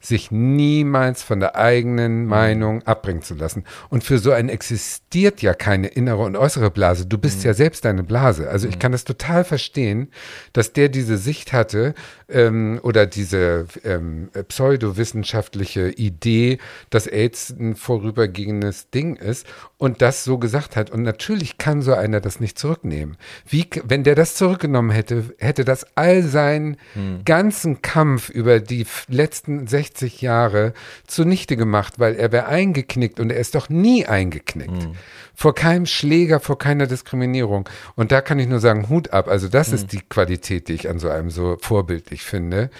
sich 0.00 0.30
niemals 0.30 1.22
von 1.22 1.40
der 1.40 1.56
eigenen 1.56 2.22
mhm. 2.22 2.28
Meinung 2.28 2.82
abbringen 2.84 3.22
zu 3.22 3.34
lassen. 3.34 3.64
Und 3.88 4.04
für 4.04 4.18
so 4.18 4.30
einen 4.30 4.48
existiert 4.48 5.42
ja 5.42 5.54
keine 5.54 5.88
innere 5.88 6.22
und 6.22 6.36
äußere 6.36 6.70
Blase. 6.70 7.06
Du 7.06 7.18
bist 7.18 7.40
mhm. 7.40 7.46
ja 7.46 7.54
selbst 7.54 7.84
deine 7.84 8.04
Blase. 8.04 8.48
Also 8.48 8.68
ich 8.68 8.76
mhm. 8.76 8.78
kann 8.78 8.92
das 8.92 9.04
total 9.04 9.44
verstehen, 9.44 10.08
dass 10.52 10.72
der 10.72 10.88
diese 10.88 11.18
Sicht 11.18 11.52
hatte 11.52 11.94
ähm, 12.28 12.78
oder 12.82 13.06
diese 13.06 13.66
ähm, 13.84 14.30
pseudowissenschaftliche 14.48 15.90
Idee, 15.90 16.58
dass 16.90 17.06
AIDS 17.06 17.50
ein 17.50 17.74
vorübergehendes 17.74 18.90
Ding 18.90 19.16
ist 19.16 19.46
und 19.78 20.00
das 20.00 20.22
so 20.22 20.38
gesagt 20.38 20.76
hat. 20.76 20.90
Und 20.90 21.02
natürlich 21.02 21.58
kann 21.58 21.82
so 21.82 21.94
einer 21.94 22.20
das 22.20 22.38
nicht 22.38 22.58
zurücknehmen. 22.58 23.16
Wie, 23.48 23.66
wenn 23.84 24.04
der 24.04 24.14
das 24.14 24.36
zurückgenommen 24.36 24.90
hätte, 24.90 25.24
hätte 25.38 25.64
das 25.64 25.86
all 25.96 26.22
seinen 26.22 26.76
mhm. 26.94 27.24
ganzen 27.24 27.82
Kampf 27.82 28.28
über 28.28 28.60
die 28.60 28.86
letzten 29.08 29.66
60 29.66 29.87
60 29.88 30.20
Jahre 30.20 30.72
zunichte 31.06 31.56
gemacht, 31.56 31.98
weil 31.98 32.14
er 32.14 32.32
wäre 32.32 32.46
eingeknickt 32.46 33.20
und 33.20 33.30
er 33.30 33.38
ist 33.38 33.54
doch 33.54 33.68
nie 33.68 34.06
eingeknickt. 34.06 34.70
Mhm. 34.70 34.92
Vor 35.34 35.54
keinem 35.54 35.86
Schläger, 35.86 36.40
vor 36.40 36.58
keiner 36.58 36.86
Diskriminierung. 36.86 37.68
Und 37.94 38.12
da 38.12 38.20
kann 38.20 38.38
ich 38.38 38.48
nur 38.48 38.60
sagen, 38.60 38.88
Hut 38.88 39.12
ab. 39.12 39.28
Also 39.28 39.48
das 39.48 39.68
mhm. 39.68 39.74
ist 39.74 39.92
die 39.92 40.00
Qualität, 40.00 40.68
die 40.68 40.74
ich 40.74 40.88
an 40.88 40.98
so 40.98 41.08
einem 41.08 41.30
so 41.30 41.56
vorbildlich 41.60 42.22
finde. 42.22 42.70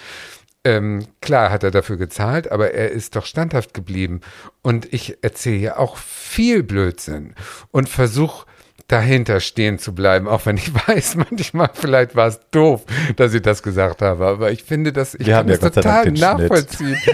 Ähm, 0.65 1.05
klar 1.21 1.51
hat 1.51 1.63
er 1.63 1.71
dafür 1.71 1.97
gezahlt, 1.97 2.51
aber 2.51 2.71
er 2.73 2.91
ist 2.91 3.15
doch 3.15 3.25
standhaft 3.25 3.73
geblieben. 3.73 4.21
Und 4.61 4.93
ich 4.93 5.23
erzähle 5.23 5.57
ja 5.57 5.77
auch 5.77 5.97
viel 5.97 6.63
Blödsinn 6.63 7.33
und 7.71 7.87
versuche 7.87 8.45
dahinter 8.89 9.39
stehen 9.39 9.79
zu 9.79 9.95
bleiben, 9.95 10.27
auch 10.27 10.45
wenn 10.45 10.57
ich 10.57 10.73
weiß, 10.87 11.15
manchmal 11.15 11.69
vielleicht 11.73 12.15
war 12.15 12.27
es 12.27 12.41
doof, 12.51 12.83
dass 13.15 13.33
ich 13.33 13.41
das 13.41 13.63
gesagt 13.63 14.01
habe, 14.01 14.27
aber 14.27 14.51
ich 14.51 14.63
finde 14.63 14.91
das, 14.91 15.15
ich 15.15 15.27
Wir 15.27 15.35
kann 15.35 15.47
das 15.47 15.61
ja 15.61 15.69
total 15.69 16.11
nachvollziehen. 16.11 16.97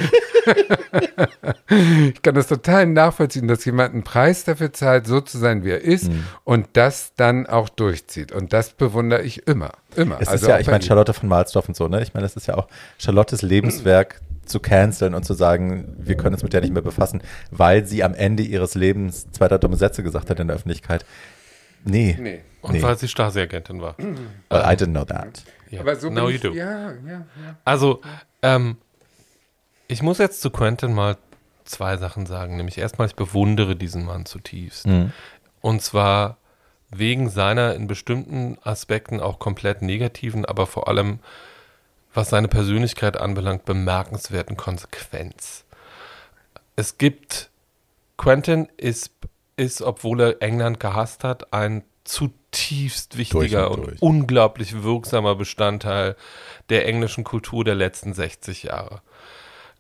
ich 2.13 2.21
kann 2.21 2.36
das 2.36 2.47
total 2.47 2.86
nachvollziehen, 2.88 3.47
dass 3.47 3.65
jemand 3.65 3.93
einen 3.93 4.03
Preis 4.03 4.43
dafür 4.45 4.71
zahlt, 4.73 5.05
so 5.05 5.21
zu 5.21 5.38
sein, 5.38 5.63
wie 5.63 5.71
er 5.71 5.82
ist 5.82 6.09
mhm. 6.09 6.23
und 6.43 6.67
das 6.73 7.13
dann 7.15 7.45
auch 7.45 7.69
durchzieht. 7.69 8.32
Und 8.32 8.53
das 8.53 8.69
bewundere 8.71 9.23
ich 9.23 9.47
immer, 9.47 9.71
immer. 9.95 10.17
Es 10.21 10.28
also 10.30 10.45
ist 10.45 10.49
ja, 10.49 10.59
ich 10.59 10.67
meine, 10.67 10.84
Charlotte 10.84 11.13
von 11.13 11.28
Malsdorf 11.28 11.67
und 11.67 11.76
so, 11.76 11.88
ne? 11.88 12.01
Ich 12.01 12.13
meine, 12.13 12.26
das 12.26 12.36
ist 12.36 12.47
ja 12.47 12.55
auch 12.55 12.67
Charlottes 12.97 13.41
Lebenswerk 13.41 14.21
zu 14.45 14.59
canceln 14.59 15.13
und 15.15 15.26
zu 15.26 15.34
sagen, 15.34 15.95
wir 15.97 16.15
können 16.15 16.36
uns 16.36 16.43
mit 16.43 16.53
der 16.53 16.61
nicht 16.61 16.73
mehr 16.73 16.84
befassen, 16.84 17.21
weil 17.51 17.86
sie 17.86 18.03
am 18.03 18.13
Ende 18.13 18.43
ihres 18.43 18.76
Lebens 18.76 19.26
zwei, 19.32 19.47
drei 19.47 19.57
dumme 19.57 19.76
Sätze 19.76 20.03
gesagt 20.03 20.30
hat 20.30 20.39
in 20.39 20.47
der 20.47 20.55
Öffentlichkeit. 20.55 21.05
Nee. 21.86 22.17
nee. 22.19 22.41
Und 22.61 22.73
nee. 22.73 22.81
weil 22.81 22.97
sie 22.97 23.07
Stasi-Agentin 23.07 23.81
war. 23.81 23.95
Well, 23.97 24.63
I 24.63 24.75
didn't 24.75 24.91
know 24.91 25.05
that. 25.05 25.43
Yeah. 25.71 25.81
Aber 25.81 25.95
so 25.95 26.09
Now 26.09 26.29
you 26.29 26.39
do. 26.39 26.51
Ja, 26.51 26.91
ja, 26.91 26.97
ja. 27.07 27.25
Also, 27.63 28.01
ähm, 28.41 28.77
ich 29.88 30.01
muss 30.01 30.17
jetzt 30.17 30.41
zu 30.41 30.49
Quentin 30.49 30.93
mal 30.93 31.17
zwei 31.63 31.97
Sachen 31.97 32.25
sagen. 32.25 32.57
Nämlich 32.57 32.77
erstmal, 32.77 33.07
ich 33.07 33.15
bewundere 33.15 33.75
diesen 33.75 34.05
Mann 34.05 34.25
zutiefst. 34.25 34.88
Mhm. 34.88 35.11
Und 35.61 35.81
zwar 35.81 36.37
wegen 36.89 37.29
seiner 37.29 37.75
in 37.75 37.87
bestimmten 37.87 38.57
Aspekten 38.63 39.20
auch 39.20 39.39
komplett 39.39 39.82
negativen, 39.82 40.45
aber 40.45 40.66
vor 40.66 40.87
allem, 40.87 41.20
was 42.13 42.29
seine 42.29 42.47
Persönlichkeit 42.47 43.17
anbelangt, 43.17 43.66
bemerkenswerten 43.66 44.55
Konsequenz. 44.55 45.66
Es 46.75 46.97
gibt, 46.97 47.49
Quentin 48.17 48.70
ist 48.78 49.12
ist, 49.57 49.82
obwohl 49.82 50.21
er 50.21 50.41
England 50.41 50.79
gehasst 50.79 51.23
hat, 51.23 51.53
ein 51.53 51.83
zutiefst 52.03 53.17
wichtiger 53.17 53.71
und, 53.71 53.86
und 53.86 54.01
unglaublich 54.01 54.83
wirksamer 54.83 55.36
Bestandteil 55.36 56.15
der 56.69 56.87
englischen 56.87 57.23
Kultur 57.23 57.63
der 57.63 57.75
letzten 57.75 58.13
60 58.13 58.63
Jahre. 58.63 59.01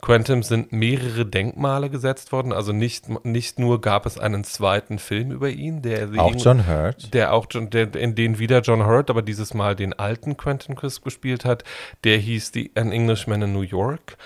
Quantum 0.01 0.43
sind 0.43 0.71
mehrere 0.71 1.25
Denkmale 1.25 1.89
gesetzt 1.89 2.31
worden, 2.31 2.51
also 2.51 2.73
nicht, 2.73 3.25
nicht 3.25 3.57
nur 3.57 3.81
gab 3.81 4.05
es 4.05 4.19
einen 4.19 4.43
zweiten 4.43 4.99
Film 4.99 5.31
über 5.31 5.49
ihn, 5.49 5.81
der 5.81 6.09
auch 6.17 6.35
John 6.35 6.67
Hurt, 6.67 7.13
der 7.13 7.33
auch 7.33 7.47
der, 7.47 7.95
in 7.95 8.13
den 8.13 8.37
wieder 8.37 8.61
John 8.61 8.85
Hurt, 8.85 9.09
aber 9.09 9.21
dieses 9.21 9.53
Mal 9.53 9.75
den 9.75 9.93
alten 9.93 10.37
Quentin 10.37 10.75
Crisp 10.75 11.03
gespielt 11.03 11.43
hat, 11.43 11.63
der 12.03 12.17
hieß 12.17 12.51
die, 12.51 12.71
An 12.75 12.91
Englishman 12.91 13.41
in 13.41 13.53
New 13.53 13.61
York. 13.61 14.17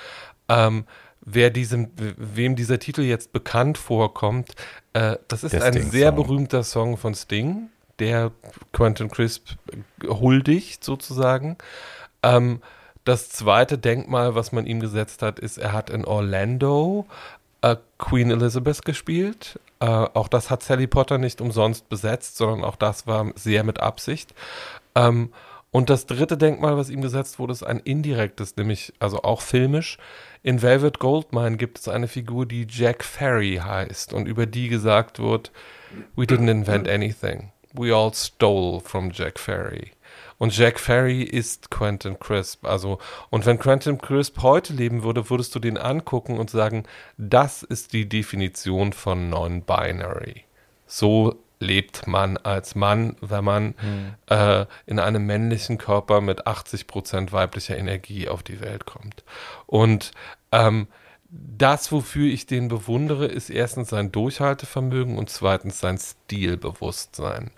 Ähm, 0.50 0.86
wer 1.22 1.50
diesem, 1.50 1.92
wem 1.96 2.56
dieser 2.56 2.80
Titel 2.80 3.02
jetzt 3.02 3.32
bekannt 3.32 3.78
vorkommt, 3.78 4.56
äh, 5.00 5.18
das 5.30 5.46
ist 5.46 5.54
der 5.54 5.64
ein 5.64 5.90
sehr 5.90 6.12
berühmter 6.12 6.64
Song 6.64 6.98
von 6.98 7.16
Sting, 7.16 7.70
der 8.00 8.32
Quentin 8.74 9.10
Crisp 9.10 9.52
huldigt 10.04 10.84
sozusagen. 10.84 11.58
Ähm, 12.22 12.62
das 13.06 13.30
zweite 13.30 13.78
Denkmal, 13.78 14.36
was 14.36 14.52
man 14.52 14.66
ihm 14.66 14.82
gesetzt 14.82 15.22
hat, 15.22 15.40
ist, 15.40 15.58
er 15.58 15.72
hat 15.72 15.90
in 15.90 16.04
Orlando 16.04 17.06
äh, 17.62 17.78
Queen 17.98 18.30
Elizabeth 18.30 18.84
gespielt. 18.84 19.58
Äh, 19.80 19.86
auch 19.86 20.28
das 20.28 20.50
hat 20.50 20.64
Sally 20.64 20.88
Potter 20.88 21.18
nicht 21.18 21.40
umsonst 21.40 21.88
besetzt, 21.88 22.36
sondern 22.36 22.66
auch 22.66 22.76
das 22.76 23.08
war 23.08 23.32
sehr 23.36 23.64
mit 23.64 23.80
Absicht. 23.80 24.34
Ähm, 24.96 25.32
Und 25.72 25.90
das 25.90 26.08
dritte 26.08 26.38
Denkmal, 26.38 26.78
was 26.78 26.90
ihm 26.90 27.02
gesetzt 27.02 27.38
wurde, 27.38 27.54
ist 27.54 27.64
ein 27.64 27.80
indirektes, 27.80 28.56
nämlich 28.58 28.94
also 29.00 29.22
auch 29.22 29.42
filmisch. 29.42 29.98
In 30.42 30.62
Velvet 30.62 31.00
Goldmine 31.00 31.58
gibt 31.58 31.78
es 31.80 31.88
eine 31.88 32.08
Figur, 32.08 32.46
die 32.46 32.66
Jack 32.68 33.04
Ferry 33.04 33.62
heißt 33.64 34.14
und 34.14 34.28
über 34.28 34.46
die 34.46 34.70
gesagt 34.70 35.20
wird, 35.20 35.52
we 36.16 36.24
didn't 36.24 36.50
invent 36.50 36.90
anything. 36.90 37.52
We 37.74 37.94
all 37.96 38.12
stole 38.16 38.80
from 38.80 39.12
Jack 39.12 39.38
Ferry. 39.40 39.92
Und 40.40 40.58
Jack 40.58 40.80
Ferry 40.80 41.22
ist 41.22 41.70
Quentin 41.70 42.18
Crisp. 42.18 42.66
Also, 42.66 42.98
und 43.30 43.46
wenn 43.46 43.60
Quentin 43.60 44.00
Crisp 44.00 44.42
heute 44.42 44.74
leben 44.74 45.04
würde, 45.04 45.30
würdest 45.30 45.54
du 45.54 45.60
den 45.60 45.78
angucken 45.78 46.40
und 46.40 46.50
sagen, 46.50 46.86
das 47.18 47.62
ist 47.62 47.94
die 47.94 48.10
Definition 48.10 48.94
von 48.94 49.30
Non-Binary. 49.30 50.46
So 50.88 51.36
lebt 51.60 52.08
man 52.08 52.38
als 52.38 52.76
Mann, 52.76 53.16
wenn 53.22 53.44
man 53.44 53.76
hm. 53.78 54.16
äh, 54.28 54.66
in 54.86 55.00
einem 55.00 55.26
männlichen 55.26 55.78
Körper 55.78 56.22
mit 56.22 56.48
80 56.48 56.88
Prozent 56.88 57.32
weiblicher 57.34 57.78
Energie 57.78 58.30
auf 58.30 58.44
die 58.44 58.62
Welt 58.62 58.86
kommt. 58.86 59.24
Und 59.66 60.12
ähm, 60.52 60.88
das, 61.30 61.92
wofür 61.92 62.28
ich 62.32 62.48
den 62.48 62.70
bewundere, 62.70 63.28
ist 63.28 63.50
erstens 63.50 63.90
sein 63.90 64.12
Durchhaltevermögen 64.12 65.18
und 65.18 65.30
zweitens 65.30 65.80
sein 65.80 65.98
Stilbewusstsein. 65.98 67.52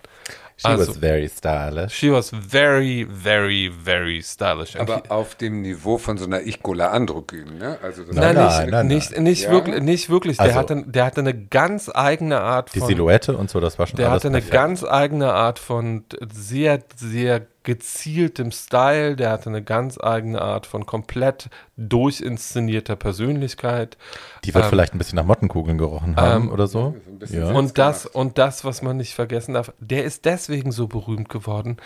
She 0.62 0.68
also, 0.68 0.92
was 0.92 0.96
very 0.96 1.28
stylish. 1.28 1.92
She 1.92 2.12
was 2.12 2.30
very, 2.30 3.04
very, 3.04 3.68
very 3.68 4.22
stylish. 4.22 4.76
Aber 4.76 5.02
auf 5.08 5.34
dem 5.34 5.62
Niveau 5.62 5.98
von 5.98 6.18
so 6.18 6.24
einer 6.24 6.46
Ichgola 6.46 6.90
Androgyn, 6.90 7.58
ne? 7.58 7.78
Also 7.82 8.04
das 8.04 8.14
nein, 8.14 8.36
nein, 8.36 8.70
nein, 8.70 8.86
nicht, 8.86 9.10
nein. 9.10 9.22
nicht, 9.24 9.42
ja? 9.42 9.50
wirklich, 9.50 9.82
nicht 9.82 10.08
wirklich. 10.08 10.36
Der, 10.36 10.46
also, 10.46 10.58
hatte, 10.58 10.84
der 10.86 11.04
hatte 11.04 11.20
eine 11.20 11.34
ganz 11.34 11.90
eigene 11.92 12.40
Art 12.40 12.70
von. 12.70 12.80
Die 12.80 12.86
Silhouette 12.86 13.36
und 13.36 13.50
so, 13.50 13.58
das 13.58 13.76
war 13.80 13.88
schon 13.88 13.96
Der 13.96 14.12
hatte 14.12 14.28
eine 14.28 14.36
perfekt. 14.36 14.52
ganz 14.52 14.84
eigene 14.84 15.32
Art 15.32 15.58
von 15.58 16.04
sehr, 16.32 16.78
sehr 16.94 17.44
gezieltem 17.64 18.50
Style, 18.50 19.16
der 19.16 19.30
hatte 19.30 19.48
eine 19.48 19.62
ganz 19.62 19.98
eigene 20.00 20.40
Art 20.40 20.66
von 20.66 20.86
komplett 20.86 21.48
durchinszenierter 21.76 22.96
Persönlichkeit. 22.96 23.96
Die 24.44 24.54
wird 24.54 24.64
ähm, 24.64 24.70
vielleicht 24.70 24.94
ein 24.94 24.98
bisschen 24.98 25.16
nach 25.16 25.24
Mottenkugeln 25.24 25.78
gerochen 25.78 26.16
haben 26.16 26.44
ähm, 26.44 26.52
oder 26.52 26.66
so. 26.66 26.96
Ja. 27.28 27.52
Und 27.52 27.78
das 27.78 28.06
und 28.06 28.38
das, 28.38 28.64
was 28.64 28.82
man 28.82 28.96
nicht 28.96 29.14
vergessen 29.14 29.54
darf, 29.54 29.72
der 29.78 30.04
ist 30.04 30.24
deswegen 30.24 30.72
so 30.72 30.86
berühmt 30.86 31.28
geworden, 31.28 31.76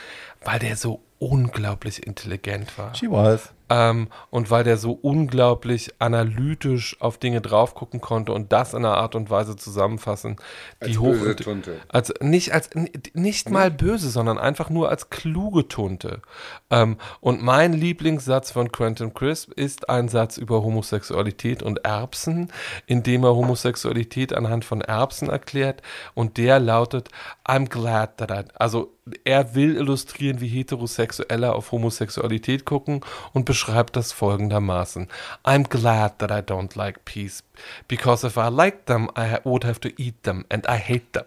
weil 0.44 0.58
der 0.58 0.76
so 0.76 1.00
unglaublich 1.18 2.06
intelligent 2.06 2.76
war. 2.78 2.94
She 2.94 3.10
was. 3.10 3.52
Ähm, 3.68 4.08
und 4.30 4.50
weil 4.50 4.64
der 4.64 4.76
so 4.76 4.92
unglaublich 4.92 5.94
analytisch 5.98 7.00
auf 7.00 7.18
Dinge 7.18 7.40
drauf 7.40 7.74
gucken 7.74 8.00
konnte 8.00 8.32
und 8.32 8.52
das 8.52 8.74
in 8.74 8.84
einer 8.84 8.96
Art 8.96 9.14
und 9.14 9.28
Weise 9.28 9.56
zusammenfassen, 9.56 10.36
die 10.82 10.90
als 10.90 10.98
hoch 10.98 11.12
böse 11.12 11.36
Tunte. 11.36 11.80
als 11.88 12.14
nicht 12.20 12.52
als 12.52 12.70
nicht 13.14 13.50
mal 13.50 13.70
böse, 13.70 14.10
sondern 14.10 14.38
einfach 14.38 14.70
nur 14.70 14.88
als 14.88 15.10
kluge 15.10 15.66
Tunte. 15.66 16.22
Ähm, 16.70 16.96
und 17.20 17.42
mein 17.42 17.72
Lieblingssatz 17.72 18.52
von 18.52 18.70
Quentin 18.70 19.14
Crisp 19.14 19.52
ist 19.52 19.88
ein 19.88 20.08
Satz 20.08 20.36
über 20.36 20.62
Homosexualität 20.62 21.62
und 21.62 21.84
Erbsen, 21.84 22.52
in 22.86 23.02
dem 23.02 23.24
er 23.24 23.34
Homosexualität 23.34 24.32
anhand 24.32 24.64
von 24.64 24.80
Erbsen 24.80 25.28
erklärt 25.28 25.82
und 26.14 26.36
der 26.36 26.60
lautet 26.60 27.08
I'm 27.46 27.68
glad 27.68 28.18
that 28.18 28.30
I 28.30 28.44
also 28.54 28.95
er 29.24 29.54
will 29.54 29.76
illustrieren, 29.76 30.40
wie 30.40 30.48
Heterosexuelle 30.48 31.54
auf 31.54 31.72
Homosexualität 31.72 32.64
gucken 32.64 33.02
und 33.32 33.44
beschreibt 33.44 33.96
das 33.96 34.12
folgendermaßen. 34.12 35.08
I'm 35.44 35.68
glad 35.68 36.18
that 36.18 36.30
I 36.30 36.42
don't 36.42 36.76
like 36.76 37.04
peace, 37.04 37.44
because 37.88 38.26
if 38.26 38.36
I 38.36 38.48
liked 38.48 38.86
them, 38.86 39.10
I 39.16 39.38
would 39.44 39.64
have 39.64 39.80
to 39.80 39.88
eat 39.96 40.22
them 40.24 40.44
and 40.48 40.68
I 40.68 40.76
hate 40.76 41.12
them. 41.12 41.24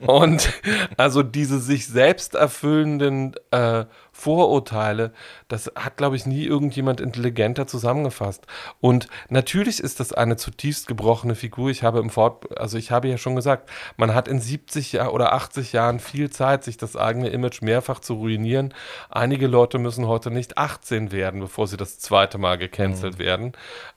Und 0.00 0.52
also 0.96 1.22
diese 1.22 1.58
sich 1.58 1.86
selbst 1.86 2.34
erfüllenden 2.34 3.34
äh, 3.50 3.84
Vorurteile, 4.12 5.12
das 5.48 5.72
hat, 5.74 5.96
glaube 5.96 6.16
ich, 6.16 6.26
nie 6.26 6.44
irgendjemand 6.44 7.00
intelligenter 7.00 7.66
zusammengefasst. 7.66 8.46
Und 8.80 9.08
natürlich 9.28 9.80
ist 9.80 10.00
das 10.00 10.12
eine 10.12 10.36
zutiefst 10.36 10.86
gebrochene 10.86 11.34
Figur. 11.34 11.70
Ich 11.70 11.82
habe 11.82 11.98
im 11.98 12.10
Fort, 12.10 12.58
also 12.58 12.78
ich 12.78 12.90
habe 12.90 13.08
ja 13.08 13.16
schon 13.16 13.36
gesagt, 13.36 13.70
man 13.96 14.14
hat 14.14 14.28
in 14.28 14.40
70 14.40 14.92
Jahr 14.92 15.12
oder 15.14 15.32
80 15.32 15.72
Jahren 15.72 15.98
viel 15.98 16.30
Zeit, 16.30 16.64
sich 16.64 16.76
das 16.76 16.96
eigene 16.96 17.30
Image 17.30 17.62
mehrfach 17.62 18.00
zu 18.00 18.14
ruinieren. 18.14 18.74
Einige 19.08 19.46
Leute 19.46 19.78
müssen 19.78 20.06
heute 20.06 20.30
nicht 20.30 20.58
18 20.58 21.10
werden, 21.12 21.40
bevor 21.40 21.66
sie 21.66 21.76
das 21.76 21.98
zweite 21.98 22.38
Mal 22.38 22.58
gecancelt 22.58 23.14
mhm. 23.14 23.18
werden. 23.18 23.52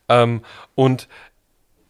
Ähm, 0.07 0.41
und 0.75 1.07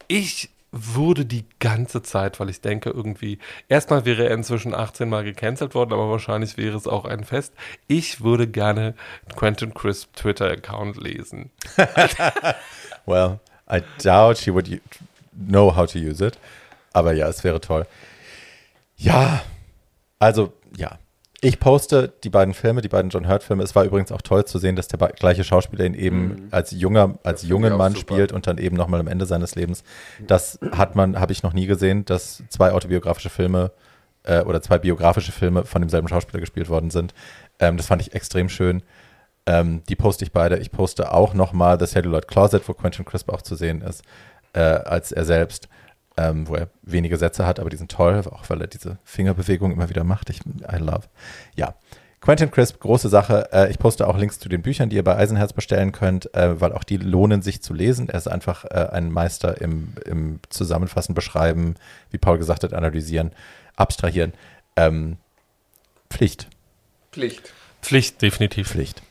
ich 0.07 0.49
würde 0.76 1.26
die 1.26 1.45
ganze 1.60 2.02
Zeit, 2.02 2.39
weil 2.39 2.49
ich 2.49 2.60
denke 2.60 2.89
irgendwie, 2.89 3.39
erstmal 3.69 4.06
wäre 4.06 4.26
er 4.26 4.34
inzwischen 4.34 4.76
18 4.76 5.07
Mal 5.07 5.23
gecancelt 5.23 5.73
worden, 5.73 5.93
aber 5.93 6.10
wahrscheinlich 6.10 6.57
wäre 6.57 6.76
es 6.76 6.85
auch 6.85 7.06
ein 7.06 7.23
Fest. 7.23 7.53
Ich 7.88 8.22
würde 8.22 8.47
gerne 8.47 8.93
Quentin 9.35 9.73
Crisp 9.73 10.14
Twitter-Account 10.15 10.97
lesen. 11.02 11.49
well, 13.06 13.39
I 13.72 13.81
doubt 14.03 14.38
she 14.38 14.53
would 14.53 14.81
know 15.34 15.73
how 15.73 15.89
to 15.89 15.97
use 15.97 16.26
it. 16.26 16.38
Aber 16.91 17.14
ja, 17.14 17.27
es 17.30 17.43
wäre 17.43 17.61
toll. 17.61 17.88
Ja, 18.97 19.43
also 20.19 20.53
ja, 20.76 20.99
ich 21.46 21.60
poste 21.60 22.12
die 22.24 22.32
beiden 22.32 22.56
Filme, 22.56 22.82
die 22.82 22.90
beiden 22.90 23.12
John 23.12 23.28
Hurt-Filme. 23.28 23.62
Es 23.62 23.76
war 23.76 23.84
übrigens 23.84 24.12
auch 24.12 24.24
toll 24.24 24.46
zu 24.46 24.58
sehen, 24.58 24.76
dass 24.76 24.88
der 24.88 24.98
gleiche 25.10 25.44
Schauspieler 25.44 25.86
ihn 25.86 25.94
eben 25.94 26.28
mhm. 26.28 26.48
als 26.50 26.72
junger, 26.72 27.20
als 27.24 27.44
jungen 27.44 27.78
Mann 27.78 27.96
spielt 27.96 28.32
und 28.32 28.48
dann 28.48 28.58
eben 28.58 28.76
nochmal 28.76 29.00
am 29.00 29.08
Ende 29.08 29.28
seines 29.28 29.54
Lebens. 29.54 29.84
Das 30.26 30.58
hat 30.72 30.96
man, 30.96 31.20
habe 31.20 31.34
ich 31.34 31.44
noch 31.44 31.54
nie 31.54 31.68
gesehen, 31.68 32.04
dass 32.04 32.44
zwei 32.50 32.72
autobiografische 32.72 33.30
Filme 33.30 33.72
äh, 34.24 34.42
oder 34.42 34.60
zwei 34.64 34.80
biografische 34.80 35.32
Filme 35.32 35.66
von 35.66 35.84
demselben 35.84 36.08
Schauspieler 36.08 36.40
gespielt 36.40 36.68
worden 36.68 36.90
sind. 36.90 37.14
Ähm, 37.60 37.78
das 37.78 37.86
fand 37.86 38.02
ich 38.02 38.16
extrem 38.16 38.50
schön. 38.50 38.82
Ähm, 39.46 39.84
die 39.88 39.96
poste 39.96 40.26
ich 40.26 40.32
beide. 40.32 40.58
Ich 40.58 40.72
poste 40.72 41.14
auch 41.14 41.36
nochmal 41.36 41.80
The 41.80 41.86
Celluloid 41.86 42.28
Closet, 42.28 42.68
wo 42.68 42.74
Quentin 42.74 43.06
Crisp 43.06 43.30
auch 43.30 43.44
zu 43.44 43.56
sehen 43.56 43.82
ist, 43.82 44.04
äh, 44.54 44.62
als 44.62 45.12
er 45.12 45.26
selbst 45.26 45.70
ähm, 46.18 46.48
wo 46.48 46.56
er 46.56 46.70
wenige 46.82 47.18
Sätze 47.18 47.46
hat, 47.46 47.60
aber 47.60 47.70
die 47.70 47.78
sind 47.78 47.92
toll, 47.92 48.22
auch 48.32 48.50
weil 48.50 48.62
er 48.62 48.68
diese 48.68 48.98
Fingerbewegung 49.04 49.72
immer 49.72 49.90
wieder 49.90 50.04
macht. 50.04 50.30
Ich, 50.30 50.42
I 50.46 50.78
love. 50.78 51.04
Ja. 51.56 51.76
Quentin 52.22 52.50
Crisp, 52.50 52.80
große 52.80 53.08
Sache. 53.08 53.50
Äh, 53.54 53.70
ich 53.70 53.78
poste 53.78 54.08
auch 54.08 54.18
Links 54.18 54.40
zu 54.40 54.50
den 54.50 54.64
Büchern, 54.64 54.90
die 54.90 54.96
ihr 54.96 55.04
bei 55.04 55.16
Eisenherz 55.16 55.54
bestellen 55.54 55.92
könnt, 55.92 56.34
äh, 56.34 56.60
weil 56.60 56.74
auch 56.74 56.84
die 56.84 56.98
lohnen 56.98 57.44
sich 57.44 57.62
zu 57.62 57.74
lesen. 57.74 58.10
Er 58.10 58.18
ist 58.18 58.28
einfach 58.28 58.66
äh, 58.66 58.90
ein 58.92 59.12
Meister 59.12 59.62
im, 59.62 59.94
im 60.06 60.40
Zusammenfassen, 60.50 61.14
Beschreiben, 61.14 61.76
wie 62.10 62.18
Paul 62.18 62.40
gesagt 62.40 62.64
hat, 62.64 62.74
analysieren, 62.74 63.32
abstrahieren. 63.76 64.34
Ähm, 64.76 65.18
Pflicht. 66.10 66.48
Pflicht. 67.12 67.54
Pflicht, 67.82 68.22
definitiv. 68.22 68.70
Pflicht. 68.70 69.04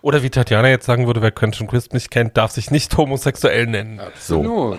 Oder 0.00 0.22
wie 0.22 0.30
Tatjana 0.30 0.68
jetzt 0.68 0.86
sagen 0.86 1.06
würde, 1.06 1.22
wer 1.22 1.32
Quentin 1.32 1.66
Crisp 1.66 1.92
nicht 1.94 2.10
kennt, 2.10 2.36
darf 2.36 2.52
sich 2.52 2.70
nicht 2.70 2.96
homosexuell 2.96 3.66
nennen. 3.66 3.98
Absolut. 3.98 4.44
So. 4.44 4.78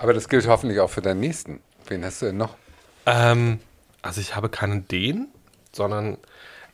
Aber 0.00 0.14
das 0.14 0.30
gilt 0.30 0.48
hoffentlich 0.48 0.80
auch 0.80 0.88
für 0.88 1.02
deinen 1.02 1.20
nächsten. 1.20 1.60
Wen 1.86 2.04
hast 2.04 2.22
du 2.22 2.26
denn 2.26 2.38
noch? 2.38 2.56
Ähm, 3.04 3.60
also 4.00 4.22
ich 4.22 4.34
habe 4.34 4.48
keinen 4.48 4.88
den, 4.88 5.28
sondern 5.72 6.16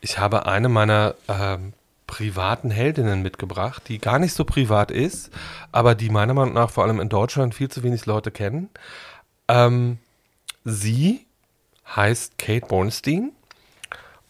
ich 0.00 0.20
habe 0.20 0.46
eine 0.46 0.68
meiner 0.68 1.16
ähm, 1.28 1.72
privaten 2.06 2.70
Heldinnen 2.70 3.22
mitgebracht, 3.22 3.82
die 3.88 3.98
gar 3.98 4.20
nicht 4.20 4.32
so 4.32 4.44
privat 4.44 4.92
ist, 4.92 5.30
aber 5.72 5.96
die 5.96 6.08
meiner 6.08 6.34
Meinung 6.34 6.54
nach 6.54 6.70
vor 6.70 6.84
allem 6.84 7.00
in 7.00 7.08
Deutschland 7.08 7.52
viel 7.52 7.68
zu 7.68 7.82
wenig 7.82 8.06
Leute 8.06 8.30
kennen. 8.30 8.70
Ähm, 9.48 9.98
sie 10.64 11.26
heißt 11.96 12.38
Kate 12.38 12.66
Bornstein 12.66 13.32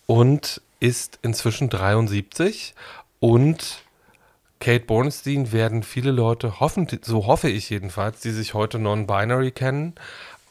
und 0.06 0.62
ist 0.80 1.18
inzwischen 1.20 1.68
73 1.68 2.74
und 3.20 3.82
Kate 4.66 4.84
Bornstein 4.84 5.52
werden 5.52 5.84
viele 5.84 6.10
Leute, 6.10 6.58
hoffen, 6.58 6.88
so 7.02 7.28
hoffe 7.28 7.48
ich 7.48 7.70
jedenfalls, 7.70 8.18
die 8.18 8.32
sich 8.32 8.52
heute 8.52 8.80
non-binary 8.80 9.52
kennen, 9.52 9.94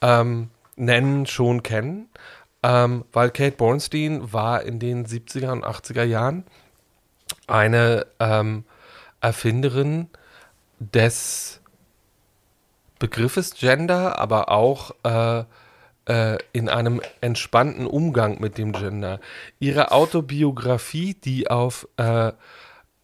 ähm, 0.02 0.52
nennen, 0.78 1.26
schon 1.26 1.64
kennen. 1.64 2.08
Ähm, 2.64 3.04
weil 3.12 3.30
Kate 3.32 3.58
Bornstein 3.58 4.32
war 4.32 4.62
in 4.62 4.80
den 4.80 5.06
70er 5.06 5.52
und 5.52 5.66
80er 5.66 6.06
Jahren 6.06 6.46
eine 7.48 8.08
ähm, 8.22 8.64
Erfinderin 9.20 10.08
des 10.80 11.60
Begriffes 13.00 13.56
Gender, 13.56 14.18
aber 14.18 14.48
auch 14.48 14.92
äh, 15.04 15.44
äh, 16.06 16.38
in 16.54 16.70
einem 16.70 17.02
entspannten 17.20 17.86
Umgang 17.86 18.40
mit 18.40 18.58
dem 18.58 18.72
Gender. 18.72 19.20
Ihre 19.60 19.92
Autobiografie, 19.92 21.16
die 21.16 21.50
auf 21.50 21.86
äh, 21.98 22.32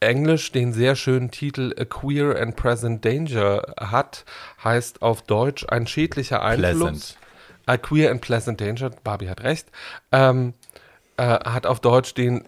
Englisch 0.02 0.52
den 0.52 0.74
sehr 0.74 0.96
schönen 0.96 1.32
Titel 1.32 1.74
A 1.80 1.86
Queer 1.86 2.40
and 2.40 2.56
Present 2.56 3.06
Danger 3.06 3.76
hat, 3.80 4.26
heißt 4.64 5.02
auf 5.02 5.22
Deutsch 5.22 5.66
ein 5.70 5.88
schädlicher 5.88 6.44
Einfluss. 6.44 6.80
Pleasant. 6.80 7.18
A 7.68 7.78
Queer 7.78 8.12
and 8.12 8.22
Pleasant 8.22 8.60
Danger, 8.60 8.90
Barbie 9.04 9.30
hat 9.30 9.44
recht, 9.44 9.68
ähm, 10.12 10.54
äh, 11.18 11.24
hat 11.24 11.68
auf 11.68 11.80
Deutsch 11.80 12.16
den 12.16 12.44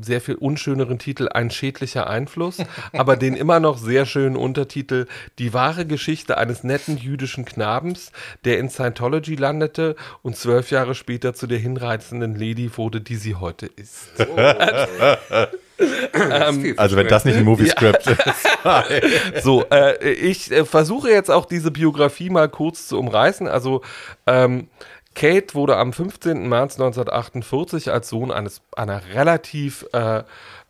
sehr 0.00 0.20
viel 0.20 0.34
unschöneren 0.34 0.98
Titel 0.98 1.28
Ein 1.32 1.50
schädlicher 1.50 2.08
Einfluss, 2.08 2.58
aber 2.92 3.16
den 3.16 3.34
immer 3.36 3.60
noch 3.60 3.78
sehr 3.78 4.04
schönen 4.04 4.36
Untertitel 4.36 5.06
Die 5.38 5.54
wahre 5.54 5.86
Geschichte 5.86 6.36
eines 6.36 6.62
netten 6.62 6.98
jüdischen 6.98 7.44
Knabens, 7.44 8.12
der 8.44 8.58
in 8.58 8.68
Scientology 8.68 9.34
landete 9.34 9.96
und 10.22 10.36
zwölf 10.36 10.70
Jahre 10.70 10.94
später 10.94 11.34
zu 11.34 11.46
der 11.46 11.58
hinreizenden 11.58 12.34
Lady 12.34 12.70
wurde, 12.76 13.00
die 13.00 13.16
sie 13.16 13.34
heute 13.34 13.66
ist. 13.66 14.10
Oh. 14.18 14.36
ähm, 15.78 16.74
also 16.76 16.96
wenn 16.96 17.08
das 17.08 17.24
nicht 17.24 17.36
ein 17.36 17.44
Movie-Script 17.44 18.06
ja. 18.06 18.80
ist. 18.80 19.42
so, 19.42 19.64
äh, 19.70 20.12
ich 20.12 20.50
äh, 20.50 20.64
versuche 20.64 21.10
jetzt 21.10 21.30
auch 21.30 21.46
diese 21.46 21.70
Biografie 21.70 22.30
mal 22.30 22.48
kurz 22.48 22.88
zu 22.88 22.98
umreißen. 22.98 23.48
Also 23.48 23.82
ähm, 24.26 24.68
Kate 25.14 25.54
wurde 25.54 25.76
am 25.76 25.92
15. 25.92 26.48
März 26.48 26.74
1948 26.74 27.90
als 27.90 28.08
Sohn 28.08 28.30
eines 28.30 28.62
einer 28.76 29.02
relativ 29.14 29.86
äh, 29.92 30.22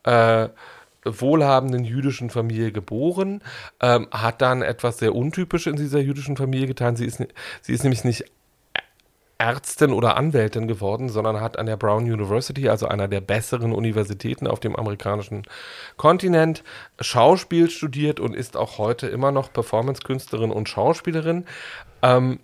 äh, 0.05 0.49
wohlhabenden 1.05 1.85
jüdischen 1.85 2.31
Familie 2.31 2.73
geboren, 2.73 3.43
ähm, 3.81 4.09
hat 4.13 4.41
dann 4.41 4.63
etwas 4.63 4.99
sehr 4.99 5.15
Untypisches 5.15 5.73
in 5.73 5.77
dieser 5.77 6.01
jüdischen 6.01 6.37
Familie 6.37 6.69
getan. 6.69 6.97
Sie 6.97 7.07
ist, 7.07 7.23
sie 7.61 7.73
ist 7.73 7.83
nämlich 7.83 8.05
nicht 8.05 8.25
Ärztin 9.43 9.93
oder 9.93 10.17
Anwältin 10.17 10.69
geworden, 10.69 11.09
sondern 11.09 11.41
hat 11.41 11.59
an 11.59 11.67
der 11.67 11.77
Brown 11.77 12.05
University, 12.05 12.69
also 12.69 12.87
einer 12.87 13.09
der 13.09 13.21
besseren 13.21 13.73
Universitäten 13.73 14.47
auf 14.47 14.61
dem 14.61 14.77
amerikanischen 14.77 15.43
Kontinent, 15.97 16.63
Schauspiel 17.01 17.69
studiert 17.69 18.21
und 18.21 18.37
ist 18.37 18.57
auch 18.57 18.79
heute 18.79 19.09
immer 19.09 19.33
noch 19.33 19.53
Performance-Künstlerin 19.53 20.53
und 20.53 20.69
Schauspielerin. 20.69 21.45
Ähm, 22.03 22.39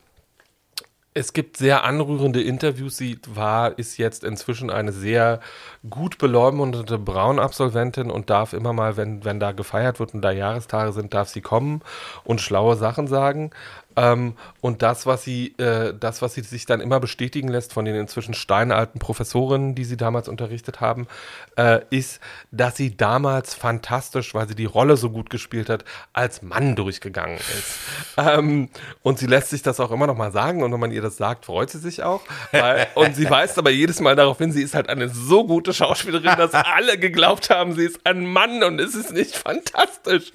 es 1.15 1.33
gibt 1.33 1.57
sehr 1.57 1.85
anrührende 1.85 2.43
Interviews. 2.43 2.97
Sie 2.97 3.19
war, 3.29 3.79
ist 3.79 3.97
jetzt 3.97 4.25
inzwischen 4.25 4.69
eine 4.69 4.93
sehr 4.93 5.41
gut 5.89 6.19
beleumundete 6.19 6.99
Braun-Absolventin 6.99 8.11
und 8.11 8.29
darf 8.31 8.53
immer 8.53 8.73
mal, 8.73 8.97
wenn, 8.97 9.25
wenn 9.25 9.41
da 9.41 9.53
gefeiert 9.53 10.01
wird 10.01 10.15
und 10.15 10.23
da 10.23 10.33
Jahrestage 10.33 10.93
sind, 10.93 11.15
darf 11.15 11.29
sie 11.29 11.41
kommen 11.41 11.83
und 12.25 12.41
schlaue 12.41 12.77
Sachen 12.77 13.07
sagen. 13.07 13.51
Ähm, 13.99 14.35
und 14.61 14.83
das, 14.83 15.07
was 15.07 15.25
sie, 15.25 15.57
äh, 15.59 15.93
das, 15.99 16.23
was 16.23 16.35
sie 16.35 16.43
sich 16.43 16.67
dann 16.67 16.81
immer 16.81 17.01
bestätigen 17.01 17.49
lässt 17.49 17.73
von 17.73 17.85
den 17.85 17.97
inzwischen 17.97 18.33
steinalten 18.33 19.01
Professorinnen, 19.01 19.75
die 19.75 19.85
sie 19.85 19.97
damals 19.97 20.29
unterrichtet 20.29 20.81
haben, 20.81 21.09
äh, 21.57 21.81
ist, 21.91 22.21
dass 22.53 22.77
sie 22.77 22.97
damals 22.97 23.57
fantastisch, 23.57 24.35
weil 24.35 24.47
sie 24.47 24.55
die 24.55 24.67
Rolle 24.67 24.97
so 24.97 25.11
gut 25.11 25.31
gespielt 25.31 25.69
hat, 25.69 25.85
als 26.13 26.43
Mann 26.43 26.77
durchgegangen 26.77 27.39
ist. 27.39 27.79
ähm, 28.17 28.69
und 29.03 29.19
sie 29.19 29.27
lässt 29.27 29.51
sich 29.51 29.63
das 29.63 29.81
auch 29.81 29.91
immer 29.91 30.07
noch 30.07 30.17
mal 30.17 30.31
sagen 30.31 30.63
und 30.63 30.73
wenn 30.73 30.81
man 30.81 30.93
ihr 30.93 31.03
das 31.03 31.17
sagt, 31.17 31.47
freut 31.47 31.71
sie 31.71 31.79
sich 31.79 32.05
auch. 32.05 32.23
Weil, 32.53 32.87
und 32.95 33.17
sie 33.17 33.29
weist 33.29 33.59
aber 33.59 33.71
jedes 33.71 34.01
Mal 34.01 34.15
darauf 34.15 34.39
hin, 34.39 34.53
sie 34.53 34.63
ist 34.63 34.75
halt 34.75 34.89
eine 34.89 35.09
so 35.09 35.45
gute 35.45 35.75
Schauspielerin, 35.75 36.37
dass 36.37 36.55
alle 36.55 36.99
geglaubt 36.99 37.51
haben, 37.51 37.73
sie 37.73 37.87
ist 37.87 38.07
ein 38.07 38.27
Mann 38.27 38.63
und 38.63 38.81
es 38.81 38.95
ist 38.95 39.13
nicht 39.13 39.35
fantastisch. 39.35 40.31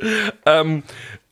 Ähm, 0.45 0.83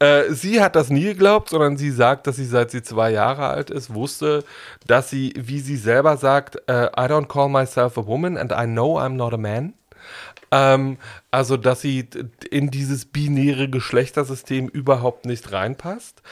äh, 0.02 0.34
sie 0.34 0.62
hat 0.62 0.76
das 0.76 0.90
nie 0.90 1.04
geglaubt, 1.04 1.50
sondern 1.50 1.78
sie 1.78 1.92
sagt, 1.92 2.26
dass 2.26 2.36
sie 2.36 2.46
seit 2.46 2.72
sie 2.72 2.82
zwei 2.82 3.12
Jahre 3.12 3.48
alt 3.48 3.70
ist, 3.70 3.94
wusste, 3.94 4.44
dass 4.88 5.12
sie, 5.12 5.32
wie 5.38 5.60
sie 5.60 5.78
selber 5.78 6.18
sagt, 6.18 6.56
uh, 6.70 6.88
I 6.98 7.06
don't 7.06 7.28
call 7.28 7.50
myself 7.50 8.00
a 8.00 8.06
woman 8.08 8.36
and 8.36 8.52
I 8.52 8.66
know 8.66 9.00
I'm 9.00 9.14
not 9.16 9.32
a 9.32 9.38
man. 9.38 9.74
Ähm, 10.50 10.98
also, 11.30 11.56
dass 11.56 11.82
sie 11.82 12.10
in 12.50 12.72
dieses 12.72 13.06
binäre 13.06 13.70
Geschlechtersystem 13.70 14.70
überhaupt 14.70 15.26
nicht 15.26 15.52
reinpasst. 15.52 16.24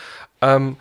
Ähm, 0.41 0.77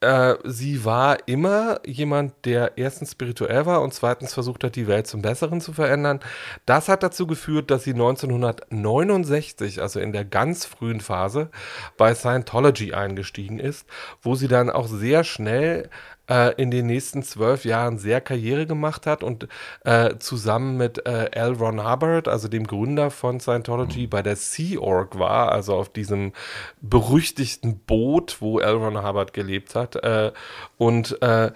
äh, 0.00 0.34
sie 0.44 0.84
war 0.84 1.26
immer 1.26 1.80
jemand, 1.86 2.34
der 2.44 2.76
erstens 2.76 3.12
spirituell 3.12 3.64
war 3.66 3.80
und 3.82 3.94
zweitens 3.94 4.34
versucht 4.34 4.62
hat, 4.64 4.76
die 4.76 4.86
Welt 4.86 5.06
zum 5.06 5.22
Besseren 5.22 5.60
zu 5.60 5.72
verändern. 5.72 6.20
Das 6.66 6.88
hat 6.88 7.02
dazu 7.02 7.26
geführt, 7.26 7.70
dass 7.70 7.84
sie 7.84 7.94
1969, 7.94 9.80
also 9.80 9.98
in 10.00 10.12
der 10.12 10.24
ganz 10.24 10.66
frühen 10.66 11.00
Phase, 11.00 11.50
bei 11.96 12.14
Scientology 12.14 12.92
eingestiegen 12.92 13.58
ist, 13.58 13.86
wo 14.20 14.34
sie 14.34 14.48
dann 14.48 14.68
auch 14.70 14.86
sehr 14.86 15.24
schnell 15.24 15.88
äh, 16.28 16.54
in 16.60 16.70
den 16.70 16.86
nächsten 16.86 17.22
zwölf 17.22 17.64
Jahren 17.64 17.98
sehr 17.98 18.20
Karriere 18.20 18.66
gemacht 18.66 19.06
hat 19.06 19.22
und 19.22 19.48
äh, 19.84 20.16
zusammen 20.18 20.76
mit 20.76 21.06
äh, 21.06 21.30
L. 21.32 21.52
Ron 21.52 21.88
Hubbard, 21.88 22.28
also 22.28 22.48
dem 22.48 22.66
Gründer 22.66 23.10
von 23.10 23.40
Scientology, 23.40 24.06
mhm. 24.06 24.10
bei 24.10 24.22
der 24.22 24.36
Sea 24.36 24.80
Org 24.80 25.18
war, 25.18 25.52
also 25.52 25.74
auf 25.74 25.88
diesem 25.88 26.32
berüchtigten 26.80 27.78
Boot, 27.78 28.36
wo 28.40 28.58
L. 28.60 28.74
Ron 28.74 29.06
Hubbard 29.06 29.32
gelebt 29.32 29.74
hat. 29.74 29.96
Äh, 29.96 30.32
und 30.78 31.20
äh, 31.22 31.52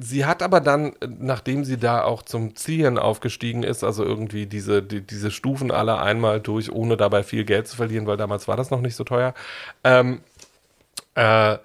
sie 0.00 0.24
hat 0.24 0.42
aber 0.42 0.60
dann, 0.60 0.94
nachdem 1.06 1.64
sie 1.64 1.76
da 1.76 2.04
auch 2.04 2.22
zum 2.22 2.56
Ziehen 2.56 2.98
aufgestiegen 2.98 3.62
ist, 3.62 3.84
also 3.84 4.04
irgendwie 4.04 4.46
diese, 4.46 4.82
die, 4.82 5.00
diese 5.00 5.30
Stufen 5.30 5.70
alle 5.70 5.98
einmal 5.98 6.40
durch, 6.40 6.72
ohne 6.72 6.96
dabei 6.96 7.22
viel 7.22 7.44
Geld 7.44 7.68
zu 7.68 7.76
verlieren, 7.76 8.06
weil 8.06 8.16
damals 8.16 8.48
war 8.48 8.56
das 8.56 8.70
noch 8.70 8.80
nicht 8.80 8.96
so 8.96 9.04
teuer, 9.04 9.34
ähm, 9.82 10.20
äh, 11.14 11.58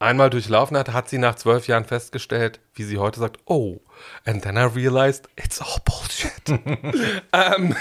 einmal 0.00 0.30
durchlaufen 0.30 0.76
hat, 0.76 0.92
hat 0.92 1.08
sie 1.08 1.18
nach 1.18 1.36
zwölf 1.36 1.68
Jahren 1.68 1.84
festgestellt, 1.84 2.58
wie 2.74 2.82
sie 2.82 2.98
heute 2.98 3.20
sagt, 3.20 3.38
oh, 3.44 3.80
and 4.24 4.42
then 4.42 4.56
I 4.56 4.64
realized 4.64 5.28
it's 5.36 5.60
all 5.60 5.78
bullshit. 5.84 6.60
ähm, 7.32 7.76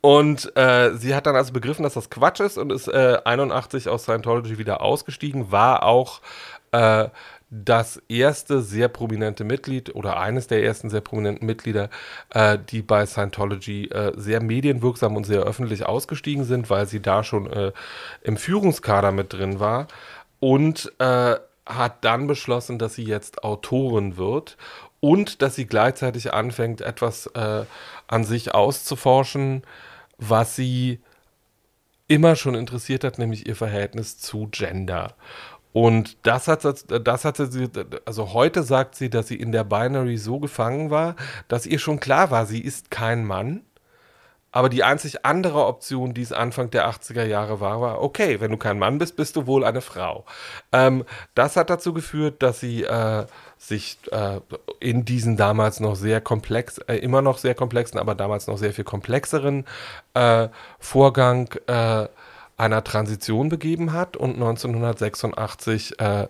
und 0.00 0.56
äh, 0.56 0.94
sie 0.96 1.14
hat 1.14 1.26
dann 1.26 1.36
also 1.36 1.52
begriffen, 1.52 1.82
dass 1.82 1.94
das 1.94 2.10
Quatsch 2.10 2.40
ist 2.40 2.58
und 2.58 2.72
ist 2.72 2.88
äh, 2.88 3.18
81 3.24 3.88
aus 3.88 4.04
Scientology 4.04 4.56
wieder 4.56 4.80
ausgestiegen, 4.80 5.50
war 5.50 5.82
auch 5.82 6.20
äh, 6.70 7.08
das 7.50 7.96
erste 8.08 8.60
sehr 8.60 8.88
prominente 8.88 9.42
Mitglied 9.42 9.94
oder 9.96 10.20
eines 10.20 10.46
der 10.46 10.62
ersten 10.62 10.90
sehr 10.90 11.00
prominenten 11.00 11.46
Mitglieder, 11.46 11.88
äh, 12.30 12.56
die 12.70 12.82
bei 12.82 13.04
Scientology 13.06 13.86
äh, 13.86 14.12
sehr 14.16 14.42
medienwirksam 14.42 15.16
und 15.16 15.24
sehr 15.24 15.40
öffentlich 15.40 15.86
ausgestiegen 15.86 16.44
sind, 16.44 16.70
weil 16.70 16.86
sie 16.86 17.00
da 17.00 17.24
schon 17.24 17.50
äh, 17.50 17.72
im 18.22 18.36
Führungskader 18.36 19.10
mit 19.10 19.32
drin 19.32 19.58
war. 19.58 19.88
Und 20.40 20.92
äh, 20.98 21.36
hat 21.68 22.04
dann 22.04 22.26
beschlossen, 22.26 22.78
dass 22.78 22.94
sie 22.94 23.04
jetzt 23.04 23.44
Autorin 23.44 24.16
wird 24.16 24.56
und 25.00 25.42
dass 25.42 25.54
sie 25.54 25.66
gleichzeitig 25.66 26.32
anfängt, 26.32 26.80
etwas 26.80 27.26
äh, 27.28 27.64
an 28.06 28.24
sich 28.24 28.54
auszuforschen, 28.54 29.62
was 30.16 30.56
sie 30.56 31.00
immer 32.08 32.36
schon 32.36 32.54
interessiert 32.54 33.04
hat, 33.04 33.18
nämlich 33.18 33.46
ihr 33.46 33.54
Verhältnis 33.54 34.18
zu 34.18 34.48
Gender. 34.50 35.14
Und 35.72 36.16
das 36.26 36.48
hat, 36.48 36.64
das 36.64 37.24
hatte 37.24 37.46
sie, 37.46 37.68
also 38.06 38.32
heute 38.32 38.62
sagt 38.62 38.94
sie, 38.94 39.10
dass 39.10 39.28
sie 39.28 39.36
in 39.36 39.52
der 39.52 39.64
Binary 39.64 40.16
so 40.16 40.40
gefangen 40.40 40.90
war, 40.90 41.14
dass 41.46 41.66
ihr 41.66 41.78
schon 41.78 42.00
klar 42.00 42.30
war, 42.30 42.46
sie 42.46 42.60
ist 42.60 42.90
kein 42.90 43.24
Mann 43.24 43.60
aber 44.50 44.68
die 44.68 44.82
einzig 44.82 45.26
andere 45.26 45.66
Option, 45.66 46.14
die 46.14 46.22
es 46.22 46.32
Anfang 46.32 46.70
der 46.70 46.88
80er 46.88 47.24
Jahre 47.24 47.60
war, 47.60 47.80
war, 47.80 48.02
okay, 48.02 48.40
wenn 48.40 48.50
du 48.50 48.56
kein 48.56 48.78
Mann 48.78 48.98
bist, 48.98 49.16
bist 49.16 49.36
du 49.36 49.46
wohl 49.46 49.64
eine 49.64 49.82
Frau. 49.82 50.24
Ähm, 50.72 51.04
das 51.34 51.56
hat 51.56 51.68
dazu 51.70 51.92
geführt, 51.92 52.42
dass 52.42 52.60
sie 52.60 52.84
äh, 52.84 53.26
sich 53.58 53.98
äh, 54.10 54.40
in 54.80 55.04
diesen 55.04 55.36
damals 55.36 55.80
noch 55.80 55.96
sehr 55.96 56.20
komplex, 56.20 56.78
äh, 56.78 56.96
immer 56.96 57.20
noch 57.20 57.38
sehr 57.38 57.54
komplexen, 57.54 57.98
aber 57.98 58.14
damals 58.14 58.46
noch 58.46 58.56
sehr 58.56 58.72
viel 58.72 58.84
komplexeren 58.84 59.66
äh, 60.14 60.48
Vorgang 60.78 61.50
äh, 61.66 62.08
einer 62.56 62.82
Transition 62.82 63.50
begeben 63.50 63.92
hat 63.92 64.16
und 64.16 64.34
1986 64.34 66.00
äh, 66.00 66.26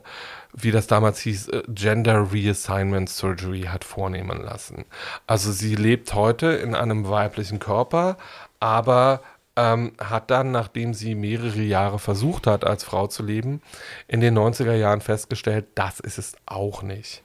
wie 0.52 0.70
das 0.70 0.86
damals 0.86 1.20
hieß, 1.20 1.48
äh, 1.48 1.62
Gender 1.68 2.32
Reassignment 2.32 3.08
Surgery 3.08 3.62
hat 3.62 3.84
vornehmen 3.84 4.42
lassen. 4.42 4.84
Also 5.26 5.52
sie 5.52 5.74
lebt 5.74 6.14
heute 6.14 6.48
in 6.48 6.74
einem 6.74 7.08
weiblichen 7.08 7.58
Körper, 7.58 8.16
aber 8.60 9.20
ähm, 9.56 9.92
hat 9.98 10.30
dann, 10.30 10.52
nachdem 10.52 10.94
sie 10.94 11.14
mehrere 11.14 11.60
Jahre 11.62 11.98
versucht 11.98 12.46
hat, 12.46 12.64
als 12.64 12.84
Frau 12.84 13.08
zu 13.08 13.22
leben, 13.24 13.60
in 14.06 14.20
den 14.20 14.38
90er 14.38 14.74
Jahren 14.74 15.00
festgestellt, 15.00 15.66
das 15.74 16.00
ist 16.00 16.18
es 16.18 16.34
auch 16.46 16.82
nicht. 16.82 17.22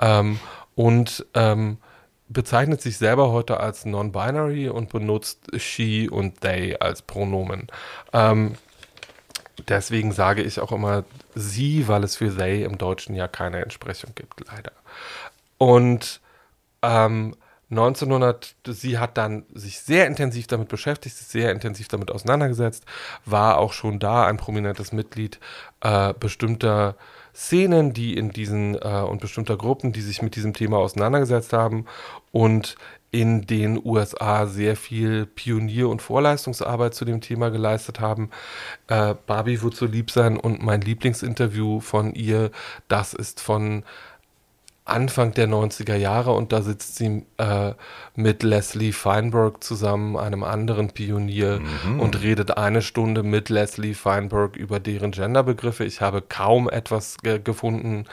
Ähm, 0.00 0.40
und 0.74 1.24
ähm, 1.34 1.78
bezeichnet 2.28 2.82
sich 2.82 2.98
selber 2.98 3.30
heute 3.30 3.60
als 3.60 3.84
non-binary 3.84 4.68
und 4.68 4.90
benutzt 4.90 5.46
she 5.56 6.08
und 6.10 6.40
they 6.40 6.76
als 6.76 7.02
Pronomen. 7.02 7.68
Ähm, 8.12 8.56
deswegen 9.68 10.12
sage 10.12 10.42
ich 10.42 10.60
auch 10.60 10.72
immer 10.72 11.04
sie, 11.36 11.86
weil 11.86 12.02
es 12.02 12.16
für 12.16 12.34
they 12.34 12.64
im 12.64 12.78
Deutschen 12.78 13.14
ja 13.14 13.28
keine 13.28 13.62
Entsprechung 13.62 14.10
gibt, 14.14 14.40
leider. 14.48 14.72
Und 15.58 16.20
ähm, 16.82 17.36
1900, 17.70 18.54
sie 18.68 18.98
hat 18.98 19.18
dann 19.18 19.44
sich 19.52 19.80
sehr 19.80 20.06
intensiv 20.06 20.46
damit 20.46 20.68
beschäftigt, 20.68 21.16
sich 21.16 21.26
sehr 21.26 21.50
intensiv 21.50 21.88
damit 21.88 22.12
auseinandergesetzt, 22.12 22.84
war 23.24 23.58
auch 23.58 23.72
schon 23.72 23.98
da 23.98 24.26
ein 24.26 24.36
prominentes 24.36 24.92
Mitglied 24.92 25.40
äh, 25.80 26.14
bestimmter 26.14 26.96
Szenen, 27.34 27.92
die 27.92 28.16
in 28.16 28.30
diesen 28.30 28.76
äh, 28.76 29.04
und 29.06 29.20
bestimmter 29.20 29.56
Gruppen, 29.56 29.92
die 29.92 30.00
sich 30.00 30.22
mit 30.22 30.36
diesem 30.36 30.54
Thema 30.54 30.78
auseinandergesetzt 30.78 31.52
haben 31.52 31.86
und 32.30 32.76
in 33.16 33.46
den 33.46 33.80
USA 33.82 34.46
sehr 34.46 34.76
viel 34.76 35.24
Pionier- 35.24 35.88
und 35.88 36.02
Vorleistungsarbeit 36.02 36.94
zu 36.94 37.06
dem 37.06 37.22
Thema 37.22 37.48
geleistet 37.48 37.98
haben. 37.98 38.28
Äh, 38.88 39.14
Barbie 39.26 39.62
wird 39.62 39.74
so 39.74 39.86
lieb 39.86 40.10
sein 40.10 40.36
und 40.36 40.62
mein 40.62 40.82
Lieblingsinterview 40.82 41.80
von 41.80 42.12
ihr, 42.12 42.50
das 42.88 43.14
ist 43.14 43.40
von 43.40 43.84
Anfang 44.86 45.32
der 45.34 45.48
90er 45.48 45.96
Jahre 45.96 46.32
und 46.32 46.52
da 46.52 46.62
sitzt 46.62 46.94
sie 46.94 47.26
äh, 47.38 47.72
mit 48.14 48.44
Leslie 48.44 48.92
Feinberg 48.92 49.62
zusammen, 49.62 50.16
einem 50.16 50.44
anderen 50.44 50.90
Pionier, 50.90 51.58
mhm. 51.58 51.98
und 51.98 52.22
redet 52.22 52.56
eine 52.56 52.82
Stunde 52.82 53.24
mit 53.24 53.48
Leslie 53.48 53.94
Feinberg 53.94 54.54
über 54.54 54.78
deren 54.78 55.10
Genderbegriffe. 55.10 55.84
Ich 55.84 56.00
habe 56.00 56.22
kaum 56.22 56.70
etwas 56.70 57.18
ge 57.18 57.40
gefunden, 57.42 58.04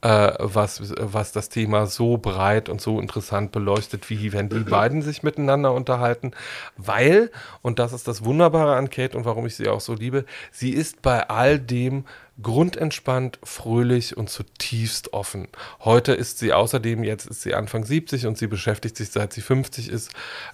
äh, 0.00 0.32
was, 0.38 0.94
was 0.98 1.32
das 1.32 1.50
Thema 1.50 1.86
so 1.86 2.16
breit 2.16 2.70
und 2.70 2.80
so 2.80 3.00
interessant 3.00 3.52
beleuchtet, 3.52 4.08
wie 4.08 4.32
wenn 4.32 4.48
die 4.48 4.60
beiden 4.60 5.02
sich 5.02 5.22
miteinander 5.22 5.72
unterhalten, 5.72 6.32
weil, 6.78 7.30
und 7.60 7.78
das 7.78 7.92
ist 7.92 8.08
das 8.08 8.24
Wunderbare 8.24 8.76
an 8.76 8.88
Kate 8.88 9.16
und 9.16 9.26
warum 9.26 9.44
ich 9.44 9.56
sie 9.56 9.68
auch 9.68 9.80
so 9.80 9.94
liebe, 9.94 10.24
sie 10.52 10.70
ist 10.70 11.02
bei 11.02 11.28
all 11.28 11.58
dem 11.58 12.04
grundentspannt, 12.42 13.38
fröhlich 13.42 14.16
und 14.16 14.28
zutiefst 14.28 15.12
offen. 15.12 15.48
Heute 15.80 16.12
ist 16.12 16.38
sie 16.38 16.52
außerdem, 16.52 17.04
jetzt 17.04 17.26
ist 17.26 17.42
sie 17.42 17.54
Anfang 17.54 17.84
70 17.84 18.26
und 18.26 18.36
sie 18.36 18.48
beschäftigt 18.48 18.96
sich, 18.96 19.10
seit 19.10 19.32
sie 19.32 19.40
50 19.40 19.88
ist, 19.88 20.12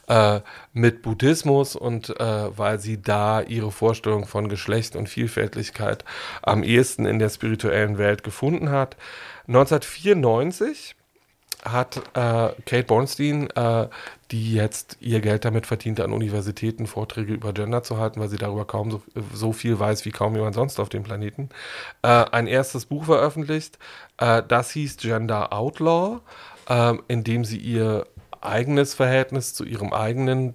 äh, 0.08 0.40
mit 0.72 1.02
Buddhismus 1.02 1.76
und 1.76 2.10
äh, 2.20 2.58
weil 2.58 2.80
sie 2.80 3.00
da 3.00 3.40
ihre 3.40 3.72
Vorstellung 3.72 4.26
von 4.26 4.48
Geschlecht 4.48 4.94
und 4.94 5.08
Vielfältigkeit 5.08 6.04
am 6.42 6.62
ehesten 6.62 7.06
in 7.06 7.18
der 7.18 7.30
spirituellen 7.30 7.96
Welt 7.96 8.24
gefunden 8.24 8.70
hat. 8.70 8.96
1994 9.46 10.96
hat 11.64 11.96
äh, 12.14 12.52
Kate 12.64 12.84
Bornstein, 12.84 13.50
äh, 13.50 13.88
die 14.30 14.54
jetzt 14.54 14.96
ihr 15.00 15.20
Geld 15.20 15.44
damit 15.44 15.66
verdient, 15.66 16.00
an 16.00 16.12
Universitäten 16.12 16.86
Vorträge 16.86 17.32
über 17.32 17.52
Gender 17.52 17.82
zu 17.82 17.98
halten, 17.98 18.20
weil 18.20 18.28
sie 18.28 18.36
darüber 18.36 18.64
kaum 18.64 18.90
so, 18.90 19.02
so 19.34 19.52
viel 19.52 19.78
weiß 19.78 20.04
wie 20.04 20.10
kaum 20.10 20.34
jemand 20.34 20.54
sonst 20.54 20.78
auf 20.80 20.88
dem 20.88 21.02
Planeten, 21.02 21.48
äh, 22.02 22.08
ein 22.08 22.46
erstes 22.46 22.86
Buch 22.86 23.04
veröffentlicht. 23.04 23.78
Äh, 24.18 24.42
das 24.46 24.70
hieß 24.70 24.98
Gender 24.98 25.52
Outlaw, 25.52 26.20
ähm, 26.68 27.02
in 27.08 27.24
dem 27.24 27.44
sie 27.44 27.58
ihr 27.58 28.06
eigenes 28.40 28.94
Verhältnis 28.94 29.54
zu 29.54 29.64
ihrem 29.64 29.92
eigenen 29.92 30.54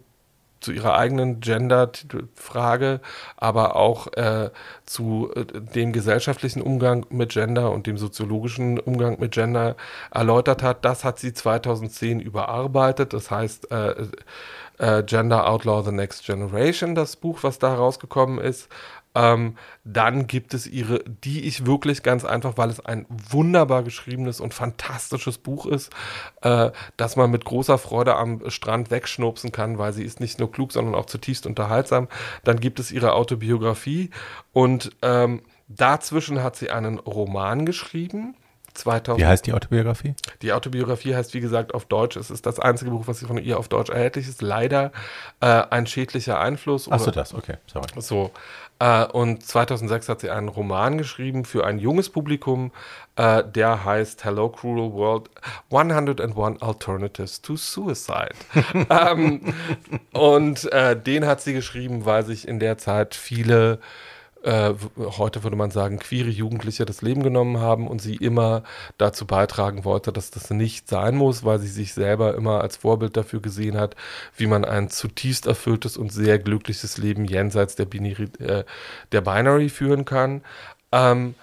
zu 0.65 0.71
ihrer 0.71 0.95
eigenen 0.97 1.39
Gender-Frage, 1.39 2.99
aber 3.37 3.75
auch 3.75 4.07
äh, 4.13 4.49
zu 4.85 5.31
äh, 5.35 5.45
dem 5.45 5.93
gesellschaftlichen 5.93 6.61
Umgang 6.61 7.05
mit 7.09 7.29
Gender 7.29 7.71
und 7.71 7.85
dem 7.85 7.97
soziologischen 7.97 8.79
Umgang 8.79 9.19
mit 9.19 9.31
Gender 9.31 9.75
erläutert 10.11 10.63
hat. 10.63 10.83
Das 10.83 11.03
hat 11.03 11.19
sie 11.19 11.33
2010 11.33 12.19
überarbeitet. 12.19 13.13
Das 13.13 13.29
heißt, 13.29 13.71
äh, 13.71 14.07
äh, 14.77 15.03
Gender 15.03 15.47
Outlaw 15.47 15.83
the 15.83 15.91
Next 15.91 16.25
Generation, 16.25 16.95
das 16.95 17.15
Buch, 17.15 17.39
was 17.43 17.59
da 17.59 17.75
rausgekommen 17.75 18.39
ist. 18.39 18.67
Ähm, 19.15 19.57
dann 19.83 20.27
gibt 20.27 20.53
es 20.53 20.67
ihre, 20.67 21.03
die 21.05 21.47
ich 21.47 21.65
wirklich 21.65 22.03
ganz 22.03 22.25
einfach, 22.25 22.57
weil 22.57 22.69
es 22.69 22.85
ein 22.85 23.05
wunderbar 23.09 23.83
geschriebenes 23.83 24.39
und 24.39 24.53
fantastisches 24.53 25.37
Buch 25.37 25.65
ist, 25.65 25.91
äh, 26.41 26.71
dass 26.97 27.15
man 27.15 27.31
mit 27.31 27.45
großer 27.45 27.77
Freude 27.77 28.15
am 28.15 28.49
Strand 28.49 28.91
wegschnupsen 28.91 29.51
kann, 29.51 29.77
weil 29.77 29.93
sie 29.93 30.03
ist 30.03 30.19
nicht 30.19 30.39
nur 30.39 30.51
klug, 30.51 30.71
sondern 30.71 30.95
auch 30.95 31.05
zutiefst 31.05 31.45
unterhaltsam. 31.45 32.07
Dann 32.43 32.59
gibt 32.59 32.79
es 32.79 32.91
ihre 32.91 33.13
Autobiografie 33.13 34.09
und 34.53 34.91
ähm, 35.01 35.41
dazwischen 35.67 36.43
hat 36.43 36.55
sie 36.55 36.69
einen 36.69 36.99
Roman 36.99 37.65
geschrieben 37.65 38.35
2000. 38.75 39.19
Wie 39.19 39.25
heißt 39.25 39.45
die 39.45 39.53
Autobiografie? 39.53 40.15
Die 40.41 40.53
Autobiografie 40.53 41.15
heißt, 41.15 41.33
wie 41.33 41.39
gesagt, 41.39 41.73
auf 41.73 41.85
Deutsch. 41.85 42.15
Es 42.17 42.29
ist 42.29 42.45
das 42.45 42.59
einzige 42.59 42.91
Buch, 42.91 43.07
was 43.07 43.21
von 43.21 43.37
ihr 43.37 43.57
auf 43.57 43.67
Deutsch 43.67 43.89
erhältlich 43.89 44.27
ist. 44.27 44.41
Leider 44.41 44.91
äh, 45.39 45.45
ein 45.69 45.87
schädlicher 45.87 46.39
Einfluss. 46.39 46.91
Achso, 46.91 47.11
das, 47.11 47.33
okay. 47.33 47.57
Sorry. 47.67 47.87
So. 47.97 48.31
Äh, 48.79 49.05
und 49.05 49.43
2006 49.43 50.09
hat 50.09 50.21
sie 50.21 50.29
einen 50.29 50.49
Roman 50.49 50.97
geschrieben 50.97 51.45
für 51.45 51.65
ein 51.65 51.79
junges 51.79 52.09
Publikum, 52.09 52.71
äh, 53.15 53.43
der 53.43 53.85
heißt 53.85 54.25
Hello 54.25 54.49
Cruel 54.49 54.91
World 54.91 55.29
101 55.71 56.61
Alternatives 56.61 57.41
to 57.41 57.55
Suicide. 57.55 58.35
ähm, 58.89 59.53
und 60.11 60.71
äh, 60.73 60.99
den 60.99 61.25
hat 61.25 61.41
sie 61.41 61.53
geschrieben, 61.53 62.05
weil 62.05 62.25
sich 62.25 62.47
in 62.47 62.59
der 62.59 62.77
Zeit 62.77 63.15
viele 63.15 63.79
äh, 64.45 64.75
heute 64.97 65.43
würde 65.43 65.55
man 65.55 65.71
sagen, 65.71 65.97
queere 65.97 66.29
Jugendliche 66.29 66.85
das 66.85 67.01
Leben 67.01 67.23
genommen 67.23 67.59
haben 67.59 67.87
und 67.87 67.99
sie 67.99 68.15
immer 68.15 68.63
dazu 68.99 69.25
beitragen 69.25 69.85
wollte, 69.85 70.13
dass 70.13 70.29
das 70.29 70.51
nicht 70.51 70.87
sein 70.87 71.15
muss, 71.15 71.43
weil 71.43 71.57
sie 71.59 71.67
sich 71.67 71.93
selber 71.93 72.35
immer 72.35 72.61
als 72.61 72.77
Vorbild 72.77 73.17
dafür 73.17 73.41
gesehen 73.41 73.75
hat, 73.75 73.95
wie 74.37 74.45
man 74.45 74.63
ein 74.63 74.89
zutiefst 74.91 75.47
erfülltes 75.47 75.97
und 75.97 76.13
sehr 76.13 76.37
glückliches 76.37 76.97
Leben 76.97 77.25
jenseits 77.25 77.75
der 77.75 77.85
Binary, 77.85 78.29
äh, 78.39 78.63
der 79.11 79.21
Binary 79.21 79.69
führen 79.69 80.05
kann. 80.05 80.43
Ähm, 80.91 81.33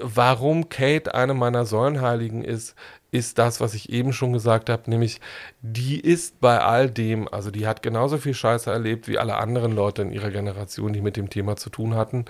warum 0.00 0.68
Kate 0.68 1.14
eine 1.14 1.34
meiner 1.34 1.66
Säulenheiligen 1.66 2.44
ist, 2.44 2.76
ist 3.12 3.38
das, 3.38 3.60
was 3.60 3.74
ich 3.74 3.92
eben 3.92 4.12
schon 4.12 4.32
gesagt 4.32 4.70
habe, 4.70 4.90
nämlich 4.90 5.20
die 5.60 6.00
ist 6.00 6.40
bei 6.40 6.58
all 6.60 6.90
dem, 6.90 7.28
also 7.28 7.50
die 7.50 7.66
hat 7.66 7.82
genauso 7.82 8.16
viel 8.16 8.32
Scheiße 8.32 8.70
erlebt 8.70 9.06
wie 9.06 9.18
alle 9.18 9.36
anderen 9.36 9.72
Leute 9.72 10.00
in 10.02 10.12
ihrer 10.12 10.30
Generation, 10.30 10.94
die 10.94 11.02
mit 11.02 11.16
dem 11.18 11.28
Thema 11.28 11.56
zu 11.56 11.68
tun 11.68 11.94
hatten. 11.94 12.24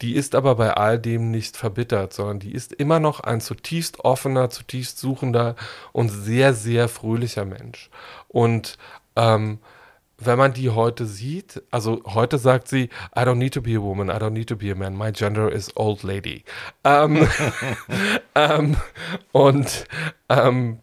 Die 0.00 0.14
ist 0.14 0.36
aber 0.36 0.54
bei 0.54 0.72
all 0.72 0.98
dem 0.98 1.32
nicht 1.32 1.56
verbittert, 1.56 2.12
sondern 2.12 2.38
die 2.38 2.52
ist 2.52 2.72
immer 2.72 3.00
noch 3.00 3.20
ein 3.20 3.40
zutiefst 3.40 4.00
offener, 4.00 4.48
zutiefst 4.48 4.98
suchender 4.98 5.56
und 5.92 6.08
sehr, 6.08 6.54
sehr 6.54 6.88
fröhlicher 6.88 7.44
Mensch. 7.44 7.90
Und 8.28 8.78
ähm, 9.16 9.58
wenn 10.18 10.38
man 10.38 10.52
die 10.52 10.70
heute 10.70 11.06
sieht, 11.06 11.62
also 11.70 12.02
heute 12.04 12.38
sagt 12.38 12.68
sie, 12.68 12.90
I 13.16 13.20
don't 13.20 13.36
need 13.36 13.54
to 13.54 13.62
be 13.62 13.76
a 13.76 13.80
woman, 13.80 14.08
I 14.08 14.18
don't 14.18 14.30
need 14.30 14.48
to 14.48 14.56
be 14.56 14.70
a 14.70 14.74
man, 14.74 14.96
my 14.96 15.12
gender 15.12 15.50
is 15.50 15.74
old 15.76 16.02
lady. 16.02 16.44
Ähm, 16.84 17.28
ähm, 18.34 18.76
und 19.32 19.86
ähm, 20.28 20.80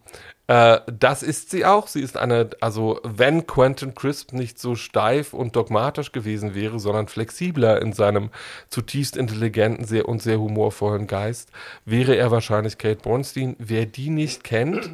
äh, 0.48 0.80
das 0.86 1.24
ist 1.24 1.50
sie 1.50 1.66
auch. 1.66 1.88
Sie 1.88 2.02
ist 2.02 2.18
eine, 2.18 2.52
also 2.62 3.00
wenn 3.04 3.48
Quentin 3.48 3.96
Crisp 3.96 4.32
nicht 4.34 4.60
so 4.60 4.76
steif 4.76 5.34
und 5.34 5.56
dogmatisch 5.56 6.12
gewesen 6.12 6.54
wäre, 6.54 6.80
sondern 6.80 7.08
flexibler 7.08 7.82
in 7.82 7.94
seinem 7.94 8.30
zutiefst 8.70 9.18
intelligenten 9.18 9.86
sehr, 9.86 10.08
und 10.08 10.22
sehr 10.22 10.40
humorvollen 10.40 11.08
Geist, 11.08 11.52
wäre 11.84 12.16
er 12.16 12.32
wahrscheinlich 12.32 12.78
Kate 12.78 13.02
Bornstein. 13.02 13.56
Wer 13.58 13.86
die 13.86 14.10
nicht 14.10 14.44
kennt, 14.44 14.92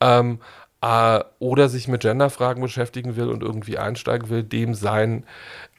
ähm, 0.00 0.40
äh, 0.84 1.24
oder 1.38 1.70
sich 1.70 1.88
mit 1.88 2.02
Genderfragen 2.02 2.62
beschäftigen 2.62 3.16
will 3.16 3.28
und 3.28 3.42
irgendwie 3.42 3.78
einsteigen 3.78 4.28
will, 4.28 4.42
dem 4.42 4.74
seien 4.74 5.24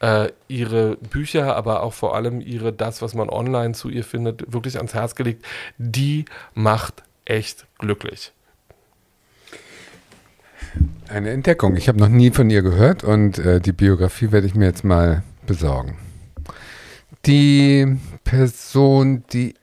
äh, 0.00 0.30
ihre 0.48 0.96
Bücher, 0.96 1.54
aber 1.54 1.84
auch 1.84 1.92
vor 1.92 2.16
allem 2.16 2.40
ihre, 2.40 2.72
das, 2.72 3.02
was 3.02 3.14
man 3.14 3.28
online 3.28 3.74
zu 3.74 3.88
ihr 3.88 4.02
findet, 4.02 4.52
wirklich 4.52 4.78
ans 4.78 4.94
Herz 4.94 5.14
gelegt. 5.14 5.46
Die 5.78 6.24
macht 6.54 7.04
echt 7.24 7.66
glücklich. 7.78 8.32
Eine 11.08 11.30
Entdeckung. 11.30 11.76
Ich 11.76 11.86
habe 11.88 12.00
noch 12.00 12.08
nie 12.08 12.32
von 12.32 12.50
ihr 12.50 12.62
gehört 12.62 13.04
und 13.04 13.38
äh, 13.38 13.60
die 13.60 13.72
Biografie 13.72 14.32
werde 14.32 14.48
ich 14.48 14.56
mir 14.56 14.64
jetzt 14.64 14.82
mal 14.82 15.22
besorgen. 15.46 15.98
Die 17.26 17.96
Person, 18.24 19.22
die 19.32 19.54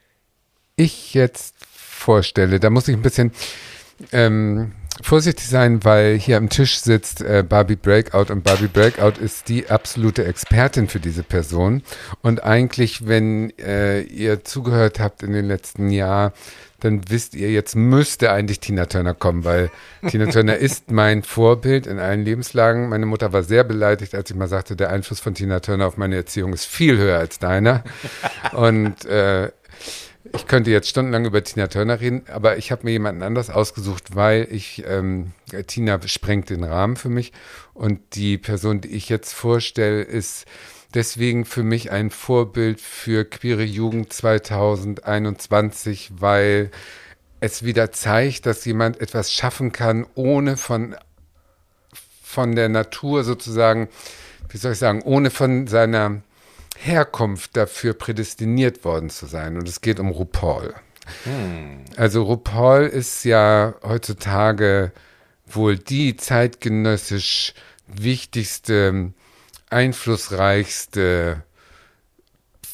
ich 0.78 1.14
jetzt 1.14 1.56
vorstelle, 1.76 2.62
da 2.62 2.70
muss 2.70 2.88
ich 2.88 2.96
ein 2.96 3.02
bisschen 3.02 3.34
ähm, 4.14 4.72
vorsichtig 5.02 5.48
sein, 5.48 5.84
weil 5.84 6.18
hier 6.18 6.38
am 6.38 6.50
Tisch 6.50 6.80
sitzt 6.80 7.22
äh, 7.22 7.44
Barbie 7.48 7.76
Breakout 7.76 8.32
und 8.32 8.44
Barbie 8.44 8.68
Breakout 8.68 9.20
ist 9.20 9.50
die 9.50 9.70
absolute 9.70 10.26
Expertin 10.26 10.88
für 10.88 11.00
diese 11.00 11.24
Person. 11.24 11.82
Und 12.22 12.44
eigentlich, 12.44 13.08
wenn 13.08 13.52
äh, 13.58 14.02
ihr 14.02 14.44
zugehört 14.44 15.00
habt 15.00 15.24
in 15.24 15.34
den 15.34 15.46
letzten 15.46 15.90
Jahren, 15.90 16.32
dann 16.84 17.02
wisst 17.10 17.34
ihr, 17.34 17.50
jetzt 17.50 17.76
müsste 17.76 18.32
eigentlich 18.32 18.60
Tina 18.60 18.86
Turner 18.86 19.14
kommen, 19.14 19.46
weil 19.46 19.72
Tina 20.08 20.26
Turner 20.28 20.58
ist 20.58 20.92
mein 20.92 21.24
Vorbild 21.24 21.88
in 21.88 21.98
allen 21.98 22.26
Lebenslagen. 22.26 22.90
Meine 22.90 23.06
Mutter 23.06 23.32
war 23.32 23.44
sehr 23.44 23.64
beleidigt, 23.64 24.14
als 24.14 24.30
ich 24.30 24.36
mal 24.36 24.50
sagte, 24.50 24.76
der 24.76 24.90
Einfluss 24.90 25.22
von 25.22 25.34
Tina 25.34 25.62
Turner 25.62 25.88
auf 25.88 25.98
meine 25.98 26.16
Erziehung 26.16 26.54
ist 26.54 26.66
viel 26.66 26.98
höher 26.98 27.20
als 27.20 27.40
deiner. 27.40 27.84
Und 28.52 29.06
äh, 29.06 29.50
ich 30.36 30.48
könnte 30.48 30.72
jetzt 30.72 30.90
stundenlang 30.90 31.26
über 31.26 31.44
Tina 31.44 31.68
Turner 31.68 32.02
reden, 32.02 32.24
aber 32.28 32.58
ich 32.58 32.72
habe 32.72 32.86
mir 32.86 32.92
jemanden 32.92 33.22
anders 33.22 33.52
ausgesucht, 33.52 34.16
weil 34.16 34.48
ich, 34.50 34.84
ähm, 34.88 35.32
Tina 35.68 36.00
sprengt 36.08 36.50
den 36.50 36.64
Rahmen 36.64 36.96
für 36.96 37.10
mich. 37.10 37.32
Und 37.74 38.00
die 38.16 38.40
Person, 38.40 38.82
die 38.82 38.90
ich 38.90 39.10
jetzt 39.10 39.34
vorstelle, 39.34 40.02
ist 40.02 40.46
deswegen 40.94 41.46
für 41.46 41.64
mich 41.64 41.92
ein 41.92 42.10
Vorbild 42.10 42.82
für 42.82 43.26
queere 43.26 43.64
Jugend 43.64 44.12
2021, 44.12 46.14
weil 46.18 46.72
es 47.40 47.64
wieder 47.64 47.92
zeigt, 47.92 48.48
dass 48.48 48.66
jemand 48.66 49.00
etwas 49.02 49.32
schaffen 49.32 49.72
kann, 49.72 50.08
ohne 50.16 50.58
von, 50.58 50.96
von 52.24 52.56
der 52.56 52.70
Natur 52.70 53.24
sozusagen, 53.24 53.88
wie 54.50 54.58
soll 54.58 54.72
ich 54.72 54.80
sagen, 54.80 55.04
ohne 55.04 55.30
von 55.30 55.68
seiner 55.68 56.24
Herkunft 56.84 57.56
dafür 57.56 57.94
prädestiniert 57.94 58.84
worden 58.84 59.10
zu 59.10 59.26
sein. 59.26 59.58
Und 59.58 59.68
es 59.68 59.82
geht 59.82 60.00
um 60.00 60.10
RuPaul. 60.10 60.74
Hm. 61.24 61.86
Also 61.96 62.24
RuPaul 62.24 62.84
ist 62.84 63.24
ja 63.24 63.76
heutzutage 63.84 64.92
wohl 65.46 65.78
die 65.78 66.18
zeitgenössisch 66.18 67.54
wichtigste, 67.88 69.14
einflussreichste 69.70 71.44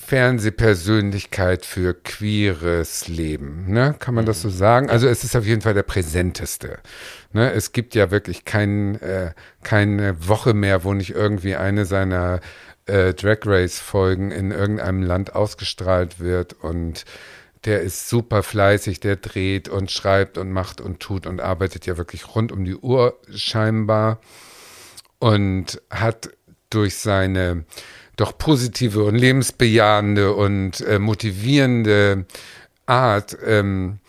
Fernsehpersönlichkeit 0.10 1.68
für 1.68 1.94
queeres 1.94 3.07
Leben, 3.07 3.72
ne? 3.72 3.95
Kann 3.99 4.15
man 4.15 4.26
das 4.26 4.41
so 4.41 4.49
sagen? 4.49 4.90
Also 4.90 5.07
es 5.07 5.23
ist 5.23 5.36
auf 5.36 5.45
jeden 5.45 5.61
Fall 5.61 5.76
der 5.76 5.84
präsenteste. 5.84 6.80
Ne? 7.31 7.52
Es 7.52 7.73
gibt 7.73 7.94
ja 7.94 8.10
wirklich 8.10 8.44
kein, 8.44 8.99
äh, 9.02 9.34
keine 9.61 10.27
Woche 10.27 10.56
mehr, 10.56 10.84
wo 10.84 10.95
nicht 10.95 11.11
irgendwie 11.11 11.56
eine 11.56 11.86
seiner 11.86 12.40
äh, 12.90 13.14
Drag 13.14 13.40
Race 13.45 13.80
Folgen 13.80 14.32
in 14.32 14.52
irgendeinem 14.52 15.03
Land 15.03 15.36
ausgestrahlt 15.36 16.20
wird 16.20 16.53
und 16.61 17.06
der 17.66 17.82
ist 17.82 18.10
super 18.10 18.41
fleißig, 18.44 18.99
der 18.99 19.18
dreht 19.18 19.70
und 19.70 19.91
schreibt 19.91 20.38
und 20.38 20.52
macht 20.52 20.82
und 20.82 20.99
tut 20.99 21.28
und 21.28 21.41
arbeitet 21.41 21.86
ja 21.86 21.98
wirklich 21.98 22.36
rund 22.36 22.52
um 22.52 22.66
die 22.66 22.76
Uhr 22.76 23.20
scheinbar 23.34 24.20
und 25.20 25.82
hat 25.90 26.30
durch 26.70 26.95
seine 26.95 27.66
doch 28.16 28.38
positive 28.38 29.03
und 29.03 29.16
lebensbejahende 29.16 30.34
und 30.34 30.82
äh, 30.82 30.99
motivierende 30.99 32.26
Art 32.86 33.38
ähm, 33.45 33.99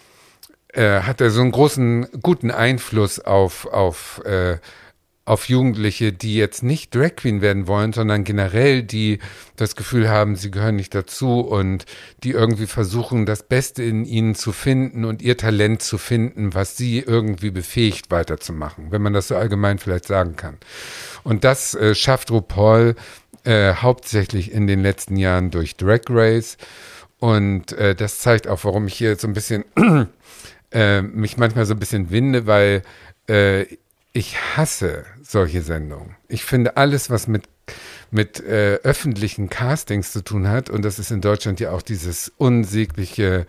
äh, 0.73 1.01
hat 1.01 1.20
er 1.20 1.31
so 1.31 1.40
einen 1.40 1.52
großen, 1.52 2.09
guten 2.23 2.51
Einfluss 2.51 3.19
auf, 3.20 3.66
auf, 3.66 4.24
äh, 4.24 4.59
auf 5.24 5.48
Jugendliche, 5.48 6.12
die 6.12 6.34
jetzt 6.34 6.62
nicht 6.62 6.94
Drag 6.94 7.14
Queen 7.16 7.40
werden 7.40 7.66
wollen, 7.66 7.92
sondern 7.92 8.24
generell, 8.24 8.82
die 8.82 9.18
das 9.56 9.76
Gefühl 9.76 10.09
haben, 10.09 10.34
sie 10.34 10.51
gehören 10.51 10.76
nicht 10.76 10.94
dazu 10.94 11.40
und 11.40 11.84
die 12.24 12.30
irgendwie 12.30 12.66
versuchen, 12.66 13.26
das 13.26 13.42
Beste 13.42 13.82
in 13.82 14.05
ihnen 14.05 14.34
zu 14.34 14.52
finden 14.52 15.05
und 15.05 15.22
ihr 15.22 15.36
Talent 15.36 15.82
zu 15.82 15.98
finden, 15.98 16.55
was 16.55 16.76
sie 16.76 16.98
irgendwie 16.98 17.51
befähigt, 17.51 18.10
weiterzumachen, 18.10 18.90
wenn 18.90 19.02
man 19.02 19.12
das 19.12 19.28
so 19.28 19.36
allgemein 19.36 19.78
vielleicht 19.78 20.06
sagen 20.06 20.36
kann. 20.36 20.56
Und 21.22 21.44
das 21.44 21.74
äh, 21.74 21.94
schafft 21.94 22.30
RuPaul 22.30 22.97
äh, 23.44 23.74
hauptsächlich 23.74 24.52
in 24.52 24.66
den 24.66 24.82
letzten 24.82 25.16
Jahren 25.16 25.51
durch 25.51 25.76
Drag 25.76 26.02
Race. 26.09 26.56
Und 27.18 27.72
äh, 27.72 27.94
das 27.94 28.20
zeigt 28.20 28.48
auch, 28.48 28.64
warum 28.64 28.86
ich 28.86 28.94
hier 28.94 29.16
so 29.16 29.28
ein 29.28 29.34
bisschen 29.34 29.64
äh, 30.72 31.02
mich 31.02 31.36
manchmal 31.36 31.66
so 31.66 31.74
ein 31.74 31.78
bisschen 31.78 32.10
winde, 32.10 32.47
weil 32.47 32.82
äh, 33.28 33.66
ich 34.12 34.37
hasse 34.57 35.05
solche 35.23 35.62
Sendungen. 35.62 36.16
Ich 36.28 36.45
finde 36.45 36.77
alles, 36.77 37.11
was 37.11 37.27
mit 37.27 37.45
mit 38.12 38.41
äh, 38.41 38.81
öffentlichen 38.82 39.49
Castings 39.51 40.12
zu 40.12 40.24
tun 40.24 40.49
hat, 40.49 40.69
und 40.69 40.85
das 40.85 40.99
ist 40.99 41.12
in 41.12 41.20
Deutschland 41.20 41.61
ja 41.61 41.70
auch 41.70 41.82
dieses 41.82 42.32
unsägliche 42.39 43.47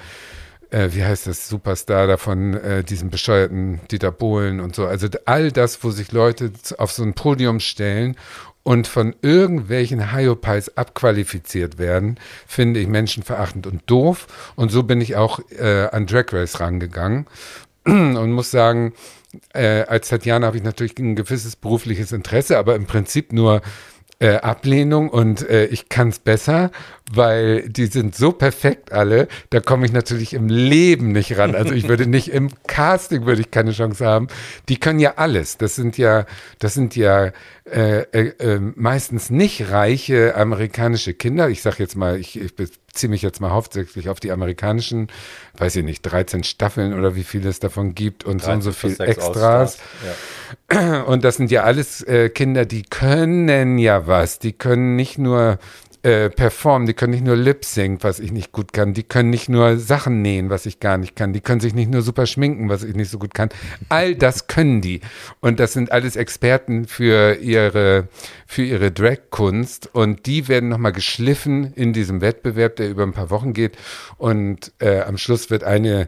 äh, 0.72 0.90
wie 0.94 1.04
heißt 1.04 1.28
das, 1.28 1.48
Superstar 1.48 2.08
da 2.08 2.18
von 2.18 2.54
äh, 2.56 2.84
diesem 2.84 3.10
bescheuerten 3.10 3.82
Dieter 3.92 4.12
Bohlen 4.12 4.60
und 4.60 4.76
so. 4.76 4.88
Also 4.88 5.08
all 5.26 5.52
das, 5.52 5.84
wo 5.84 5.92
sich 5.92 6.12
Leute 6.12 6.52
auf 6.78 6.92
so 6.92 7.04
ein 7.04 7.14
Podium 7.14 7.60
stellen 7.60 8.16
und 8.64 8.88
von 8.88 9.16
irgendwelchen 9.22 10.14
Hyopies 10.14 10.70
abqualifiziert 10.78 11.78
werden, 11.78 12.18
finde 12.48 12.80
ich 12.80 12.88
menschenverachtend 12.88 13.68
und 13.68 13.82
doof. 13.86 14.28
Und 14.56 14.72
so 14.72 14.84
bin 14.84 15.02
ich 15.02 15.16
auch 15.16 15.40
äh, 15.50 15.88
an 15.92 16.08
Drag 16.08 16.32
Race 16.32 16.60
rangegangen 16.60 17.28
und 17.86 18.32
muss 18.32 18.52
sagen, 18.52 18.94
äh, 19.53 19.84
als 19.84 20.10
Tatjana 20.10 20.48
habe 20.48 20.58
ich 20.58 20.64
natürlich 20.64 20.98
ein 20.99 21.16
gewisses 21.16 21.56
berufliches 21.56 22.12
Interesse, 22.12 22.58
aber 22.58 22.76
im 22.76 22.86
Prinzip 22.86 23.34
nur 23.34 23.62
äh, 24.20 24.36
Ablehnung 24.36 25.10
und 25.10 25.48
äh, 25.49 25.66
ich 25.66 25.90
kann 25.90 26.10
es 26.10 26.20
besser, 26.20 26.72
weil 27.16 27.68
die 27.70 27.88
sind 27.88 28.16
so 28.16 28.32
perfekt 28.32 28.92
alle, 28.92 29.28
da 29.50 29.60
komme 29.60 29.86
ich 29.86 29.92
natürlich 29.92 30.34
im 30.34 30.48
Leben 30.48 31.12
nicht 31.12 31.38
ran. 31.38 31.56
Also 31.56 31.74
ich 31.74 31.88
würde 31.88 32.08
nicht 32.08 32.30
im 32.30 32.50
Casting 32.68 33.26
würde 33.26 33.42
ich 33.42 33.52
keine 33.52 33.72
Chance 33.72 34.06
haben. 34.06 34.28
Die 34.70 34.78
können 34.78 35.00
ja 35.00 35.14
alles. 35.18 35.58
Das 35.58 35.76
sind 35.76 35.98
ja, 35.98 36.26
das 36.60 36.74
sind 36.74 36.96
ja 36.96 37.32
äh, 37.66 38.02
äh, 38.12 38.34
äh 38.40 38.60
meistens 38.60 39.30
nicht 39.30 39.72
reiche 39.72 40.36
amerikanische 40.36 41.14
Kinder. 41.14 41.50
Ich 41.50 41.62
sage 41.62 41.78
jetzt 41.80 41.96
mal, 41.96 42.20
ich, 42.20 42.40
ich 42.40 42.56
beziehe 42.56 43.10
mich 43.10 43.22
jetzt 43.22 43.42
mal 43.42 43.52
hauptsächlich 43.52 44.10
auf 44.10 44.20
die 44.20 44.32
amerikanischen, 44.32 45.08
weiß 45.58 45.76
ich 45.78 45.84
nicht, 45.84 46.02
13 46.04 46.44
Staffeln 46.44 46.98
oder 46.98 47.16
wie 47.16 47.24
viel 47.24 47.46
es 47.46 47.60
davon 47.60 47.96
gibt 47.96 48.24
und 48.24 48.42
so 48.42 48.52
und 48.52 48.62
so 48.62 48.72
viel 48.72 49.00
Extras. 49.00 49.78
Ja. 50.70 51.02
Und 51.04 51.24
das 51.24 51.38
sind 51.38 51.52
ja 51.52 51.64
alles 51.64 52.02
äh, 52.02 52.30
Kinder, 52.30 52.66
die 52.66 52.84
können 52.84 53.78
ja 53.78 54.08
was. 54.08 54.40
Die 54.40 54.54
können 54.54 54.96
nicht 54.96 55.18
nur 55.18 55.60
äh, 56.03 56.30
performen, 56.30 56.88
die 56.88 56.94
können 56.94 57.11
nicht 57.11 57.23
nur 57.23 57.36
lip 57.36 57.64
sync, 57.64 58.03
was 58.03 58.19
ich 58.19 58.32
nicht 58.32 58.52
gut 58.52 58.73
kann, 58.73 58.94
die 58.94 59.03
können 59.03 59.30
nicht 59.30 59.49
nur 59.49 59.78
Sachen 59.78 60.22
nähen, 60.23 60.49
was 60.49 60.65
ich 60.65 60.80
gar 60.80 60.98
nicht 60.98 61.15
kann, 61.15 61.32
die 61.32 61.41
können 61.41 61.61
sich 61.61 61.76
nicht 61.76 61.91
nur 61.91 62.02
super 62.02 62.26
schminken, 62.26 62.69
was 62.69 62.84
ich 62.84 62.95
nicht 62.95 63.11
so 63.11 63.19
gut 63.19 63.34
kann. 63.36 63.49
All 63.90 64.15
das 64.15 64.48
können 64.48 64.82
die. 64.82 65.02
Und 65.41 65.60
das 65.60 65.73
sind 65.73 65.91
alles 65.91 66.15
Experten 66.15 66.88
für 66.88 67.36
ihre, 67.36 68.07
für 68.48 68.64
ihre 68.64 68.91
Drag-Kunst. 68.91 69.90
Und 69.94 70.26
die 70.26 70.48
werden 70.48 70.69
nochmal 70.69 70.91
geschliffen 70.91 71.72
in 71.73 71.94
diesem 71.94 72.22
Wettbewerb, 72.22 72.78
der 72.78 72.90
über 72.90 73.03
ein 73.03 73.14
paar 73.14 73.30
Wochen 73.30 73.53
geht. 73.53 73.78
Und 74.18 74.72
äh, 74.80 75.02
am 75.02 75.18
Schluss 75.18 75.52
wird 75.52 75.64
eine 75.64 76.07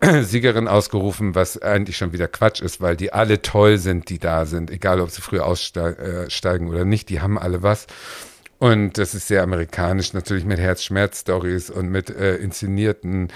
Siegerin 0.22 0.66
ausgerufen, 0.66 1.34
was 1.34 1.60
eigentlich 1.60 1.96
schon 1.96 2.12
wieder 2.12 2.26
Quatsch 2.26 2.62
ist, 2.62 2.80
weil 2.80 2.96
die 2.96 3.12
alle 3.12 3.42
toll 3.42 3.78
sind, 3.78 4.08
die 4.08 4.18
da 4.18 4.46
sind, 4.46 4.70
egal 4.70 5.00
ob 5.00 5.10
sie 5.10 5.20
früher 5.20 5.46
aussteigen 5.46 6.66
äh, 6.66 6.70
oder 6.70 6.84
nicht, 6.84 7.10
die 7.10 7.20
haben 7.20 7.38
alle 7.38 7.62
was. 7.62 7.86
Und 8.60 8.98
das 8.98 9.14
ist 9.14 9.26
sehr 9.26 9.42
amerikanisch, 9.42 10.12
natürlich 10.12 10.44
mit 10.44 10.58
Herzschmerz-Stories 10.58 11.70
und 11.70 11.88
mit 11.88 12.10
äh, 12.10 12.36
inszenierten 12.36 13.28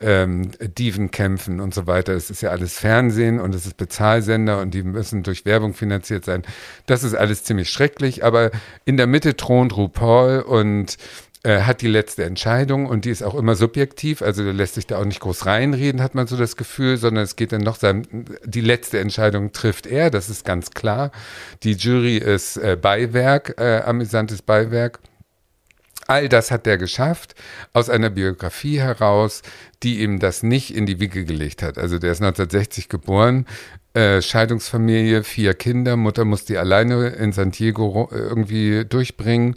ähm, 0.00 0.52
Dievenkämpfen 0.58 1.60
und 1.60 1.74
so 1.74 1.86
weiter. 1.86 2.14
Es 2.14 2.30
ist 2.30 2.40
ja 2.40 2.48
alles 2.48 2.78
Fernsehen 2.78 3.40
und 3.40 3.54
es 3.54 3.66
ist 3.66 3.76
Bezahlsender 3.76 4.58
und 4.62 4.72
die 4.72 4.82
müssen 4.82 5.22
durch 5.22 5.44
Werbung 5.44 5.74
finanziert 5.74 6.24
sein. 6.24 6.44
Das 6.86 7.02
ist 7.02 7.12
alles 7.12 7.44
ziemlich 7.44 7.68
schrecklich, 7.68 8.24
aber 8.24 8.52
in 8.86 8.96
der 8.96 9.06
Mitte 9.06 9.36
thront 9.36 9.76
RuPaul 9.76 10.40
und 10.40 10.96
äh, 11.42 11.62
hat 11.62 11.80
die 11.80 11.88
letzte 11.88 12.24
Entscheidung 12.24 12.86
und 12.86 13.06
die 13.06 13.10
ist 13.10 13.22
auch 13.22 13.34
immer 13.34 13.54
subjektiv, 13.54 14.20
also 14.20 14.42
lässt 14.42 14.74
sich 14.74 14.86
da 14.86 14.98
auch 14.98 15.04
nicht 15.04 15.20
groß 15.20 15.46
reinreden, 15.46 16.02
hat 16.02 16.14
man 16.14 16.26
so 16.26 16.36
das 16.36 16.56
Gefühl, 16.56 16.98
sondern 16.98 17.24
es 17.24 17.36
geht 17.36 17.52
dann 17.52 17.62
noch 17.62 17.76
sein, 17.76 18.26
die 18.44 18.60
letzte 18.60 18.98
Entscheidung 18.98 19.52
trifft 19.52 19.86
er, 19.86 20.10
das 20.10 20.28
ist 20.28 20.44
ganz 20.44 20.70
klar. 20.72 21.12
Die 21.62 21.72
Jury 21.72 22.18
ist 22.18 22.58
äh, 22.58 22.76
Beiwerk, 22.80 23.54
äh, 23.58 23.80
amüsantes 23.80 24.42
Beiwerk. 24.42 25.00
All 26.06 26.28
das 26.28 26.50
hat 26.50 26.66
er 26.66 26.76
geschafft 26.76 27.34
aus 27.72 27.88
einer 27.88 28.10
Biografie 28.10 28.80
heraus, 28.80 29.42
die 29.82 30.02
ihm 30.02 30.18
das 30.18 30.42
nicht 30.42 30.74
in 30.74 30.84
die 30.84 31.00
Wiege 31.00 31.24
gelegt 31.24 31.62
hat. 31.62 31.78
Also 31.78 31.98
der 31.98 32.12
ist 32.12 32.20
1960 32.20 32.88
geboren, 32.88 33.46
äh, 33.94 34.20
Scheidungsfamilie, 34.20 35.24
vier 35.24 35.54
Kinder, 35.54 35.96
Mutter 35.96 36.24
muss 36.24 36.44
die 36.44 36.58
alleine 36.58 37.08
in 37.08 37.32
San 37.32 37.50
Diego 37.50 38.08
irgendwie 38.12 38.84
durchbringen 38.84 39.56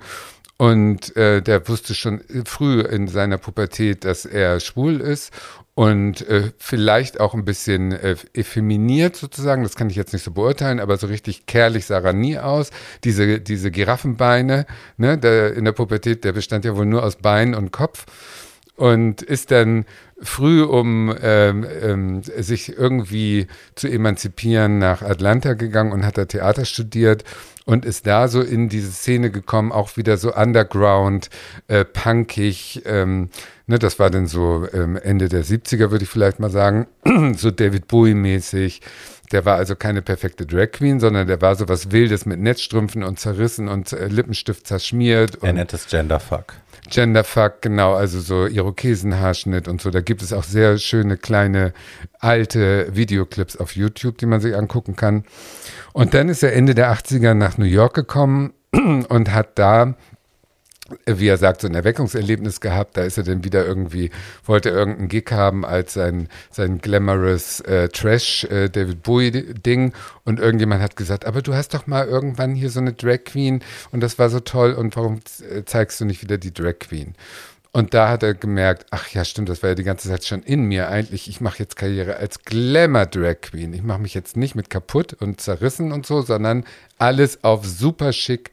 und 0.58 1.16
äh, 1.18 1.42
der 1.42 1.68
wusste 1.68 1.96
schon 1.96 2.22
früh 2.46 2.82
in 2.82 3.08
seiner 3.08 3.38
Pubertät, 3.38 4.06
dass 4.06 4.26
er 4.26 4.60
schwul 4.60 5.02
ist 5.02 5.32
und 5.76 6.28
äh, 6.28 6.52
vielleicht 6.58 7.20
auch 7.20 7.34
ein 7.34 7.46
bisschen 7.46 7.92
äh, 7.92 8.16
effeminiert 8.34 9.16
sozusagen, 9.16 9.64
das 9.64 9.76
kann 9.76 9.90
ich 9.90 9.96
jetzt 9.96 10.14
nicht 10.14 10.24
so 10.24 10.32
beurteilen, 10.32 10.80
aber 10.80 10.98
so 10.98 11.08
richtig 11.08 11.48
kerlich 11.48 11.86
sah 11.86 12.00
er 12.00 12.14
nie 12.14 12.38
aus. 12.38 12.70
Diese, 13.04 13.40
diese 13.40 13.72
Giraffenbeine, 13.72 14.68
ne, 14.98 15.18
der, 15.18 15.56
in 15.56 15.66
der 15.66 15.72
Pubertät, 15.72 16.24
der 16.24 16.34
bestand 16.34 16.66
ja 16.66 16.76
wohl 16.76 16.86
nur 16.86 17.04
aus 17.04 17.16
Bein 17.16 17.56
und 17.56 17.72
Kopf 17.72 18.06
und 18.76 19.22
ist 19.22 19.52
dann 19.52 19.86
früh, 20.22 20.64
um 20.64 21.14
ähm, 21.22 21.66
ähm, 21.82 22.24
sich 22.24 22.78
irgendwie 22.78 23.48
zu 23.76 23.88
emanzipieren, 23.88 24.78
nach 24.78 25.02
Atlanta 25.02 25.54
gegangen 25.54 25.92
und 25.92 26.06
hat 26.06 26.18
da 26.18 26.26
Theater 26.26 26.66
studiert 26.66 27.24
und 27.66 27.86
ist 27.86 28.08
da 28.08 28.28
so 28.28 28.42
in 28.42 28.70
diese 28.70 28.92
Szene 28.92 29.32
gekommen, 29.32 29.72
auch 29.72 29.96
wieder 29.98 30.18
so 30.18 30.34
underground, 30.34 31.30
äh, 31.68 31.86
punkig. 31.86 32.82
Ähm, 32.86 33.30
ne, 33.68 33.80
das 33.80 34.00
war 34.00 34.10
dann 34.10 34.28
so 34.28 34.68
ähm, 34.74 34.98
Ende 34.98 35.30
der 35.30 35.44
70er, 35.44 35.92
würde 35.92 36.04
ich 36.04 36.10
vielleicht 36.10 36.40
mal 36.40 36.50
sagen, 36.50 36.88
so 37.36 37.52
David 37.52 37.88
Bowie-mäßig. 37.88 38.82
Der 39.32 39.46
war 39.46 39.58
also 39.58 39.76
keine 39.76 40.02
perfekte 40.02 40.46
Drag 40.46 40.72
Queen, 40.72 41.00
sondern 41.00 41.28
der 41.28 41.42
war 41.42 41.56
so 41.56 41.68
was 41.68 41.92
Wildes 41.92 42.26
mit 42.26 42.40
Netzstrümpfen 42.40 43.04
und 43.04 43.20
zerrissen 43.20 43.68
und 43.68 43.92
äh, 43.94 44.08
Lippenstift 44.08 44.68
zerschmiert. 44.68 45.40
Er 45.42 45.54
nennt 45.54 45.74
es 45.74 45.88
Genderfuck. 45.88 46.54
Genderfuck, 46.90 47.62
genau, 47.62 47.94
also 47.94 48.20
so 48.20 48.46
Irokesenhaarschnitt 48.46 49.68
und 49.68 49.82
so. 49.82 49.90
Da 49.90 50.02
gibt 50.02 50.22
es 50.22 50.34
auch 50.34 50.44
sehr 50.44 50.78
schöne 50.78 51.18
kleine 51.18 51.74
alte 52.20 52.88
Videoclips 52.96 53.58
auf 53.58 53.76
YouTube, 53.76 54.18
die 54.18 54.26
man 54.26 54.42
sich 54.42 54.56
angucken 54.56 54.96
kann. 54.96 55.24
Und 55.94 56.14
dann 56.14 56.30
ist 56.30 56.44
er 56.44 56.54
Ende 56.54 56.76
der 56.76 56.94
80er 56.94 57.34
nach 57.34 57.58
New 57.58 57.66
York 57.66 57.94
gekommen 57.94 58.54
und 58.72 59.34
hat 59.34 59.58
da 59.60 59.96
wie 61.06 61.28
er 61.28 61.38
sagt, 61.38 61.62
so 61.62 61.68
ein 61.68 61.76
Erweckungserlebnis 61.76 62.62
gehabt. 62.62 62.98
Da 62.98 63.04
ist 63.04 63.18
er 63.18 63.24
dann 63.24 63.44
wieder 63.44 63.66
irgendwie, 63.66 64.12
wollte 64.46 64.70
irgendeinen 64.70 65.10
Gig 65.10 65.32
haben 65.32 65.66
als 65.66 65.94
sein, 65.94 66.30
sein 66.52 66.80
glamorous 66.80 67.60
äh, 67.62 67.90
Trash 67.90 68.46
äh, 68.46 68.70
Bowie-Ding. 68.70 69.94
Und 70.26 70.40
irgendjemand 70.40 70.82
hat 70.82 70.96
gesagt, 70.96 71.26
aber 71.26 71.42
du 71.42 71.54
hast 71.54 71.74
doch 71.74 71.88
mal 71.88 72.08
irgendwann 72.08 72.56
hier 72.56 72.70
so 72.70 72.80
eine 72.80 72.94
Drag 72.94 73.24
Queen 73.26 73.62
und 73.92 74.02
das 74.02 74.20
war 74.20 74.30
so 74.30 74.40
toll 74.40 74.74
und 74.74 74.96
warum 74.96 75.22
äh, 75.50 75.64
zeigst 75.66 76.00
du 76.00 76.06
nicht 76.06 76.22
wieder 76.22 76.38
die 76.38 76.54
Drag 76.54 76.80
Queen? 76.80 77.16
Und 77.76 77.96
da 77.96 78.08
hat 78.08 78.22
er 78.22 78.36
gemerkt, 78.36 78.86
ach 78.92 79.10
ja, 79.10 79.26
stimmt, 79.26 79.50
das 79.50 79.64
war 79.64 79.70
ja 79.72 79.76
die 79.76 79.84
ganze 79.84 80.08
Zeit 80.08 80.24
schon 80.24 80.44
in 80.44 80.66
mir 80.66 80.90
eigentlich. 80.90 81.28
Ich 81.28 81.42
mache 81.42 81.58
jetzt 81.58 81.76
Karriere 81.76 82.18
als 82.18 82.44
Glamour 82.44 83.08
Drag 83.08 83.42
Queen. 83.42 83.74
Ich 83.74 83.82
mache 83.82 84.00
mich 84.00 84.14
jetzt 84.14 84.38
nicht 84.38 84.54
mit 84.54 84.70
kaputt 84.70 85.14
und 85.14 85.42
zerrissen 85.42 85.92
und 85.92 86.06
so, 86.06 86.22
sondern 86.22 86.66
alles 87.00 87.44
auf 87.44 87.66
super 87.66 88.14
schick 88.14 88.52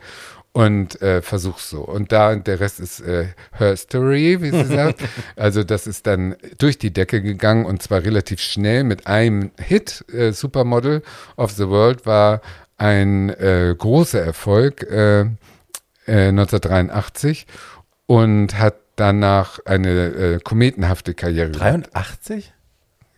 und 0.52 1.01
äh, 1.01 1.22
versuch's 1.22 1.70
so. 1.70 1.82
Und 1.82 2.12
da, 2.12 2.35
der 2.35 2.60
Rest 2.60 2.81
ist 2.81 3.01
äh, 3.01 3.27
Her 3.52 3.77
Story, 3.77 4.39
wie 4.40 4.51
sie 4.51 4.64
sagt. 4.77 5.01
Also 5.36 5.62
das 5.62 5.86
ist 5.86 6.06
dann 6.06 6.36
durch 6.59 6.78
die 6.78 6.93
Decke 6.93 7.22
gegangen 7.22 7.64
und 7.64 7.82
zwar 7.82 8.02
relativ 8.02 8.40
schnell 8.40 8.85
mit 8.85 9.06
einem 9.06 9.52
Hit. 9.59 10.05
Äh, 10.12 10.32
Supermodel 10.32 11.02
of 11.36 11.52
the 11.52 11.68
World 11.68 12.05
war 12.06 12.40
ein 12.78 13.31
äh, 13.31 13.74
großer 13.77 14.20
Erfolg 14.20 14.82
äh, 14.82 15.20
äh, 15.20 15.27
1983 16.06 17.47
und 18.06 18.59
hat 18.59 18.77
danach 18.97 19.60
eine 19.64 19.89
äh, 19.89 20.40
kometenhafte 20.40 21.14
Karriere. 21.14 21.52
83? 21.52 22.52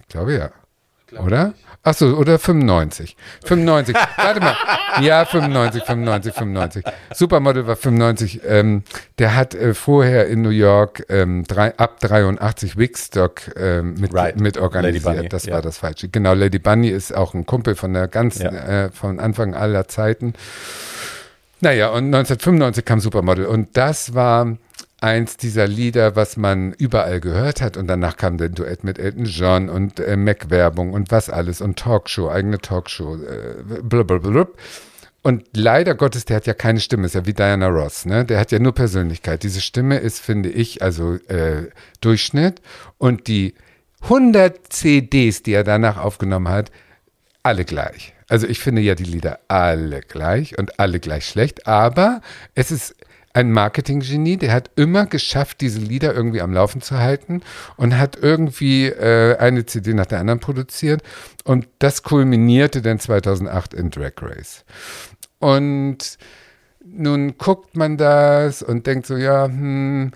Ich 0.01 0.09
glaube 0.09 0.35
ja. 0.35 0.51
Oder? 1.19 1.55
Achso, 1.85 2.15
oder 2.15 2.39
95. 2.39 3.17
95. 3.45 3.97
Warte 4.17 4.39
mal. 4.41 4.57
Ja, 5.01 5.25
95, 5.25 5.83
95, 5.83 6.33
95. 6.33 6.85
Supermodel 7.13 7.67
war 7.67 7.75
95. 7.75 8.43
Ähm, 8.47 8.85
der 9.19 9.35
hat 9.35 9.55
äh, 9.55 9.75
vorher 9.75 10.29
in 10.29 10.43
New 10.43 10.51
York 10.51 11.05
ähm, 11.09 11.45
drei, 11.45 11.77
ab 11.79 11.99
83 11.99 12.77
Wigstock 12.79 13.43
ähm, 13.57 13.95
mit, 13.99 14.15
Right. 14.15 14.39
mit 14.39 14.59
organisiert. 14.59 15.03
Bunny, 15.17 15.29
das 15.29 15.47
ja. 15.47 15.55
war 15.55 15.63
das 15.63 15.79
Falsche. 15.79 16.09
Genau, 16.09 16.35
Lady 16.35 16.61
Bunny 16.61 16.89
ist 16.89 17.13
auch 17.17 17.35
ein 17.35 17.47
Kumpel 17.47 17.75
von 17.75 17.93
der 17.95 18.07
ganzen, 18.07 18.43
Ja. 18.55 18.85
äh, 18.85 18.91
von 18.93 19.19
Anfang 19.19 19.55
aller 19.55 19.89
Zeiten. 19.89 20.35
Naja, 21.61 21.89
und 21.89 22.07
1995 22.07 22.85
kam 22.85 23.01
Supermodel 23.01 23.47
und 23.47 23.77
das 23.77 24.15
war 24.15 24.57
eins 25.03 25.37
dieser 25.37 25.67
Lieder, 25.67 26.17
was 26.17 26.37
man 26.37 26.73
überall 26.73 27.21
gehört 27.21 27.61
hat 27.61 27.77
und 27.77 27.87
danach 27.89 28.17
kam 28.17 28.39
der 28.39 28.49
Duett 28.49 28.85
mit 28.85 28.99
Elton 28.99 29.25
John 29.25 29.69
und 29.69 30.01
äh, 30.01 30.17
Mac-Werbung 30.17 30.93
und 30.93 31.11
was 31.11 31.29
alles 31.29 31.61
und 31.61 31.79
Talkshow, 31.79 32.31
eigene 32.31 32.59
Talkshow, 32.59 33.17
äh, 33.17 33.83
blablabla. 33.83 34.47
Und 35.23 35.45
leider 35.55 35.95
Gottes, 35.95 36.25
der 36.25 36.37
hat 36.37 36.47
ja 36.47 36.55
keine 36.55 36.81
Stimme, 36.81 37.07
ist 37.07 37.15
ja 37.15 37.27
wie 37.27 37.33
Diana 37.33 37.69
Ross, 37.69 38.07
ne? 38.07 38.25
Der 38.25 38.41
hat 38.41 38.51
ja 38.51 38.59
nur 38.59 38.75
Persönlichkeit. 38.75 39.45
Diese 39.45 39.61
Stimme 39.61 39.99
ist, 39.99 40.19
finde 40.19 40.49
ich, 40.49 40.83
also 40.83 41.15
äh, 41.29 41.69
Durchschnitt 42.01 42.61
und 42.99 43.29
die 43.29 43.55
100 44.03 44.73
CDs, 44.73 45.43
die 45.45 45.53
er 45.53 45.63
danach 45.63 45.97
aufgenommen 45.97 46.49
hat, 46.49 46.73
alle 47.45 47.65
gleich. 47.65 48.15
Also 48.29 48.47
ich 48.47 48.61
finde 48.61 48.83
ja 48.83 48.95
die 48.95 49.05
Lieder 49.05 49.41
alle 49.49 50.01
gleich 50.01 50.59
und 50.59 50.81
alle 50.81 51.01
gleich 51.01 51.27
schlecht, 51.27 51.67
aber 51.67 52.21
es 52.55 52.71
ist 52.71 52.97
ein 53.35 53.51
Marketinggenie, 53.51 54.37
der 54.37 54.53
hat 54.53 54.71
immer 54.77 55.07
geschafft, 55.07 55.61
diese 55.61 55.81
Lieder 55.81 56.15
irgendwie 56.15 56.41
am 56.41 56.53
Laufen 56.53 56.83
zu 56.83 56.99
halten 56.99 57.43
und 57.77 57.97
hat 57.97 58.17
irgendwie 58.21 58.87
äh, 58.87 59.37
eine 59.39 59.65
CD 59.65 59.95
nach 59.95 60.07
der 60.07 60.21
anderen 60.21 60.41
produziert 60.41 61.03
und 61.45 61.67
das 61.79 62.03
kulminierte 62.03 62.83
dann 62.83 62.99
2008 62.99 63.75
in 63.75 63.91
Drag 63.91 64.13
Race. 64.21 64.65
Und 65.39 66.19
nun 66.85 67.39
guckt 67.39 67.77
man 67.77 67.97
das 67.97 68.63
und 68.63 68.87
denkt 68.87 69.07
so, 69.07 69.17
ja, 69.17 69.47
hm, 69.47 70.13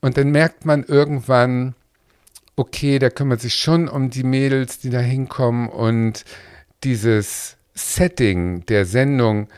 und 0.00 0.16
dann 0.16 0.30
merkt 0.30 0.64
man 0.64 0.84
irgendwann, 0.84 1.74
okay, 2.56 2.98
der 2.98 3.10
kümmert 3.10 3.40
sich 3.40 3.54
schon 3.54 3.88
um 3.88 4.10
die 4.10 4.24
Mädels, 4.24 4.78
die 4.78 4.90
da 4.90 5.00
hinkommen 5.00 5.68
und 5.68 6.24
dieses 6.82 7.56
Setting 7.74 8.64
der 8.66 8.86
Sendung 8.86 9.48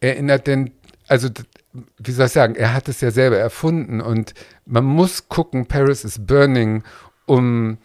erinnert 0.00 0.46
denn, 0.46 0.72
also 1.06 1.28
wie 1.72 2.10
soll 2.10 2.26
ich 2.26 2.32
sagen, 2.32 2.54
er 2.56 2.74
hat 2.74 2.88
es 2.88 3.00
ja 3.00 3.10
selber 3.10 3.38
erfunden 3.38 4.00
und 4.00 4.34
man 4.66 4.84
muss 4.84 5.28
gucken, 5.28 5.66
Paris 5.66 6.04
is 6.04 6.26
Burning, 6.26 6.82
um 7.26 7.78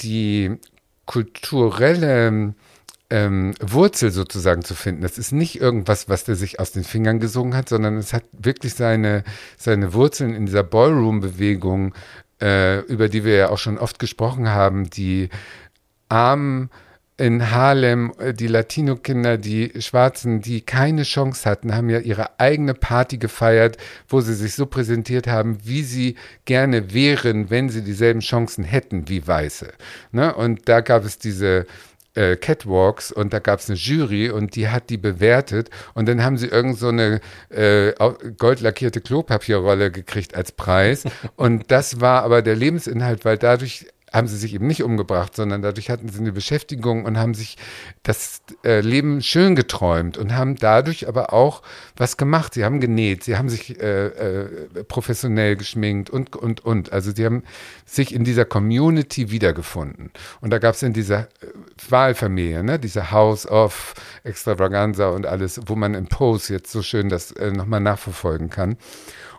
die 0.00 0.58
kulturelle 1.06 2.54
ähm, 3.10 3.54
Wurzel 3.60 4.10
sozusagen 4.10 4.62
zu 4.62 4.74
finden. 4.74 5.02
Das 5.02 5.18
ist 5.18 5.32
nicht 5.32 5.60
irgendwas, 5.60 6.08
was 6.08 6.24
der 6.24 6.34
sich 6.34 6.60
aus 6.60 6.72
den 6.72 6.84
Fingern 6.84 7.20
gesungen 7.20 7.54
hat, 7.54 7.68
sondern 7.68 7.96
es 7.96 8.12
hat 8.12 8.24
wirklich 8.32 8.74
seine, 8.74 9.24
seine 9.56 9.92
Wurzeln 9.92 10.34
in 10.34 10.46
dieser 10.46 10.62
Ballroom-Bewegung, 10.62 11.94
äh, 12.40 12.80
über 12.80 13.08
die 13.08 13.24
wir 13.24 13.34
ja 13.34 13.48
auch 13.50 13.58
schon 13.58 13.78
oft 13.78 13.98
gesprochen 13.98 14.48
haben, 14.48 14.88
die 14.88 15.28
armen 16.08 16.70
in 17.22 17.52
Harlem, 17.52 18.12
äh, 18.18 18.34
die 18.34 18.48
Latino-Kinder, 18.48 19.38
die 19.38 19.70
Schwarzen, 19.80 20.40
die 20.40 20.60
keine 20.60 21.04
Chance 21.04 21.48
hatten, 21.48 21.72
haben 21.72 21.88
ja 21.88 22.00
ihre 22.00 22.40
eigene 22.40 22.74
Party 22.74 23.16
gefeiert, 23.16 23.76
wo 24.08 24.20
sie 24.20 24.34
sich 24.34 24.54
so 24.54 24.66
präsentiert 24.66 25.28
haben, 25.28 25.58
wie 25.62 25.84
sie 25.84 26.16
gerne 26.46 26.92
wären, 26.92 27.48
wenn 27.48 27.68
sie 27.68 27.82
dieselben 27.82 28.20
Chancen 28.20 28.64
hätten 28.64 29.08
wie 29.08 29.24
Weiße. 29.24 29.72
Ne? 30.10 30.34
Und 30.34 30.68
da 30.68 30.80
gab 30.80 31.04
es 31.04 31.16
diese 31.16 31.66
äh, 32.14 32.34
Catwalks 32.34 33.12
und 33.12 33.32
da 33.32 33.38
gab 33.38 33.60
es 33.60 33.70
eine 33.70 33.78
Jury 33.78 34.28
und 34.28 34.56
die 34.56 34.68
hat 34.68 34.90
die 34.90 34.98
bewertet 34.98 35.70
und 35.94 36.08
dann 36.08 36.24
haben 36.24 36.36
sie 36.36 36.48
irgend 36.48 36.76
so 36.76 36.88
eine 36.88 37.20
äh, 37.50 37.92
goldlackierte 38.36 39.00
Klopapierrolle 39.00 39.92
gekriegt 39.92 40.34
als 40.34 40.50
Preis 40.50 41.04
und 41.36 41.70
das 41.70 42.00
war 42.00 42.24
aber 42.24 42.42
der 42.42 42.56
Lebensinhalt, 42.56 43.24
weil 43.24 43.38
dadurch 43.38 43.86
haben 44.12 44.26
sie 44.26 44.36
sich 44.36 44.54
eben 44.54 44.66
nicht 44.66 44.82
umgebracht, 44.82 45.34
sondern 45.34 45.62
dadurch 45.62 45.90
hatten 45.90 46.08
sie 46.08 46.20
eine 46.20 46.32
Beschäftigung 46.32 47.04
und 47.04 47.18
haben 47.18 47.34
sich 47.34 47.56
das 48.02 48.42
äh, 48.64 48.80
Leben 48.80 49.22
schön 49.22 49.56
geträumt 49.56 50.18
und 50.18 50.34
haben 50.34 50.56
dadurch 50.56 51.08
aber 51.08 51.32
auch 51.32 51.62
was 51.96 52.16
gemacht. 52.16 52.54
Sie 52.54 52.64
haben 52.64 52.80
genäht, 52.80 53.24
sie 53.24 53.36
haben 53.36 53.48
sich 53.48 53.80
äh, 53.80 54.06
äh, 54.06 54.84
professionell 54.84 55.56
geschminkt 55.56 56.10
und, 56.10 56.36
und, 56.36 56.64
und. 56.64 56.92
Also 56.92 57.12
sie 57.12 57.24
haben 57.24 57.42
sich 57.86 58.14
in 58.14 58.24
dieser 58.24 58.44
Community 58.44 59.30
wiedergefunden. 59.30 60.10
Und 60.40 60.50
da 60.50 60.58
gab 60.58 60.74
es 60.74 60.82
in 60.82 60.92
dieser 60.92 61.20
äh, 61.20 61.26
Wahlfamilie, 61.88 62.62
ne, 62.62 62.78
diese 62.78 63.10
House 63.10 63.46
of 63.46 63.94
Extravaganza 64.24 65.08
und 65.08 65.26
alles, 65.26 65.60
wo 65.66 65.74
man 65.74 65.94
im 65.94 66.06
Pose 66.06 66.52
jetzt 66.52 66.70
so 66.70 66.82
schön 66.82 67.08
das 67.08 67.32
äh, 67.32 67.50
nochmal 67.50 67.80
nachverfolgen 67.80 68.50
kann. 68.50 68.76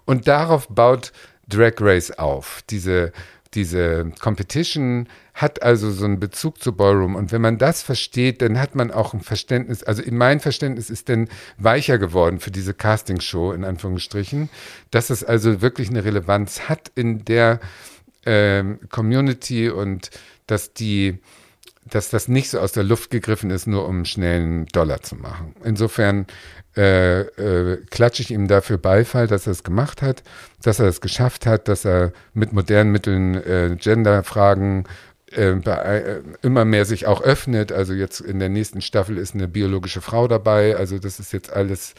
Und 0.05 0.27
darauf 0.27 0.67
baut 0.67 1.11
Drag 1.47 1.73
Race 1.79 2.11
auf. 2.11 2.61
Diese, 2.69 3.11
diese 3.55 4.11
Competition 4.19 5.07
hat 5.34 5.63
also 5.63 5.91
so 5.91 6.05
einen 6.05 6.19
Bezug 6.19 6.61
zu 6.61 6.73
Ballroom. 6.73 7.15
Und 7.15 7.31
wenn 7.31 7.41
man 7.41 7.57
das 7.57 7.81
versteht, 7.81 8.41
dann 8.41 8.59
hat 8.59 8.75
man 8.75 8.91
auch 8.91 9.13
ein 9.13 9.21
Verständnis, 9.21 9.84
also 9.84 10.01
in 10.01 10.17
mein 10.17 10.39
Verständnis 10.39 10.89
ist 10.89 11.09
dann 11.09 11.27
weicher 11.57 11.97
geworden 11.97 12.39
für 12.39 12.51
diese 12.51 12.73
Castingshow, 12.73 13.51
in 13.51 13.63
Anführungsstrichen, 13.63 14.49
dass 14.91 15.09
es 15.09 15.23
also 15.23 15.61
wirklich 15.61 15.89
eine 15.89 16.03
Relevanz 16.03 16.69
hat 16.69 16.91
in 16.95 17.25
der 17.25 17.59
ähm, 18.25 18.80
Community 18.89 19.69
und 19.69 20.09
dass 20.47 20.73
die 20.73 21.19
dass 21.85 22.09
das 22.09 22.30
nicht 22.30 22.49
so 22.49 22.59
aus 22.59 22.71
der 22.71 22.84
Luft 22.84 23.09
gegriffen 23.09 23.49
ist, 23.49 23.67
nur 23.67 23.85
um 23.88 23.97
einen 23.97 24.05
schnellen 24.05 24.67
Dollar 24.67 25.01
zu 25.01 25.15
machen. 25.15 25.53
Insofern 25.65 26.27
äh, 26.75 27.21
äh, 27.21 27.77
klatsche 27.91 28.23
ich 28.23 28.31
ihm 28.31 28.47
dafür 28.47 28.77
Beifall, 28.77 29.27
dass 29.27 29.47
er 29.47 29.51
es 29.51 29.63
gemacht 29.63 30.01
hat, 30.01 30.23
dass 30.61 30.79
er 30.79 30.87
es 30.87 31.01
geschafft 31.01 31.45
hat, 31.45 31.67
dass 31.67 31.85
er 31.85 32.13
mit 32.33 32.53
modernen 32.53 32.91
Mitteln 32.91 33.35
äh, 33.35 33.75
Genderfragen 33.79 34.85
äh, 35.31 35.53
bei- 35.53 35.73
äh, 36.01 36.21
immer 36.41 36.65
mehr 36.65 36.85
sich 36.85 37.05
auch 37.07 37.21
öffnet. 37.21 37.71
Also 37.71 37.93
jetzt 37.93 38.21
in 38.21 38.39
der 38.39 38.49
nächsten 38.49 38.81
Staffel 38.81 39.17
ist 39.17 39.35
eine 39.35 39.47
biologische 39.47 40.01
Frau 40.01 40.27
dabei. 40.27 40.75
Also 40.75 40.97
das 40.99 41.19
ist 41.19 41.33
jetzt 41.33 41.51
alles 41.53 41.93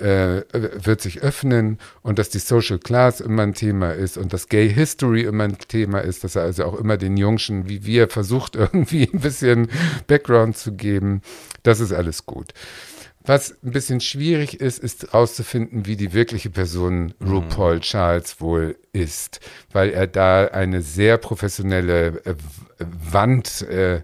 wird 0.00 1.00
sich 1.00 1.22
öffnen 1.22 1.78
und 2.02 2.20
dass 2.20 2.28
die 2.28 2.38
Social 2.38 2.78
Class 2.78 3.20
immer 3.20 3.42
ein 3.42 3.54
Thema 3.54 3.90
ist 3.90 4.16
und 4.16 4.32
dass 4.32 4.48
Gay 4.48 4.72
History 4.72 5.22
immer 5.22 5.42
ein 5.42 5.58
Thema 5.58 5.98
ist, 5.98 6.22
dass 6.22 6.36
er 6.36 6.42
also 6.42 6.66
auch 6.66 6.78
immer 6.78 6.96
den 6.96 7.16
Jungschen 7.16 7.68
wie 7.68 7.84
wir 7.84 8.08
versucht, 8.08 8.54
irgendwie 8.56 9.10
ein 9.12 9.18
bisschen 9.18 9.68
Background 10.06 10.56
zu 10.56 10.72
geben. 10.74 11.20
Das 11.64 11.80
ist 11.80 11.92
alles 11.92 12.26
gut. 12.26 12.52
Was 13.28 13.50
ein 13.62 13.72
bisschen 13.72 14.00
schwierig 14.00 14.58
ist, 14.58 14.78
ist 14.78 15.02
herauszufinden, 15.02 15.84
wie 15.84 15.96
die 15.96 16.14
wirkliche 16.14 16.48
Person 16.48 17.12
RuPaul 17.22 17.80
Charles 17.80 18.40
wohl 18.40 18.76
ist, 18.94 19.40
weil 19.70 19.90
er 19.90 20.06
da 20.06 20.46
eine 20.46 20.80
sehr 20.80 21.18
professionelle 21.18 22.24
äh, 22.24 22.34
Wand 22.78 23.60
äh, 23.68 24.00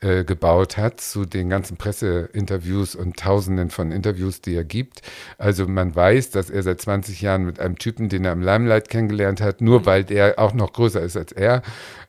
äh, 0.00 0.24
gebaut 0.24 0.76
hat 0.76 1.00
zu 1.00 1.24
den 1.24 1.48
ganzen 1.48 1.78
Presseinterviews 1.78 2.94
und 2.94 3.16
Tausenden 3.16 3.70
von 3.70 3.92
Interviews, 3.92 4.42
die 4.42 4.54
er 4.54 4.64
gibt. 4.64 5.00
Also 5.38 5.66
man 5.66 5.96
weiß, 5.96 6.28
dass 6.28 6.50
er 6.50 6.62
seit 6.62 6.78
20 6.82 7.22
Jahren 7.22 7.46
mit 7.46 7.58
einem 7.58 7.78
Typen, 7.78 8.10
den 8.10 8.26
er 8.26 8.32
im 8.32 8.42
Limelight 8.42 8.90
kennengelernt 8.90 9.40
hat, 9.40 9.62
nur 9.62 9.86
weil 9.86 10.04
der 10.04 10.38
auch 10.38 10.52
noch 10.52 10.74
größer 10.74 11.00
ist 11.00 11.16
als 11.16 11.32
er, 11.32 11.62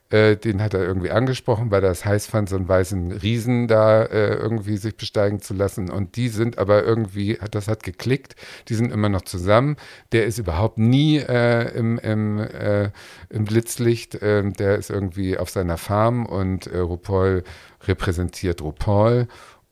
äh, 0.09 0.37
den 0.37 0.61
hat 0.61 0.73
er 0.73 0.83
irgendwie 0.83 1.11
angesprochen, 1.11 1.69
weil 1.69 1.83
er 1.83 1.91
es 1.91 2.05
heiß 2.05 2.27
fand, 2.27 2.49
so 2.49 2.55
einen 2.55 2.67
weißen 2.67 3.11
Riesen 3.11 3.67
da 3.67 4.03
äh, 4.03 4.35
irgendwie 4.35 4.77
sich 4.77 4.95
besteigen 4.95 5.41
zu 5.41 5.53
lassen. 5.53 5.89
Und 5.89 6.15
die 6.15 6.29
sind 6.29 6.57
aber 6.57 6.83
irgendwie, 6.83 7.37
das 7.51 7.67
hat 7.67 7.83
geklickt, 7.83 8.35
die 8.69 8.75
sind 8.75 8.91
immer 8.91 9.09
noch 9.09 9.23
zusammen. 9.23 9.75
Der 10.11 10.25
ist 10.25 10.37
überhaupt 10.37 10.77
nie 10.77 11.17
äh, 11.17 11.75
im, 11.77 11.99
im, 11.99 12.39
äh, 12.39 12.91
im 13.29 13.45
Blitzlicht. 13.45 14.17
Ähm, 14.21 14.53
der 14.53 14.75
ist 14.77 14.89
irgendwie 14.89 15.37
auf 15.37 15.49
seiner 15.49 15.77
Farm 15.77 16.25
und 16.25 16.67
äh, 16.67 16.79
RuPaul 16.79 17.43
repräsentiert 17.85 18.61
RuPaul 18.61 19.27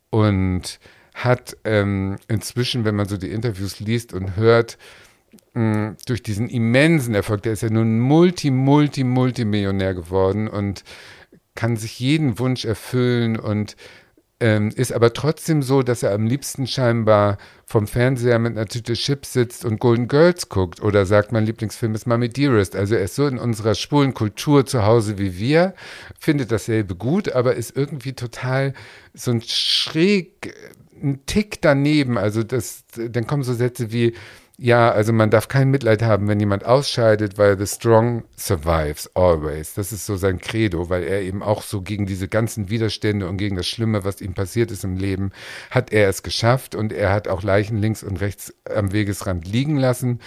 und 0.10 0.80
hat 1.14 1.56
ähm, 1.64 2.18
inzwischen, 2.28 2.84
wenn 2.84 2.95
man 2.95 3.07
so 3.07 3.16
die 3.18 3.32
Interviews 3.32 3.80
liest 3.80 4.14
und 4.14 4.36
hört, 4.36 4.78
durch 6.06 6.22
diesen 6.22 6.49
immensen 6.49 7.15
Erfolg, 7.15 7.44
der 7.44 7.53
ist 7.53 7.64
ja 7.64 7.69
nun 7.69 7.99
Multi, 7.99 8.52
Multi, 8.52 9.03
Multimillionär 9.03 9.94
geworden 9.94 10.48
und 10.48 10.84
kann 11.56 11.77
sich 11.77 11.99
jeden 11.99 12.38
Wunsch 12.40 12.65
erfüllen 12.65 13.40
und 13.40 13.76
Ähm, 14.41 14.69
ist 14.76 14.91
aber 14.91 15.14
trotzdem 15.14 15.64
so, 15.64 15.82
dass 15.82 16.03
er 16.03 16.14
am 16.14 16.27
liebsten 16.27 16.68
scheinbar 16.68 17.38
vom 17.65 17.88
Fernseher 17.88 18.38
mit 18.38 18.57
einer 18.57 18.65
Tüte 18.68 18.91
Chips 18.94 19.32
sitzt 19.32 19.64
und 19.64 19.80
Golden 19.80 20.10
Girls 20.10 20.49
guckt 20.49 20.82
oder 20.82 21.06
sagt, 21.06 21.32
mein 21.32 21.45
Lieblingsfilm 21.45 21.95
ist 21.95 22.06
Mommy 22.06 22.27
Dearest. 22.27 22.76
Also 22.76 22.95
er 22.95 23.03
ist 23.03 23.15
so 23.15 23.27
in 23.27 23.40
unserer 23.40 23.76
schwulen 23.76 24.14
Kultur 24.14 24.65
zu 24.65 24.84
Hause 24.86 25.18
wie 25.18 25.38
wir, 25.40 25.73
findet 26.19 26.52
dasselbe 26.52 26.95
gut, 26.95 27.32
aber 27.32 27.56
ist 27.56 27.77
irgendwie 27.77 28.11
total 28.11 28.73
so 29.14 29.32
ein 29.32 29.41
schräg, 29.41 30.53
ein 31.02 31.26
Tick 31.26 31.61
daneben. 31.61 32.18
Also 32.18 32.44
das, 32.44 32.84
dann 32.94 33.27
kommen 33.27 33.44
so 33.44 33.53
Sätze 33.53 33.94
wie, 33.94 34.15
ja, 34.57 34.90
also 34.90 35.11
man 35.11 35.30
darf 35.30 35.49
kein 35.49 35.69
Mitleid 35.69 36.02
haben, 36.02 36.30
wenn 36.30 36.40
jemand 36.40 36.65
ausscheidet, 36.65 37.38
weil 37.38 37.57
the 37.57 37.68
strong 37.68 38.23
survives 38.38 39.10
always. 39.14 39.73
Das 39.73 39.91
ist 39.91 40.06
so 40.06 40.15
sein 40.15 40.40
Credo, 40.40 40.90
weil 40.90 41.03
er 41.03 41.22
eben 41.22 41.44
auch 41.44 41.61
so 41.61 41.82
gegen 41.82 42.06
diese 42.06 42.30
ganzen 42.30 42.69
Widerstände 42.69 43.27
und 43.27 43.36
gegen 43.36 43.57
das 43.57 43.68
Schlimme, 43.68 44.06
was 44.06 44.22
ihm 44.22 44.34
passiert 44.34 44.72
ist 44.72 44.86
im 44.86 44.95
Leben, 44.95 45.32
hat 45.72 45.91
er 45.91 46.07
es 46.07 46.23
geschafft 46.23 46.73
und 46.73 46.94
er 46.94 47.11
hat 47.11 47.27
auch 47.27 47.44
Leichen 47.44 47.77
links 47.80 48.02
und 48.02 48.22
rechts 48.22 48.53
am 48.73 48.94
Wegesrand 48.94 49.45
liegen 49.45 49.76
lassen, 49.76 50.22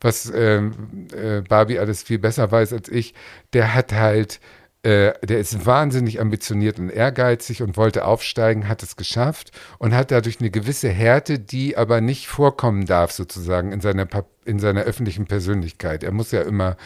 was 0.00 0.30
äh, 0.30 0.58
äh, 0.58 1.42
Barbie 1.48 1.80
alles 1.80 2.04
viel 2.04 2.20
besser 2.20 2.52
weiß 2.52 2.72
als 2.72 2.88
ich. 2.88 3.14
Der 3.52 3.74
hat 3.74 3.92
halt 3.92 4.38
äh, 4.84 5.12
der 5.24 5.38
ist 5.38 5.64
wahnsinnig 5.64 6.20
ambitioniert 6.20 6.80
und 6.80 6.90
ehrgeizig 6.90 7.62
und 7.62 7.76
wollte 7.76 8.04
aufsteigen, 8.04 8.66
hat 8.68 8.82
es 8.82 8.96
geschafft 8.96 9.52
und 9.78 9.94
hat 9.94 10.10
dadurch 10.10 10.40
eine 10.40 10.50
gewisse 10.50 10.88
Härte, 10.88 11.38
die 11.38 11.76
aber 11.76 12.00
nicht 12.00 12.26
vorkommen 12.26 12.86
darf, 12.86 13.12
sozusagen, 13.12 13.70
in 13.70 13.80
seiner, 13.80 14.08
in 14.44 14.58
seiner 14.58 14.82
öffentlichen 14.82 15.26
Persönlichkeit. 15.26 16.02
Er 16.02 16.10
muss 16.10 16.32
ja 16.32 16.42
immer 16.42 16.76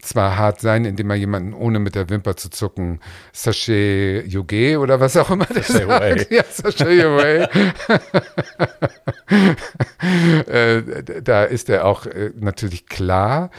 zwar 0.00 0.36
hart 0.36 0.60
sein, 0.60 0.86
indem 0.86 1.10
er 1.10 1.16
jemanden 1.16 1.52
ohne 1.52 1.78
mit 1.78 1.94
der 1.94 2.08
Wimper 2.08 2.36
zu 2.36 2.48
zucken, 2.48 3.00
Sachet 3.32 4.26
Yoge 4.26 4.78
oder 4.78 4.98
was 5.00 5.16
auch 5.18 5.30
immer 5.30 5.46
der 5.46 5.62
sagt. 5.62 6.30
Ja, 6.30 6.44
Sachet 6.50 7.04
Away. 7.04 7.46
äh, 10.46 11.22
da 11.22 11.44
ist 11.44 11.68
er 11.68 11.84
auch 11.84 12.06
äh, 12.06 12.32
natürlich 12.34 12.86
klar, 12.86 13.50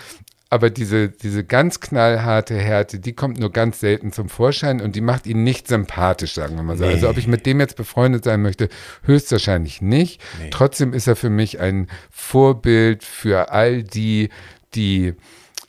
aber 0.54 0.70
diese, 0.70 1.10
diese 1.10 1.44
ganz 1.44 1.80
knallharte 1.80 2.54
Härte, 2.54 3.00
die 3.00 3.14
kommt 3.14 3.40
nur 3.40 3.52
ganz 3.52 3.80
selten 3.80 4.12
zum 4.12 4.30
Vorschein 4.30 4.82
und 4.82 4.96
die 4.96 5.02
macht 5.02 5.26
ihn 5.26 5.44
nicht 5.44 5.68
sympathisch, 5.68 6.36
sagen 6.36 6.56
wir 6.58 6.62
mal 6.62 6.78
so. 6.78 6.86
Nee. 6.86 6.92
Also 6.92 7.10
ob 7.10 7.18
ich 7.18 7.26
mit 7.26 7.48
dem 7.48 7.60
jetzt 7.60 7.76
befreundet 7.76 8.24
sein 8.24 8.44
möchte, 8.44 8.70
höchstwahrscheinlich 9.02 9.82
nicht. 9.82 10.22
Nee. 10.40 10.52
Trotzdem 10.52 10.94
ist 10.94 11.08
er 11.08 11.16
für 11.16 11.32
mich 11.32 11.60
ein 11.60 11.88
Vorbild 12.12 13.04
für 13.04 13.52
all 13.52 13.82
die, 13.82 14.30
die, 14.76 15.16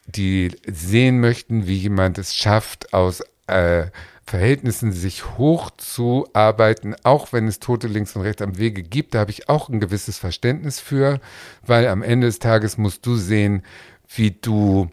die 0.05 0.53
sehen 0.67 1.19
möchten, 1.19 1.67
wie 1.67 1.79
jemand 1.79 2.19
es 2.19 2.35
schafft, 2.35 2.93
aus 2.93 3.23
äh, 3.47 3.87
Verhältnissen 4.27 4.93
sich 4.93 5.39
hochzuarbeiten, 5.39 6.95
auch 7.05 7.33
wenn 7.33 7.47
es 7.47 7.59
Tote 7.59 7.89
links 7.89 8.17
und 8.17 8.23
rechts 8.23 8.43
am 8.43 8.59
Wege 8.59 8.83
gibt. 8.83 9.15
Da 9.15 9.21
habe 9.21 9.31
ich 9.31 9.49
auch 9.49 9.71
ein 9.71 9.81
gewisses 9.81 10.19
Verständnis 10.19 10.79
für, 10.79 11.21
weil 11.67 11.87
am 11.89 12.03
Ende 12.03 12.27
des 12.27 12.39
Tages 12.39 12.79
musst 12.79 13.05
du 13.07 13.17
sehen, 13.17 13.63
wie 14.09 14.31
du 14.33 14.91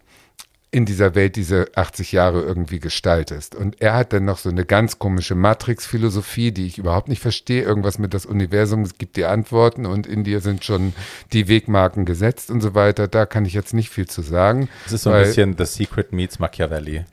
in 0.74 0.86
dieser 0.86 1.16
Welt 1.16 1.36
diese 1.36 1.68
80 1.76 2.14
Jahre 2.14 2.42
irgendwie 2.42 2.80
gestaltest. 2.80 3.56
Und 3.56 3.82
er 3.82 3.94
hat 3.94 4.14
dann 4.14 4.24
noch 4.24 4.38
so 4.38 4.50
eine 4.50 4.64
ganz 4.64 5.00
komische 5.00 5.36
Matrix-Philosophie, 5.36 6.54
die 6.54 6.66
ich 6.66 6.78
überhaupt 6.78 7.10
nicht 7.10 7.22
verstehe. 7.22 7.62
Irgendwas 7.62 8.00
mit 8.00 8.14
das 8.14 8.26
Universum, 8.26 8.84
es 8.84 8.98
gibt 8.98 9.18
dir 9.18 9.30
Antworten 9.30 9.86
und 9.86 10.08
in 10.08 10.24
dir 10.24 10.40
sind 10.40 10.64
schon 10.64 10.94
die 11.34 11.50
Wegmarken 11.50 12.06
gesetzt 12.06 12.50
und 12.50 12.62
so 12.62 12.74
weiter. 12.74 13.10
Da 13.10 13.26
kann 13.26 13.44
ich 13.44 13.54
jetzt 13.54 13.74
nicht 13.74 13.90
viel 13.90 14.08
zu 14.08 14.22
sagen. 14.22 14.70
Es 14.86 14.94
ist 14.94 15.04
so 15.04 15.10
ein 15.10 15.24
bisschen 15.24 15.56
The 15.58 15.66
Secret 15.66 16.14
meets 16.14 16.40
Machiavelli. 16.40 17.04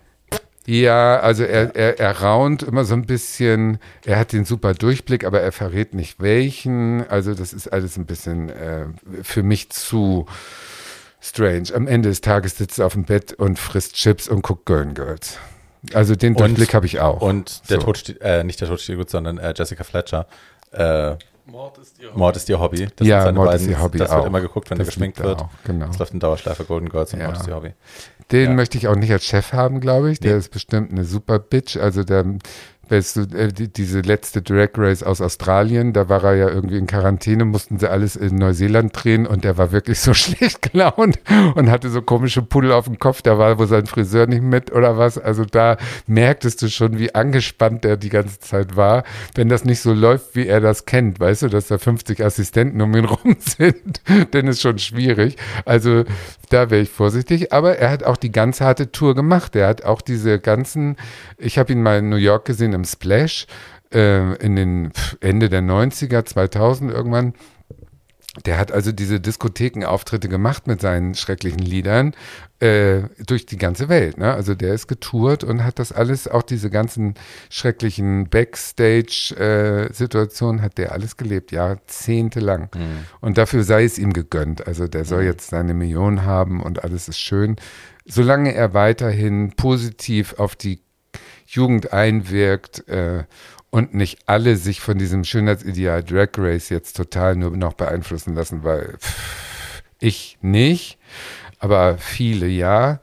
Ja, 0.65 1.19
also 1.21 1.45
er, 1.45 1.75
er, 1.75 1.99
er 1.99 2.21
raunt 2.21 2.63
immer 2.63 2.85
so 2.85 2.95
ein 2.95 3.07
bisschen, 3.07 3.79
er 4.05 4.19
hat 4.19 4.33
den 4.35 4.45
super 4.45 4.75
Durchblick, 4.75 5.25
aber 5.25 5.41
er 5.41 5.51
verrät 5.51 5.95
nicht 5.95 6.21
welchen. 6.21 7.09
Also 7.09 7.35
das 7.35 7.55
ist 7.55 7.69
alles 7.69 7.97
ein 7.97 8.05
bisschen 8.05 8.51
äh, 8.51 8.85
für 9.23 9.43
mich 9.43 9.71
zu 9.71 10.27
strange. 11.21 11.75
Am 11.75 11.87
Ende 11.87 12.09
des 12.09 12.21
Tages 12.21 12.57
sitzt 12.57 12.79
er 12.79 12.87
auf 12.87 12.95
dem 12.95 13.05
Bett 13.05 13.33
und 13.33 13.59
frisst 13.59 13.95
Chips 13.95 14.29
und 14.29 14.43
guckt 14.43 14.67
Girl 14.67 14.87
Girls. 14.87 15.39
Also 15.95 16.17
den 16.17 16.35
Durchblick 16.35 16.75
habe 16.75 16.87
ich 16.87 17.01
auch. 17.01 17.23
Und 17.23 17.69
der 17.71 17.79
so. 17.81 17.87
Tod 17.87 17.99
steht, 17.99 18.21
äh, 18.21 18.45
nicht 18.45 18.61
der 18.61 18.69
Tod 18.69 18.81
steht 18.81 18.97
gut, 18.97 19.11
sondern 19.11 19.39
äh, 19.39 19.55
Jessica 19.57 19.85
Fletcher. 19.85 20.27
Äh, 20.73 21.15
Mord 21.47 21.79
ist 21.79 21.99
ihr 21.99 22.09
Hobby. 22.09 22.19
Mord 22.19 22.37
ist 22.37 22.49
ihr 22.49 22.61
Hobby. 22.61 22.89
Das 22.95 23.07
ja, 23.07 23.33
Mord 23.33 23.47
beiden, 23.47 23.67
ist 23.67 23.71
ihr 23.71 23.83
Hobby 23.83 23.99
Das 23.99 24.11
auch. 24.11 24.17
wird 24.17 24.27
immer 24.27 24.41
geguckt, 24.41 24.71
wenn 24.71 24.79
das 24.79 24.89
er 24.89 24.91
geschminkt 24.91 25.23
wird. 25.23 25.41
Auch, 25.41 25.49
genau. 25.65 25.87
Das 25.87 25.99
läuft 25.99 26.13
in 26.13 26.21
Dauerschleife 26.21 26.65
Golden 26.65 26.89
Girls 26.91 27.15
und 27.15 27.21
ja. 27.21 27.27
Mord 27.27 27.41
ist 27.41 27.47
ihr 27.47 27.55
Hobby. 27.55 27.73
Den 28.31 28.51
ja. 28.51 28.55
möchte 28.55 28.77
ich 28.77 28.89
auch 28.89 28.97
nicht 28.97 29.11
als 29.11 29.25
Chef 29.25 29.53
haben, 29.53 29.81
glaube 29.81 30.11
ich. 30.11 30.21
Der 30.21 30.33
nee. 30.33 30.39
ist 30.39 30.51
bestimmt 30.51 30.93
eine 30.93 31.05
super 31.05 31.39
Bitch. 31.39 31.79
Also 31.79 32.05
der 32.05 32.25
weißt 32.89 33.17
du, 33.17 33.21
äh, 33.37 33.53
die, 33.53 33.73
diese 33.73 34.01
letzte 34.01 34.43
Drag 34.43 34.71
Race 34.77 35.03
aus 35.03 35.21
Australien, 35.21 35.93
da 35.93 36.09
war 36.09 36.25
er 36.25 36.35
ja 36.35 36.49
irgendwie 36.49 36.79
in 36.79 36.87
Quarantäne, 36.87 37.45
mussten 37.45 37.79
sie 37.79 37.91
alles 37.91 38.17
in 38.17 38.37
Neuseeland 38.37 38.93
drehen 38.93 39.27
und 39.27 39.45
der 39.45 39.59
war 39.59 39.73
wirklich 39.73 40.01
so 40.01 40.15
schlecht 40.19 40.73
gelaunt 40.73 41.19
und 41.55 41.71
hatte 41.71 41.91
so 41.91 42.03
komische 42.03 42.43
Puddel 42.43 42.73
auf 42.73 42.87
dem 42.87 42.99
Kopf, 42.99 43.23
da 43.23 43.39
war 43.39 43.59
wohl 43.59 43.67
sein 43.67 43.87
Friseur 43.87 44.27
nicht 44.27 44.43
mit 44.43 44.73
oder 44.73 44.99
was. 44.99 45.19
Also 45.19 45.45
da 45.45 45.77
merktest 46.07 46.63
du 46.63 46.69
schon, 46.69 46.99
wie 46.99 47.15
angespannt 47.15 47.85
er 47.85 47.97
die 47.97 48.09
ganze 48.09 48.39
Zeit 48.41 48.77
war, 48.77 49.05
wenn 49.35 49.49
das 49.49 49.65
nicht 49.65 49.81
so 49.81 49.93
läuft, 49.93 50.35
wie 50.35 50.47
er 50.47 50.61
das 50.61 50.85
kennt, 50.85 51.21
weißt 51.21 51.43
du, 51.43 51.49
dass 51.49 51.69
da 51.69 51.79
50 51.79 52.25
Assistenten 52.25 52.81
um 52.81 52.95
ihn 52.97 53.05
rum 53.05 53.37
sind, 53.41 54.01
dann 54.33 54.47
ist 54.47 54.61
schon 54.61 54.79
schwierig. 54.79 55.37
Also 55.65 56.05
da 56.49 56.71
wäre 56.71 56.83
ich 56.83 56.91
vorsichtig, 56.91 57.53
aber 57.53 57.79
er 57.79 57.91
hat 57.91 58.05
auch 58.05 58.17
die 58.17 58.33
ganz 58.33 58.61
harte 58.61 58.93
Tour 58.93 59.15
gemacht. 59.15 59.57
Er 59.57 59.69
hat 59.69 59.85
auch 59.85 60.01
diese 60.01 60.39
ganzen, 60.39 60.97
ich 61.37 61.59
habe 61.59 61.73
ihn 61.73 61.83
mal 61.83 61.99
in 61.99 62.09
New 62.09 62.17
York 62.17 62.45
gesehen 62.45 62.73
im 62.73 62.85
Splash 62.85 63.47
äh, 63.93 64.35
in 64.37 64.57
den 64.57 64.93
Ende 65.21 65.49
der 65.49 65.63
90er, 65.63 66.25
2000 66.25 66.93
irgendwann. 66.93 67.35
Der 68.47 68.59
hat 68.59 68.73
also 68.73 68.91
diese 68.93 69.21
Diskothekenauftritte 69.21 70.29
gemacht 70.29 70.67
mit 70.67 70.81
seinen 70.81 71.15
schrecklichen 71.15 71.61
Liedern 71.61 72.15
äh, 72.61 73.03
durch 73.27 73.47
die 73.47 73.57
ganze 73.57 73.89
Welt. 73.89 74.19
Ne? 74.19 74.33
Also 74.33 74.55
der 74.55 74.75
ist 74.75 74.87
getourt 74.89 75.43
und 75.45 75.65
hat 75.65 75.79
das 75.79 75.93
alles, 75.93 76.29
auch 76.29 76.43
diese 76.43 76.69
ganzen 76.71 77.15
schrecklichen 77.51 78.29
Backstage-Situationen, 78.29 80.61
äh, 80.61 80.65
hat 80.65 80.77
der 80.79 80.93
alles 80.93 81.17
gelebt, 81.17 81.53
jahrzehntelang. 81.53 82.69
Mhm. 82.75 83.05
Und 83.21 83.39
dafür 83.39 83.63
sei 83.65 83.85
es 83.85 83.99
ihm 83.99 84.13
gegönnt. 84.13 84.67
Also 84.67 84.89
der 84.89 85.05
soll 85.05 85.23
mhm. 85.23 85.29
jetzt 85.29 85.51
seine 85.51 85.75
Millionen 85.75 86.25
haben 86.25 86.61
und 86.63 86.83
alles 86.85 87.09
ist 87.09 87.19
schön. 87.19 87.57
Solange 88.05 88.55
er 88.55 88.75
weiterhin 88.75 89.53
positiv 89.57 90.35
auf 90.39 90.55
die 90.57 90.81
Jugend 91.47 91.93
einwirkt 91.93 92.89
äh, 92.89 93.25
und 93.71 93.95
nicht 93.95 94.21
alle 94.27 94.57
sich 94.57 94.81
von 94.81 94.99
diesem 94.99 95.25
Schönheitsideal 95.25 96.03
Drag 96.03 96.31
Race 96.37 96.69
jetzt 96.69 96.97
total 96.97 97.37
nur 97.37 97.57
noch 97.57 97.75
beeinflussen 97.75 98.35
lassen, 98.35 98.65
weil 98.65 98.97
pff, 98.99 99.83
ich 100.01 100.39
nicht, 100.41 100.99
aber 101.59 101.99
viele 101.99 102.47
ja. 102.47 103.01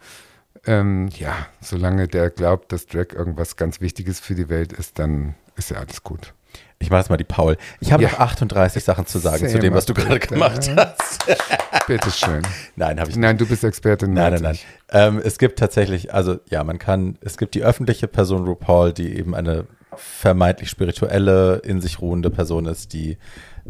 Ähm, 0.68 1.10
ja, 1.18 1.36
solange 1.62 2.08
der 2.08 2.32
glaubt, 2.32 2.72
dass 2.72 2.88
Drag 2.88 3.14
irgendwas 3.14 3.56
ganz 3.56 3.82
Wichtiges 3.82 4.20
für 4.20 4.34
die 4.34 4.50
Welt 4.50 4.74
ist, 4.74 4.98
dann 4.98 5.36
ist 5.56 5.70
ja 5.70 5.78
alles 5.78 6.02
gut. 6.02 6.34
Ich 6.80 6.90
mache 6.90 7.02
es 7.02 7.10
mal 7.10 7.18
die 7.18 7.24
Paul. 7.24 7.58
Ich 7.80 7.92
habe 7.92 8.04
ja. 8.04 8.10
noch 8.10 8.20
38 8.20 8.84
Sachen 8.84 9.06
zu 9.06 9.20
sagen 9.20 9.48
zu 9.48 9.60
dem, 9.60 9.74
was 9.74 9.86
du 9.86 9.94
gerade 9.94 10.20
gemacht 10.20 10.70
hast. 10.76 11.26
Bitte 11.88 12.12
schön. 12.12 12.42
Nein, 12.76 13.00
habe 13.00 13.10
ich 13.10 13.16
nicht. 13.16 13.22
Nein, 13.22 13.38
du 13.38 13.46
bist 13.46 13.64
Experte. 13.64 14.08
Nein, 14.08 14.34
nein, 14.34 14.42
nein. 14.42 14.60
Ähm, 14.90 15.22
es 15.24 15.38
gibt 15.38 15.60
tatsächlich, 15.60 16.14
also 16.14 16.40
ja, 16.50 16.64
man 16.64 16.80
kann, 16.80 17.18
es 17.22 17.38
gibt 17.38 17.56
die 17.56 17.64
öffentliche 17.64 18.08
Person 18.08 18.46
RuPaul, 18.46 18.92
die 18.92 19.18
eben 19.18 19.36
eine 19.36 19.66
vermeintlich 19.98 20.70
spirituelle, 20.70 21.58
in 21.58 21.82
sich 21.82 22.02
ruhende 22.02 22.30
Person 22.30 22.66
ist, 22.66 22.94
die, 22.94 23.18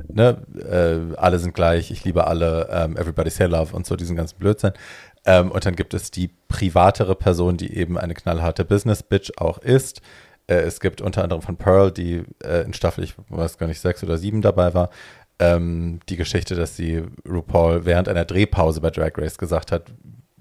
ne, 0.08 0.38
äh, 0.58 1.16
alle 1.18 1.40
sind 1.40 1.54
gleich, 1.54 1.92
ich 1.92 2.04
liebe 2.04 2.28
alle, 2.28 2.68
ähm, 2.72 2.98
everybody's 2.98 3.40
here 3.40 3.50
love 3.50 3.76
und 3.76 3.86
so 3.86 3.96
diesen 3.96 4.16
ganzen 4.16 4.38
Blödsinn. 4.38 4.74
Ähm, 5.26 5.52
und 5.52 5.66
dann 5.66 5.76
gibt 5.76 5.94
es 5.94 6.12
die 6.12 6.30
privatere 6.48 7.16
Person, 7.16 7.58
die 7.58 7.76
eben 7.76 7.98
eine 7.98 8.14
knallharte 8.14 8.64
Business-Bitch 8.66 9.32
auch 9.38 9.58
ist, 9.58 10.02
äh, 10.48 10.56
es 10.56 10.80
gibt 10.80 11.02
unter 11.02 11.24
anderem 11.24 11.42
von 11.42 11.58
Pearl, 11.58 11.92
die 11.92 12.24
äh, 12.44 12.64
in 12.64 12.74
Staffel, 12.74 13.04
ich 13.04 13.16
weiß 13.30 13.58
gar 13.58 13.68
nicht, 13.68 13.82
sechs 13.82 14.04
oder 14.04 14.18
sieben 14.18 14.42
dabei 14.42 14.74
war, 14.74 14.90
ähm, 15.40 16.00
die 16.08 16.18
Geschichte, 16.18 16.56
dass 16.56 16.76
sie 16.76 17.04
RuPaul 17.28 17.86
während 17.86 18.08
einer 18.08 18.26
Drehpause 18.26 18.82
bei 18.82 18.92
Drag 18.92 19.12
Race 19.18 19.38
gesagt 19.38 19.72
hat, 19.72 19.92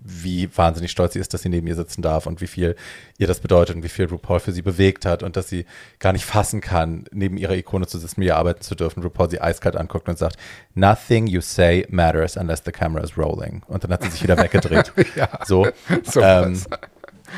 wie 0.07 0.55
wahnsinnig 0.55 0.91
stolz 0.91 1.15
sie 1.15 1.19
ist, 1.19 1.33
dass 1.33 1.43
sie 1.43 1.49
neben 1.49 1.67
ihr 1.67 1.75
sitzen 1.75 2.03
darf 2.03 2.27
und 2.27 2.43
wie 2.43 2.47
viel 2.47 2.77
ihr 3.17 3.27
das 3.27 3.41
bedeutet 3.41 3.75
und 3.75 3.83
wie 3.83 3.89
viel 3.89 4.05
RuPaul 4.05 4.39
für 4.39 4.53
sie 4.53 4.61
bewegt 4.61 5.07
hat 5.07 5.23
und 5.23 5.37
dass 5.37 5.49
sie 5.49 5.65
gar 5.99 6.13
nicht 6.13 6.27
fassen 6.27 6.61
kann, 6.61 7.07
neben 7.11 7.39
ihrer 7.39 7.55
Ikone 7.55 7.87
zu 7.87 7.99
sitzen, 7.99 8.21
mit 8.21 8.27
ihr 8.27 8.37
arbeiten 8.37 8.61
zu 8.61 8.75
dürfen. 8.75 9.03
RuPaul 9.03 9.31
sie 9.31 9.41
eiskalt 9.41 9.77
anguckt 9.77 10.09
und 10.11 10.19
sagt, 10.19 10.37
nothing 10.75 11.27
you 11.27 11.41
say 11.41 11.87
matters 11.89 12.37
unless 12.37 12.63
the 12.65 12.71
camera 12.71 13.03
is 13.03 13.17
rolling. 13.17 13.63
Und 13.67 13.83
dann 13.83 13.93
hat 13.93 14.03
sie 14.03 14.11
sich 14.11 14.23
wieder 14.23 14.37
weggedreht. 14.37 14.93
ja, 15.17 15.29
so. 15.47 15.67
so 16.03 16.21
ähm, 16.21 16.61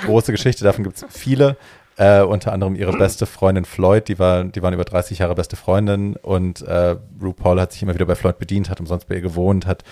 große 0.05 0.33
Geschichte, 0.33 0.65
davon 0.65 0.83
gibt 0.83 0.97
es 0.97 1.07
viele. 1.09 1.57
Äh, 1.99 2.23
unter 2.23 2.53
anderem 2.53 2.75
ihre 2.75 2.93
beste 2.93 3.25
Freundin 3.25 3.65
Floyd, 3.65 4.09
die, 4.09 4.19
war, 4.19 4.45
die 4.45 4.61
waren 4.61 4.75
über 4.75 4.85
30 4.85 5.21
Jahre 5.21 5.35
beste 5.35 5.57
Freundin 5.57 6.17
und 6.17 6.61
äh, 6.61 6.97
RuPaul 7.23 7.59
hat 7.59 7.73
sich 7.73 7.83
immer 7.83 7.95
wieder 7.95 8.05
bei 8.05 8.17
Floyd 8.17 8.39
bedient, 8.39 8.69
hat 8.69 8.81
umsonst 8.81 9.09
bei 9.09 9.15
ihr 9.15 9.23
gewohnt, 9.23 9.67
hat 9.67 9.83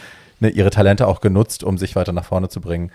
ne, 0.44 0.50
ihre 0.50 0.70
Talente 0.70 1.06
auch 1.06 1.20
genutzt, 1.20 1.64
um 1.64 1.78
sich 1.78 1.96
weiter 1.96 2.12
nach 2.12 2.24
vorne 2.24 2.48
zu 2.48 2.60
bringen. 2.60 2.90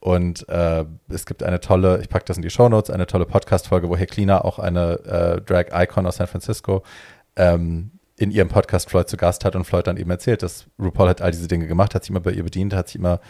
Und 0.00 0.48
äh, 0.48 0.84
es 1.08 1.24
gibt 1.24 1.42
eine 1.42 1.60
tolle, 1.60 2.00
ich 2.02 2.08
packe 2.08 2.26
das 2.26 2.36
in 2.36 2.42
die 2.42 2.50
Shownotes, 2.50 2.90
eine 2.90 3.06
tolle 3.06 3.24
Podcast-Folge, 3.24 3.88
wo 3.88 3.96
Heklina, 3.96 4.44
auch 4.44 4.58
eine 4.58 4.98
äh, 5.04 5.40
Drag-Icon 5.40 6.06
aus 6.06 6.16
San 6.16 6.26
Francisco, 6.26 6.82
ähm, 7.36 7.92
in 8.16 8.30
ihrem 8.30 8.48
Podcast 8.48 8.90
Floyd 8.90 9.08
zu 9.08 9.16
Gast 9.16 9.44
hat 9.44 9.56
und 9.56 9.64
Floyd 9.64 9.86
dann 9.86 9.96
eben 9.96 10.10
erzählt, 10.10 10.42
dass 10.42 10.66
RuPaul 10.78 11.08
hat 11.08 11.22
all 11.22 11.30
diese 11.30 11.48
Dinge 11.48 11.66
gemacht, 11.66 11.94
hat 11.94 12.04
sich 12.04 12.10
immer 12.10 12.20
bei 12.20 12.32
ihr 12.32 12.44
bedient, 12.44 12.74
hat 12.74 12.88
sie 12.88 12.98
immer, 12.98 13.20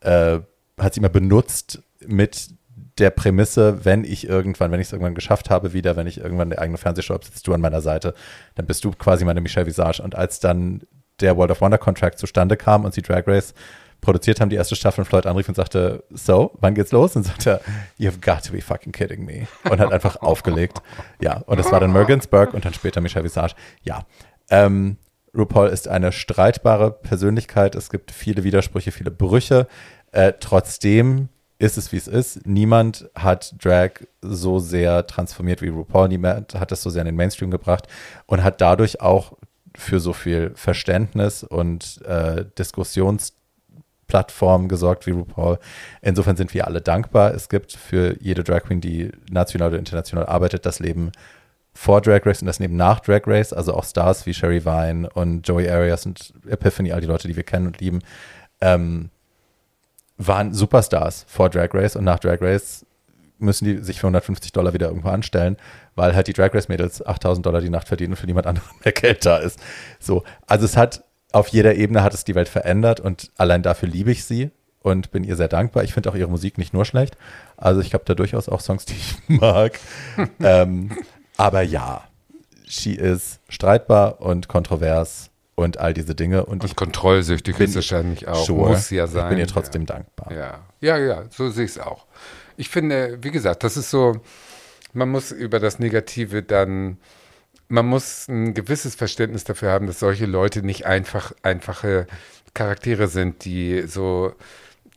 äh, 0.00 0.40
hat 0.78 0.94
sie 0.94 1.00
immer 1.00 1.08
benutzt 1.08 1.82
mit 2.04 2.50
der 2.98 3.10
Prämisse, 3.10 3.84
wenn 3.84 4.04
ich 4.04 4.28
irgendwann, 4.28 4.72
wenn 4.72 4.80
ich 4.80 4.88
es 4.88 4.92
irgendwann 4.92 5.14
geschafft 5.14 5.50
habe, 5.50 5.72
wieder, 5.72 5.96
wenn 5.96 6.06
ich 6.06 6.18
irgendwann 6.18 6.52
eine 6.52 6.60
eigene 6.60 6.78
Fernsehshow 6.78 7.14
habe, 7.14 7.24
sitzt 7.24 7.46
du 7.46 7.54
an 7.54 7.60
meiner 7.60 7.82
Seite, 7.82 8.14
dann 8.54 8.66
bist 8.66 8.84
du 8.84 8.90
quasi 8.90 9.24
meine 9.24 9.40
Michelle 9.40 9.66
Visage. 9.66 10.02
Und 10.02 10.14
als 10.14 10.40
dann 10.40 10.82
der 11.20 11.36
World 11.36 11.50
of 11.50 11.60
Wonder 11.60 11.78
Contract 11.78 12.18
zustande 12.18 12.56
kam 12.56 12.84
und 12.84 12.94
sie 12.94 13.02
Drag 13.02 13.26
Race 13.26 13.54
produziert 14.00 14.40
haben, 14.40 14.50
die 14.50 14.56
erste 14.56 14.76
Staffel, 14.76 15.00
und 15.00 15.06
Floyd 15.06 15.26
anrief 15.26 15.48
und 15.48 15.54
sagte, 15.54 16.04
so, 16.10 16.52
wann 16.60 16.74
geht's 16.74 16.92
los? 16.92 17.16
Und 17.16 17.24
sagte, 17.24 17.60
you've 17.98 18.20
got 18.20 18.44
to 18.44 18.52
be 18.52 18.60
fucking 18.60 18.92
kidding 18.92 19.24
me. 19.24 19.48
Und 19.68 19.80
hat 19.80 19.92
einfach 19.92 20.16
aufgelegt. 20.20 20.80
Ja, 21.20 21.42
und 21.46 21.58
es 21.58 21.70
war 21.72 21.80
dann 21.80 21.92
Mergensburg 21.92 22.54
und 22.54 22.64
dann 22.64 22.74
später 22.74 23.00
Michelle 23.00 23.24
Visage. 23.24 23.54
Ja, 23.82 24.04
ähm, 24.50 24.96
RuPaul 25.36 25.68
ist 25.68 25.88
eine 25.88 26.12
streitbare 26.12 26.90
Persönlichkeit. 26.90 27.74
Es 27.74 27.90
gibt 27.90 28.10
viele 28.10 28.44
Widersprüche, 28.44 28.92
viele 28.92 29.10
Brüche. 29.10 29.66
Äh, 30.12 30.34
trotzdem 30.40 31.28
ist 31.58 31.78
es, 31.78 31.92
wie 31.92 31.96
es 31.96 32.06
ist. 32.06 32.46
Niemand 32.46 33.08
hat 33.14 33.54
Drag 33.62 33.90
so 34.20 34.58
sehr 34.58 35.06
transformiert 35.06 35.62
wie 35.62 35.68
RuPaul. 35.68 36.08
Niemand 36.08 36.54
hat 36.54 36.72
es 36.72 36.82
so 36.82 36.90
sehr 36.90 37.02
in 37.02 37.06
den 37.06 37.16
Mainstream 37.16 37.50
gebracht 37.50 37.86
und 38.26 38.42
hat 38.42 38.60
dadurch 38.60 39.00
auch 39.00 39.32
für 39.78 40.00
so 40.00 40.12
viel 40.12 40.52
Verständnis 40.54 41.42
und 41.42 42.02
äh, 42.06 42.44
Diskussionsplattform 42.58 44.68
gesorgt 44.68 45.06
wie 45.06 45.12
RuPaul. 45.12 45.58
Insofern 46.02 46.36
sind 46.36 46.52
wir 46.54 46.66
alle 46.66 46.80
dankbar. 46.80 47.34
Es 47.34 47.48
gibt 47.48 47.72
für 47.72 48.16
jede 48.20 48.44
Drag 48.44 48.64
Queen, 48.64 48.80
die 48.80 49.12
national 49.30 49.68
oder 49.68 49.78
international 49.78 50.26
arbeitet, 50.26 50.66
das 50.66 50.80
Leben 50.80 51.12
vor 51.74 52.00
Drag 52.00 52.24
Race 52.24 52.40
und 52.40 52.46
das 52.46 52.58
Leben 52.58 52.76
nach 52.76 53.00
Drag 53.00 53.22
Race. 53.26 53.52
Also 53.52 53.74
auch 53.74 53.84
Stars 53.84 54.26
wie 54.26 54.34
Sherry 54.34 54.64
Vine 54.64 55.08
und 55.10 55.46
Joey 55.46 55.68
Arias 55.68 56.06
und 56.06 56.32
Epiphany, 56.48 56.92
all 56.92 57.00
die 57.00 57.06
Leute, 57.06 57.28
die 57.28 57.36
wir 57.36 57.44
kennen 57.44 57.66
und 57.66 57.80
lieben, 57.80 58.00
ähm, 58.60 59.10
waren 60.16 60.54
Superstars 60.54 61.26
vor 61.28 61.50
Drag 61.50 61.74
Race 61.74 61.96
und 61.96 62.04
nach 62.04 62.18
Drag 62.18 62.40
Race 62.40 62.86
müssen 63.38 63.64
die 63.64 63.78
sich 63.78 64.00
für 64.00 64.06
150 64.06 64.52
Dollar 64.52 64.72
wieder 64.72 64.88
irgendwo 64.88 65.08
anstellen, 65.08 65.56
weil 65.94 66.14
halt 66.14 66.26
die 66.26 66.32
Drag 66.32 66.54
Race 66.54 66.68
Mädels 66.68 67.04
8000 67.04 67.44
Dollar 67.44 67.60
die 67.60 67.70
Nacht 67.70 67.88
verdienen 67.88 68.12
und 68.12 68.16
für 68.18 68.26
niemand 68.26 68.46
anderen 68.46 68.68
mehr 68.84 68.92
Geld 68.92 69.24
da 69.26 69.38
ist. 69.38 69.58
So, 70.00 70.24
also 70.46 70.64
es 70.64 70.76
hat 70.76 71.04
auf 71.32 71.48
jeder 71.48 71.74
Ebene 71.74 72.02
hat 72.02 72.14
es 72.14 72.24
die 72.24 72.34
Welt 72.34 72.48
verändert 72.48 73.00
und 73.00 73.30
allein 73.36 73.62
dafür 73.62 73.88
liebe 73.88 74.10
ich 74.10 74.24
sie 74.24 74.50
und 74.80 75.10
bin 75.10 75.24
ihr 75.24 75.36
sehr 75.36 75.48
dankbar. 75.48 75.84
Ich 75.84 75.92
finde 75.92 76.10
auch 76.10 76.14
ihre 76.14 76.30
Musik 76.30 76.58
nicht 76.58 76.72
nur 76.72 76.84
schlecht. 76.84 77.16
Also 77.56 77.80
ich 77.80 77.92
habe 77.92 78.04
da 78.06 78.14
durchaus 78.14 78.48
auch 78.48 78.60
Songs, 78.60 78.84
die 78.86 78.94
ich 78.94 79.16
mag. 79.28 79.78
ähm, 80.40 80.96
aber 81.36 81.62
ja, 81.62 82.04
she 82.66 82.92
is 82.92 83.40
streitbar 83.48 84.20
und 84.20 84.48
kontrovers 84.48 85.30
und 85.56 85.78
all 85.78 85.92
diese 85.92 86.14
Dinge. 86.14 86.46
Und, 86.46 86.62
und 86.62 86.76
kontrollsüchtig 86.76 87.58
ist 87.58 87.74
wahrscheinlich 87.74 88.28
auch. 88.28 88.44
Sure, 88.44 88.70
Muss 88.70 88.90
ja 88.90 89.06
sein. 89.06 89.24
Ich 89.24 89.28
bin 89.30 89.38
ihr 89.38 89.46
trotzdem 89.46 89.82
ja. 89.82 89.86
dankbar. 89.86 90.32
Ja, 90.32 90.60
ja, 90.80 90.98
ja 90.98 91.24
so 91.30 91.50
sehe 91.50 91.64
ich 91.64 91.72
es 91.72 91.78
auch. 91.78 92.06
Ich 92.56 92.68
finde, 92.68 93.18
wie 93.22 93.30
gesagt, 93.30 93.64
das 93.64 93.76
ist 93.76 93.90
so, 93.90 94.20
man 94.92 95.10
muss 95.10 95.30
über 95.30 95.60
das 95.60 95.78
Negative 95.78 96.42
dann, 96.42 96.98
man 97.68 97.86
muss 97.86 98.28
ein 98.28 98.54
gewisses 98.54 98.94
Verständnis 98.94 99.44
dafür 99.44 99.70
haben, 99.70 99.86
dass 99.86 100.00
solche 100.00 100.26
Leute 100.26 100.62
nicht 100.62 100.86
einfach 100.86 101.32
einfache 101.42 102.06
Charaktere 102.54 103.08
sind, 103.08 103.44
die 103.44 103.82
so 103.86 104.32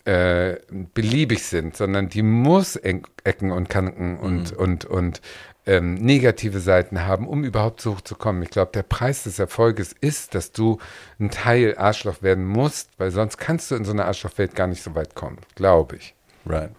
äh, 0.06 0.58
beliebig 0.94 1.44
sind, 1.44 1.76
sondern 1.76 2.10
die 2.10 2.24
muss 2.24 2.76
Ecken 2.78 3.52
und 3.52 3.70
Kanten 3.70 4.18
und, 4.18 4.52
mhm. 4.52 4.58
und, 4.58 4.86
und 4.86 5.22
ähm, 5.66 5.96
negative 5.96 6.60
Seiten 6.62 7.06
haben, 7.06 7.28
um 7.28 7.44
überhaupt 7.44 7.82
so 7.82 7.96
hochzukommen. 7.96 8.42
Ich 8.42 8.50
glaube, 8.50 8.72
der 8.74 8.84
Preis 8.84 9.24
des 9.24 9.38
Erfolges 9.38 9.94
ist, 10.02 10.34
dass 10.34 10.52
du 10.52 10.80
ein 11.20 11.30
Teil 11.30 11.76
Arschloch 11.78 12.24
werden 12.24 12.46
musst, 12.46 12.90
weil 12.98 13.12
sonst 13.12 13.38
kannst 13.38 13.70
du 13.70 13.76
in 13.76 13.86
so 13.86 13.92
einer 13.92 14.06
Arschlochwelt 14.06 14.56
gar 14.56 14.68
nicht 14.68 14.82
so 14.82 14.96
weit 14.96 15.14
kommen, 15.14 15.38
glaube 15.56 15.98
ich. 15.98 16.16
Right. 16.46 16.72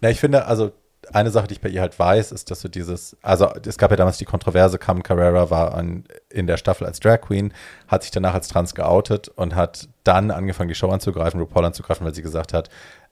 Na, 0.00 0.10
ich 0.10 0.20
finde, 0.20 0.46
also 0.46 0.72
eine 1.12 1.30
Sache, 1.30 1.46
die 1.46 1.54
ich 1.54 1.60
bei 1.60 1.68
ihr 1.68 1.80
halt 1.80 1.98
weiß, 1.98 2.32
ist, 2.32 2.50
dass 2.50 2.60
du 2.60 2.68
dieses, 2.68 3.16
also 3.22 3.52
es 3.66 3.78
gab 3.78 3.90
ja 3.90 3.96
damals 3.96 4.18
die 4.18 4.24
Kontroverse, 4.24 4.78
Carmen 4.78 5.02
Carrera 5.02 5.50
war 5.50 5.74
an, 5.74 6.04
in 6.30 6.46
der 6.46 6.56
Staffel 6.56 6.86
als 6.86 7.00
Drag 7.00 7.20
Queen, 7.20 7.52
hat 7.88 8.02
sich 8.02 8.10
danach 8.10 8.34
als 8.34 8.48
trans 8.48 8.74
geoutet 8.74 9.28
und 9.28 9.54
hat 9.54 9.88
dann 10.04 10.30
angefangen, 10.30 10.68
die 10.68 10.74
Show 10.74 10.88
anzugreifen, 10.88 11.40
RuPaul 11.40 11.64
anzugreifen, 11.64 12.06
weil 12.06 12.14
sie 12.14 12.22
gesagt 12.22 12.52
hat, 12.52 12.70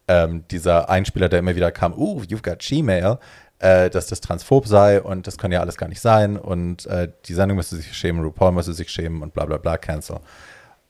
ähm, 0.09 0.45
dieser 0.51 0.89
Einspieler, 0.89 1.29
der 1.29 1.39
immer 1.39 1.55
wieder 1.55 1.71
kam, 1.71 1.93
uh, 1.95 2.23
you've 2.23 2.43
got 2.43 2.59
Gmail, 2.61 3.19
äh, 3.59 3.91
dass 3.91 4.09
das 4.09 4.21
transphob 4.21 4.67
sei 4.67 5.01
und 5.01 5.27
das 5.27 5.39
kann 5.39 5.53
ja 5.53 5.61
alles 5.61 5.77
gar 5.77 5.89
nicht 5.89 6.01
sein 6.01 6.37
und 6.37 6.87
äh, 6.87 7.09
die 7.27 7.35
Sendung 7.35 7.57
müsste 7.57 7.77
sich 7.77 7.93
schämen, 7.93 8.23
RuPaul 8.23 8.53
müsste 8.53 8.73
sich 8.73 8.91
schämen 8.91 9.23
und 9.23 9.35
bla 9.35 9.45
bla 9.45 9.59
bla, 9.59 9.77
cancel. 9.79 10.21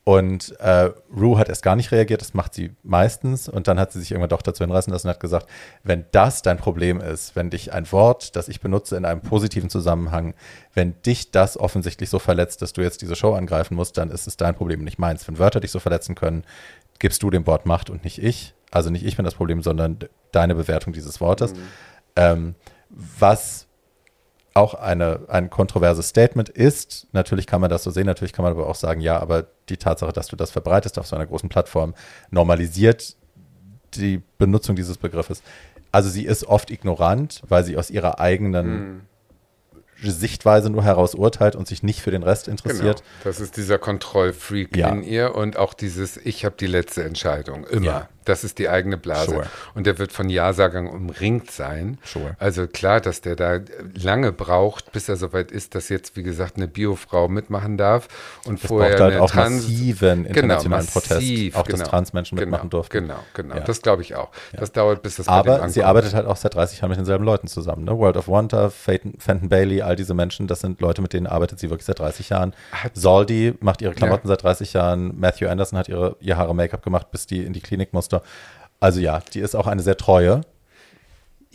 Und 0.05 0.59
äh, 0.59 0.91
Rue 1.15 1.37
hat 1.37 1.47
erst 1.47 1.63
gar 1.63 1.77
nicht 1.77 1.93
reagiert, 1.93 2.19
das 2.19 2.33
macht 2.33 2.53
sie 2.53 2.75
meistens. 2.83 3.47
Und 3.47 3.69
dann 3.69 3.79
hat 3.79 3.93
sie 3.93 3.99
sich 3.99 4.11
irgendwann 4.11 4.29
doch 4.29 4.41
dazu 4.41 4.63
hinreißen 4.63 4.91
lassen 4.91 5.07
und 5.07 5.11
hat 5.11 5.21
gesagt, 5.21 5.47
wenn 5.83 6.05
das 6.11 6.41
dein 6.41 6.57
Problem 6.57 6.99
ist, 6.99 7.37
wenn 7.37 7.49
dich 7.49 7.71
ein 7.71 7.89
Wort, 7.93 8.35
das 8.35 8.49
ich 8.49 8.59
benutze 8.59 8.97
in 8.97 9.05
einem 9.05 9.21
positiven 9.21 9.69
Zusammenhang, 9.69 10.33
wenn 10.73 11.01
dich 11.03 11.31
das 11.31 11.57
offensichtlich 11.57 12.09
so 12.09 12.19
verletzt, 12.19 12.61
dass 12.61 12.73
du 12.73 12.81
jetzt 12.81 13.01
diese 13.01 13.15
Show 13.15 13.33
angreifen 13.33 13.75
musst, 13.75 13.97
dann 13.97 14.11
ist 14.11 14.27
es 14.27 14.35
dein 14.35 14.55
Problem, 14.55 14.83
nicht 14.83 14.99
meins. 14.99 15.25
Wenn 15.25 15.39
Wörter 15.39 15.61
dich 15.61 15.71
so 15.71 15.79
verletzen 15.79 16.15
können, 16.15 16.43
gibst 16.99 17.23
du 17.23 17.29
dem 17.29 17.47
Wort 17.47 17.65
Macht 17.65 17.89
und 17.89 18.03
nicht 18.03 18.21
ich. 18.21 18.53
Also 18.71 18.89
nicht 18.89 19.05
ich 19.05 19.15
bin 19.15 19.23
das 19.23 19.35
Problem, 19.35 19.63
sondern 19.63 19.99
deine 20.33 20.55
Bewertung 20.55 20.91
dieses 20.91 21.21
Wortes. 21.21 21.53
Mhm. 21.53 21.59
Ähm, 22.17 22.55
was 22.89 23.67
auch 24.53 24.75
eine, 24.75 25.21
ein 25.29 25.49
kontroverses 25.49 26.09
Statement 26.09 26.49
ist. 26.49 27.07
Natürlich 27.11 27.47
kann 27.47 27.61
man 27.61 27.69
das 27.69 27.83
so 27.83 27.91
sehen, 27.91 28.05
natürlich 28.05 28.33
kann 28.33 28.43
man 28.43 28.53
aber 28.53 28.67
auch 28.67 28.75
sagen, 28.75 29.01
ja, 29.01 29.19
aber 29.19 29.47
die 29.69 29.77
Tatsache, 29.77 30.13
dass 30.13 30.27
du 30.27 30.35
das 30.35 30.51
verbreitest 30.51 30.99
auf 30.99 31.07
so 31.07 31.15
einer 31.15 31.25
großen 31.25 31.49
Plattform, 31.49 31.95
normalisiert 32.29 33.15
die 33.95 34.21
Benutzung 34.37 34.75
dieses 34.75 34.97
Begriffes. 34.97 35.41
Also 35.91 36.09
sie 36.09 36.25
ist 36.25 36.45
oft 36.45 36.71
ignorant, 36.71 37.41
weil 37.47 37.63
sie 37.63 37.77
aus 37.77 37.89
ihrer 37.89 38.19
eigenen 38.19 38.65
hm. 38.65 39.01
Sichtweise 40.01 40.69
nur 40.69 40.83
heraus 40.83 41.15
urteilt 41.15 41.55
und 41.55 41.67
sich 41.67 41.81
nicht 41.83 42.01
für 42.01 42.11
den 42.11 42.23
Rest 42.23 42.47
interessiert. 42.47 42.99
Genau. 42.99 43.23
Das 43.23 43.39
ist 43.39 43.57
dieser 43.57 43.77
Kontrollfreak 43.77 44.75
ja. 44.75 44.89
in 44.89 45.03
ihr 45.03 45.35
und 45.35 45.55
auch 45.57 45.73
dieses 45.73 46.17
Ich 46.17 46.45
habe 46.45 46.55
die 46.59 46.67
letzte 46.67 47.03
Entscheidung. 47.03 47.65
Immer. 47.65 47.85
Ja. 47.85 48.09
Das 48.25 48.43
ist 48.43 48.59
die 48.59 48.69
eigene 48.69 48.97
Blase. 48.97 49.31
Sure. 49.31 49.45
Und 49.73 49.87
der 49.87 49.99
wird 49.99 50.11
von 50.11 50.29
Ja-Sagern 50.29 50.87
umringt 50.87 51.51
sein. 51.51 51.97
Sure. 52.03 52.35
Also 52.39 52.67
klar, 52.67 53.01
dass 53.01 53.21
der 53.21 53.35
da 53.35 53.59
lange 53.93 54.31
braucht, 54.31 54.91
bis 54.91 55.09
er 55.09 55.15
soweit 55.15 55.51
ist, 55.51 55.75
dass 55.75 55.89
jetzt, 55.89 56.15
wie 56.15 56.23
gesagt, 56.23 56.57
eine 56.57 56.67
Biofrau 56.67 57.27
mitmachen 57.27 57.77
darf. 57.77 58.07
Und 58.45 58.61
das 58.61 58.67
vorher 58.67 58.97
braucht 58.97 59.01
halt 59.01 59.19
auch 59.19 59.31
Trans 59.31 59.63
massiven 59.63 60.23
genau, 60.23 60.29
internationalen 60.29 60.85
genau, 60.85 60.93
Protest. 60.93 61.55
Auch 61.55 61.63
genau, 61.65 61.77
dass 61.77 61.89
Transmenschen 61.89 62.37
genau, 62.37 62.51
mitmachen 62.51 62.69
durften. 62.69 62.93
Genau, 62.93 63.19
genau. 63.33 63.55
Ja. 63.55 63.61
Das 63.61 63.81
glaube 63.81 64.01
ich 64.01 64.15
auch. 64.15 64.29
Ja. 64.51 64.59
Das 64.59 64.71
dauert, 64.71 65.01
bis 65.01 65.17
das 65.17 65.27
Aber 65.27 65.67
sie 65.69 65.83
arbeitet 65.83 66.13
halt 66.13 66.27
auch 66.27 66.37
seit 66.37 66.55
30 66.55 66.79
Jahren 66.79 66.89
mit 66.89 66.97
denselben 66.97 67.23
Leuten 67.23 67.47
zusammen. 67.47 67.85
Ne? 67.85 67.97
World 67.97 68.17
of 68.17 68.27
Wonder, 68.27 68.69
Fenton 68.69 69.49
Bailey, 69.49 69.81
all 69.81 69.95
diese 69.95 70.13
Menschen, 70.13 70.47
das 70.47 70.61
sind 70.61 70.81
Leute, 70.81 71.01
mit 71.01 71.13
denen 71.13 71.27
arbeitet 71.27 71.59
sie 71.59 71.69
wirklich 71.69 71.85
seit 71.85 71.99
30 71.99 72.29
Jahren. 72.29 72.53
Hat 72.71 72.91
Saldi 72.95 73.53
macht 73.59 73.81
ihre 73.81 73.93
Klamotten 73.93 74.27
ja. 74.27 74.33
seit 74.33 74.43
30 74.43 74.73
Jahren. 74.73 75.19
Matthew 75.19 75.47
Anderson 75.47 75.79
hat 75.79 75.89
ihre, 75.89 76.15
ihr 76.19 76.37
Haare 76.37 76.55
Make-up 76.55 76.83
gemacht, 76.83 77.11
bis 77.11 77.27
die 77.27 77.43
in 77.43 77.53
die 77.53 77.61
Klinik 77.61 77.93
musste. 77.93 78.12
Also 78.79 78.99
ja, 78.99 79.21
die 79.33 79.39
ist 79.39 79.55
auch 79.55 79.67
eine 79.67 79.81
sehr 79.81 79.97
treue. 79.97 80.41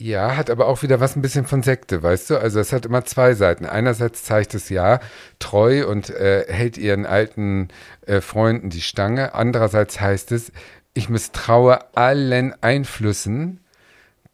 Ja, 0.01 0.37
hat 0.37 0.49
aber 0.49 0.69
auch 0.69 0.83
wieder 0.83 1.01
was 1.01 1.17
ein 1.17 1.23
bisschen 1.23 1.45
von 1.45 1.65
Sekte, 1.65 2.05
weißt 2.05 2.31
du? 2.31 2.39
Also 2.39 2.61
es 2.61 2.73
hat 2.73 2.87
immer 2.87 3.05
zwei 3.05 3.35
Seiten. 3.35 3.67
Einerseits 3.67 4.23
zeigt 4.23 4.55
es 4.55 4.69
ja 4.69 5.01
treu 5.41 5.89
und 5.89 6.09
äh, 6.11 6.45
hält 6.49 6.79
ihren 6.79 7.05
alten 7.05 7.69
äh, 8.07 8.21
Freunden 8.21 8.71
die 8.71 8.81
Stange. 8.81 9.35
Andererseits 9.35 10.01
heißt 10.01 10.31
es, 10.31 10.53
ich 10.95 11.09
misstraue 11.09 11.81
allen 11.97 12.55
Einflüssen, 12.63 13.59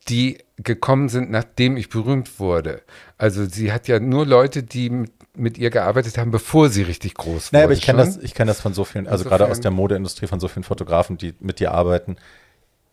die 0.08 0.38
gekommen 0.56 1.08
sind, 1.08 1.30
nachdem 1.30 1.76
ich 1.76 1.88
berühmt 1.88 2.38
wurde. 2.38 2.82
Also 3.18 3.44
sie 3.44 3.72
hat 3.72 3.88
ja 3.88 4.00
nur 4.00 4.26
Leute, 4.26 4.62
die 4.62 4.90
mit, 4.90 5.12
mit 5.36 5.58
ihr 5.58 5.70
gearbeitet 5.70 6.18
haben, 6.18 6.30
bevor 6.30 6.68
sie 6.68 6.82
richtig 6.82 7.14
groß 7.14 7.48
wurde. 7.48 7.56
Naja, 7.56 7.64
aber 7.64 7.72
ich 7.72 7.82
kenne 7.82 7.98
das, 7.98 8.34
kenn 8.34 8.46
das 8.46 8.60
von 8.60 8.74
so 8.74 8.84
vielen, 8.84 9.06
also 9.06 9.24
gerade 9.24 9.46
aus 9.48 9.60
der 9.60 9.70
Modeindustrie, 9.70 10.26
von 10.26 10.40
so 10.40 10.48
vielen 10.48 10.64
Fotografen, 10.64 11.18
die 11.18 11.34
mit 11.40 11.60
dir 11.60 11.72
arbeiten 11.72 12.16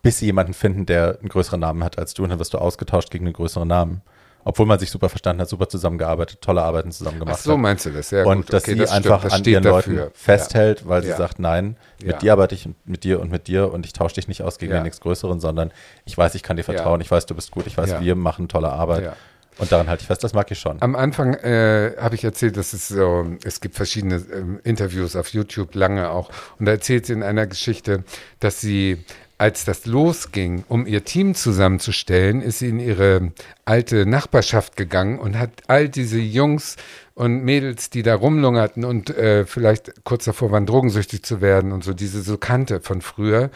bis 0.02 0.20
sie 0.20 0.26
jemanden 0.26 0.54
finden, 0.54 0.86
der 0.86 1.20
einen 1.20 1.30
größeren 1.30 1.60
Namen 1.60 1.84
hat 1.84 2.00
als 2.00 2.14
du 2.14 2.24
und 2.24 2.30
dann 2.30 2.40
wirst 2.40 2.54
du 2.54 2.58
ausgetauscht 2.58 3.12
gegen 3.12 3.26
einen 3.26 3.34
größeren 3.34 3.68
Namen. 3.68 4.02
Obwohl 4.44 4.66
man 4.66 4.80
sich 4.80 4.90
super 4.90 5.10
verstanden 5.10 5.42
hat, 5.42 5.50
super 5.50 5.70
zusammengearbeitet, 5.70 6.42
tolle 6.42 6.62
Arbeiten 6.62 6.92
zusammen 6.92 7.20
gemacht 7.20 7.38
Ach 7.40 7.44
so 7.44 7.58
meinst 7.58 7.86
du 7.86 7.92
das, 7.92 8.12
ja. 8.12 8.26
Und 8.26 8.38
gut. 8.38 8.54
dass 8.54 8.64
okay, 8.64 8.72
sie 8.72 8.78
das 8.80 8.92
einfach 8.92 9.20
stimmt, 9.20 9.34
an 9.34 9.44
ihren 9.46 9.64
dafür. 9.64 10.00
Leuten 10.00 10.12
festhält, 10.14 10.88
weil 10.88 11.04
ja. 11.04 11.12
sie 11.12 11.18
sagt, 11.18 11.40
nein, 11.40 11.78
mit 12.02 12.14
ja. 12.14 12.18
dir 12.18 12.32
arbeite 12.34 12.56
ich 12.56 12.68
mit 12.86 13.04
dir 13.04 13.20
und 13.20 13.32
mit 13.32 13.48
dir 13.48 13.72
und 13.72 13.86
ich 13.86 13.94
tausche 13.94 14.16
dich 14.16 14.28
nicht 14.28 14.42
aus 14.42 14.58
gegen 14.58 14.74
ja. 14.74 14.84
nichts 14.84 15.00
Größeren, 15.02 15.40
sondern 15.40 15.72
ich 16.06 16.18
weiß, 16.18 16.36
ich 16.36 16.44
kann 16.44 16.58
dir 16.58 16.64
vertrauen, 16.64 17.02
ich 17.02 17.12
weiß, 17.12 17.26
du 17.26 17.36
bist 17.36 17.52
gut, 17.52 17.68
ich 17.68 17.78
weiß, 17.78 18.00
wir 18.00 18.16
machen 18.16 18.48
tolle 18.48 18.70
Arbeit. 18.70 19.14
Und 19.58 19.72
daran 19.72 19.90
halte 19.90 20.02
ich 20.02 20.08
fest, 20.08 20.24
das 20.24 20.34
mag 20.34 20.50
ich 20.50 20.60
schon. 20.60 20.82
Am 20.82 20.96
Anfang 20.96 21.34
äh, 21.36 21.94
habe 22.00 22.16
ich 22.16 22.24
erzählt, 22.24 22.58
dass 22.58 22.74
es 22.74 22.88
so, 22.88 23.28
es 23.44 23.60
gibt 23.60 23.76
verschiedene 23.76 24.16
äh, 24.16 24.68
Interviews 24.68 25.16
auf 25.16 25.28
YouTube, 25.30 25.76
lange 25.76 26.10
auch. 26.10 26.32
Und 26.58 26.66
da 26.66 26.72
erzählt 26.72 27.06
sie 27.06 27.14
in 27.14 27.22
einer 27.22 27.46
Geschichte, 27.48 28.04
dass 28.40 28.62
sie 28.62 29.04
als 29.42 29.66
das 29.66 29.88
losging, 29.88 30.64
um 30.68 30.86
ihr 30.86 31.04
Team 31.04 31.34
zusammenzustellen, 31.34 32.44
ist 32.44 32.60
sie 32.60 32.70
in 32.70 32.80
ihre 32.80 33.32
alte 33.66 34.06
Nachbarschaft 34.06 34.78
gegangen 34.78 35.18
und 35.18 35.36
hat 35.36 35.50
all 35.66 35.90
diese 35.90 36.20
Jungs 36.20 36.76
und 37.16 37.44
Mädels, 37.44 37.90
die 37.90 38.04
da 38.04 38.14
rumlungerten 38.14 38.86
und 38.86 39.10
äh, 39.10 39.46
vielleicht 39.48 40.04
kurz 40.04 40.26
davor 40.26 40.52
waren, 40.52 40.68
drogensüchtig 40.68 41.24
zu 41.24 41.42
werden 41.42 41.72
und 41.72 41.84
so, 41.84 41.94
diese 41.94 42.22
so 42.22 42.38
Kante 42.38 42.82
von 42.82 43.02
früher, 43.02 43.50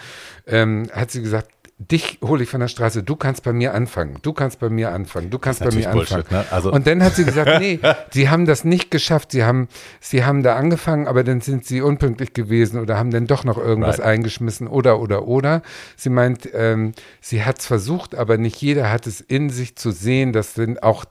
ähm, 0.47 0.89
hat 0.91 1.11
sie 1.11 1.21
gesagt, 1.21 1.51
dich 1.77 2.19
hole 2.23 2.43
ich 2.43 2.49
von 2.49 2.61
der 2.61 2.69
Straße, 2.69 3.03
du 3.03 3.18
kannst 3.18 3.43
bei 3.43 3.52
mir 3.52 3.73
anfangen, 3.73 4.18
du 4.22 4.31
kannst 4.31 4.60
bei 4.60 4.69
mir 4.69 4.93
anfangen, 4.93 5.30
du 5.30 5.39
kannst 5.39 5.60
bei 5.60 5.72
mir 5.72 5.89
anfangen. 5.89 6.23
Ne? 6.30 6.45
Also 6.49 6.72
und 6.72 6.88
dann 6.88 7.03
hat 7.03 7.15
sie 7.15 7.26
gesagt, 7.26 7.52
nee, 7.60 7.80
sie 8.11 8.30
haben 8.30 8.45
das 8.45 8.64
nicht 8.64 8.91
geschafft, 8.91 9.31
sie 9.31 9.43
haben, 9.43 9.68
sie 9.99 10.23
haben 10.23 10.41
da 10.41 10.56
angefangen, 10.56 11.06
aber 11.06 11.26
dann 11.26 11.41
sind 11.41 11.65
sie 11.65 11.81
unpünktlich 11.81 12.31
gewesen 12.31 12.80
oder 12.80 12.97
haben 12.97 13.11
dann 13.11 13.27
doch 13.27 13.43
noch 13.43 13.57
irgendwas 13.57 13.99
right. 13.99 14.07
eingeschmissen 14.07 14.68
oder, 14.68 15.02
oder, 15.02 15.27
oder. 15.27 15.64
Sie 15.97 16.10
meint, 16.10 16.49
ähm, 16.53 16.93
sie 17.19 17.43
hat 17.43 17.60
es 17.60 17.65
versucht, 17.65 18.15
aber 18.15 18.38
nicht 18.38 18.61
jeder 18.61 18.89
hat 18.89 19.06
es 19.06 19.19
in 19.19 19.49
sich 19.49 19.76
zu 19.76 19.91
sehen, 19.91 20.31
dass 20.31 20.53
denn 20.53 20.80
auch 20.80 21.03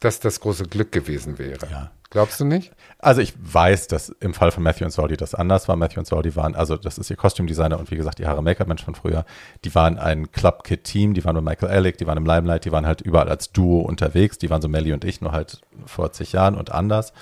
dass 0.00 0.20
das 0.20 0.40
große 0.40 0.64
Glück 0.64 0.92
gewesen 0.92 1.38
wäre. 1.38 1.66
Ja. 1.70 1.90
Glaubst 2.10 2.38
du 2.38 2.44
nicht? 2.44 2.72
Also 2.98 3.20
ich 3.20 3.34
weiß, 3.38 3.88
dass 3.88 4.10
im 4.20 4.32
Fall 4.32 4.52
von 4.52 4.62
Matthew 4.62 4.84
und 4.84 4.90
Saudi 4.90 5.16
das 5.16 5.34
anders 5.34 5.68
war. 5.68 5.76
Matthew 5.76 6.00
und 6.00 6.06
Saudi 6.06 6.36
waren, 6.36 6.54
also 6.54 6.76
das 6.76 6.98
ist 6.98 7.10
ihr 7.10 7.16
Kostümdesigner 7.16 7.78
und 7.78 7.90
wie 7.90 7.96
gesagt, 7.96 8.18
die 8.18 8.26
Haare 8.26 8.42
Make-up-Mensch 8.42 8.84
von 8.84 8.94
früher. 8.94 9.24
Die 9.64 9.74
waren 9.74 9.98
ein 9.98 10.30
Club-Kit-Team, 10.30 11.14
die 11.14 11.24
waren 11.24 11.34
bei 11.34 11.40
Michael 11.40 11.68
Alec, 11.68 11.98
die 11.98 12.06
waren 12.06 12.18
im 12.18 12.26
Limelight, 12.26 12.64
die 12.64 12.72
waren 12.72 12.86
halt 12.86 13.00
überall 13.00 13.28
als 13.28 13.50
Duo 13.52 13.80
unterwegs. 13.80 14.38
Die 14.38 14.50
waren 14.50 14.62
so 14.62 14.68
Melly 14.68 14.92
und 14.92 15.04
ich, 15.04 15.20
nur 15.20 15.32
halt 15.32 15.60
vor 15.84 16.12
zig 16.12 16.32
Jahren 16.32 16.54
und 16.54 16.70
anders. 16.70 17.12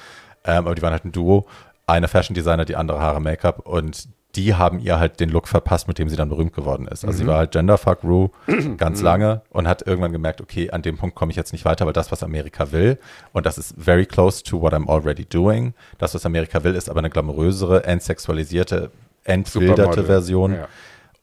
Ähm, 0.44 0.66
aber 0.66 0.74
die 0.74 0.82
waren 0.82 0.92
halt 0.92 1.04
ein 1.04 1.12
Duo. 1.12 1.46
Eine 1.86 2.08
Fashion-Designer, 2.08 2.64
die 2.64 2.76
andere 2.76 3.00
Haare 3.00 3.20
Make-up 3.20 3.66
und 3.66 4.08
die 4.36 4.54
haben 4.54 4.80
ihr 4.80 4.98
halt 4.98 5.20
den 5.20 5.30
Look 5.30 5.48
verpasst, 5.48 5.88
mit 5.88 5.98
dem 5.98 6.08
sie 6.08 6.16
dann 6.16 6.28
berühmt 6.28 6.52
geworden 6.52 6.86
ist. 6.88 7.04
Also 7.04 7.16
mhm. 7.16 7.18
sie 7.18 7.26
war 7.26 7.38
halt 7.38 7.52
Genderfuck 7.52 8.02
Rue 8.02 8.30
ganz 8.76 8.98
mhm. 8.98 9.04
lange 9.04 9.42
und 9.50 9.68
hat 9.68 9.86
irgendwann 9.86 10.12
gemerkt, 10.12 10.40
okay, 10.40 10.70
an 10.70 10.82
dem 10.82 10.96
Punkt 10.96 11.14
komme 11.14 11.30
ich 11.30 11.36
jetzt 11.36 11.52
nicht 11.52 11.64
weiter, 11.64 11.86
weil 11.86 11.92
das, 11.92 12.10
was 12.10 12.22
Amerika 12.22 12.72
will, 12.72 12.98
und 13.32 13.46
das 13.46 13.58
ist 13.58 13.74
very 13.78 14.06
close 14.06 14.42
to 14.42 14.60
what 14.60 14.72
I'm 14.72 14.88
already 14.88 15.24
doing, 15.24 15.74
das, 15.98 16.14
was 16.14 16.26
Amerika 16.26 16.64
will, 16.64 16.74
ist 16.74 16.88
aber 16.88 17.00
eine 17.00 17.10
glamourösere, 17.10 17.84
entsexualisierte, 17.84 18.90
entwilderte 19.24 20.04
Version. 20.04 20.54
Ja. 20.54 20.68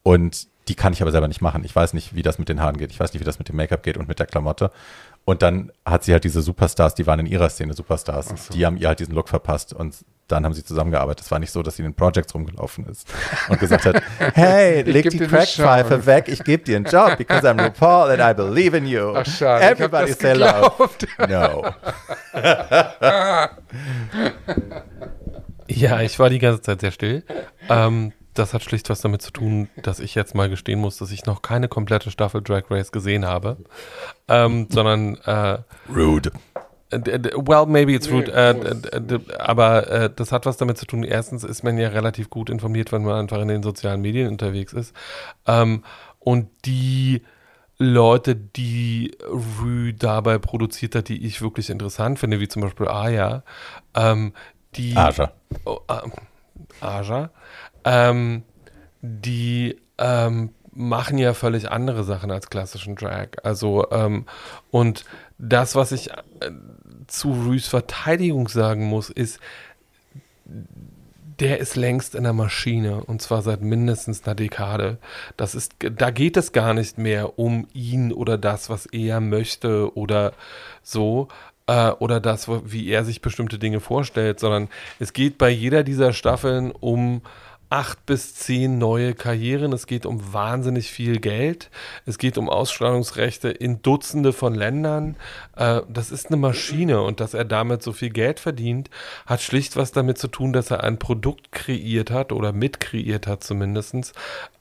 Und 0.04 0.48
die 0.68 0.76
kann 0.76 0.94
ich 0.94 1.02
aber 1.02 1.12
selber 1.12 1.28
nicht 1.28 1.42
machen. 1.42 1.64
Ich 1.66 1.76
weiß 1.76 1.94
nicht, 1.94 2.16
wie 2.16 2.22
das 2.22 2.40
mit 2.40 2.48
den 2.48 2.62
Haaren 2.62 2.78
geht. 2.78 2.92
Ich 2.92 3.00
weiß 3.00 3.14
nicht, 3.14 3.20
wie 3.20 3.26
das 3.26 3.40
mit 3.40 3.50
dem 3.50 3.56
Make-up 3.56 3.84
geht 3.84 3.98
und 3.98 4.08
mit 4.08 4.20
der 4.20 4.28
Klamotte. 4.28 4.72
Und 5.26 5.42
dann 5.42 5.72
hat 5.86 6.04
sie 6.04 6.14
halt 6.14 6.24
diese 6.24 6.42
Superstars, 6.42 6.96
die 6.96 7.06
waren 7.08 7.20
in 7.20 7.26
ihrer 7.26 7.50
Szene 7.50 7.74
Superstars. 7.74 8.30
So. 8.30 8.54
Die 8.54 8.66
haben 8.66 8.78
ihr 8.78 8.88
halt 8.88 9.00
diesen 9.00 9.14
Look 9.14 9.30
verpasst 9.30 9.74
und 9.74 9.96
dann 10.32 10.46
haben 10.46 10.54
sie 10.54 10.64
zusammengearbeitet. 10.64 11.26
Es 11.26 11.32
war 11.32 11.40
nicht 11.40 11.52
so, 11.52 11.62
dass 11.62 11.76
sie 11.76 11.84
in 11.84 11.90
den 11.90 11.96
Projects 11.96 12.34
rumgelaufen 12.34 12.86
ist 12.88 13.08
und 13.50 13.60
gesagt 13.60 13.86
hat, 13.86 14.02
hey, 14.34 14.82
leg 14.84 15.10
die 15.10 15.20
Crackpfeife 15.20 16.06
weg, 16.06 16.26
ich 16.28 16.44
gebe 16.44 16.64
dir 16.64 16.78
einen 16.78 16.86
Job, 16.86 17.18
because 17.18 17.48
I'm 17.48 17.62
RuPaul 17.62 18.12
and 18.12 18.22
I 18.22 18.34
believe 18.34 18.76
in 18.76 18.86
you. 18.86 19.14
Ach, 19.16 19.26
schade, 19.26 19.64
Everybody 19.64 20.14
say 20.14 20.34
love. 20.34 20.72
No. 21.30 21.64
ja, 25.68 26.02
ich 26.02 26.20
war 26.20 26.30
die 26.30 26.40
ganze 26.40 26.62
Zeit 26.62 26.82
sehr 26.82 26.92
still. 26.92 27.24
Ähm, 27.70 28.14
das 28.34 28.54
hat 28.54 28.64
schlicht 28.64 28.90
was 28.90 29.02
damit 29.02 29.22
zu 29.22 29.32
tun, 29.32 29.70
dass 29.82 30.00
ich 30.00 30.16
jetzt 30.16 30.36
mal 30.36 30.50
gestehen 30.50 30.80
muss, 30.80 30.98
dass 30.98 31.12
ich 31.12 31.26
noch 31.26 31.42
keine 31.42 31.68
komplette 31.68 32.12
Staffel 32.12 32.42
Drag 32.42 32.64
Race 32.70 32.92
gesehen 32.92 33.26
habe, 33.26 33.58
ähm, 34.28 34.68
sondern 34.70 35.18
äh, 35.26 35.60
Rude. 35.94 36.32
Well, 36.92 37.66
maybe 37.68 37.94
it's 37.94 38.10
rude, 38.10 38.32
nee, 38.32 39.16
äh, 39.16 39.20
aber 39.40 39.88
äh, 39.90 40.10
das 40.14 40.32
hat 40.32 40.46
was 40.46 40.58
damit 40.58 40.78
zu 40.78 40.86
tun. 40.86 41.04
Erstens 41.04 41.44
ist 41.44 41.64
man 41.64 41.78
ja 41.78 41.90
relativ 41.90 42.30
gut 42.30 42.50
informiert, 42.50 42.92
wenn 42.92 43.04
man 43.04 43.16
einfach 43.16 43.40
in 43.42 43.48
den 43.48 43.64
sozialen 43.64 44.02
Medien 44.02 44.28
unterwegs 44.28 44.74
ist. 44.74 44.94
Ähm, 45.48 45.84
und 46.20 46.50
die 46.66 47.24
Leute, 47.78 48.36
die 48.36 49.18
Rue 49.28 49.94
dabei 49.94 50.38
produziert 50.38 50.96
hat, 50.96 51.10
die 51.10 51.26
ich 51.26 51.42
wirklich 51.42 51.70
interessant 51.70 52.20
finde, 52.20 52.40
wie 52.40 52.48
zum 52.48 52.62
Beispiel 52.62 52.88
Aya, 52.88 53.44
ähm, 53.96 54.34
die 54.76 54.96
Aja. 54.96 55.32
Oh, 55.66 55.80
äh, 55.88 56.86
Aja, 56.86 57.32
ähm, 57.84 58.44
die 59.02 59.78
ähm, 59.98 60.52
machen 60.74 61.18
ja 61.18 61.34
völlig 61.34 61.72
andere 61.72 62.04
Sachen 62.04 62.32
als 62.32 62.50
klassischen 62.50 62.96
Drag. 62.96 63.30
Also, 63.44 63.90
ähm, 63.92 64.26
und 64.70 65.06
das, 65.38 65.76
was 65.76 65.92
ich 65.92 66.12
äh, 66.12 66.16
zu 67.12 67.32
Rues 67.32 67.68
Verteidigung 67.68 68.48
sagen 68.48 68.86
muss, 68.86 69.10
ist, 69.10 69.40
der 71.40 71.60
ist 71.60 71.76
längst 71.76 72.14
in 72.16 72.24
der 72.24 72.34
Maschine 72.34 73.04
und 73.04 73.22
zwar 73.22 73.42
seit 73.42 73.62
mindestens 73.62 74.24
einer 74.26 74.36
Dekade. 74.36 74.98
Das 75.38 75.56
ist, 75.56 75.74
da 75.80 76.12
geht 76.12 76.38
es 76.38 76.52
gar 76.52 76.74
nicht 76.74 76.98
mehr 76.98 77.40
um 77.40 77.68
ihn 77.74 78.14
oder 78.14 78.38
das, 78.38 78.70
was 78.70 78.86
er 78.86 79.20
möchte 79.22 79.96
oder 79.98 80.34
so 80.84 81.30
äh, 81.68 81.90
oder 81.90 82.20
das, 82.20 82.48
wie 82.48 82.88
er 82.90 83.04
sich 83.04 83.22
bestimmte 83.22 83.58
Dinge 83.58 83.80
vorstellt, 83.80 84.40
sondern 84.40 84.70
es 85.00 85.14
geht 85.14 85.38
bei 85.38 85.50
jeder 85.50 85.84
dieser 85.84 86.14
Staffeln 86.14 86.72
um 86.72 87.22
acht 87.72 88.06
bis 88.06 88.36
zehn 88.36 88.78
neue 88.78 89.14
Karrieren. 89.14 89.72
Es 89.72 89.88
geht 89.88 90.06
um 90.06 90.34
wahnsinnig 90.34 90.92
viel 90.92 91.20
Geld. 91.20 91.72
Es 92.06 92.18
geht 92.18 92.38
um 92.38 92.50
Ausstrahlungsrechte 92.50 93.50
in 93.50 93.82
Dutzende 93.82 94.34
von 94.34 94.54
Ländern. 94.54 95.16
Äh, 95.56 95.82
das 95.88 96.12
ist 96.12 96.28
eine 96.28 96.36
Maschine 96.36 97.02
und 97.02 97.22
dass 97.22 97.34
er 97.34 97.46
damit 97.46 97.82
so 97.82 97.94
viel 97.94 98.10
Geld 98.10 98.42
verdient, 98.42 98.90
hat 99.26 99.42
schlicht 99.42 99.78
was 99.78 99.94
damit 99.94 100.18
zu 100.18 100.28
tun, 100.28 100.52
dass 100.52 100.70
er 100.70 100.84
ein 100.84 101.00
Produkt 101.00 101.54
kreiert 101.54 102.12
hat 102.12 102.34
oder 102.34 102.52
mitkreiert 102.52 103.26
hat 103.26 103.42
zumindest, 103.44 104.14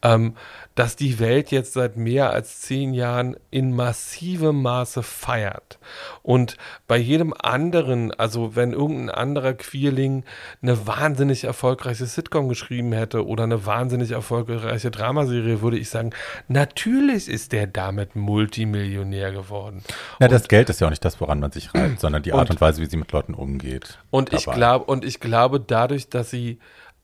ähm, 0.02 0.34
dass 0.80 0.96
die 0.96 1.18
Welt 1.18 1.50
jetzt 1.50 1.74
seit 1.74 1.98
mehr 1.98 2.30
als 2.30 2.62
zehn 2.62 2.94
Jahren 2.94 3.36
in 3.50 3.76
massivem 3.76 4.62
Maße 4.62 5.02
feiert. 5.02 5.78
Und 6.22 6.56
bei 6.86 6.96
jedem 6.96 7.34
anderen, 7.38 8.14
also 8.14 8.56
wenn 8.56 8.72
irgendein 8.72 9.10
anderer 9.10 9.52
Queerling 9.52 10.24
eine 10.62 10.86
wahnsinnig 10.86 11.44
erfolgreiche 11.44 12.06
Sitcom 12.06 12.48
geschrieben 12.48 12.94
hätte 12.94 13.26
oder 13.26 13.44
eine 13.44 13.66
wahnsinnig 13.66 14.12
erfolgreiche 14.12 14.90
Dramaserie, 14.90 15.60
würde 15.60 15.76
ich 15.76 15.90
sagen, 15.90 16.12
natürlich 16.48 17.28
ist 17.28 17.52
der 17.52 17.66
damit 17.66 18.16
Multimillionär 18.16 19.32
geworden. 19.32 19.82
Ja, 20.18 20.28
das 20.28 20.48
Geld 20.48 20.70
ist 20.70 20.80
ja 20.80 20.86
auch 20.86 20.90
nicht 20.90 21.04
das, 21.04 21.20
woran 21.20 21.40
man 21.40 21.52
sich 21.52 21.74
reibt, 21.74 22.00
sondern 22.00 22.22
die 22.22 22.32
Art 22.32 22.48
und, 22.48 22.56
und 22.56 22.60
Weise, 22.62 22.80
wie 22.80 22.86
sie 22.86 22.96
mit 22.96 23.12
Leuten 23.12 23.34
umgeht. 23.34 23.98
Und 24.08 24.32
ich 24.32 24.46
glaube, 24.46 24.86
und 24.86 25.04
ich 25.04 25.20
glaube, 25.20 25.60
dadurch, 25.60 26.08
dass 26.08 26.30
sie 26.30 26.58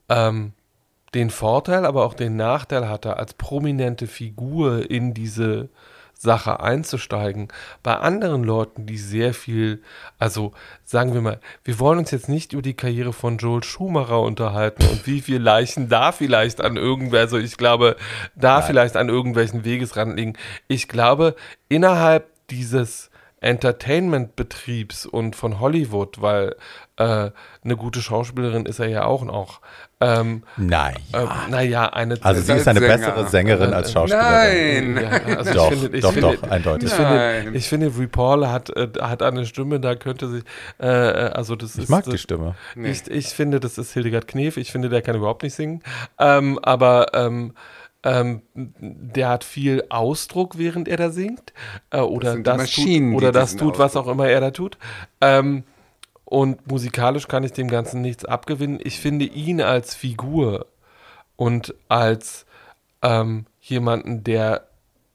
ähm, 0.08 0.54
den 1.16 1.30
Vorteil, 1.30 1.86
aber 1.86 2.05
auch 2.05 2.14
den 2.14 2.36
Nachteil 2.36 2.88
hatte, 2.88 3.16
als 3.16 3.34
prominente 3.34 4.06
Figur 4.06 4.90
in 4.90 5.14
diese 5.14 5.70
Sache 6.12 6.60
einzusteigen. 6.60 7.48
Bei 7.82 7.97
anderen 7.97 8.44
Leuten, 8.44 8.86
die 8.86 8.98
sehr 8.98 9.34
viel, 9.34 9.82
also 10.18 10.52
sagen 10.84 11.14
wir 11.14 11.20
mal, 11.20 11.40
wir 11.64 11.78
wollen 11.78 11.98
uns 11.98 12.10
jetzt 12.10 12.28
nicht 12.28 12.52
über 12.52 12.62
die 12.62 12.74
Karriere 12.74 13.12
von 13.12 13.38
Joel 13.38 13.64
Schumacher 13.64 14.20
unterhalten 14.20 14.82
und 14.88 15.06
wie 15.06 15.20
viele 15.20 15.38
Leichen 15.38 15.88
da 15.88 16.12
vielleicht 16.12 16.60
an 16.60 16.76
irgendwer, 16.76 17.20
also 17.20 17.38
ich 17.38 17.56
glaube, 17.56 17.97
da 18.34 18.59
Nein. 18.59 18.66
vielleicht 18.66 18.97
an 18.97 19.09
irgendwelchen 19.09 19.64
Wegesrand 19.64 20.16
liegen. 20.16 20.34
Ich 20.68 20.88
glaube, 20.88 21.34
innerhalb 21.68 22.26
dieses 22.51 23.10
Entertainment-Betriebs 23.40 25.06
und 25.06 25.36
von 25.36 25.60
Hollywood, 25.60 26.20
weil 26.20 26.56
äh, 26.98 27.31
eine 27.64 27.77
gute 27.77 28.01
Schauspielerin 28.01 28.66
ist 28.66 28.78
er 28.78 28.89
ja 28.89 29.05
auch 29.05 29.23
noch. 29.24 29.60
Ähm, 30.01 30.43
naja. 30.56 30.97
Äh, 31.12 31.51
naja, 31.51 31.86
eine 31.93 32.16
Also 32.23 32.40
sie 32.40 32.52
ist 32.52 32.68
eine 32.68 32.81
Sänger. 32.81 32.97
bessere 32.97 33.28
Sängerin 33.28 33.73
als 33.74 33.93
Schauspielerin. 33.93 34.94
Nein. 34.94 35.05
Ja, 35.05 35.36
also 35.36 35.52
doch, 35.55 35.73
ich 35.73 35.78
finde, 35.78 35.97
ich 35.97 36.02
doch, 36.02 36.12
finde, 36.12 36.36
doch, 36.36 36.51
eindeutig. 36.51 36.89
Ich 36.89 36.94
finde, 36.94 37.51
ich 37.52 37.68
finde 37.68 37.93
RuPaul 37.97 38.48
hat, 38.48 38.70
äh, 38.77 38.89
hat 39.01 39.23
eine 39.23 39.47
Stimme, 39.47 39.81
da 39.81 39.94
könnte 39.94 40.28
sich, 40.28 40.44
äh, 40.78 40.86
also 40.86 41.56
das 41.56 41.73
ich 41.73 41.78
ist. 41.78 41.85
Ich 41.85 41.90
mag 41.90 42.05
das, 42.05 42.12
die 42.12 42.18
Stimme. 42.18 42.55
Nee. 42.74 42.90
Ich, 42.90 43.10
ich 43.10 43.28
finde, 43.28 43.60
das 43.60 43.78
ist 43.78 43.93
Hildegard 43.93 44.27
Knef. 44.28 44.56
Ich 44.56 44.73
finde, 44.73 44.89
der 44.89 45.02
kann 45.02 45.16
überhaupt 45.16 45.43
nicht 45.43 45.55
singen. 45.55 45.82
Ähm, 46.18 46.59
aber 46.62 47.14
ähm, 47.14 47.55
ähm, 48.05 48.43
der 48.55 49.28
hat 49.28 49.44
viel 49.44 49.85
Ausdruck, 49.89 50.59
während 50.59 50.89
er 50.89 50.97
da 50.97 51.10
singt. 51.10 51.52
Äh, 51.90 52.01
oder 52.01 52.36
das, 52.39 52.59
das 52.59 52.70
tut, 52.70 53.14
oder 53.14 53.32
das 53.32 53.56
tut, 53.56 53.78
was 53.78 53.97
auch 53.97 54.06
immer 54.06 54.28
er 54.28 54.40
da 54.40 54.51
tut. 54.51 54.78
Ähm, 55.20 55.64
und 56.26 56.66
musikalisch 56.66 57.28
kann 57.28 57.44
ich 57.44 57.52
dem 57.52 57.68
Ganzen 57.68 58.02
nichts 58.02 58.24
abgewinnen. 58.24 58.80
Ich 58.82 59.00
finde 59.00 59.24
ihn 59.24 59.62
als 59.62 59.94
Figur 59.94 60.66
und 61.36 61.74
als 61.88 62.46
ähm, 63.00 63.46
jemanden, 63.60 64.24
der 64.24 64.66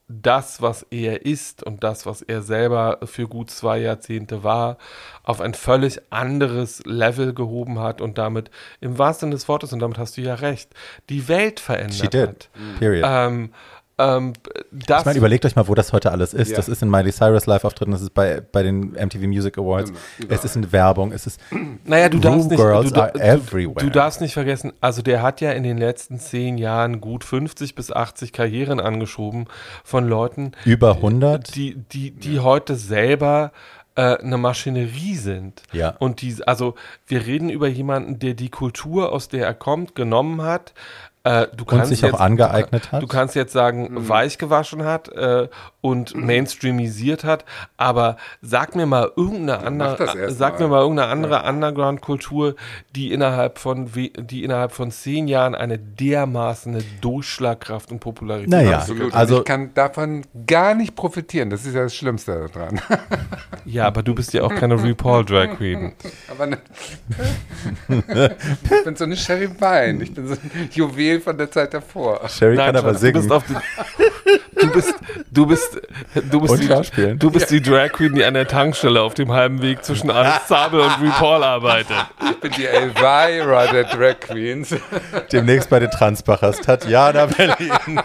das, 0.07 0.61
was 0.61 0.85
er 0.89 1.25
ist 1.25 1.63
und 1.63 1.83
das, 1.83 2.05
was 2.05 2.21
er 2.21 2.41
selber 2.41 2.99
für 3.03 3.27
gut 3.27 3.49
zwei 3.49 3.77
Jahrzehnte 3.79 4.43
war, 4.43 4.77
auf 5.23 5.41
ein 5.41 5.53
völlig 5.53 6.01
anderes 6.09 6.81
Level 6.85 7.33
gehoben 7.33 7.79
hat 7.79 8.01
und 8.01 8.17
damit 8.17 8.49
im 8.79 8.97
wahrsten 8.97 9.27
Sinne 9.27 9.35
des 9.35 9.47
Wortes, 9.47 9.73
und 9.73 9.79
damit 9.79 9.97
hast 9.97 10.17
du 10.17 10.21
ja 10.21 10.35
recht, 10.35 10.73
die 11.09 11.27
Welt 11.27 11.59
verändert 11.59 12.13
hat. 12.15 12.49
Period. 12.79 13.05
Ähm, 13.07 13.53
ähm, 14.02 14.34
Ich 14.72 15.06
meine, 15.06 15.18
überlegt 15.18 15.45
euch 15.45 15.56
mal, 15.56 15.68
wo 15.68 15.76
das 15.76 15.94
heute 15.94 16.11
alles 16.11 16.34
ist. 16.34 16.52
Ja. 16.52 16.57
Das 16.57 16.69
ist 16.69 16.82
in 16.82 16.90
Miley 16.90 17.11
Cyrus 17.11 17.45
Live-Auftritten, 17.45 17.91
das 17.91 18.02
ist 18.02 18.14
bei, 18.14 18.41
bei 18.41 18.64
den 18.64 18.91
MTV 18.91 19.28
Music 19.28 19.57
Awards, 19.57 19.91
Immer, 20.19 20.32
es 20.32 20.44
ist 20.44 20.56
in 20.56 20.72
Werbung, 20.72 21.11
es 21.11 21.28
ist 21.28 21.40
Naja, 21.86 22.10
du 22.10 22.19
darfst 22.19 22.49
nicht, 22.49 22.60
du. 22.60 23.44
Du, 23.53 23.73
du 23.73 23.90
darfst 23.90 24.22
nicht 24.22 24.34
vergessen, 24.34 24.73
also 24.82 25.02
der 25.02 25.22
hat 25.22 25.41
ja 25.41 25.52
in 25.52 25.64
den 25.64 25.78
letzten 25.78 26.19
zehn 26.19 26.57
Jahren 26.57 27.02
gut 27.02 27.23
50 27.23 27.76
bis 27.76 27.91
80 27.91 28.34
Karrieren 28.34 28.80
angeschoben 28.80 29.45
von 29.84 30.07
Leuten, 30.07 30.52
über 30.65 30.95
100. 30.95 31.56
die, 31.56 31.76
die, 31.76 32.11
die 32.11 32.40
heute 32.40 32.76
selber 32.76 33.52
äh, 33.95 34.18
eine 34.18 34.38
Maschinerie 34.38 35.15
sind. 35.15 35.64
Ja. 35.73 35.95
Und 35.99 36.22
die, 36.22 36.36
also 36.45 36.76
wir 37.07 37.26
reden 37.26 37.49
über 37.49 37.68
jemanden, 37.68 38.19
der 38.19 38.34
die 38.34 38.49
Kultur, 38.49 39.11
aus 39.11 39.28
der 39.28 39.45
er 39.45 39.53
kommt, 39.53 39.95
genommen 39.95 40.41
hat. 40.41 40.73
Äh, 41.23 41.48
du 41.56 41.65
kannst 41.65 41.89
sich 41.89 42.03
auch 42.03 42.10
jetzt, 42.14 42.19
angeeignet 42.19 42.85
du, 42.88 42.91
hat. 42.93 43.03
Du 43.03 43.07
kannst 43.07 43.35
jetzt 43.35 43.53
sagen, 43.53 43.93
Mhm. 43.93 44.10
weich 44.10 44.38
gewaschen 44.39 44.84
hat 44.85 45.07
äh, 45.10 45.49
und 45.81 46.15
mainstreamisiert 46.15 47.23
hat, 47.23 47.45
aber 47.77 48.18
sag 48.41 48.76
mir 48.76 48.85
mal 48.88 49.11
irgendeine 49.15 49.60
andere, 49.60 50.31
sag 50.31 50.53
mal. 50.60 50.65
mir 50.68 50.72
mal 50.72 50.81
irgendeine 50.81 51.11
andere 51.11 51.43
Underground-Kultur, 51.48 52.56
die 52.95 53.11
innerhalb 53.11 53.60
von 53.60 53.89
die 53.93 54.43
innerhalb 54.43 54.72
von 54.72 54.89
zehn 54.91 55.27
Jahren 55.27 55.53
eine 55.53 55.77
dermaßen 55.77 56.84
Durchschlagkraft 57.02 57.91
und 57.91 57.99
Popularität 57.99 58.49
Naja, 58.49 58.72
hat. 58.72 58.80
Absolut. 58.81 59.14
also- 59.14 59.35
und 59.35 59.39
ich 59.41 59.45
kann 59.45 59.73
davon 59.76 60.23
gar 60.48 60.73
nicht 60.73 60.95
profitieren. 60.95 61.49
Das 61.52 61.65
ist 61.65 61.76
ja 61.76 61.84
das 61.84 61.95
Schlimmste 61.95 62.48
daran. 62.53 62.81
Ja, 63.65 63.85
aber 63.85 64.02
du 64.02 64.15
bist 64.15 64.34
ja 64.34 64.41
auch 64.41 64.53
keine 64.56 64.73
RuPaul 64.73 65.23
Drag 65.23 65.56
Queen. 65.56 65.93
Aber 66.31 66.48
ne, 66.48 66.57
ich 68.73 68.84
bin 68.84 68.95
so 68.95 69.03
eine 69.03 69.15
Sherry 69.15 69.49
Wein. 69.60 70.02
Ich 70.02 70.14
bin 70.14 70.27
so 70.27 70.34
ein 70.34 70.69
Juwel 70.72 71.10
von 71.19 71.38
der 71.38 71.51
Zeit 71.51 71.73
davor. 71.73 72.21
Sherry 72.29 72.55
kann 72.55 72.75
aber 72.75 72.93
Schatz, 72.93 73.01
du 73.01 73.11
bist 73.11 73.23
singen. 73.23 73.31
auf 73.31 73.43
die, 73.47 73.55
du 74.59 74.71
bist 74.71 74.95
du 75.31 75.45
bist 75.45 75.81
du 76.29 76.41
bist 76.41 76.53
Und 76.53 76.97
die, 76.97 77.17
du 77.17 77.31
bist 77.31 77.51
die 77.51 77.61
Drag 77.61 77.91
Queen, 77.91 78.13
die 78.13 78.23
an 78.23 78.33
der 78.33 78.47
Tankstelle 78.47 79.01
auf 79.01 79.13
dem 79.13 79.31
halben 79.31 79.61
Weg 79.61 79.83
zwischen 79.83 80.11
Zabel 80.47 80.81
und 80.81 80.91
RuPaul 81.01 81.43
arbeitet. 81.43 81.97
Ich 82.29 82.39
bin 82.39 82.51
die 82.51 82.65
Elvira 82.65 83.67
der 83.67 83.83
Drag 83.85 84.19
Queens. 84.19 84.75
Demnächst 85.31 85.69
bei 85.69 85.79
den 85.79 85.91
Transbachers. 85.91 86.61
Tatjana 86.61 87.25
Berlin. 87.25 87.71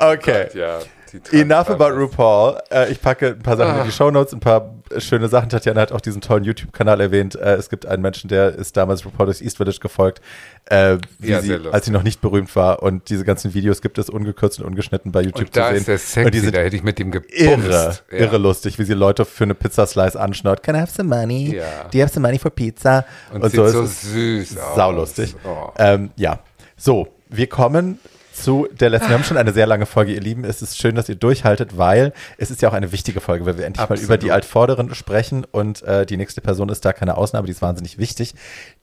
okay. 0.00 0.48
Ja, 0.54 0.78
die 0.80 0.99
Enough 1.32 1.70
about 1.70 1.90
RuPaul. 1.96 2.58
Äh, 2.70 2.90
ich 2.92 3.00
packe 3.00 3.28
ein 3.28 3.38
paar 3.40 3.56
Sachen 3.56 3.74
Ah. 3.76 3.80
in 3.80 3.86
die 3.86 3.92
Shownotes, 3.92 4.32
ein 4.32 4.40
paar 4.40 4.74
schöne 4.98 5.28
Sachen. 5.28 5.48
Tatjana 5.48 5.80
hat 5.80 5.92
auch 5.92 6.00
diesen 6.00 6.20
tollen 6.20 6.44
YouTube-Kanal 6.44 7.00
erwähnt. 7.00 7.34
Äh, 7.36 7.54
es 7.54 7.70
gibt 7.70 7.86
einen 7.86 8.02
Menschen, 8.02 8.28
der 8.28 8.54
ist 8.54 8.76
damals 8.76 9.04
RuPaul 9.04 9.26
durchs 9.26 9.40
East 9.40 9.56
Village 9.58 9.78
gefolgt, 9.80 10.20
äh, 10.66 10.98
Ja, 11.20 11.40
sie, 11.40 11.58
als 11.72 11.84
sie 11.86 11.90
noch 11.92 12.02
nicht 12.02 12.20
berühmt 12.20 12.54
war. 12.56 12.82
Und 12.82 13.08
diese 13.08 13.24
ganzen 13.24 13.54
Videos 13.54 13.80
gibt 13.82 13.98
es 13.98 14.10
ungekürzt 14.10 14.60
und 14.60 14.66
ungeschnitten 14.66 15.12
bei 15.12 15.22
YouTube 15.22 15.46
Und 15.46 15.56
da 15.56 15.66
zu 15.66 15.68
sehen. 15.70 15.76
ist 15.78 15.88
der 15.88 15.98
sexy, 15.98 16.24
und 16.26 16.34
die 16.34 16.38
sind 16.40 16.54
da 16.56 16.60
hätte 16.60 16.76
ich 16.76 16.82
mit 16.82 16.98
dem 16.98 17.10
gebumst. 17.10 17.34
irre, 17.38 17.98
Ja. 18.10 18.16
irre 18.18 18.38
lustig, 18.38 18.78
wie 18.78 18.84
sie 18.84 18.94
Leute 18.94 19.24
für 19.24 19.44
eine 19.44 19.54
Pizzaslice 19.54 20.16
anschnort. 20.16 20.62
Can 20.62 20.74
I 20.74 20.80
have 20.80 20.92
some 20.92 21.08
money? 21.08 21.56
Ja. 21.56 21.64
Do 21.90 21.98
you 21.98 22.02
have 22.04 22.12
some 22.12 22.26
money 22.26 22.38
for 22.38 22.50
pizza? 22.50 23.04
Und, 23.32 23.42
Und, 23.42 23.50
sieht 23.50 23.56
so 23.60 23.68
so, 23.68 23.86
süß 23.86 24.58
aus. 24.58 24.74
saulustig. 24.76 25.34
Oh. 25.44 25.70
Ähm, 25.78 26.10
ja, 26.16 26.38
so, 26.76 27.08
wir 27.28 27.46
kommen 27.48 27.98
zu 28.32 28.68
der 28.72 28.90
letzten. 28.90 29.08
Wir 29.08 29.14
haben 29.14 29.24
schon 29.24 29.36
eine 29.36 29.52
sehr 29.52 29.66
lange 29.66 29.86
Folge, 29.86 30.12
ihr 30.12 30.20
Lieben. 30.20 30.44
Es 30.44 30.62
ist 30.62 30.78
schön, 30.78 30.94
dass 30.94 31.08
ihr 31.08 31.14
durchhaltet, 31.14 31.76
weil 31.78 32.12
es 32.38 32.50
ist 32.50 32.62
ja 32.62 32.68
auch 32.68 32.72
eine 32.72 32.92
wichtige 32.92 33.20
Folge, 33.20 33.46
weil 33.46 33.58
wir 33.58 33.66
endlich 33.66 33.82
Absolut. 33.82 34.02
mal 34.02 34.04
über 34.04 34.18
die 34.18 34.32
Altvorderen 34.32 34.94
sprechen 34.94 35.44
und 35.50 35.82
äh, 35.82 36.06
die 36.06 36.16
nächste 36.16 36.40
Person 36.40 36.68
ist 36.68 36.84
da 36.84 36.92
keine 36.92 37.16
Ausnahme, 37.16 37.46
die 37.46 37.52
ist 37.52 37.62
wahnsinnig 37.62 37.98
wichtig. 37.98 38.34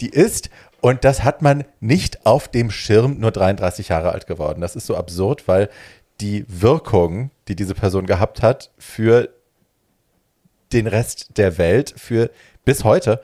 Die 0.02 0.10
ist, 0.10 0.49
und 0.82 1.03
das 1.03 1.24
hat 1.24 1.41
man 1.41 1.65
nicht 1.80 2.26
auf 2.26 2.48
dem 2.48 2.72
Schirm, 2.72 3.19
nur 3.19 3.32
33 3.32 3.90
Jahre 3.90 4.11
alt 4.11 4.28
geworden. 4.28 4.61
Das 4.61 4.76
ist 4.76 4.86
so 4.86 4.95
absurd, 4.95 5.48
weil 5.48 5.69
die 6.22 6.45
Wirkung, 6.48 7.32
die 7.48 7.56
diese 7.56 7.76
Person 7.76 8.06
gehabt 8.06 8.41
hat 8.41 8.72
für 8.78 9.30
den 10.74 10.88
Rest 10.88 11.38
der 11.38 11.57
Welt, 11.57 11.94
für 11.95 12.30
bis 12.65 12.84
heute, 12.84 13.22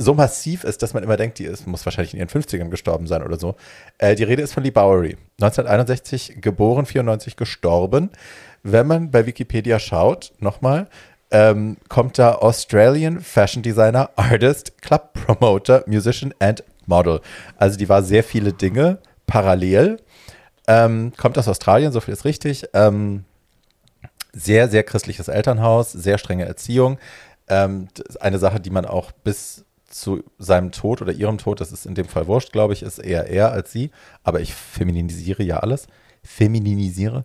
so 0.00 0.14
massiv 0.14 0.64
ist, 0.64 0.82
dass 0.82 0.94
man 0.94 1.02
immer 1.02 1.18
denkt, 1.18 1.38
die 1.38 1.44
ist, 1.44 1.66
muss 1.66 1.84
wahrscheinlich 1.84 2.14
in 2.14 2.20
ihren 2.20 2.28
50ern 2.28 2.70
gestorben 2.70 3.06
sein 3.06 3.22
oder 3.22 3.38
so. 3.38 3.54
Äh, 3.98 4.14
die 4.14 4.24
Rede 4.24 4.42
ist 4.42 4.54
von 4.54 4.62
Lee 4.62 4.70
Bowery. 4.70 5.16
1961 5.40 6.40
geboren, 6.40 6.86
94 6.86 7.36
gestorben. 7.36 8.10
Wenn 8.62 8.86
man 8.86 9.10
bei 9.10 9.26
Wikipedia 9.26 9.78
schaut, 9.78 10.32
nochmal, 10.38 10.88
ähm, 11.30 11.76
kommt 11.88 12.18
da 12.18 12.36
Australian 12.36 13.20
Fashion 13.20 13.62
Designer, 13.62 14.10
Artist, 14.16 14.80
Club 14.80 15.12
Promoter, 15.12 15.84
Musician 15.86 16.34
and 16.38 16.64
Model. 16.86 17.20
Also 17.58 17.76
die 17.76 17.88
war 17.88 18.02
sehr 18.02 18.24
viele 18.24 18.54
Dinge 18.54 18.98
parallel. 19.26 19.98
Ähm, 20.66 21.12
kommt 21.18 21.36
aus 21.36 21.46
Australien, 21.46 21.92
so 21.92 22.00
viel 22.00 22.14
ist 22.14 22.24
richtig. 22.24 22.64
Ähm, 22.72 23.24
sehr, 24.32 24.68
sehr 24.68 24.82
christliches 24.82 25.28
Elternhaus, 25.28 25.92
sehr 25.92 26.16
strenge 26.16 26.46
Erziehung. 26.46 26.98
Ähm, 27.48 27.88
eine 28.18 28.38
Sache, 28.38 28.60
die 28.60 28.70
man 28.70 28.86
auch 28.86 29.12
bis 29.12 29.64
zu 29.90 30.22
seinem 30.38 30.72
Tod 30.72 31.02
oder 31.02 31.12
ihrem 31.12 31.38
Tod, 31.38 31.60
das 31.60 31.72
ist 31.72 31.84
in 31.84 31.94
dem 31.94 32.06
Fall 32.06 32.26
wurscht, 32.26 32.52
glaube 32.52 32.72
ich, 32.72 32.82
ist 32.82 32.98
eher 32.98 33.26
er 33.26 33.52
als 33.52 33.72
sie. 33.72 33.90
Aber 34.22 34.40
ich 34.40 34.54
feminisiere 34.54 35.42
ja 35.42 35.58
alles. 35.58 35.86
Femininisiere. 36.22 37.24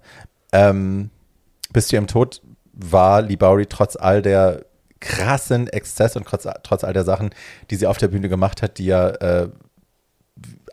Ähm, 0.52 1.10
bis 1.72 1.88
zu 1.88 1.96
ihrem 1.96 2.08
Tod 2.08 2.42
war 2.74 3.24
Bowery 3.24 3.68
trotz 3.68 3.96
all 3.96 4.22
der 4.22 4.66
krassen 5.00 5.68
Exzesse 5.68 6.18
und 6.18 6.26
trotz, 6.26 6.48
trotz 6.64 6.84
all 6.84 6.94
der 6.94 7.04
Sachen, 7.04 7.30
die 7.70 7.76
sie 7.76 7.88
auf 7.88 7.98
der 7.98 8.08
Bühne 8.08 8.30
gemacht 8.30 8.62
hat, 8.62 8.78
die 8.78 8.86
ja 8.86 9.10
äh, 9.10 9.50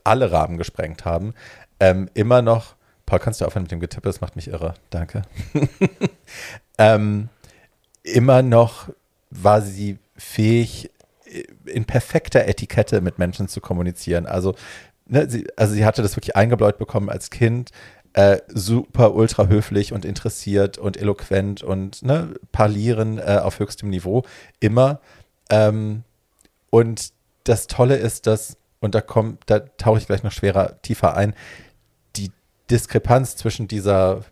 alle 0.04 0.32
Rahmen 0.32 0.56
gesprengt 0.56 1.04
haben, 1.04 1.34
ähm, 1.78 2.08
immer 2.14 2.42
noch, 2.42 2.74
Paul, 3.06 3.18
kannst 3.18 3.40
du 3.40 3.44
aufhören 3.44 3.64
mit 3.64 3.72
dem 3.72 3.80
Getippe, 3.80 4.08
das 4.08 4.20
macht 4.20 4.36
mich 4.36 4.48
irre, 4.48 4.74
danke. 4.90 5.22
ähm, 6.78 7.28
immer 8.02 8.42
noch 8.42 8.88
war 9.30 9.60
sie 9.60 9.98
fähig, 10.16 10.90
in 11.64 11.84
perfekter 11.84 12.46
Etikette 12.46 13.00
mit 13.00 13.18
Menschen 13.18 13.48
zu 13.48 13.60
kommunizieren. 13.60 14.26
Also, 14.26 14.54
ne, 15.06 15.28
sie, 15.28 15.46
also 15.56 15.74
sie 15.74 15.84
hatte 15.84 16.02
das 16.02 16.16
wirklich 16.16 16.36
eingebläut 16.36 16.78
bekommen 16.78 17.08
als 17.08 17.30
Kind, 17.30 17.70
äh, 18.14 18.38
super 18.48 19.14
ultra 19.14 19.46
höflich 19.46 19.92
und 19.92 20.04
interessiert 20.04 20.78
und 20.78 20.96
eloquent 20.96 21.62
und 21.62 22.02
ne, 22.02 22.34
parlieren 22.52 23.18
äh, 23.18 23.40
auf 23.42 23.58
höchstem 23.58 23.88
Niveau, 23.88 24.22
immer. 24.60 25.00
Ähm, 25.50 26.04
und 26.70 27.12
das 27.44 27.66
Tolle 27.66 27.96
ist, 27.96 28.26
dass, 28.26 28.56
und 28.80 28.94
da 28.94 29.00
kommt, 29.00 29.42
da 29.46 29.60
tauche 29.60 29.98
ich 29.98 30.06
gleich 30.06 30.22
noch 30.22 30.32
schwerer, 30.32 30.80
tiefer 30.82 31.16
ein, 31.16 31.34
die 32.16 32.30
Diskrepanz 32.70 33.36
zwischen 33.36 33.68
dieser 33.68 34.24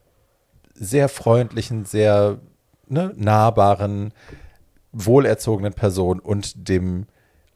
sehr 0.74 1.08
freundlichen, 1.08 1.84
sehr 1.84 2.38
ne, 2.86 3.12
nahbaren, 3.16 4.12
wohlerzogenen 4.92 5.72
Person 5.72 6.18
und 6.18 6.68
dem 6.68 7.06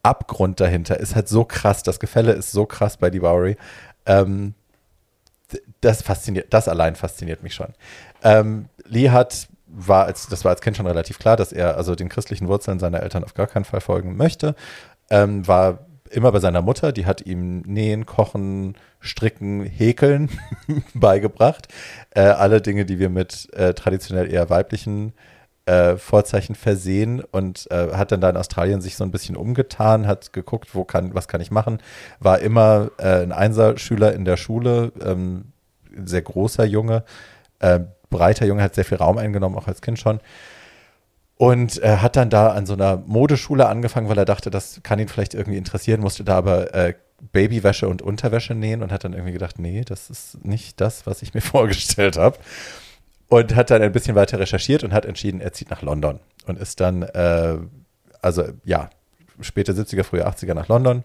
Abgrund 0.03 0.61
dahinter 0.61 1.01
ist 1.01 1.15
halt 1.15 1.29
so 1.29 1.45
krass. 1.45 1.83
Das 1.83 1.99
Gefälle 1.99 2.33
ist 2.33 2.53
so 2.53 2.67
krass 2.67 2.97
bei 2.99 3.09
Lee 3.09 3.21
Bowery. 3.21 3.57
Ähm, 4.07 4.55
das 5.81 6.03
fasziniert, 6.03 6.53
das 6.53 6.69
allein 6.69 6.97
fasziniert 6.97 7.43
mich 7.43 7.55
schon. 7.55 7.75
Ähm, 8.23 8.67
Lee 8.85 9.11
hat, 9.11 9.49
war 9.67 10.05
als, 10.07 10.29
das 10.29 10.45
war 10.45 10.51
als 10.51 10.61
Kind 10.61 10.77
schon 10.77 10.87
relativ 10.87 11.19
klar, 11.19 11.37
dass 11.37 11.53
er 11.53 11.77
also 11.77 11.95
den 11.95 12.09
christlichen 12.09 12.49
Wurzeln 12.49 12.79
seiner 12.79 13.03
Eltern 13.03 13.25
auf 13.25 13.35
gar 13.35 13.47
keinen 13.47 13.65
Fall 13.65 13.81
folgen 13.81 14.17
möchte. 14.17 14.55
Ähm, 15.11 15.47
war 15.47 15.87
immer 16.11 16.33
bei 16.33 16.41
seiner 16.41 16.63
Mutter, 16.63 16.93
die 16.93 17.07
hat 17.07 17.27
ihm 17.27 17.61
Nähen, 17.63 18.07
Kochen, 18.07 18.77
Stricken, 19.01 19.65
Häkeln 19.65 20.31
beigebracht. 20.95 21.69
Äh, 22.11 22.23
alle 22.23 22.61
Dinge, 22.61 22.85
die 22.85 22.99
wir 22.99 23.11
mit 23.11 23.53
äh, 23.55 23.75
traditionell 23.75 24.31
eher 24.31 24.51
weiblichen 24.51 25.13
äh, 25.67 25.97
Vorzeichen 25.97 26.55
versehen 26.55 27.23
und 27.31 27.71
äh, 27.71 27.93
hat 27.93 28.13
dann 28.13 28.21
da 28.21 28.31
in 28.31 28.37
Australien 28.37 28.81
sich 28.81 28.97
so 28.97 29.05
ein 29.05 29.11
bisschen 29.11 29.37
umgetan, 29.37 30.07
hat 30.07 30.33
geguckt, 30.33 30.75
wo 30.75 30.85
kann, 30.85 31.15
was 31.15 31.29
kann 31.29 31.41
ich 31.41 31.51
machen, 31.51 31.79
war 32.21 32.41
immer 32.41 32.91
äh, 32.99 33.23
ein 33.23 33.33
Einserschüler 33.33 34.13
in 34.13 34.25
der 34.25 34.37
Schule, 34.37 34.93
ähm, 35.03 35.53
ein 35.97 36.07
sehr 36.07 36.23
großer 36.23 36.65
Junge, 36.65 37.05
äh, 37.61 37.81
breiter 38.11 38.47
Junge, 38.47 38.63
hat 38.63 38.75
sehr 38.75 38.85
viel 38.85 38.99
Raum 38.99 39.19
eingenommen, 39.19 39.57
auch 39.57 39.67
als 39.69 39.81
Kind 39.81 39.99
schon. 39.99 40.21
Und 41.37 41.83
äh, 41.83 41.97
hat 41.97 42.15
dann 42.17 42.31
da 42.31 42.53
an 42.53 42.65
so 42.65 42.75
einer 42.75 42.99
Modeschule 42.99 43.67
angefangen, 43.67 44.09
weil 44.09 44.19
er 44.19 44.25
dachte, 44.25 44.51
das 44.51 44.81
kann 44.83 45.01
ihn 45.01 45.09
vielleicht 45.09 45.35
irgendwie 45.35 45.59
interessieren, 45.59 46.01
musste 46.01 46.23
da 46.23 46.37
aber 46.37 46.73
äh, 46.75 46.95
Babywäsche 47.33 47.89
und 47.89 48.03
Unterwäsche 48.03 48.55
nähen 48.55 48.83
und 48.83 48.93
hat 48.93 49.05
dann 49.05 49.15
irgendwie 49.15 49.33
gedacht, 49.33 49.59
nee, 49.59 49.83
das 49.85 50.11
ist 50.11 50.45
nicht 50.45 50.81
das, 50.81 51.07
was 51.07 51.23
ich 51.23 51.35
mir 51.35 51.41
vorgestellt 51.41 52.17
habe. 52.17 52.39
Und 53.29 53.55
hat 53.55 53.71
dann 53.71 53.83
ein 53.83 53.93
bisschen 53.93 54.15
weiter 54.15 54.39
recherchiert 54.39 54.85
und 54.85 54.93
hat 54.93 55.07
entschieden, 55.07 55.41
er 55.41 55.53
zieht 55.53 55.71
nach 55.71 55.83
London 55.83 56.21
und 56.47 56.59
ist 56.59 56.81
dann, 56.81 57.03
äh, 57.03 57.57
also 58.21 58.45
ja, 58.65 58.91
späte 59.41 59.73
70er, 59.73 60.05
frühe 60.05 60.27
80er 60.27 60.55
nach 60.55 60.69
London 60.69 61.03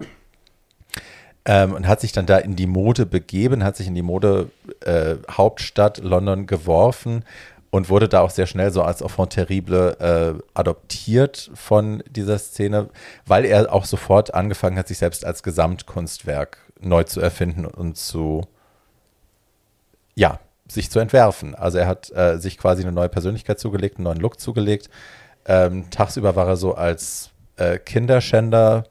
ähm, 1.45 1.73
und 1.73 1.87
hat 1.87 2.01
sich 2.01 2.11
dann 2.11 2.25
da 2.25 2.37
in 2.37 2.55
die 2.55 2.67
Mode 2.67 3.05
begeben, 3.05 3.63
hat 3.63 3.77
sich 3.77 3.87
in 3.87 3.95
die 3.95 4.01
Mode 4.01 4.51
äh, 4.81 5.15
Hauptstadt 5.31 5.97
London 5.97 6.45
geworfen 6.45 7.23
und 7.71 7.89
wurde 7.89 8.09
da 8.09 8.21
auch 8.21 8.29
sehr 8.29 8.47
schnell 8.47 8.71
so 8.71 8.81
als 8.83 9.01
Enfant 9.01 9.33
terrible 9.33 9.95
äh, 9.99 10.41
adoptiert 10.53 11.51
von 11.53 12.03
dieser 12.09 12.37
Szene, 12.39 12.89
weil 13.25 13.45
er 13.45 13.73
auch 13.73 13.85
sofort 13.85 14.33
angefangen 14.33 14.77
hat, 14.77 14.87
sich 14.87 14.97
selbst 14.97 15.25
als 15.25 15.43
Gesamtkunstwerk 15.43 16.57
neu 16.81 17.03
zu 17.03 17.21
erfinden 17.21 17.65
und 17.65 17.97
zu 17.97 18.47
ja, 20.15 20.39
sich 20.71 20.89
zu 20.89 20.99
entwerfen. 20.99 21.55
Also 21.55 21.77
er 21.77 21.87
hat 21.87 22.11
äh, 22.11 22.37
sich 22.37 22.57
quasi 22.57 22.83
eine 22.83 22.91
neue 22.91 23.09
Persönlichkeit 23.09 23.59
zugelegt, 23.59 23.97
einen 23.97 24.05
neuen 24.05 24.19
Look 24.19 24.39
zugelegt. 24.39 24.89
Ähm, 25.45 25.89
tagsüber 25.89 26.35
war 26.35 26.47
er 26.47 26.57
so 26.57 26.75
als 26.75 27.31
äh, 27.57 27.77
Kinderschänder 27.77 28.85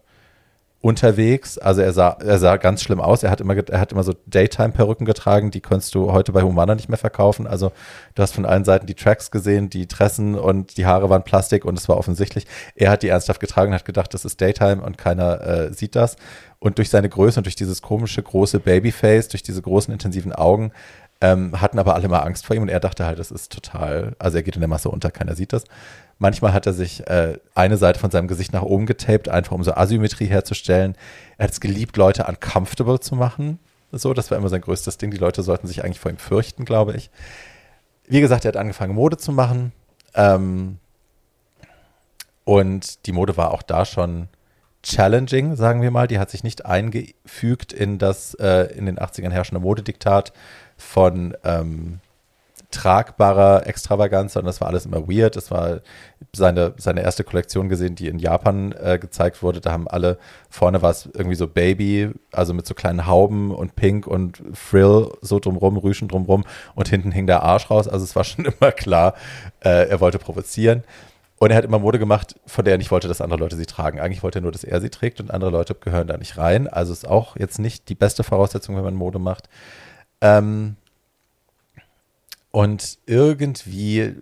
unterwegs. 0.81 1.59
Also 1.59 1.81
er 1.81 1.93
sah, 1.93 2.17
er 2.21 2.39
sah 2.39 2.57
ganz 2.57 2.83
schlimm 2.83 3.01
aus. 3.01 3.25
Er 3.25 3.31
hat 3.31 3.41
immer, 3.41 3.57
er 3.57 3.81
hat 3.81 3.91
immer 3.91 4.05
so 4.05 4.15
Daytime-Perücken 4.27 5.07
getragen, 5.07 5.51
die 5.51 5.61
kannst 5.61 5.95
du 5.95 6.13
heute 6.13 6.31
bei 6.33 6.43
Humana 6.43 6.77
nicht 6.77 6.89
mehr 6.89 6.99
verkaufen. 6.99 7.49
Also 7.49 7.73
du 8.15 8.23
hast 8.23 8.35
von 8.35 8.47
allen 8.47 8.65
Seiten 8.65 8.87
die 8.87 8.95
Tracks 8.95 9.31
gesehen, 9.31 9.71
die 9.71 9.89
Tressen 9.89 10.37
und 10.37 10.77
die 10.77 10.87
Haare 10.87 11.11
waren 11.11 11.25
Plastik 11.25 11.65
und 11.65 11.77
es 11.77 11.89
war 11.89 11.97
offensichtlich. 11.97 12.47
Er 12.77 12.91
hat 12.91 13.03
die 13.03 13.09
ernsthaft 13.09 13.41
getragen 13.41 13.73
und 13.73 13.75
hat 13.75 13.85
gedacht, 13.85 14.15
das 14.15 14.25
ist 14.25 14.41
Daytime 14.41 14.81
und 14.81 14.99
keiner 14.99 15.41
äh, 15.41 15.73
sieht 15.73 15.97
das. 15.97 16.17
Und 16.61 16.79
durch 16.79 16.91
seine 16.91 17.09
Größe 17.09 17.41
und 17.41 17.47
durch 17.47 17.57
dieses 17.57 17.83
komische 17.83 18.23
große 18.23 18.61
Babyface, 18.61 19.29
durch 19.29 19.43
diese 19.43 19.63
großen 19.63 19.93
intensiven 19.93 20.33
Augen, 20.33 20.73
ähm, 21.21 21.61
hatten 21.61 21.79
aber 21.79 21.95
alle 21.95 22.09
mal 22.09 22.21
Angst 22.21 22.47
vor 22.47 22.55
ihm 22.55 22.63
und 22.63 22.69
er 22.69 22.81
dachte 22.81 23.05
halt, 23.05 23.19
das 23.19 23.31
ist 23.31 23.53
total, 23.53 24.15
also 24.19 24.37
er 24.37 24.43
geht 24.43 24.55
in 24.55 24.61
der 24.61 24.69
Masse 24.69 24.89
unter, 24.89 25.11
keiner 25.11 25.35
sieht 25.35 25.53
das. 25.53 25.65
Manchmal 26.19 26.53
hat 26.53 26.67
er 26.67 26.73
sich 26.73 27.07
äh, 27.09 27.39
eine 27.55 27.77
Seite 27.77 27.99
von 27.99 28.11
seinem 28.11 28.29
Gesicht 28.29 28.53
nach 28.53 28.63
oben 28.63 28.87
getaped, 28.87 29.29
einfach 29.29 29.53
um 29.53 29.65
so 29.65 29.73
Asymmetrie 29.75 30.27
herzustellen. 30.27 30.97
Er 31.37 31.45
hat 31.45 31.53
es 31.53 31.61
geliebt, 31.61 31.97
Leute 31.97 32.25
uncomfortable 32.25 33.01
zu 33.01 33.15
machen. 33.15 33.59
So, 33.93 34.13
das 34.15 34.31
war 34.31 34.39
immer 34.39 34.49
sein 34.49 34.61
größtes 34.61 34.99
Ding. 34.99 35.11
Die 35.11 35.17
Leute 35.17 35.43
sollten 35.43 35.67
sich 35.67 35.85
eigentlich 35.85 36.01
vor 36.01 36.11
ihm 36.11 36.19
fürchten, 36.19 36.65
glaube 36.65 36.95
ich. 36.95 37.11
Wie 38.07 38.21
gesagt, 38.21 38.45
er 38.45 38.49
hat 38.49 38.57
angefangen, 38.57 38.95
Mode 38.95 39.17
zu 39.17 39.33
machen. 39.33 39.73
Ähm, 40.15 40.79
und 42.45 43.07
die 43.07 43.13
Mode 43.13 43.37
war 43.37 43.53
auch 43.53 43.63
da 43.63 43.85
schon 43.85 44.29
challenging, 44.83 45.57
sagen 45.57 45.83
wir 45.83 45.91
mal. 45.91 46.09
Die 46.09 46.19
hat 46.19 46.31
sich 46.31 46.43
nicht 46.43 46.67
eingefügt 46.67 47.73
in 47.73 47.99
das 47.99 48.35
äh, 48.35 48.73
in 48.77 48.87
den 48.87 48.99
80ern 48.99 49.31
herrschende 49.31 49.61
Modediktat 49.61 50.33
von 50.79 51.37
ähm, 51.45 52.01
tragbarer 52.71 53.67
Extravaganz, 53.67 54.35
sondern 54.35 54.49
das 54.49 54.61
war 54.61 54.69
alles 54.69 54.85
immer 54.85 55.09
weird. 55.09 55.37
Das 55.37 55.51
war 55.51 55.81
seine, 56.35 56.75
seine 56.77 57.03
erste 57.03 57.25
Kollektion 57.25 57.69
gesehen, 57.69 57.95
die 57.95 58.09
in 58.09 58.19
Japan 58.19 58.73
äh, 58.73 58.99
gezeigt 58.99 59.43
wurde. 59.43 59.61
Da 59.61 59.73
haben 59.73 59.89
alle, 59.89 60.19
vorne 60.51 60.83
war 60.83 60.91
es 60.91 61.09
irgendwie 61.15 61.37
so 61.37 61.49
Baby, 61.49 62.11
also 62.31 62.53
mit 62.53 62.67
so 62.67 62.75
kleinen 62.75 63.07
Hauben 63.07 63.53
und 63.53 63.75
Pink 63.75 64.07
und 64.07 64.43
Frill 64.53 65.11
so 65.23 65.39
drumrum, 65.39 65.79
Rüschen 65.79 66.09
drumrum 66.09 66.45
und 66.75 66.89
hinten 66.89 67.11
hing 67.11 67.27
der 67.27 67.43
Arsch 67.43 67.71
raus. 67.71 67.89
Also 67.89 68.05
es 68.05 68.15
war 68.15 68.25
schon 68.25 68.45
immer 68.61 68.73
klar, 68.73 69.15
äh, 69.61 69.89
er 69.89 70.01
wollte 70.01 70.19
provozieren. 70.19 70.85
Und 71.39 71.53
er 71.53 71.57
hat 71.57 71.65
immer 71.65 71.79
Mode 71.79 72.01
gemacht, 72.01 72.35
von 72.47 72.65
der 72.65 72.75
er 72.75 72.79
nicht 72.79 72.91
wollte, 72.91 73.07
dass 73.07 73.21
andere 73.21 73.39
Leute 73.39 73.57
sie 73.57 73.65
tragen. 73.65 74.01
Eigentlich 74.01 74.25
wollte 74.25 74.41
er 74.41 74.43
nur, 74.43 74.51
dass 74.51 74.65
er 74.65 74.81
sie 74.81 74.91
trägt 74.91 75.21
und 75.21 75.31
andere 75.31 75.51
Leute 75.53 75.75
gehören 75.77 76.09
da 76.09 76.17
nicht 76.17 76.37
rein. 76.37 76.67
Also 76.67 76.93
ist 76.93 77.07
auch 77.07 77.37
jetzt 77.37 77.61
nicht 77.61 77.89
die 77.89 77.95
beste 77.95 78.25
Voraussetzung, 78.25 78.77
wenn 78.77 78.83
man 78.83 78.95
Mode 78.95 79.21
macht. 79.21 79.49
Ähm, 80.21 80.77
und 82.51 82.99
irgendwie 83.07 84.15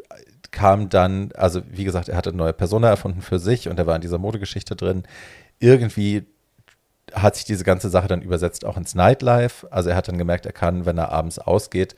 kam 0.51 0.89
dann, 0.89 1.32
also 1.35 1.62
wie 1.70 1.85
gesagt, 1.85 2.09
er 2.09 2.16
hatte 2.16 2.31
eine 2.31 2.39
neue 2.39 2.52
Persona 2.52 2.89
erfunden 2.89 3.23
für 3.23 3.39
sich 3.39 3.68
und 3.68 3.78
er 3.78 3.86
war 3.86 3.94
in 3.94 4.02
dieser 4.02 4.18
Modegeschichte 4.18 4.74
drin. 4.74 5.05
Irgendwie 5.59 6.24
hat 7.12 7.36
sich 7.36 7.44
diese 7.44 7.64
ganze 7.64 7.89
Sache 7.89 8.09
dann 8.09 8.23
übersetzt 8.23 8.64
auch 8.64 8.77
ins 8.77 8.94
Nightlife. 8.94 9.70
Also 9.70 9.90
er 9.90 9.97
hat 9.97 10.09
dann 10.09 10.18
gemerkt, 10.18 10.47
er 10.47 10.52
kann, 10.52 10.86
wenn 10.86 10.98
er 10.98 11.12
abends 11.12 11.39
ausgeht, 11.39 11.94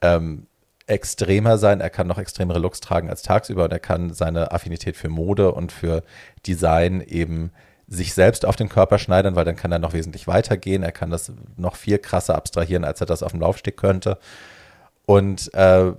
ähm, 0.00 0.46
extremer 0.86 1.58
sein. 1.58 1.80
Er 1.80 1.90
kann 1.90 2.06
noch 2.06 2.18
extremere 2.18 2.58
Looks 2.58 2.80
tragen 2.80 3.10
als 3.10 3.22
tagsüber 3.22 3.64
und 3.64 3.72
er 3.72 3.78
kann 3.78 4.12
seine 4.12 4.52
Affinität 4.52 4.96
für 4.96 5.08
Mode 5.08 5.52
und 5.52 5.70
für 5.70 6.02
Design 6.46 7.02
eben 7.02 7.52
sich 7.88 8.14
selbst 8.14 8.44
auf 8.44 8.56
den 8.56 8.68
Körper 8.68 8.98
schneidern, 8.98 9.34
weil 9.34 9.44
dann 9.44 9.56
kann 9.56 9.72
er 9.72 9.78
noch 9.78 9.94
wesentlich 9.94 10.26
weitergehen. 10.26 10.82
Er 10.82 10.92
kann 10.92 11.10
das 11.10 11.32
noch 11.56 11.76
viel 11.76 11.98
krasser 11.98 12.34
abstrahieren, 12.34 12.84
als 12.84 13.00
er 13.00 13.06
das 13.06 13.22
auf 13.22 13.32
dem 13.32 13.40
Laufsteg 13.40 13.76
könnte 13.76 14.18
und 15.08 15.54
äh, 15.54 15.92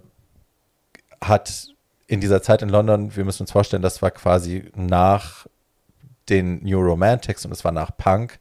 hat 1.20 1.68
in 2.06 2.22
dieser 2.22 2.44
Zeit 2.44 2.62
in 2.62 2.70
London, 2.70 3.16
wir 3.16 3.26
müssen 3.26 3.42
uns 3.42 3.52
vorstellen, 3.52 3.82
das 3.82 4.04
war 4.04 4.12
quasi 4.12 4.66
nach 4.76 5.48
den 6.30 6.64
New 6.64 6.80
Romantics 6.80 7.44
und 7.44 7.52
es 7.52 7.66
war 7.66 7.72
nach 7.72 7.90
Punk. 7.98 8.38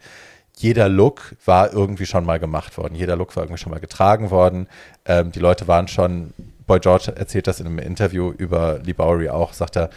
Jeder 0.58 0.90
Look 0.90 1.36
war 1.46 1.72
irgendwie 1.72 2.04
schon 2.04 2.26
mal 2.26 2.38
gemacht 2.38 2.76
worden. 2.76 2.94
Jeder 2.94 3.16
Look 3.16 3.34
war 3.34 3.44
irgendwie 3.44 3.58
schon 3.58 3.72
mal 3.72 3.80
getragen 3.80 4.30
worden. 4.30 4.68
Ähm, 5.06 5.32
die 5.32 5.38
Leute 5.38 5.66
waren 5.68 5.88
schon, 5.88 6.34
Boy 6.66 6.80
George 6.80 7.14
erzählt 7.16 7.46
das 7.46 7.60
in 7.60 7.66
einem 7.66 7.78
Interview 7.78 8.30
über 8.30 8.78
Lee 8.80 8.92
Bowery 8.92 9.30
auch, 9.30 9.54
sagt 9.54 9.76
er, 9.76 9.88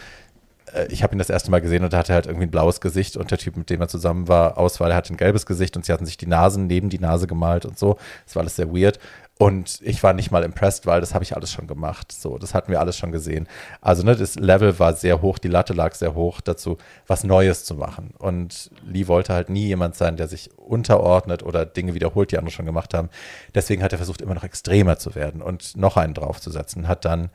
ich 0.88 1.02
habe 1.02 1.14
ihn 1.14 1.18
das 1.18 1.30
erste 1.30 1.50
Mal 1.50 1.60
gesehen 1.60 1.84
und 1.84 1.92
er 1.92 1.98
hatte 1.98 2.14
halt 2.14 2.26
irgendwie 2.26 2.46
ein 2.46 2.50
blaues 2.50 2.80
Gesicht 2.80 3.16
und 3.16 3.30
der 3.30 3.38
Typ, 3.38 3.56
mit 3.56 3.68
dem 3.70 3.80
er 3.80 3.88
zusammen 3.88 4.28
war, 4.28 4.58
Auswahl, 4.58 4.94
hatte 4.94 5.12
ein 5.12 5.16
gelbes 5.16 5.46
Gesicht 5.46 5.76
und 5.76 5.84
sie 5.84 5.92
hatten 5.92 6.06
sich 6.06 6.16
die 6.16 6.26
Nasen 6.26 6.66
neben 6.66 6.88
die 6.88 6.98
Nase 6.98 7.26
gemalt 7.26 7.66
und 7.66 7.78
so. 7.78 7.96
Das 8.24 8.36
war 8.36 8.40
alles 8.40 8.56
sehr 8.56 8.72
weird. 8.72 8.98
Und 9.38 9.80
ich 9.82 10.02
war 10.04 10.12
nicht 10.12 10.30
mal 10.30 10.44
impressed, 10.44 10.86
weil 10.86 11.00
das 11.00 11.14
habe 11.14 11.24
ich 11.24 11.34
alles 11.34 11.50
schon 11.50 11.66
gemacht. 11.66 12.12
So, 12.12 12.38
das 12.38 12.54
hatten 12.54 12.70
wir 12.70 12.78
alles 12.78 12.96
schon 12.96 13.10
gesehen. 13.10 13.48
Also, 13.80 14.04
ne, 14.04 14.14
das 14.14 14.36
Level 14.36 14.78
war 14.78 14.94
sehr 14.94 15.20
hoch, 15.20 15.38
die 15.38 15.48
Latte 15.48 15.72
lag 15.72 15.94
sehr 15.94 16.14
hoch 16.14 16.40
dazu, 16.40 16.78
was 17.08 17.24
Neues 17.24 17.64
zu 17.64 17.74
machen. 17.74 18.14
Und 18.18 18.70
Lee 18.86 19.08
wollte 19.08 19.34
halt 19.34 19.50
nie 19.50 19.66
jemand 19.66 19.96
sein, 19.96 20.16
der 20.16 20.28
sich 20.28 20.56
unterordnet 20.56 21.42
oder 21.42 21.66
Dinge 21.66 21.94
wiederholt, 21.94 22.30
die 22.30 22.38
andere 22.38 22.52
schon 22.52 22.66
gemacht 22.66 22.94
haben. 22.94 23.08
Deswegen 23.52 23.82
hat 23.82 23.90
er 23.90 23.98
versucht, 23.98 24.22
immer 24.22 24.34
noch 24.34 24.44
extremer 24.44 24.98
zu 24.98 25.16
werden 25.16 25.42
und 25.42 25.76
noch 25.76 25.96
einen 25.96 26.14
draufzusetzen. 26.14 26.86
Hat 26.86 27.04
dann 27.04 27.30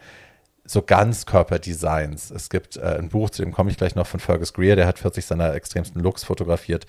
so 0.67 0.83
Ganzkörperdesigns. 0.83 2.29
Es 2.29 2.49
gibt 2.49 2.77
äh, 2.77 2.97
ein 2.99 3.09
Buch, 3.09 3.31
zu 3.31 3.41
dem 3.41 3.51
komme 3.51 3.71
ich 3.71 3.77
gleich 3.77 3.95
noch 3.95 4.05
von 4.05 4.19
Fergus 4.19 4.53
Greer, 4.53 4.75
der 4.75 4.85
hat 4.85 4.99
40 4.99 5.25
seiner 5.25 5.55
extremsten 5.55 6.01
Looks 6.01 6.23
fotografiert 6.23 6.85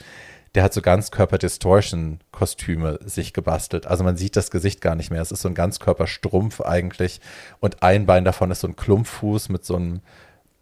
der 0.55 0.62
hat 0.62 0.74
so 0.74 0.82
Ganzkörper-Distortion-Kostüme 0.82 3.00
sich 3.05 3.32
gebastelt. 3.32 3.86
Also 3.86 4.05
man 4.05 4.16
sieht 4.16 4.36
das 4.36 4.50
Gesicht 4.50 4.80
gar 4.80 4.94
nicht 4.94 5.10
mehr. 5.10 5.22
Es 5.22 5.32
ist 5.32 5.42
so 5.42 5.48
ein 5.48 5.55
Ganzkörperstrumpf 5.55 6.60
eigentlich. 6.60 7.20
Und 7.60 7.82
ein 7.82 8.06
Bein 8.06 8.24
davon 8.24 8.50
ist 8.50 8.60
so 8.60 8.68
ein 8.68 8.76
Klumpfuß 8.76 9.50
mit 9.50 9.64
so 9.64 9.76
einem, 9.76 10.00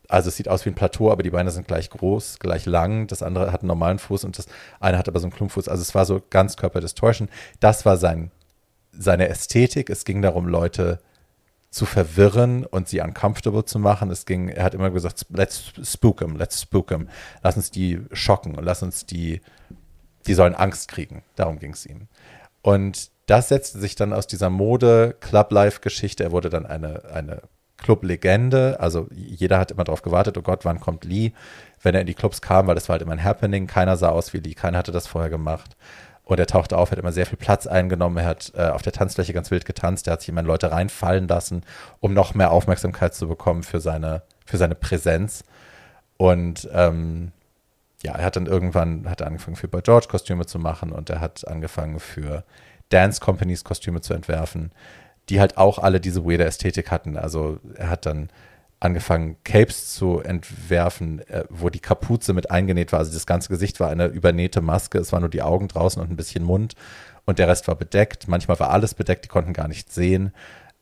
also 0.08 0.28
es 0.28 0.36
sieht 0.36 0.48
aus 0.48 0.64
wie 0.64 0.70
ein 0.70 0.74
Plateau, 0.74 1.10
aber 1.10 1.22
die 1.22 1.30
Beine 1.30 1.50
sind 1.50 1.68
gleich 1.68 1.90
groß, 1.90 2.38
gleich 2.40 2.66
lang. 2.66 3.06
Das 3.06 3.22
andere 3.22 3.52
hat 3.52 3.60
einen 3.60 3.68
normalen 3.68 3.98
Fuß 3.98 4.24
und 4.24 4.38
das 4.38 4.46
eine 4.80 4.98
hat 4.98 5.08
aber 5.08 5.20
so 5.20 5.26
einen 5.26 5.34
Klumpfuß. 5.34 5.68
Also 5.68 5.82
es 5.82 5.94
war 5.94 6.04
so 6.04 6.20
Ganzkörper-Distortion. 6.30 7.28
Das 7.60 7.86
war 7.86 7.96
sein, 7.96 8.32
seine 8.92 9.28
Ästhetik. 9.28 9.88
Es 9.88 10.04
ging 10.04 10.20
darum, 10.22 10.48
Leute 10.48 10.98
zu 11.76 11.84
verwirren 11.84 12.64
und 12.64 12.88
sie 12.88 13.00
uncomfortable 13.00 13.64
zu 13.64 13.78
machen. 13.78 14.10
Es 14.10 14.24
ging, 14.24 14.48
er 14.48 14.64
hat 14.64 14.74
immer 14.74 14.90
gesagt, 14.90 15.26
let's 15.28 15.72
spook 15.82 16.18
them, 16.18 16.36
let's 16.36 16.62
spook 16.62 16.88
them. 16.88 17.08
Lass 17.42 17.56
uns 17.56 17.70
die 17.70 18.00
schocken 18.12 18.54
und 18.54 18.64
lass 18.64 18.82
uns 18.82 19.04
die, 19.04 19.42
die 20.26 20.34
sollen 20.34 20.54
Angst 20.54 20.88
kriegen. 20.88 21.22
Darum 21.36 21.58
ging 21.58 21.72
es 21.72 21.84
ihm. 21.84 22.08
Und 22.62 23.10
das 23.26 23.48
setzte 23.48 23.78
sich 23.78 23.94
dann 23.94 24.14
aus 24.14 24.26
dieser 24.26 24.48
Mode-Club-Life-Geschichte. 24.48 26.24
Er 26.24 26.32
wurde 26.32 26.48
dann 26.48 26.64
eine, 26.64 27.04
eine 27.12 27.42
Club-Legende. 27.76 28.80
Also 28.80 29.08
jeder 29.12 29.58
hat 29.58 29.70
immer 29.70 29.84
darauf 29.84 30.02
gewartet, 30.02 30.38
oh 30.38 30.42
Gott, 30.42 30.64
wann 30.64 30.80
kommt 30.80 31.04
Lee? 31.04 31.32
Wenn 31.82 31.94
er 31.94 32.00
in 32.00 32.06
die 32.06 32.14
Clubs 32.14 32.40
kam, 32.40 32.66
weil 32.66 32.74
das 32.74 32.88
war 32.88 32.94
halt 32.94 33.02
immer 33.02 33.12
ein 33.12 33.22
Happening. 33.22 33.66
Keiner 33.66 33.98
sah 33.98 34.08
aus 34.08 34.32
wie 34.32 34.38
Lee, 34.38 34.54
keiner 34.54 34.78
hatte 34.78 34.92
das 34.92 35.06
vorher 35.06 35.30
gemacht. 35.30 35.76
Und 36.26 36.40
er 36.40 36.48
tauchte 36.48 36.76
auf, 36.76 36.90
hat 36.90 36.98
immer 36.98 37.12
sehr 37.12 37.24
viel 37.24 37.38
Platz 37.38 37.68
eingenommen. 37.68 38.16
Er 38.16 38.26
hat 38.26 38.52
äh, 38.56 38.66
auf 38.66 38.82
der 38.82 38.92
Tanzfläche 38.92 39.32
ganz 39.32 39.52
wild 39.52 39.64
getanzt. 39.64 40.08
Er 40.08 40.14
hat 40.14 40.20
sich 40.20 40.28
immer 40.28 40.40
in 40.40 40.46
Leute 40.46 40.72
reinfallen 40.72 41.28
lassen, 41.28 41.62
um 42.00 42.14
noch 42.14 42.34
mehr 42.34 42.50
Aufmerksamkeit 42.50 43.14
zu 43.14 43.28
bekommen 43.28 43.62
für 43.62 43.80
seine, 43.80 44.22
für 44.44 44.56
seine 44.56 44.74
Präsenz. 44.74 45.44
Und 46.16 46.68
ähm, 46.72 47.30
ja, 48.02 48.12
er 48.16 48.24
hat 48.24 48.34
dann 48.34 48.46
irgendwann 48.46 49.08
hat 49.08 49.22
angefangen 49.22 49.56
für 49.56 49.68
Boy 49.68 49.82
George 49.82 50.08
Kostüme 50.10 50.46
zu 50.46 50.58
machen 50.58 50.90
und 50.90 51.10
er 51.10 51.20
hat 51.20 51.46
angefangen 51.46 52.00
für 52.00 52.42
Dance 52.88 53.20
Companies 53.20 53.62
Kostüme 53.62 54.00
zu 54.00 54.12
entwerfen, 54.12 54.72
die 55.28 55.38
halt 55.38 55.56
auch 55.58 55.78
alle 55.78 56.00
diese 56.00 56.24
weirde 56.24 56.44
Ästhetik 56.44 56.90
hatten. 56.90 57.16
Also 57.16 57.60
er 57.76 57.88
hat 57.88 58.04
dann 58.04 58.30
angefangen, 58.80 59.36
Capes 59.44 59.94
zu 59.94 60.20
entwerfen, 60.20 61.20
äh, 61.28 61.44
wo 61.48 61.70
die 61.70 61.80
Kapuze 61.80 62.32
mit 62.34 62.50
eingenäht 62.50 62.92
war. 62.92 63.00
Also 63.00 63.12
das 63.12 63.26
ganze 63.26 63.48
Gesicht 63.48 63.80
war 63.80 63.90
eine 63.90 64.06
übernähte 64.06 64.60
Maske, 64.60 64.98
es 64.98 65.12
waren 65.12 65.22
nur 65.22 65.30
die 65.30 65.42
Augen 65.42 65.68
draußen 65.68 66.00
und 66.00 66.10
ein 66.10 66.16
bisschen 66.16 66.44
Mund 66.44 66.74
und 67.24 67.38
der 67.38 67.48
Rest 67.48 67.68
war 67.68 67.74
bedeckt. 67.74 68.28
Manchmal 68.28 68.58
war 68.60 68.70
alles 68.70 68.94
bedeckt, 68.94 69.24
die 69.24 69.28
konnten 69.28 69.52
gar 69.52 69.68
nicht 69.68 69.92
sehen. 69.92 70.32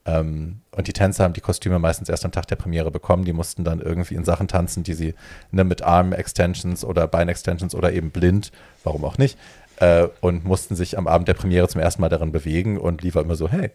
Ähm, 0.07 0.61
und 0.73 0.87
die 0.87 0.93
Tänzer 0.93 1.25
haben 1.25 1.33
die 1.33 1.41
Kostüme 1.41 1.79
meistens 1.79 2.09
erst 2.09 2.25
am 2.25 2.33
Tag 2.33 2.47
der 2.49 2.57
Premiere 2.57 2.91
bekommen. 2.91 3.25
Die 3.25 3.33
mussten 3.33 3.65
dann 3.65 3.81
irgendwie 3.81 4.15
in 4.15 4.25
Sachen 4.25 4.49
tanzen, 4.49 4.83
die 4.83 4.95
sie 4.95 5.15
ne, 5.51 5.65
mit 5.65 5.83
Arm-Extensions 5.83 6.85
oder 6.85 7.09
Bein-Extensions 7.09 7.75
oder 7.75 7.93
eben 7.93 8.11
blind, 8.11 8.53
warum 8.83 9.05
auch 9.05 9.16
nicht, 9.16 9.39
äh, 9.77 10.09
und 10.21 10.45
mussten 10.45 10.77
sich 10.77 10.99
am 10.99 11.07
Abend 11.07 11.29
der 11.29 11.35
Premiere 11.35 11.69
zum 11.69 11.81
ersten 11.81 12.03
Mal 12.03 12.11
darin 12.11 12.33
bewegen 12.33 12.79
und 12.79 13.03
lief 13.03 13.16
immer 13.16 13.37
so, 13.37 13.49
hey, 13.49 13.71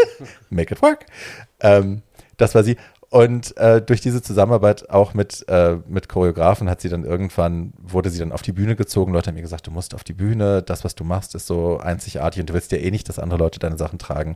make 0.50 0.72
it 0.72 0.80
work. 0.80 1.06
Ähm, 1.60 2.02
das 2.36 2.54
war 2.54 2.62
sie. 2.64 2.76
Und 3.14 3.56
äh, 3.58 3.80
durch 3.80 4.00
diese 4.00 4.22
Zusammenarbeit 4.22 4.90
auch 4.90 5.14
mit, 5.14 5.48
äh, 5.48 5.76
mit 5.86 6.08
Choreografen 6.08 6.68
hat 6.68 6.80
sie 6.80 6.88
dann 6.88 7.04
irgendwann, 7.04 7.72
wurde 7.80 8.10
sie 8.10 8.18
dann 8.18 8.32
auf 8.32 8.42
die 8.42 8.50
Bühne 8.50 8.74
gezogen. 8.74 9.12
Leute 9.12 9.28
haben 9.28 9.36
mir 9.36 9.42
gesagt, 9.42 9.68
du 9.68 9.70
musst 9.70 9.94
auf 9.94 10.02
die 10.02 10.14
Bühne, 10.14 10.64
das, 10.64 10.82
was 10.82 10.96
du 10.96 11.04
machst, 11.04 11.36
ist 11.36 11.46
so 11.46 11.78
einzigartig 11.78 12.40
und 12.40 12.50
du 12.50 12.54
willst 12.54 12.72
ja 12.72 12.78
eh 12.78 12.90
nicht, 12.90 13.08
dass 13.08 13.20
andere 13.20 13.38
Leute 13.38 13.60
deine 13.60 13.78
Sachen 13.78 14.00
tragen. 14.00 14.34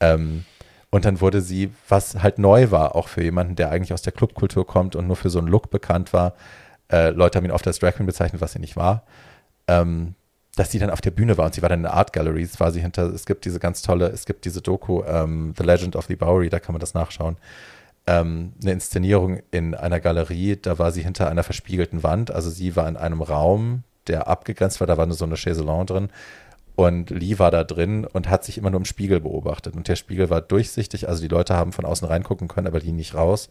Ähm, 0.00 0.46
und 0.88 1.04
dann 1.04 1.20
wurde 1.20 1.42
sie, 1.42 1.70
was 1.90 2.22
halt 2.22 2.38
neu 2.38 2.70
war, 2.70 2.96
auch 2.96 3.08
für 3.08 3.22
jemanden, 3.22 3.56
der 3.56 3.70
eigentlich 3.70 3.92
aus 3.92 4.00
der 4.00 4.14
Clubkultur 4.14 4.66
kommt 4.66 4.96
und 4.96 5.06
nur 5.06 5.16
für 5.16 5.28
so 5.28 5.38
einen 5.38 5.48
Look 5.48 5.68
bekannt 5.68 6.14
war. 6.14 6.32
Äh, 6.90 7.10
Leute 7.10 7.36
haben 7.36 7.44
ihn 7.44 7.50
oft 7.50 7.66
als 7.66 7.78
Drag 7.78 7.92
Queen 7.94 8.06
bezeichnet, 8.06 8.40
was 8.40 8.52
sie 8.52 8.58
nicht 8.58 8.74
war. 8.74 9.04
Ähm, 9.68 10.14
dass 10.56 10.70
sie 10.70 10.78
dann 10.78 10.88
auf 10.88 11.02
der 11.02 11.10
Bühne 11.10 11.36
war 11.36 11.44
und 11.44 11.54
sie 11.54 11.60
war 11.60 11.68
dann 11.68 11.80
in 11.80 11.84
der 11.84 11.92
Art 11.92 12.14
Gallery, 12.14 12.40
es 12.40 12.58
war 12.58 12.72
sie 12.72 12.80
hinter, 12.80 13.12
es 13.12 13.26
gibt 13.26 13.44
diese 13.44 13.58
ganz 13.58 13.82
tolle, 13.82 14.08
es 14.08 14.24
gibt 14.24 14.46
diese 14.46 14.62
Doku, 14.62 15.02
ähm, 15.04 15.52
The 15.58 15.64
Legend 15.64 15.94
of 15.94 16.06
the 16.06 16.16
Bowery, 16.16 16.48
da 16.48 16.58
kann 16.58 16.72
man 16.72 16.80
das 16.80 16.94
nachschauen. 16.94 17.36
Ähm, 18.06 18.52
eine 18.62 18.72
Inszenierung 18.72 19.40
in 19.50 19.74
einer 19.74 20.00
Galerie, 20.00 20.56
da 20.56 20.78
war 20.78 20.92
sie 20.92 21.02
hinter 21.02 21.28
einer 21.28 21.42
verspiegelten 21.42 22.02
Wand, 22.02 22.30
also 22.30 22.50
sie 22.50 22.76
war 22.76 22.86
in 22.88 22.96
einem 22.98 23.22
Raum, 23.22 23.82
der 24.06 24.28
abgegrenzt 24.28 24.80
war, 24.80 24.86
da 24.86 24.98
war 24.98 25.06
nur 25.06 25.16
so 25.16 25.24
eine 25.24 25.36
Chaiselon 25.36 25.86
drin. 25.86 26.08
Und 26.76 27.10
Lee 27.10 27.38
war 27.38 27.50
da 27.50 27.62
drin 27.62 28.04
und 28.04 28.28
hat 28.28 28.44
sich 28.44 28.58
immer 28.58 28.70
nur 28.70 28.80
im 28.80 28.84
Spiegel 28.84 29.20
beobachtet. 29.20 29.76
Und 29.76 29.86
der 29.86 29.94
Spiegel 29.96 30.28
war 30.28 30.40
durchsichtig, 30.40 31.08
also 31.08 31.22
die 31.22 31.28
Leute 31.28 31.54
haben 31.54 31.72
von 31.72 31.84
außen 31.84 32.06
reingucken 32.06 32.48
können, 32.48 32.66
aber 32.66 32.80
Lee 32.80 32.92
nicht 32.92 33.14
raus. 33.14 33.48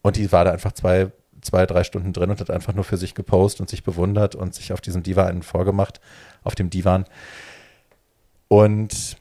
Und 0.00 0.16
die 0.16 0.32
war 0.32 0.46
da 0.46 0.52
einfach 0.52 0.72
zwei, 0.72 1.12
zwei, 1.42 1.66
drei 1.66 1.84
Stunden 1.84 2.12
drin 2.12 2.30
und 2.30 2.40
hat 2.40 2.50
einfach 2.50 2.74
nur 2.74 2.84
für 2.84 2.96
sich 2.96 3.14
gepostet 3.14 3.60
und 3.60 3.68
sich 3.68 3.84
bewundert 3.84 4.34
und 4.34 4.54
sich 4.54 4.72
auf 4.72 4.80
diesem 4.80 5.02
Divan 5.02 5.42
vorgemacht 5.42 6.00
auf 6.42 6.54
dem 6.54 6.70
Divan. 6.70 7.04
Und 8.48 9.16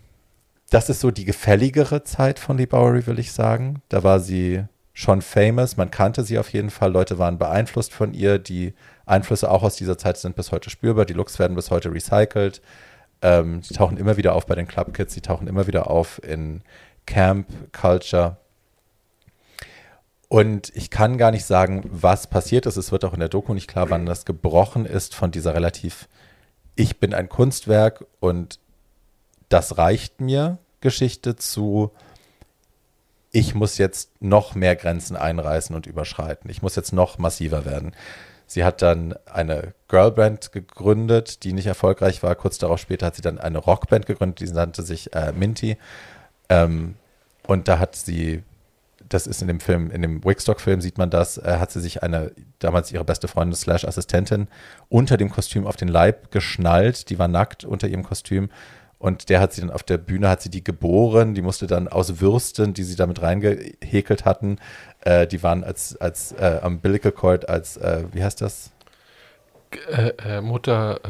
das 0.74 0.90
ist 0.90 1.02
so 1.02 1.12
die 1.12 1.26
gefälligere 1.26 2.04
Zeit 2.04 2.40
von 2.40 2.58
Lee 2.58 2.66
Bowery, 2.66 3.06
will 3.06 3.20
ich 3.20 3.32
sagen. 3.32 3.84
Da 3.90 4.04
war 4.04 4.20
sie 4.20 4.64
schon 4.91 5.22
famous, 5.22 5.78
man 5.78 5.91
kannte 5.91 6.24
sie 6.24 6.40
auf 6.40 6.50
jeden 6.50 6.72
Fall, 6.72 6.91
Leute 6.91 7.20
waren 7.20 7.38
beeinflusst 7.38 7.94
von 7.94 8.16
ihr, 8.16 8.40
die 8.40 8.74
Einflüsse 9.06 9.52
auch 9.52 9.62
aus 9.62 9.76
dieser 9.76 10.00
Zeit 10.00 10.18
sind 10.18 10.36
bis 10.36 10.52
heute 10.52 10.72
spürbar, 10.72 11.06
die 11.06 11.14
Looks 11.14 11.38
werden 11.38 11.56
bis 11.56 11.70
heute 11.70 11.94
recycelt, 11.94 12.62
ähm, 13.22 13.62
die 13.62 13.76
tauchen 13.76 13.98
immer 13.98 14.18
wieder 14.18 14.34
auf 14.34 14.48
bei 14.48 14.56
den 14.56 14.68
Club 14.68 14.95
Kids, 14.95 15.14
die 15.14 15.22
tauchen 15.22 15.48
immer 15.48 15.68
wieder 15.68 15.91
auf 15.91 16.20
in 16.24 16.64
Camp 17.06 17.48
Culture. 17.72 18.38
Und 20.28 20.72
ich 20.76 20.90
kann 20.90 21.20
gar 21.20 21.30
nicht 21.30 21.45
sagen, 21.45 21.84
was 21.91 22.26
passiert 22.26 22.66
ist. 22.66 22.78
Es 22.78 22.91
wird 22.91 23.06
auch 23.06 23.14
in 23.14 23.20
der 23.20 23.30
Doku 23.30 23.54
nicht 23.54 23.68
klar, 23.68 23.91
wann 23.91 24.08
das 24.08 24.26
gebrochen 24.26 24.88
ist 24.88 25.14
von 25.14 25.30
dieser 25.30 25.54
relativ 25.54 26.08
ich 26.76 27.00
bin 27.00 27.14
ein 27.14 27.30
Kunstwerk 27.30 28.06
und 28.20 28.60
das 29.54 29.78
reicht 29.78 30.20
mir 30.20 30.58
Geschichte 30.82 31.36
zu, 31.36 31.92
ich 33.32 33.54
muss 33.54 33.78
jetzt 33.78 34.10
noch 34.20 34.56
mehr 34.56 34.76
Grenzen 34.76 35.16
einreißen 35.16 35.76
und 35.76 35.86
überschreiten. 35.86 36.50
Ich 36.50 36.62
muss 36.62 36.76
jetzt 36.76 36.92
noch 36.92 37.20
massiver 37.20 37.64
werden. 37.64 37.96
Sie 38.48 38.64
hat 38.64 38.82
dann 38.82 39.16
eine 39.26 39.74
Girlband 39.88 40.52
gegründet, 40.52 41.44
die 41.44 41.54
nicht 41.54 41.68
erfolgreich 41.68 42.24
war. 42.24 42.36
Kurz 42.36 42.58
darauf 42.58 42.80
später 42.80 43.06
hat 43.06 43.16
sie 43.16 43.22
dann 43.22 43.38
eine 43.40 43.60
Rockband 43.60 44.06
gegründet, 44.06 44.40
die 44.40 44.52
nannte 44.52 44.82
sich 44.82 45.14
äh, 45.14 45.32
Minty. 45.32 45.78
Ähm, 46.50 46.96
und 47.48 47.68
da 47.68 47.80
hat 47.80 47.96
sie 47.96 48.44
das 49.10 49.28
ist 49.28 49.42
in 49.42 49.48
dem 49.48 49.60
Film, 49.60 49.92
in 49.92 50.02
dem 50.02 50.24
Wickstock-Film 50.24 50.82
sieht 50.82 50.98
man 50.98 51.10
das, 51.10 51.38
äh, 51.38 51.58
hat 51.60 51.72
sie 51.72 51.82
sich 51.82 52.02
eine, 52.02 52.32
damals 52.60 52.92
ihre 52.92 53.04
beste 53.04 53.28
Freundin 53.28 53.56
slash 53.56 53.86
Assistentin, 53.86 54.48
unter 54.90 55.18
dem 55.18 55.30
Kostüm 55.30 55.68
auf 55.68 55.76
den 55.76 55.88
Leib 55.88 56.32
geschnallt. 56.32 57.10
Die 57.10 57.20
war 57.20 57.28
nackt 57.28 57.64
unter 57.64 57.88
ihrem 57.88 58.04
Kostüm. 58.04 58.50
Und 59.04 59.28
der 59.28 59.42
hat 59.42 59.52
sie 59.52 59.60
dann 59.60 59.70
auf 59.70 59.84
der 59.84 59.98
Bühne, 59.98 60.30
hat 60.30 60.42
sie 60.42 60.50
die 60.50 60.64
geboren, 60.64 61.34
die 61.34 61.42
musste 61.42 61.68
dann 61.68 61.90
aus 61.90 62.22
Würsten, 62.22 62.74
die 62.74 62.84
sie 62.84 62.96
damit 62.96 63.22
reingehäkelt 63.22 64.24
hatten, 64.24 64.60
äh, 65.02 65.28
die 65.28 65.44
waren 65.44 65.66
als, 65.66 65.98
als 65.98 66.32
äh, 66.32 66.62
Umbilical 66.64 67.12
Cord, 67.12 67.50
als, 67.50 67.76
äh, 67.76 68.06
wie 68.14 68.24
heißt 68.24 68.40
das? 68.40 68.72
Äh, 69.92 70.14
äh, 70.26 70.40
Mutter, 70.40 71.02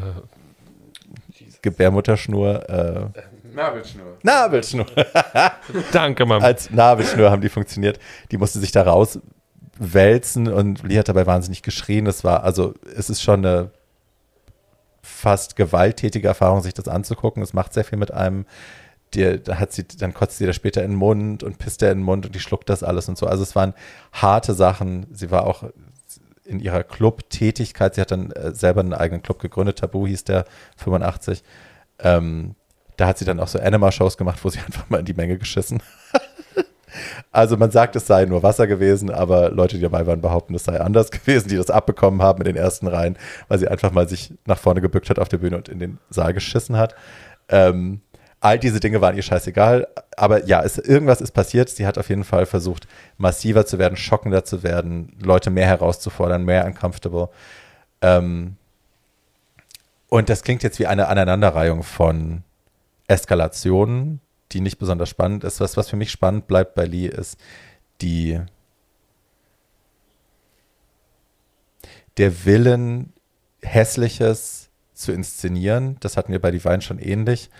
Gebärmutterschnur. 1.62 2.68
Äh, 2.68 3.54
Nabelschnur. 3.54 4.18
Nabelschnur. 4.24 4.86
Danke, 5.92 6.26
Mann. 6.26 6.42
Als 6.42 6.72
Nabelschnur 6.72 7.30
haben 7.30 7.42
die 7.42 7.48
funktioniert. 7.48 8.00
Die 8.32 8.38
musste 8.38 8.58
sich 8.58 8.72
da 8.72 8.82
rauswälzen 8.82 10.48
und 10.48 10.82
Lee 10.82 10.98
hat 10.98 11.08
dabei 11.08 11.26
wahnsinnig 11.26 11.62
geschrien. 11.62 12.06
Das 12.06 12.24
war, 12.24 12.42
also 12.42 12.74
es 12.96 13.08
ist 13.08 13.22
schon 13.22 13.46
eine 13.46 13.70
fast 15.04 15.56
gewalttätige 15.56 16.28
Erfahrung, 16.28 16.62
sich 16.62 16.74
das 16.74 16.88
anzugucken. 16.88 17.42
Es 17.42 17.52
macht 17.52 17.72
sehr 17.72 17.84
viel 17.84 17.98
mit 17.98 18.12
einem. 18.12 18.46
Die, 19.14 19.40
da 19.40 19.58
hat 19.58 19.72
sie, 19.72 19.84
dann 19.84 20.12
kotzt 20.12 20.38
sie 20.38 20.46
da 20.46 20.52
später 20.52 20.82
in 20.82 20.92
den 20.92 20.98
Mund 20.98 21.44
und 21.44 21.58
pisst 21.58 21.82
er 21.82 21.92
in 21.92 21.98
den 21.98 22.04
Mund 22.04 22.26
und 22.26 22.34
die 22.34 22.40
schluckt 22.40 22.68
das 22.68 22.82
alles 22.82 23.08
und 23.08 23.16
so. 23.16 23.26
Also 23.26 23.42
es 23.44 23.54
waren 23.54 23.74
harte 24.12 24.54
Sachen. 24.54 25.06
Sie 25.12 25.30
war 25.30 25.46
auch 25.46 25.64
in 26.44 26.60
ihrer 26.60 26.82
Club-Tätigkeit, 26.82 27.94
sie 27.94 28.00
hat 28.00 28.10
dann 28.10 28.30
äh, 28.32 28.54
selber 28.54 28.80
einen 28.80 28.92
eigenen 28.92 29.22
Club 29.22 29.38
gegründet, 29.38 29.78
Tabu 29.78 30.06
hieß 30.06 30.24
der, 30.24 30.44
85. 30.76 31.42
Ähm, 32.00 32.54
da 32.96 33.08
hat 33.08 33.18
sie 33.18 33.24
dann 33.24 33.40
auch 33.40 33.48
so 33.48 33.58
Anima-Shows 33.58 34.16
gemacht, 34.16 34.44
wo 34.44 34.50
sie 34.50 34.58
einfach 34.66 34.88
mal 34.90 34.98
in 34.98 35.06
die 35.06 35.14
Menge 35.14 35.38
geschissen. 35.38 35.82
Also 37.32 37.56
man 37.56 37.70
sagt, 37.70 37.96
es 37.96 38.06
sei 38.06 38.24
nur 38.24 38.42
Wasser 38.42 38.66
gewesen, 38.66 39.10
aber 39.10 39.50
Leute, 39.50 39.76
die 39.76 39.82
dabei 39.82 40.06
waren, 40.06 40.20
behaupten, 40.20 40.54
es 40.54 40.64
sei 40.64 40.80
anders 40.80 41.10
gewesen, 41.10 41.48
die 41.48 41.56
das 41.56 41.70
abbekommen 41.70 42.22
haben 42.22 42.40
in 42.40 42.44
den 42.44 42.56
ersten 42.56 42.86
Reihen, 42.86 43.16
weil 43.48 43.58
sie 43.58 43.68
einfach 43.68 43.92
mal 43.92 44.08
sich 44.08 44.32
nach 44.46 44.58
vorne 44.58 44.80
gebückt 44.80 45.10
hat 45.10 45.18
auf 45.18 45.28
der 45.28 45.38
Bühne 45.38 45.56
und 45.56 45.68
in 45.68 45.78
den 45.78 45.98
Saal 46.10 46.34
geschissen 46.34 46.76
hat. 46.76 46.94
Ähm, 47.48 48.00
all 48.40 48.58
diese 48.58 48.80
Dinge 48.80 49.00
waren 49.00 49.16
ihr 49.16 49.22
scheißegal, 49.22 49.88
aber 50.16 50.44
ja, 50.44 50.62
es, 50.62 50.78
irgendwas 50.78 51.20
ist 51.20 51.32
passiert. 51.32 51.70
Sie 51.70 51.86
hat 51.86 51.98
auf 51.98 52.08
jeden 52.08 52.24
Fall 52.24 52.46
versucht, 52.46 52.86
massiver 53.16 53.66
zu 53.66 53.78
werden, 53.78 53.96
schockender 53.96 54.44
zu 54.44 54.62
werden, 54.62 55.16
Leute 55.22 55.50
mehr 55.50 55.66
herauszufordern, 55.66 56.44
mehr 56.44 56.66
uncomfortable. 56.66 57.30
Ähm, 58.02 58.56
und 60.08 60.28
das 60.28 60.42
klingt 60.42 60.62
jetzt 60.62 60.78
wie 60.78 60.86
eine 60.86 61.08
Aneinanderreihung 61.08 61.82
von 61.82 62.42
Eskalationen, 63.08 64.20
die 64.54 64.60
nicht 64.60 64.78
besonders 64.78 65.08
spannend 65.08 65.44
ist. 65.44 65.60
Was, 65.60 65.76
was 65.76 65.90
für 65.90 65.96
mich 65.96 66.10
spannend 66.10 66.46
bleibt 66.46 66.74
bei 66.74 66.84
Lee, 66.84 67.08
ist 67.08 67.38
die 68.00 68.40
der 72.16 72.44
Willen, 72.44 73.12
Hässliches 73.62 74.70
zu 74.92 75.10
inszenieren. 75.10 75.96
Das 76.00 76.16
hatten 76.16 76.32
wir 76.32 76.40
bei 76.40 76.52
Divine 76.52 76.80
schon 76.80 77.00
ähnlich, 77.00 77.50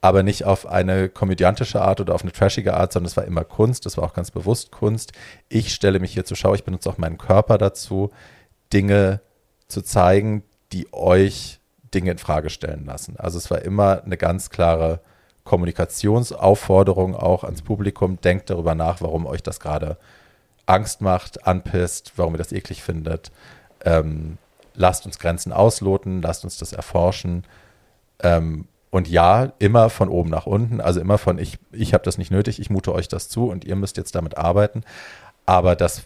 aber 0.00 0.22
nicht 0.22 0.44
auf 0.44 0.66
eine 0.66 1.08
komödiantische 1.08 1.80
Art 1.82 2.00
oder 2.00 2.14
auf 2.14 2.22
eine 2.22 2.30
trashige 2.30 2.74
Art, 2.74 2.92
sondern 2.92 3.08
es 3.08 3.16
war 3.16 3.24
immer 3.24 3.44
Kunst, 3.44 3.86
es 3.86 3.96
war 3.96 4.04
auch 4.04 4.14
ganz 4.14 4.30
bewusst 4.30 4.70
Kunst. 4.70 5.12
Ich 5.48 5.74
stelle 5.74 5.98
mich 5.98 6.12
hier 6.12 6.24
zur 6.24 6.36
Schau, 6.36 6.54
ich 6.54 6.64
benutze 6.64 6.88
auch 6.88 6.98
meinen 6.98 7.18
Körper 7.18 7.58
dazu, 7.58 8.10
Dinge 8.72 9.20
zu 9.66 9.82
zeigen, 9.82 10.44
die 10.72 10.92
euch 10.92 11.58
Dinge 11.92 12.12
in 12.12 12.18
Frage 12.18 12.50
stellen 12.50 12.84
lassen. 12.84 13.16
Also 13.16 13.38
es 13.38 13.50
war 13.50 13.62
immer 13.62 14.04
eine 14.04 14.16
ganz 14.16 14.50
klare 14.50 15.00
Kommunikationsaufforderung 15.44 17.14
auch 17.14 17.44
ans 17.44 17.62
Publikum. 17.62 18.20
Denkt 18.20 18.50
darüber 18.50 18.74
nach, 18.74 19.00
warum 19.00 19.26
euch 19.26 19.42
das 19.42 19.60
gerade 19.60 19.98
Angst 20.66 21.00
macht, 21.00 21.46
anpisst, 21.46 22.12
warum 22.16 22.34
ihr 22.34 22.38
das 22.38 22.52
eklig 22.52 22.82
findet. 22.82 23.30
Ähm, 23.84 24.38
lasst 24.74 25.06
uns 25.06 25.18
Grenzen 25.18 25.52
ausloten, 25.52 26.22
lasst 26.22 26.44
uns 26.44 26.58
das 26.58 26.72
erforschen. 26.72 27.44
Ähm, 28.20 28.66
und 28.90 29.08
ja, 29.08 29.52
immer 29.58 29.90
von 29.90 30.08
oben 30.08 30.30
nach 30.30 30.46
unten, 30.46 30.80
also 30.80 31.00
immer 31.00 31.18
von 31.18 31.38
ich, 31.38 31.58
ich 31.72 31.94
habe 31.94 32.04
das 32.04 32.16
nicht 32.16 32.30
nötig, 32.30 32.60
ich 32.60 32.70
mute 32.70 32.92
euch 32.92 33.08
das 33.08 33.28
zu 33.28 33.48
und 33.48 33.64
ihr 33.64 33.76
müsst 33.76 33.96
jetzt 33.96 34.14
damit 34.14 34.38
arbeiten. 34.38 34.84
Aber 35.46 35.76
das 35.76 36.04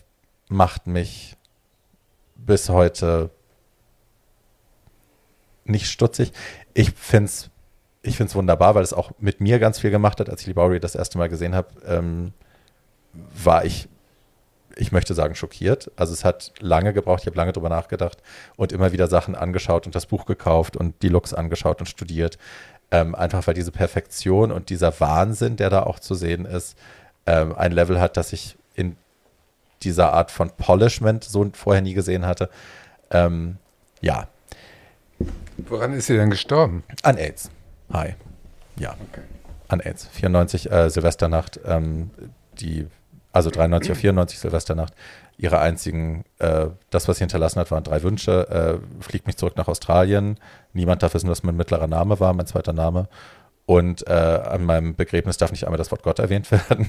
macht 0.48 0.86
mich 0.86 1.36
bis 2.34 2.70
heute 2.70 3.30
nicht 5.64 5.90
stutzig. 5.90 6.32
Ich 6.72 6.92
finde 6.92 7.26
es 7.26 7.50
ich 8.08 8.16
find's 8.16 8.34
wunderbar, 8.34 8.74
weil 8.74 8.82
es 8.82 8.92
auch 8.92 9.12
mit 9.18 9.40
mir 9.40 9.58
ganz 9.58 9.78
viel 9.78 9.90
gemacht 9.90 10.20
hat. 10.20 10.28
Als 10.28 10.46
ich 10.46 10.54
Bowery 10.54 10.80
das 10.80 10.94
erste 10.94 11.18
Mal 11.18 11.28
gesehen 11.28 11.54
habe, 11.54 11.68
ähm, 11.86 12.32
war 13.12 13.64
ich, 13.64 13.88
ich 14.76 14.92
möchte 14.92 15.14
sagen, 15.14 15.34
schockiert. 15.34 15.90
Also 15.96 16.12
es 16.12 16.24
hat 16.24 16.52
lange 16.60 16.92
gebraucht, 16.92 17.22
ich 17.22 17.26
habe 17.26 17.36
lange 17.36 17.52
drüber 17.52 17.68
nachgedacht 17.68 18.22
und 18.56 18.72
immer 18.72 18.92
wieder 18.92 19.06
Sachen 19.08 19.34
angeschaut 19.34 19.86
und 19.86 19.94
das 19.94 20.06
Buch 20.06 20.26
gekauft 20.26 20.76
und 20.76 21.02
die 21.02 21.08
Looks 21.08 21.34
angeschaut 21.34 21.80
und 21.80 21.86
studiert. 21.86 22.38
Ähm, 22.90 23.14
einfach 23.14 23.46
weil 23.46 23.54
diese 23.54 23.72
Perfektion 23.72 24.50
und 24.50 24.70
dieser 24.70 24.98
Wahnsinn, 25.00 25.56
der 25.56 25.70
da 25.70 25.82
auch 25.82 25.98
zu 25.98 26.14
sehen 26.14 26.46
ist, 26.46 26.78
ähm, 27.26 27.54
ein 27.54 27.72
Level 27.72 28.00
hat, 28.00 28.16
das 28.16 28.32
ich 28.32 28.56
in 28.74 28.96
dieser 29.82 30.12
Art 30.12 30.30
von 30.30 30.50
Polishment 30.50 31.22
so 31.22 31.48
vorher 31.52 31.82
nie 31.82 31.94
gesehen 31.94 32.26
hatte. 32.26 32.48
Ähm, 33.10 33.58
ja, 34.00 34.28
Woran 35.58 35.92
ist 35.92 36.06
sie 36.06 36.16
denn 36.16 36.30
gestorben? 36.30 36.84
An 37.02 37.16
AIDS. 37.16 37.50
Hi. 37.92 38.14
Ja. 38.76 38.94
Okay. 39.10 39.22
An 39.68 39.80
AIDS. 39.80 40.06
94 40.12 40.70
äh, 40.70 40.88
Silvesternacht, 40.90 41.60
ähm, 41.64 42.10
die, 42.60 42.86
also 43.32 43.50
93 43.50 43.90
oder 43.90 44.00
94 44.00 44.38
Silvesternacht. 44.38 44.94
Ihre 45.36 45.60
einzigen, 45.60 46.24
äh, 46.38 46.66
das, 46.90 47.06
was 47.06 47.18
sie 47.18 47.22
hinterlassen 47.22 47.60
hat, 47.60 47.70
waren 47.70 47.84
drei 47.84 48.02
Wünsche. 48.02 48.80
Äh, 48.80 49.02
fliegt 49.02 49.26
mich 49.26 49.36
zurück 49.36 49.56
nach 49.56 49.68
Australien. 49.68 50.38
Niemand 50.72 51.02
darf 51.02 51.14
wissen, 51.14 51.30
was 51.30 51.42
mein 51.42 51.56
mittlerer 51.56 51.86
Name 51.86 52.18
war, 52.18 52.32
mein 52.32 52.46
zweiter 52.46 52.72
Name. 52.72 53.08
Und 53.66 54.06
äh, 54.08 54.12
an 54.12 54.64
meinem 54.64 54.94
Begräbnis 54.94 55.36
darf 55.36 55.50
nicht 55.50 55.64
einmal 55.64 55.76
das 55.76 55.90
Wort 55.90 56.02
Gott 56.02 56.18
erwähnt 56.18 56.50
werden. 56.50 56.88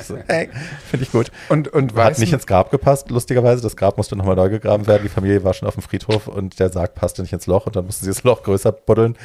so, 0.00 0.16
hey, 0.28 0.48
finde 0.88 1.04
ich 1.04 1.10
gut. 1.10 1.32
Und, 1.48 1.66
und 1.68 1.92
Hat 1.96 2.20
nicht 2.20 2.32
ins 2.32 2.46
Grab 2.46 2.70
gepasst, 2.70 3.10
lustigerweise. 3.10 3.62
Das 3.62 3.76
Grab 3.76 3.96
musste 3.96 4.14
nochmal 4.14 4.36
neu 4.36 4.48
gegraben 4.48 4.86
werden. 4.86 5.02
Die 5.02 5.08
Familie 5.08 5.42
war 5.42 5.54
schon 5.54 5.66
auf 5.66 5.74
dem 5.74 5.82
Friedhof 5.82 6.28
und 6.28 6.60
der 6.60 6.70
Sarg 6.70 6.94
passte 6.94 7.22
nicht 7.22 7.32
ins 7.32 7.48
Loch 7.48 7.66
und 7.66 7.74
dann 7.74 7.84
mussten 7.84 8.04
sie 8.04 8.12
das 8.12 8.22
Loch 8.22 8.44
größer 8.44 8.70
buddeln. 8.70 9.18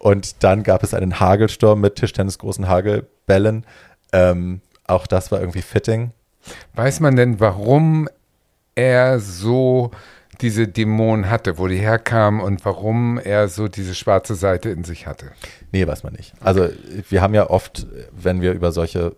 Und 0.00 0.42
dann 0.42 0.62
gab 0.62 0.82
es 0.82 0.94
einen 0.94 1.20
Hagelsturm 1.20 1.82
mit 1.82 1.96
Tischtennisgroßen 1.96 2.66
Hagelbällen. 2.66 3.66
Ähm, 4.14 4.62
auch 4.86 5.06
das 5.06 5.30
war 5.30 5.40
irgendwie 5.40 5.60
fitting. 5.60 6.12
Weiß 6.74 7.00
man 7.00 7.16
denn, 7.16 7.38
warum 7.38 8.08
er 8.74 9.20
so 9.20 9.90
diese 10.40 10.66
Dämonen 10.66 11.28
hatte, 11.28 11.58
wo 11.58 11.68
die 11.68 11.76
herkamen 11.76 12.40
und 12.40 12.64
warum 12.64 13.18
er 13.18 13.48
so 13.48 13.68
diese 13.68 13.94
schwarze 13.94 14.34
Seite 14.34 14.70
in 14.70 14.84
sich 14.84 15.06
hatte? 15.06 15.32
Nee, 15.70 15.86
weiß 15.86 16.02
man 16.02 16.14
nicht. 16.14 16.32
Also 16.40 16.70
wir 17.10 17.20
haben 17.20 17.34
ja 17.34 17.50
oft, 17.50 17.86
wenn 18.10 18.40
wir 18.40 18.52
über 18.52 18.72
solche 18.72 19.14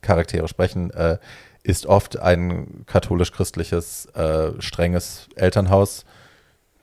Charaktere 0.00 0.48
sprechen, 0.48 0.90
äh, 0.92 1.18
ist 1.62 1.84
oft 1.84 2.18
ein 2.18 2.84
katholisch-christliches, 2.86 4.06
äh, 4.14 4.52
strenges 4.60 5.28
Elternhaus 5.36 6.06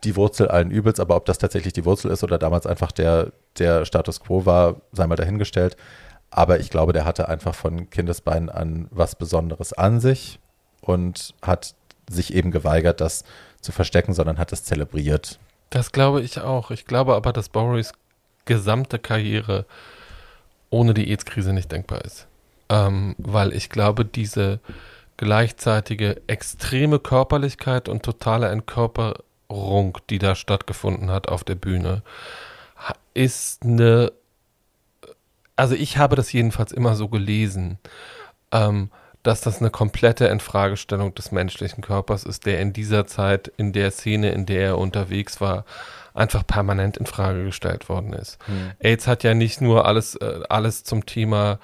die 0.04 0.16
Wurzel 0.16 0.48
allen 0.48 0.72
Übels, 0.72 1.00
aber 1.00 1.16
ob 1.16 1.26
das 1.26 1.38
tatsächlich 1.38 1.74
die 1.74 1.86
Wurzel 1.86 2.12
ist 2.12 2.24
oder 2.24 2.38
damals 2.38 2.66
einfach 2.66 2.92
der, 2.92 3.32
der 3.60 3.86
Status 3.86 4.20
quo 4.20 4.46
war, 4.46 4.78
sei 4.92 5.08
mal 5.08 5.16
dahingestellt. 5.16 5.78
Aber 6.32 6.60
ich 6.60 6.70
glaube, 6.70 6.94
der 6.94 7.06
hatte 7.06 7.28
einfach 7.28 7.54
von 7.54 7.90
Kindesbeinen 7.90 8.50
an 8.50 8.88
was 8.90 9.16
Besonderes 9.16 9.74
an 9.74 10.00
sich 10.00 10.40
und 10.82 11.36
hat 11.42 11.76
sich 12.10 12.34
eben 12.34 12.52
geweigert, 12.52 13.02
das 13.02 13.24
zu 13.60 13.72
verstecken, 13.72 14.14
sondern 14.14 14.38
hat 14.38 14.52
es 14.52 14.64
zelebriert. 14.64 15.40
Das 15.70 15.92
glaube 15.92 16.22
ich 16.22 16.40
auch. 16.40 16.72
Ich 16.72 16.86
glaube 16.86 17.16
aber, 17.16 17.32
dass 17.34 17.50
Boris 17.50 17.94
gesamte 18.46 18.98
Karriere 18.98 19.66
ohne 20.70 20.94
die 20.94 21.10
AIDS-Krise 21.10 21.54
nicht 21.54 21.72
denkbar 21.72 22.04
ist. 22.04 22.28
Ähm, 22.70 23.16
weil 23.18 23.54
ich 23.54 23.70
glaube, 23.70 24.06
diese 24.06 24.60
gleichzeitige 25.18 26.22
extreme 26.28 26.98
Körperlichkeit 26.98 27.88
und 27.90 28.04
totale 28.04 28.50
Entkörperung, 29.52 29.98
die 30.10 30.20
da 30.20 30.36
stattgefunden 30.36 31.12
hat 31.12 31.28
auf 31.28 31.44
der 31.44 31.56
Bühne, 31.56 32.04
ist 33.14 33.64
eine, 33.64 34.12
also 35.56 35.76
ich 35.76 35.98
habe 35.98 36.16
das 36.16 36.32
jedenfalls 36.32 36.72
immer 36.72 36.96
so 36.96 37.10
gelesen, 37.10 37.78
ähm, 38.52 38.90
dass 39.24 39.42
das 39.42 39.60
eine 39.60 39.70
komplette 39.70 40.30
Entfragestellung 40.30 41.14
des 41.14 41.32
menschlichen 41.32 41.84
Körpers 41.84 42.24
ist, 42.24 42.46
der 42.46 42.60
in 42.60 42.74
dieser 42.74 43.06
Zeit, 43.06 43.52
in 43.58 43.72
der 43.72 43.92
Szene, 43.92 44.32
in 44.32 44.48
der 44.48 44.62
er 44.62 44.78
unterwegs 44.80 45.40
war, 45.40 45.66
einfach 46.14 46.46
permanent 46.48 46.98
in 46.98 47.06
Frage 47.06 47.44
gestellt 47.44 47.88
worden 47.88 48.14
ist. 48.14 48.40
Hm. 48.48 48.72
AIDS 48.80 49.08
hat 49.08 49.24
ja 49.24 49.34
nicht 49.34 49.62
nur 49.62 49.86
alles, 49.86 50.16
äh, 50.16 50.42
alles 50.50 50.84
zum 50.84 51.06
Thema 51.06 51.60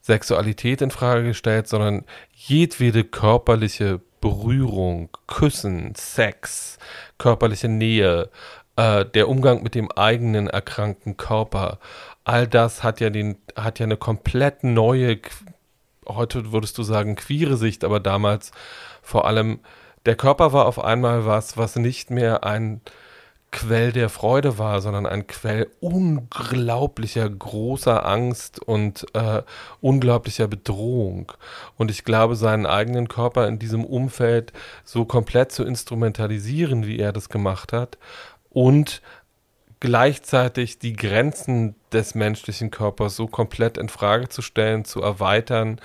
Sexualität 0.00 0.82
in 0.82 0.90
Frage 0.90 1.24
gestellt, 1.24 1.68
sondern 1.68 2.04
jedwede 2.32 3.04
körperliche 3.04 4.00
Berührung, 4.20 5.10
Küssen, 5.26 5.94
Sex, 5.94 6.78
körperliche 7.18 7.68
Nähe, 7.68 8.30
äh, 8.76 9.04
der 9.04 9.28
Umgang 9.28 9.62
mit 9.62 9.74
dem 9.74 9.90
eigenen 9.92 10.48
erkrankten 10.48 11.16
Körper, 11.16 11.78
all 12.24 12.46
das 12.46 12.82
hat 12.82 13.00
ja 13.00 13.10
den, 13.10 13.36
hat 13.56 13.78
ja 13.78 13.84
eine 13.84 13.96
komplett 13.96 14.64
neue 14.64 15.20
heute 16.08 16.52
würdest 16.52 16.78
du 16.78 16.82
sagen 16.82 17.16
queere 17.16 17.56
Sicht, 17.56 17.84
aber 17.84 18.00
damals 18.00 18.52
vor 19.02 19.26
allem 19.26 19.60
der 20.06 20.16
Körper 20.16 20.52
war 20.52 20.66
auf 20.66 20.82
einmal 20.82 21.26
was, 21.26 21.56
was 21.56 21.76
nicht 21.76 22.10
mehr 22.10 22.44
ein 22.44 22.80
Quell 23.50 23.92
der 23.92 24.10
Freude 24.10 24.58
war, 24.58 24.82
sondern 24.82 25.06
ein 25.06 25.26
Quell 25.26 25.68
unglaublicher 25.80 27.28
großer 27.28 28.04
Angst 28.04 28.60
und 28.60 29.06
äh, 29.14 29.42
unglaublicher 29.80 30.48
Bedrohung. 30.48 31.32
Und 31.76 31.90
ich 31.90 32.04
glaube, 32.04 32.36
seinen 32.36 32.66
eigenen 32.66 33.08
Körper 33.08 33.48
in 33.48 33.58
diesem 33.58 33.84
Umfeld 33.84 34.52
so 34.84 35.06
komplett 35.06 35.50
zu 35.50 35.64
instrumentalisieren, 35.64 36.86
wie 36.86 36.98
er 36.98 37.12
das 37.12 37.30
gemacht 37.30 37.72
hat, 37.72 37.96
und 38.50 39.00
gleichzeitig 39.80 40.78
die 40.78 40.94
Grenzen 40.94 41.74
des 41.92 42.14
menschlichen 42.14 42.70
Körpers 42.70 43.16
so 43.16 43.28
komplett 43.28 43.78
in 43.78 43.88
Frage 43.88 44.28
zu 44.28 44.42
stellen, 44.42 44.84
zu 44.84 45.00
erweitern 45.00 45.80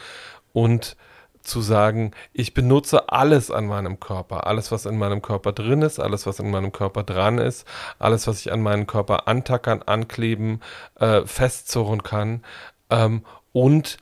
und 0.52 0.98
zu 1.44 1.62
sagen, 1.62 2.12
ich 2.32 2.54
benutze 2.54 3.10
alles 3.10 3.52
an 3.52 3.66
meinem 3.68 4.00
Körper, 4.00 4.48
alles, 4.48 4.72
was 4.72 4.86
in 4.86 4.98
meinem 4.98 5.22
Körper 5.22 5.52
drin 5.52 5.82
ist, 5.82 6.00
alles, 6.00 6.26
was 6.26 6.40
in 6.40 6.50
meinem 6.50 6.72
Körper 6.72 7.04
dran 7.04 7.38
ist, 7.38 7.68
alles, 8.00 8.28
was 8.28 8.40
ich 8.40 8.52
an 8.52 8.62
meinen 8.62 8.88
Körper 8.88 9.28
antackern, 9.28 9.82
ankleben, 9.84 10.62
äh, 11.00 11.26
festzurren 11.26 12.04
kann. 12.04 12.44
Ähm, 12.90 13.24
und 13.52 13.98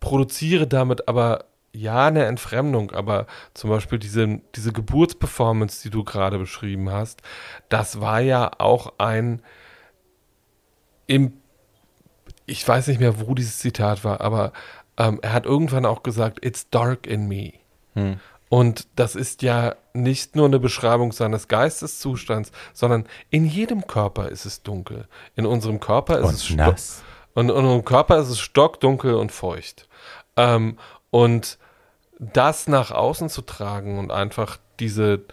produziere 0.00 0.66
damit 0.66 1.08
aber 1.08 1.44
ja 1.72 2.06
eine 2.06 2.24
Entfremdung, 2.26 2.90
aber 2.92 3.26
zum 3.54 3.70
Beispiel 3.70 3.98
diese, 3.98 4.40
diese 4.54 4.72
Geburtsperformance, 4.72 5.82
die 5.82 5.90
du 5.90 6.04
gerade 6.04 6.38
beschrieben 6.38 6.90
hast, 6.90 7.22
das 7.68 8.00
war 8.00 8.20
ja 8.20 8.50
auch 8.58 8.94
ein 8.98 9.42
im, 11.06 11.32
ich 12.46 12.66
weiß 12.66 12.88
nicht 12.88 13.00
mehr, 13.00 13.20
wo 13.20 13.34
dieses 13.34 13.58
Zitat 13.58 14.04
war, 14.04 14.20
aber 14.20 14.52
ähm, 14.98 15.20
er 15.22 15.32
hat 15.32 15.46
irgendwann 15.46 15.86
auch 15.86 16.02
gesagt, 16.02 16.44
it's 16.44 16.68
dark 16.68 17.06
in 17.06 17.26
me. 17.28 17.54
Hm. 17.94 18.20
Und 18.50 18.88
das 18.96 19.14
ist 19.14 19.42
ja 19.42 19.76
nicht 19.92 20.34
nur 20.34 20.46
eine 20.46 20.58
Beschreibung 20.58 21.12
seines 21.12 21.48
Geisteszustands, 21.48 22.50
sondern 22.72 23.06
in 23.30 23.44
jedem 23.44 23.86
Körper 23.86 24.28
ist 24.28 24.46
es 24.46 24.62
dunkel. 24.62 25.06
In 25.36 25.46
unserem 25.46 25.80
Körper 25.80 26.18
ist 26.18 26.24
und 26.24 26.34
es 26.34 26.50
nass. 26.50 27.02
Und 27.34 27.50
in 27.50 27.56
unserem 27.56 27.84
Körper 27.84 28.18
ist 28.18 28.28
es 28.28 28.40
stockdunkel 28.40 29.14
und 29.14 29.32
feucht. 29.32 29.88
Ähm, 30.36 30.78
und 31.10 31.58
das 32.18 32.66
nach 32.66 32.90
außen 32.90 33.28
zu 33.28 33.42
tragen 33.42 33.98
und 33.98 34.10
einfach 34.10 34.58
diese 34.80 35.24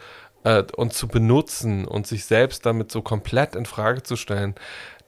äh, 0.44 0.64
und 0.76 0.94
zu 0.94 1.08
benutzen 1.08 1.86
und 1.86 2.06
sich 2.06 2.26
selbst 2.26 2.66
damit 2.66 2.92
so 2.92 3.02
komplett 3.02 3.56
in 3.56 3.66
Frage 3.66 4.04
zu 4.04 4.16
stellen, 4.18 4.56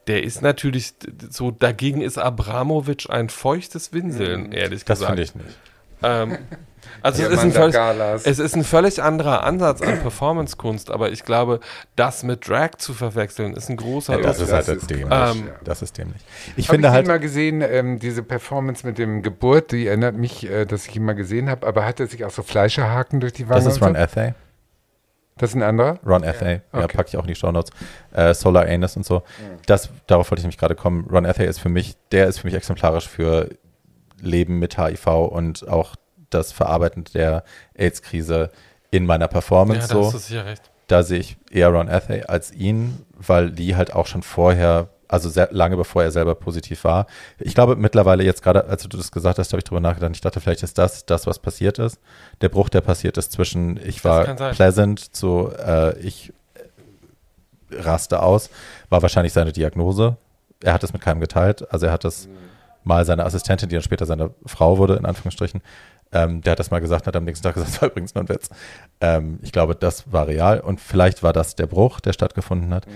der 0.08 0.24
ist 0.24 0.42
natürlich 0.42 0.94
so, 1.30 1.52
dagegen 1.52 2.02
ist 2.02 2.18
Abramowitsch 2.18 3.10
ein 3.10 3.30
feuchtes 3.30 3.94
Winseln, 3.94 4.52
ehrlich 4.52 4.86
das 4.86 5.00
gesagt. 5.00 5.20
Das 5.20 5.30
finde 5.32 5.42
ich 5.42 5.48
nicht. 5.48 5.58
Ähm, 6.04 6.38
also 7.02 7.24
es 7.24 7.30
ist, 7.30 7.40
ein 7.40 7.52
völlig, 7.52 7.76
es 8.26 8.40
ist 8.40 8.56
ein 8.56 8.64
völlig 8.64 9.02
anderer 9.02 9.44
Ansatz 9.44 9.82
an 9.82 10.00
Performance-Kunst, 10.00 10.90
aber 10.92 11.12
ich 11.12 11.24
glaube, 11.24 11.60
das 11.96 12.24
mit 12.24 12.48
Drag 12.48 12.78
zu 12.78 12.94
verwechseln, 12.94 13.54
ist 13.54 13.70
ein 13.70 13.78
großer 13.78 14.18
ja, 14.18 14.22
das, 14.22 14.40
ist 14.40 14.52
halt 14.52 14.68
ist 14.68 14.90
dämlich. 14.90 15.08
Ähm, 15.10 15.50
das 15.64 15.82
ist 15.82 15.98
dämlich. 15.98 16.22
Ich 16.56 16.68
finde 16.68 16.88
ich 16.88 16.94
halt 16.94 17.08
mal 17.08 17.20
gesehen, 17.20 17.62
ähm, 17.62 18.00
diese 18.00 18.24
Performance 18.24 18.86
mit 18.86 18.98
dem 18.98 19.22
Geburt, 19.22 19.72
die 19.72 19.88
erinnert 19.88 20.16
mich, 20.16 20.50
äh, 20.50 20.66
dass 20.66 20.88
ich 20.88 20.96
ihn 20.96 21.04
mal 21.04 21.14
gesehen 21.14 21.50
habe, 21.50 21.68
aber 21.68 21.86
hat 21.86 22.00
er 22.00 22.08
sich 22.08 22.26
auch 22.26 22.32
so 22.32 22.44
Fleischerhaken 22.44 23.20
durch 23.20 23.34
die 23.34 23.48
Wange? 23.50 23.64
Das 23.64 23.76
ist 23.76 23.82
Ron 23.82 23.96
Ethay. 23.96 24.34
Das 25.38 25.52
ist 25.52 25.56
ein 25.56 25.64
anderer? 25.64 26.00
Ron 26.06 26.24
Ethay, 26.24 26.62
ja, 26.74 26.84
okay. 26.84 26.98
packe 26.98 27.10
ich 27.10 27.18
auch 27.18 27.24
in 27.24 27.28
die 27.28 27.36
Show 27.36 27.52
Notes. 27.52 27.72
Äh, 28.14 28.34
Solar 28.34 28.66
Anus 28.68 28.96
und 28.98 29.06
so. 29.06 29.24
Das, 29.66 29.90
darauf 30.08 30.32
wollte 30.32 30.40
ich 30.40 30.46
nämlich 30.46 30.58
gerade 30.58 30.76
kommen. 30.76 31.08
Ron 31.10 31.26
Ethay 31.26 31.46
ist 31.46 31.60
für 31.60 31.70
mich, 31.70 31.96
der 32.12 32.28
ist 32.28 32.40
für 32.40 32.48
mich 32.48 32.56
exemplarisch 32.56 33.08
für 33.08 33.50
Leben 34.20 34.60
mit 34.60 34.78
HIV 34.78 35.08
und 35.08 35.68
auch 35.68 35.96
das 36.30 36.52
Verarbeiten 36.52 37.06
der 37.14 37.44
AIDS-Krise 37.76 38.52
in 38.92 39.06
meiner 39.06 39.28
Performance. 39.28 39.90
Ja, 39.90 40.02
da 40.02 40.10
so. 40.10 40.18
sicher 40.18 40.46
recht. 40.46 40.64
Da 40.88 41.04
sehe 41.04 41.20
ich 41.20 41.38
eher 41.52 41.70
Ron 41.70 41.90
Ethay 41.90 42.24
als 42.24 42.52
ihn, 42.54 43.06
weil 43.14 43.48
Lee 43.48 43.76
halt 43.76 43.94
auch 43.94 44.08
schon 44.08 44.24
vorher, 44.24 44.90
also 45.08 45.30
sehr 45.30 45.50
lange 45.52 45.78
bevor 45.78 46.04
er 46.04 46.12
selber 46.12 46.36
positiv 46.36 46.84
war. 46.84 47.08
Ich 47.40 47.56
glaube 47.56 47.76
mittlerweile 47.76 48.24
jetzt 48.24 48.42
gerade, 48.44 48.66
als 48.66 48.84
du 48.84 48.90
das 48.98 49.12
gesagt 49.12 49.40
hast, 49.40 49.52
habe 49.52 49.60
ich 49.60 49.64
darüber 49.64 49.80
nachgedacht. 49.80 50.12
Ich 50.14 50.22
dachte, 50.22 50.40
vielleicht 50.40 50.64
ist 50.64 50.78
das 50.78 51.06
das, 51.06 51.28
was 51.28 51.40
passiert 51.40 51.80
ist. 51.80 52.00
Der 52.42 52.50
Bruch, 52.50 52.70
der 52.70 52.82
passiert 52.82 53.18
ist 53.18 53.32
zwischen 53.32 53.78
ich 53.78 54.04
war 54.04 54.26
pleasant 54.52 55.16
zu 55.16 55.52
äh, 55.58 55.98
ich 56.00 56.34
raste 57.72 58.22
aus, 58.22 58.50
war 58.90 59.02
wahrscheinlich 59.02 59.34
seine 59.34 59.52
Diagnose. 59.52 60.18
Er 60.64 60.74
hat 60.74 60.84
es 60.84 60.94
mit 60.94 61.02
keinem 61.02 61.20
geteilt. 61.20 61.72
Also 61.72 61.86
er 61.86 61.92
hat 61.92 62.06
es 62.06 62.28
mhm. 62.28 62.34
mal 62.84 63.06
seiner 63.06 63.26
Assistentin, 63.26 63.70
die 63.70 63.76
dann 63.76 63.84
später 63.84 64.06
seine 64.06 64.32
Frau 64.46 64.78
wurde, 64.78 64.96
in 64.96 65.06
Anführungsstrichen, 65.06 65.62
ähm, 66.12 66.42
der 66.42 66.52
hat 66.52 66.60
das 66.60 66.72
mal 66.72 66.80
gesagt, 66.80 67.06
hat 67.06 67.16
am 67.16 67.26
nächsten 67.26 67.44
Tag 67.44 67.56
gesagt, 67.56 67.72
das 67.74 67.82
war 67.82 67.90
übrigens 67.90 68.16
nur 68.16 68.24
ein 68.24 68.30
Witz. 68.30 68.50
Ähm, 69.02 69.40
ich 69.42 69.52
glaube, 69.52 69.76
das 69.76 70.12
war 70.12 70.28
real 70.28 70.60
und 70.60 70.80
vielleicht 70.80 71.24
war 71.24 71.34
das 71.34 71.56
der 71.56 71.68
Bruch, 71.68 72.00
der 72.00 72.14
stattgefunden 72.14 72.74
hat. 72.74 72.88
Mhm. 72.88 72.92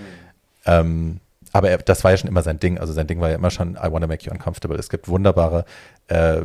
Ähm, 0.64 1.20
aber 1.52 1.70
er, 1.70 1.78
das 1.78 2.04
war 2.04 2.10
ja 2.10 2.16
schon 2.16 2.28
immer 2.28 2.42
sein 2.42 2.58
Ding. 2.58 2.78
Also 2.78 2.92
sein 2.92 3.06
Ding 3.06 3.20
war 3.20 3.28
ja 3.28 3.36
immer 3.36 3.50
schon, 3.50 3.74
I 3.74 3.90
want 3.90 4.02
to 4.02 4.08
make 4.08 4.24
you 4.24 4.32
uncomfortable. 4.32 4.78
Es 4.78 4.88
gibt 4.88 5.08
wunderbare 5.08 5.64
äh, 6.08 6.42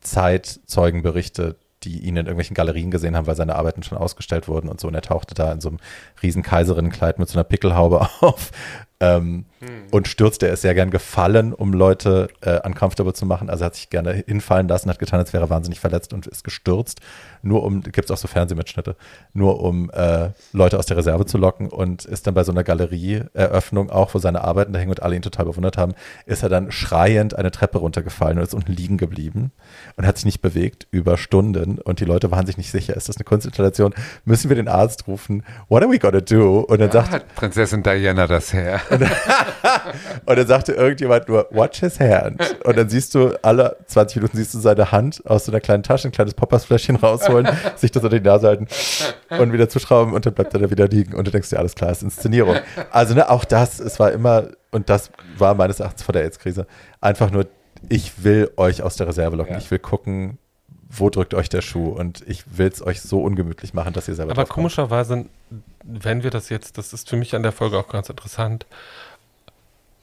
Zeitzeugenberichte, 0.00 1.56
die 1.84 2.00
ihn 2.00 2.16
in 2.16 2.26
irgendwelchen 2.26 2.54
Galerien 2.54 2.90
gesehen 2.90 3.16
haben, 3.16 3.26
weil 3.26 3.36
seine 3.36 3.56
Arbeiten 3.56 3.82
schon 3.82 3.98
ausgestellt 3.98 4.48
wurden 4.48 4.68
und 4.68 4.80
so. 4.80 4.88
Und 4.88 4.94
er 4.94 5.02
tauchte 5.02 5.34
da 5.34 5.52
in 5.52 5.60
so 5.60 5.68
einem 5.68 5.78
riesen 6.22 6.42
Kaiserinnenkleid 6.42 7.18
mit 7.18 7.28
so 7.28 7.38
einer 7.38 7.44
Pickelhaube 7.44 8.08
auf 8.20 8.50
ähm, 9.02 9.44
hm. 9.62 9.68
Und 9.92 10.08
stürzte, 10.08 10.48
er 10.48 10.54
ist 10.54 10.62
sehr 10.62 10.74
gern 10.74 10.90
gefallen, 10.90 11.52
um 11.52 11.72
Leute 11.72 12.28
äh, 12.40 12.58
uncomfortable 12.66 13.12
zu 13.12 13.26
machen. 13.26 13.48
Also 13.48 13.62
er 13.62 13.66
hat 13.66 13.76
sich 13.76 13.90
gerne 13.90 14.12
hinfallen 14.12 14.66
lassen, 14.66 14.90
hat 14.90 14.98
getan, 14.98 15.20
als 15.20 15.32
wäre 15.32 15.44
er 15.44 15.50
wahnsinnig 15.50 15.78
verletzt 15.78 16.12
und 16.12 16.26
ist 16.26 16.42
gestürzt. 16.42 17.00
Nur 17.42 17.62
um, 17.62 17.82
gibt 17.82 18.06
es 18.06 18.10
auch 18.10 18.16
so 18.16 18.26
Fernsehmitschnitte, 18.26 18.96
nur 19.34 19.60
um 19.60 19.90
äh, 19.90 20.30
Leute 20.52 20.78
aus 20.78 20.86
der 20.86 20.96
Reserve 20.96 21.26
zu 21.26 21.38
locken 21.38 21.68
und 21.68 22.04
ist 22.04 22.26
dann 22.26 22.34
bei 22.34 22.42
so 22.42 22.50
einer 22.50 22.64
Galerieeröffnung, 22.64 23.90
auch 23.90 24.14
wo 24.14 24.18
seine 24.18 24.42
Arbeiten 24.42 24.72
da 24.72 24.80
hingen 24.80 24.90
und 24.90 25.02
alle 25.02 25.14
ihn 25.14 25.22
total 25.22 25.46
bewundert 25.46 25.78
haben, 25.78 25.94
ist 26.26 26.42
er 26.42 26.48
dann 26.48 26.72
schreiend 26.72 27.36
eine 27.36 27.52
Treppe 27.52 27.78
runtergefallen 27.78 28.38
und 28.38 28.44
ist 28.44 28.54
unten 28.54 28.72
liegen 28.72 28.98
geblieben 28.98 29.52
und 29.96 30.06
hat 30.06 30.16
sich 30.16 30.24
nicht 30.24 30.42
bewegt 30.42 30.88
über 30.90 31.16
Stunden 31.16 31.78
und 31.78 32.00
die 32.00 32.04
Leute 32.04 32.30
waren 32.32 32.46
sich 32.46 32.56
nicht 32.56 32.70
sicher, 32.70 32.96
ist 32.96 33.08
das 33.08 33.16
eine 33.16 33.24
Kunstinstallation? 33.24 33.94
Müssen 34.24 34.48
wir 34.48 34.56
den 34.56 34.68
Arzt 34.68 35.06
rufen? 35.06 35.44
What 35.68 35.82
are 35.82 35.90
we 35.90 35.98
gonna 35.98 36.20
do? 36.20 36.60
Und 36.60 36.80
dann 36.80 36.88
ja, 36.88 36.94
sagt 36.94 37.12
hat 37.12 37.34
Prinzessin 37.34 37.82
Diana 37.82 38.26
das 38.26 38.52
her. 38.52 38.80
und 40.26 40.38
dann 40.38 40.46
sagte 40.46 40.72
irgendjemand 40.72 41.28
nur, 41.28 41.46
watch 41.50 41.80
his 41.80 41.98
hand. 42.00 42.40
Und 42.64 42.76
dann 42.76 42.88
siehst 42.88 43.14
du, 43.14 43.38
alle 43.42 43.76
20 43.86 44.16
Minuten 44.16 44.36
siehst 44.36 44.54
du 44.54 44.58
seine 44.58 44.92
Hand 44.92 45.22
aus 45.26 45.46
so 45.46 45.52
einer 45.52 45.60
kleinen 45.60 45.82
Tasche, 45.82 46.08
ein 46.08 46.12
kleines 46.12 46.34
Poppersfläschchen 46.34 46.96
rausholen, 46.96 47.48
sich 47.76 47.90
das 47.90 48.02
unter 48.02 48.18
die 48.18 48.24
Nase 48.24 48.48
halten 48.48 48.66
und 49.30 49.52
wieder 49.52 49.68
zuschrauben 49.68 50.14
und 50.14 50.26
dann 50.26 50.34
bleibt 50.34 50.54
er 50.54 50.60
da 50.60 50.70
wieder 50.70 50.88
liegen. 50.88 51.14
Und 51.14 51.26
du 51.26 51.30
denkst 51.30 51.50
dir, 51.50 51.58
alles 51.58 51.74
klar, 51.74 51.90
ist 51.90 52.02
Inszenierung. 52.02 52.56
Also 52.90 53.14
ne, 53.14 53.28
auch 53.30 53.44
das, 53.44 53.80
es 53.80 53.98
war 53.98 54.12
immer, 54.12 54.48
und 54.70 54.88
das 54.88 55.10
war 55.38 55.54
meines 55.54 55.80
Erachtens 55.80 56.02
vor 56.02 56.12
der 56.12 56.22
AIDS-Krise, 56.22 56.66
einfach 57.00 57.30
nur, 57.30 57.46
ich 57.88 58.24
will 58.24 58.50
euch 58.56 58.82
aus 58.82 58.96
der 58.96 59.08
Reserve 59.08 59.36
locken. 59.36 59.54
Ja. 59.54 59.58
Ich 59.58 59.70
will 59.70 59.78
gucken, 59.78 60.38
wo 60.94 61.08
drückt 61.08 61.34
euch 61.34 61.48
der 61.48 61.62
Schuh 61.62 61.88
und 61.88 62.22
ich 62.26 62.58
will 62.58 62.68
es 62.68 62.84
euch 62.84 63.00
so 63.00 63.22
ungemütlich 63.22 63.72
machen, 63.72 63.94
dass 63.94 64.08
ihr 64.08 64.14
selber 64.14 64.32
Aber 64.32 64.44
komischerweise, 64.44 65.24
wenn 65.84 66.22
wir 66.22 66.30
das 66.30 66.48
jetzt, 66.48 66.78
das 66.78 66.92
ist 66.92 67.08
für 67.08 67.16
mich 67.16 67.34
an 67.34 67.42
der 67.42 67.52
Folge 67.52 67.78
auch 67.78 67.88
ganz 67.88 68.08
interessant, 68.08 68.66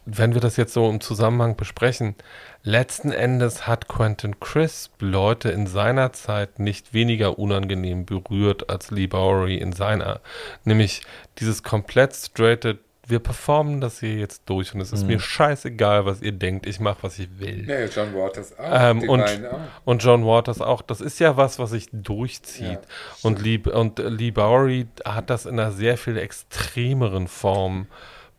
wenn 0.05 0.33
wir 0.33 0.41
das 0.41 0.57
jetzt 0.57 0.73
so 0.73 0.89
im 0.89 1.01
Zusammenhang 1.01 1.55
besprechen, 1.55 2.15
letzten 2.63 3.11
Endes 3.11 3.67
hat 3.67 3.87
Quentin 3.87 4.39
Crisp 4.39 4.93
Leute 5.01 5.49
in 5.49 5.67
seiner 5.67 6.13
Zeit 6.13 6.59
nicht 6.59 6.93
weniger 6.93 7.37
unangenehm 7.37 8.05
berührt 8.05 8.69
als 8.69 8.91
Lee 8.91 9.07
Bowery 9.07 9.57
in 9.57 9.71
seiner. 9.71 10.19
Nämlich 10.65 11.01
dieses 11.39 11.63
komplett 11.63 12.15
straighte, 12.15 12.79
wir 13.09 13.19
performen 13.19 13.81
das 13.81 13.99
hier 13.99 14.15
jetzt 14.15 14.43
durch 14.45 14.73
und 14.73 14.81
es 14.81 14.93
ist 14.93 15.05
mir 15.05 15.19
scheißegal, 15.19 16.05
was 16.05 16.21
ihr 16.21 16.31
denkt, 16.31 16.67
ich 16.67 16.79
mache, 16.79 16.99
was 17.01 17.17
ich 17.17 17.27
will. 17.39 17.67
Ja, 17.67 17.85
John 17.85 18.13
Waters 18.13 18.57
auch. 18.57 18.65
Ähm, 18.71 19.09
und, 19.09 19.21
auch. 19.21 19.59
und 19.85 20.03
John 20.03 20.25
Waters 20.25 20.61
auch. 20.61 20.81
Das 20.81 21.01
ist 21.01 21.19
ja 21.19 21.35
was, 21.35 21.59
was 21.59 21.71
sich 21.71 21.87
durchzieht. 21.91 22.67
Ja, 22.67 22.79
und, 23.23 23.41
Lee, 23.41 23.57
und 23.57 23.99
Lee 23.99 24.31
Bowery 24.31 24.87
hat 25.03 25.29
das 25.29 25.45
in 25.45 25.59
einer 25.59 25.71
sehr 25.71 25.97
viel 25.97 26.17
extremeren 26.17 27.27
Form 27.27 27.87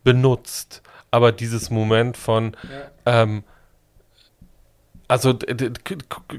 benutzt. 0.04 0.82
Aber 1.10 1.32
dieses 1.32 1.70
Moment 1.70 2.16
von, 2.16 2.56
ähm, 3.06 3.42
also 5.08 5.36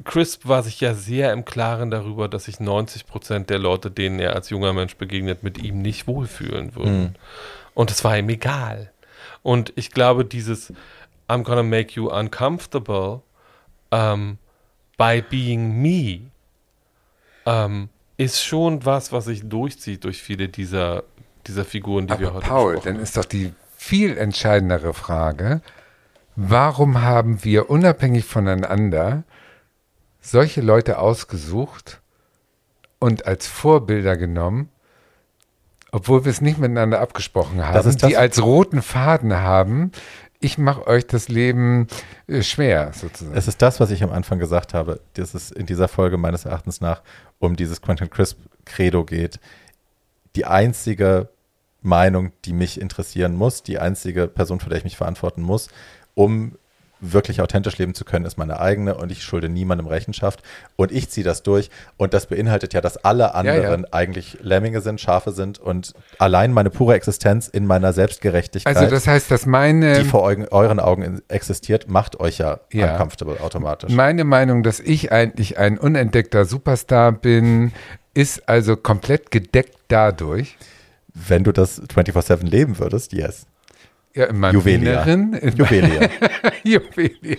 Crisp 0.06 0.48
war 0.48 0.64
sich 0.64 0.80
ja 0.80 0.94
sehr 0.94 1.34
im 1.34 1.44
Klaren 1.44 1.91
darüber, 1.91 2.30
dass 2.30 2.45
sich 2.45 2.62
90 2.62 3.06
Prozent 3.06 3.49
der 3.49 3.60
Leute, 3.60 3.91
denen 3.91 4.20
er 4.20 4.34
als 4.34 4.49
junger 4.49 4.72
Mensch 4.72 4.95
begegnet, 4.95 5.44
mit 5.44 5.58
ihm 5.62 5.82
nicht 5.82 6.08
wohlfühlen 6.08 6.74
würden. 6.76 7.18
Und 7.73 7.91
es 7.91 8.03
war 8.03 8.18
ihm 8.18 8.30
egal. 8.30 8.91
Und 9.43 9.73
ich 9.76 9.91
glaube, 9.91 10.26
dieses 10.26 10.73
I'm 11.27 11.43
gonna 11.43 11.64
make 11.64 11.93
you 11.93 12.10
uncomfortable 12.10 13.22
ähm, 13.91 14.38
by 14.98 15.22
being 15.22 15.81
me 15.81 16.31
ähm, 17.45 17.89
ist 18.18 18.43
schon 18.43 18.85
was, 18.85 19.11
was 19.11 19.26
sich 19.26 19.48
durchzieht 19.48 20.03
durch 20.03 20.22
viele 20.22 20.49
dieser, 20.49 21.03
dieser 21.48 21.65
Figuren, 21.65 22.07
die 22.07 22.19
wir 22.19 22.27
Aber 22.27 22.35
heute 22.38 22.48
Paul, 22.48 22.73
besprochen 22.73 22.95
dann 22.95 23.03
ist 23.03 23.18
doch 23.18 23.26
die 23.26 23.53
viel 23.76 24.18
entscheidendere 24.18 24.93
Frage, 24.93 25.61
warum 26.35 27.02
haben 27.02 27.43
wir 27.43 27.69
unabhängig 27.69 28.26
voneinander 28.26 29.23
solche 30.19 30.61
Leute 30.61 30.99
ausgesucht 30.99 32.02
und 32.99 33.26
als 33.26 33.48
Vorbilder 33.48 34.18
genommen, 34.18 34.69
obwohl 35.92 36.26
wir 36.26 36.32
es 36.32 36.42
nicht 36.42 36.58
miteinander 36.58 37.00
abgesprochen 37.02 37.66
haben, 37.66 37.76
ist 37.88 38.02
das- 38.02 38.10
die 38.10 38.18
als 38.18 38.42
roten 38.42 38.82
Faden 38.82 39.34
haben, 39.36 39.92
ich 40.40 40.58
mache 40.58 40.88
euch 40.88 41.06
das 41.06 41.28
Leben 41.30 41.88
äh, 42.28 42.42
schwer, 42.42 42.92
sozusagen. 42.94 43.38
Es 43.38 43.48
ist 43.48 43.62
das, 43.62 43.80
was 43.80 43.92
ich 43.92 44.04
am 44.04 44.12
Anfang 44.12 44.40
gesagt 44.40 44.74
habe, 44.74 45.00
dass 45.14 45.34
es 45.36 45.52
in 45.52 45.66
dieser 45.68 45.88
Folge 45.88 46.18
meines 46.18 46.46
Erachtens 46.46 46.82
nach 46.82 47.02
um 47.40 47.56
dieses 47.56 47.82
Quentin 47.82 48.10
Crisp 48.10 48.40
Credo 48.66 49.04
geht. 49.06 49.40
Die 50.36 50.46
einzige 50.46 51.30
Meinung, 51.82 52.32
die 52.46 52.54
mich 52.54 52.80
interessieren 52.80 53.36
muss, 53.36 53.64
die 53.64 53.78
einzige 53.80 54.28
Person, 54.28 54.60
für 54.60 54.70
die 54.70 54.78
ich 54.78 54.84
mich 54.84 54.98
verantworten 54.98 55.42
muss, 55.42 55.68
um 56.14 56.58
wirklich 57.02 57.41
authentisch 57.41 57.78
leben 57.78 57.94
zu 57.95 58.06
können, 58.06 58.26
ist 58.26 58.38
meine 58.38 58.60
eigene 58.60 58.95
und 58.95 59.11
ich 59.11 59.23
schulde 59.23 59.49
niemandem 59.49 59.88
Rechenschaft 59.88 60.44
und 60.76 60.91
ich 60.91 61.10
ziehe 61.10 61.26
das 61.26 61.44
durch 61.44 61.69
und 61.98 62.14
das 62.14 62.28
beinhaltet 62.28 62.73
ja, 62.73 62.82
dass 62.82 62.98
alle 62.98 63.34
anderen 63.34 63.91
eigentlich 63.91 64.38
Lemminge 64.41 64.82
sind, 64.82 65.02
Schafe 65.02 65.32
sind 65.32 65.60
und 65.60 65.94
allein 66.19 66.53
meine 66.53 66.69
pure 66.69 66.94
Existenz 66.95 67.48
in 67.48 67.65
meiner 67.65 67.91
Selbstgerechtigkeit, 67.91 68.78
also 68.78 68.90
das 68.90 69.07
heißt, 69.07 69.32
dass 69.32 69.45
meine 69.45 69.99
die 69.99 70.06
vor 70.06 70.22
euren, 70.22 70.48
euren 70.49 70.80
Augen 70.80 71.22
existiert, 71.28 71.90
macht 71.90 72.19
euch 72.19 72.38
ja, 72.38 72.60
Ja. 72.72 72.94
uncomfortable 72.94 73.41
automatisch. 73.41 73.91
Meine 73.91 74.23
Meinung, 74.23 74.64
dass 74.64 74.80
ich 74.80 75.11
eigentlich 75.11 75.57
ein 75.57 75.78
unentdeckter 75.80 76.45
Superstar 76.45 77.11
bin, 77.11 77.72
ist 78.14 78.48
also 78.48 78.76
komplett 78.76 79.32
gedeckt 79.32 79.76
dadurch. 79.88 80.57
Wenn 81.14 81.44
du 81.44 81.52
das 81.52 81.82
24-7 81.82 82.45
leben 82.45 82.80
würdest, 82.80 83.11
yes. 83.14 83.45
Ja, 84.14 84.26
in 84.26 84.40
meinem 84.40 84.56
Juwelia. 84.56 85.04
Inneren. 85.04 85.34
In 85.34 85.56
Juwelia. 85.56 86.10
Juwelia. 86.64 87.38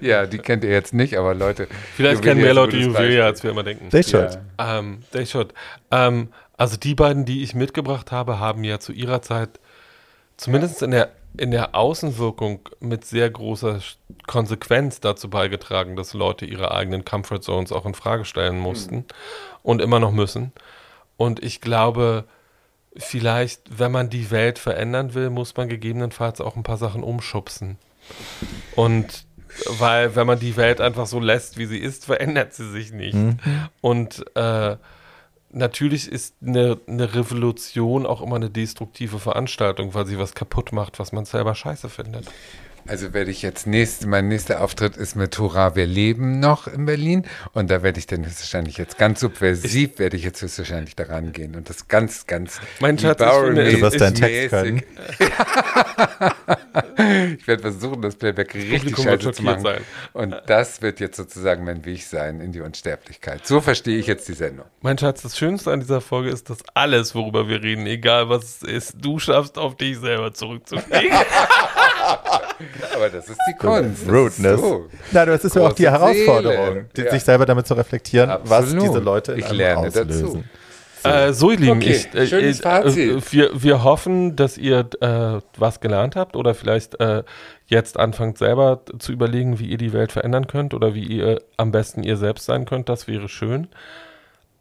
Ja, 0.00 0.26
die 0.26 0.38
kennt 0.38 0.64
ihr 0.64 0.70
jetzt 0.70 0.92
nicht, 0.92 1.16
aber 1.16 1.34
Leute. 1.34 1.66
Vielleicht 1.96 2.22
kennen 2.22 2.42
mehr 2.42 2.54
Leute 2.54 2.76
Juwelia, 2.76 3.24
als 3.24 3.42
wir 3.42 3.50
immer 3.50 3.62
denken. 3.62 3.88
They 3.88 4.02
should. 4.02 4.38
Ja. 4.58 4.78
Ähm, 4.78 4.98
they 5.12 5.24
should. 5.24 5.54
Ähm, 5.90 6.28
also 6.56 6.76
die 6.76 6.94
beiden, 6.94 7.24
die 7.24 7.42
ich 7.42 7.54
mitgebracht 7.54 8.12
habe, 8.12 8.38
haben 8.38 8.64
ja 8.64 8.78
zu 8.78 8.92
ihrer 8.92 9.22
Zeit 9.22 9.60
zumindest 10.36 10.82
in 10.82 10.90
der, 10.90 11.10
in 11.36 11.50
der 11.50 11.74
Außenwirkung 11.74 12.68
mit 12.80 13.04
sehr 13.04 13.30
großer 13.30 13.80
Konsequenz 14.26 15.00
dazu 15.00 15.30
beigetragen, 15.30 15.96
dass 15.96 16.12
Leute 16.12 16.44
ihre 16.44 16.72
eigenen 16.72 17.04
Comfort 17.04 17.40
Zones 17.40 17.72
auch 17.72 17.86
in 17.86 17.94
Frage 17.94 18.24
stellen 18.24 18.58
mussten 18.58 19.04
und 19.62 19.80
immer 19.80 20.00
noch 20.00 20.12
müssen. 20.12 20.52
Und 21.16 21.42
ich 21.42 21.60
glaube, 21.60 22.24
vielleicht, 22.96 23.78
wenn 23.78 23.92
man 23.92 24.10
die 24.10 24.30
Welt 24.30 24.58
verändern 24.58 25.14
will, 25.14 25.30
muss 25.30 25.56
man 25.56 25.68
gegebenenfalls 25.68 26.40
auch 26.40 26.56
ein 26.56 26.62
paar 26.62 26.76
Sachen 26.76 27.02
umschubsen. 27.02 27.78
Und 28.76 29.26
weil, 29.78 30.16
wenn 30.16 30.26
man 30.26 30.38
die 30.38 30.56
Welt 30.56 30.80
einfach 30.80 31.06
so 31.06 31.20
lässt, 31.20 31.58
wie 31.58 31.66
sie 31.66 31.78
ist, 31.78 32.06
verändert 32.06 32.54
sie 32.54 32.70
sich 32.70 32.92
nicht. 32.92 33.16
Und 33.80 34.24
äh, 34.36 34.76
natürlich 35.50 36.10
ist 36.10 36.34
eine, 36.44 36.78
eine 36.86 37.14
Revolution 37.14 38.06
auch 38.06 38.20
immer 38.20 38.36
eine 38.36 38.50
destruktive 38.50 39.18
Veranstaltung, 39.18 39.94
weil 39.94 40.06
sie 40.06 40.18
was 40.18 40.34
kaputt 40.34 40.72
macht, 40.72 40.98
was 40.98 41.12
man 41.12 41.24
selber 41.24 41.54
scheiße 41.54 41.88
findet. 41.88 42.26
Also 42.86 43.14
werde 43.14 43.30
ich 43.30 43.40
jetzt 43.42 43.66
nächst, 43.66 44.06
mein 44.06 44.28
nächster 44.28 44.60
Auftritt 44.60 44.96
ist 44.96 45.16
mit 45.16 45.38
Hurra, 45.38 45.74
wir 45.74 45.86
leben 45.86 46.38
noch 46.38 46.66
in 46.66 46.84
Berlin 46.84 47.24
und 47.52 47.70
da 47.70 47.82
werde 47.82 47.98
ich 47.98 48.06
dann 48.06 48.24
höchstwahrscheinlich 48.26 48.76
jetzt 48.76 48.98
ganz 48.98 49.20
subversiv, 49.20 49.98
werde 49.98 50.16
ich 50.18 50.22
jetzt 50.24 50.42
höchstwahrscheinlich 50.42 50.94
daran 50.94 51.32
gehen 51.32 51.54
und 51.56 51.70
das 51.70 51.88
ganz, 51.88 52.26
ganz 52.26 52.60
Mein 52.80 52.98
Schatz, 52.98 53.20
ich 53.22 53.26
finde, 53.26 53.70
Du 53.72 53.80
wirst 53.80 53.94
ich- 53.96 54.00
deinen 54.00 54.14
Text 54.14 54.50
können. 54.50 54.82
Ich 57.38 57.46
werde 57.48 57.62
versuchen, 57.62 58.02
das 58.02 58.14
Playback 58.16 58.54
richtig 58.54 58.78
Publikum 58.78 59.04
wird 59.06 59.22
scheiße 59.22 59.36
zu 59.36 59.42
machen. 59.42 59.62
sein. 59.62 59.80
Und 60.12 60.34
das 60.46 60.80
wird 60.82 61.00
jetzt 61.00 61.16
sozusagen 61.16 61.64
mein 61.64 61.84
Weg 61.84 62.02
sein 62.02 62.40
in 62.40 62.52
die 62.52 62.60
Unsterblichkeit. 62.60 63.46
So 63.46 63.60
verstehe 63.60 63.98
ich 63.98 64.06
jetzt 64.06 64.28
die 64.28 64.32
Sendung. 64.34 64.66
Mein 64.80 64.96
Schatz, 64.98 65.22
das 65.22 65.36
Schönste 65.38 65.72
an 65.72 65.80
dieser 65.80 66.00
Folge 66.00 66.30
ist, 66.30 66.50
dass 66.50 66.58
alles, 66.74 67.14
worüber 67.14 67.48
wir 67.48 67.62
reden, 67.62 67.86
egal 67.86 68.28
was 68.28 68.44
es 68.44 68.62
ist, 68.62 68.96
du 69.00 69.18
schaffst, 69.18 69.58
auf 69.58 69.76
dich 69.76 69.98
selber 69.98 70.32
zurückzufliegen. 70.32 71.10
Aber 72.94 73.08
das 73.10 73.28
ist 73.28 73.38
die 73.48 73.54
Kunst. 73.58 74.02
Das 74.06 74.12
Rudeness. 74.14 74.54
Ist 74.54 74.60
so. 74.60 74.88
Nein, 75.12 75.22
aber 75.22 75.34
es 75.34 75.44
ist 75.44 75.56
ja 75.56 75.62
auch 75.62 75.72
die 75.72 75.88
Herausforderung, 75.90 76.86
die, 76.96 77.02
Ja. 77.02 77.10
sich 77.10 77.22
selber 77.24 77.46
damit 77.46 77.66
zu 77.66 77.74
reflektieren, 77.74 78.30
was 78.44 78.64
Absolut. 78.64 78.84
diese 78.84 78.98
Leute 79.00 79.32
in 79.32 79.38
Ich 79.38 79.46
einem 79.46 79.56
lerne 79.58 79.86
auslösen. 79.88 80.22
dazu. 80.24 80.44
Äh, 81.06 81.32
so, 81.34 81.50
ihr 81.50 81.58
Lieben, 81.58 81.76
Okay, 81.76 81.90
ich, 81.90 82.14
äh, 82.14 82.26
schönes 82.26 82.60
äh, 82.60 82.62
Fazit. 82.62 83.32
wir, 83.32 83.50
wir 83.62 83.84
hoffen, 83.84 84.36
dass 84.36 84.56
ihr 84.56 84.88
äh, 85.00 85.40
was 85.58 85.80
gelernt 85.80 86.16
habt 86.16 86.34
oder 86.34 86.54
vielleicht 86.54 86.98
äh, 86.98 87.22
jetzt 87.66 87.98
anfangt 87.98 88.38
selber 88.38 88.80
zu 88.98 89.12
überlegen, 89.12 89.58
wie 89.58 89.66
ihr 89.66 89.76
die 89.76 89.92
Welt 89.92 90.12
verändern 90.12 90.46
könnt 90.46 90.72
oder 90.72 90.94
wie 90.94 91.04
ihr 91.04 91.42
am 91.58 91.72
besten 91.72 92.02
ihr 92.04 92.16
selbst 92.16 92.46
sein 92.46 92.64
könnt. 92.64 92.88
Das 92.88 93.06
wäre 93.06 93.28
schön. 93.28 93.68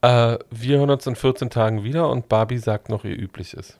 Äh, 0.01 0.37
wir 0.51 0.79
hören 0.79 0.89
uns 0.89 1.07
in 1.07 1.15
14 1.15 1.49
Tagen 1.49 1.85
wieder 1.85 2.09
und 2.09 2.27
Barbie 2.27 2.57
sagt 2.57 2.89
noch 2.89 3.05
ihr 3.05 3.17
Übliches. 3.17 3.77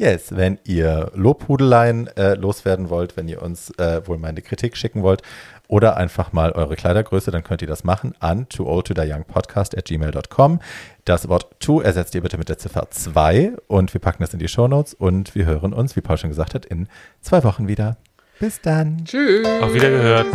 Yes, 0.00 0.34
wenn 0.34 0.58
ihr 0.64 1.12
Lobhudeleien 1.14 2.06
äh, 2.16 2.32
loswerden 2.32 2.88
wollt, 2.88 3.18
wenn 3.18 3.28
ihr 3.28 3.42
uns 3.42 3.68
äh, 3.76 4.00
wohlmeinende 4.06 4.40
Kritik 4.40 4.74
schicken 4.74 5.02
wollt 5.02 5.20
oder 5.68 5.98
einfach 5.98 6.32
mal 6.32 6.52
eure 6.52 6.74
Kleidergröße, 6.74 7.30
dann 7.30 7.44
könnt 7.44 7.60
ihr 7.60 7.68
das 7.68 7.84
machen 7.84 8.14
an 8.18 8.48
too 8.48 8.66
old 8.66 8.86
to 8.86 8.94
die 8.94 9.02
young 9.02 9.24
podcast 9.24 9.76
at 9.76 9.84
gmail.com. 9.84 10.60
Das 11.04 11.28
Wort 11.28 11.48
to 11.60 11.82
ersetzt 11.82 12.14
ihr 12.14 12.22
bitte 12.22 12.38
mit 12.38 12.48
der 12.48 12.56
Ziffer 12.56 12.86
2 12.88 13.52
und 13.66 13.92
wir 13.92 14.00
packen 14.00 14.22
das 14.22 14.32
in 14.32 14.38
die 14.38 14.48
Shownotes 14.48 14.94
und 14.94 15.34
wir 15.34 15.44
hören 15.44 15.74
uns, 15.74 15.94
wie 15.96 16.00
Paul 16.00 16.16
schon 16.16 16.30
gesagt 16.30 16.54
hat, 16.54 16.64
in 16.64 16.88
zwei 17.20 17.44
Wochen 17.44 17.68
wieder. 17.68 17.98
Bis 18.38 18.58
dann. 18.62 19.04
Tschüss. 19.04 19.46
Auf 19.60 19.74
Wiedergehört. 19.74 20.28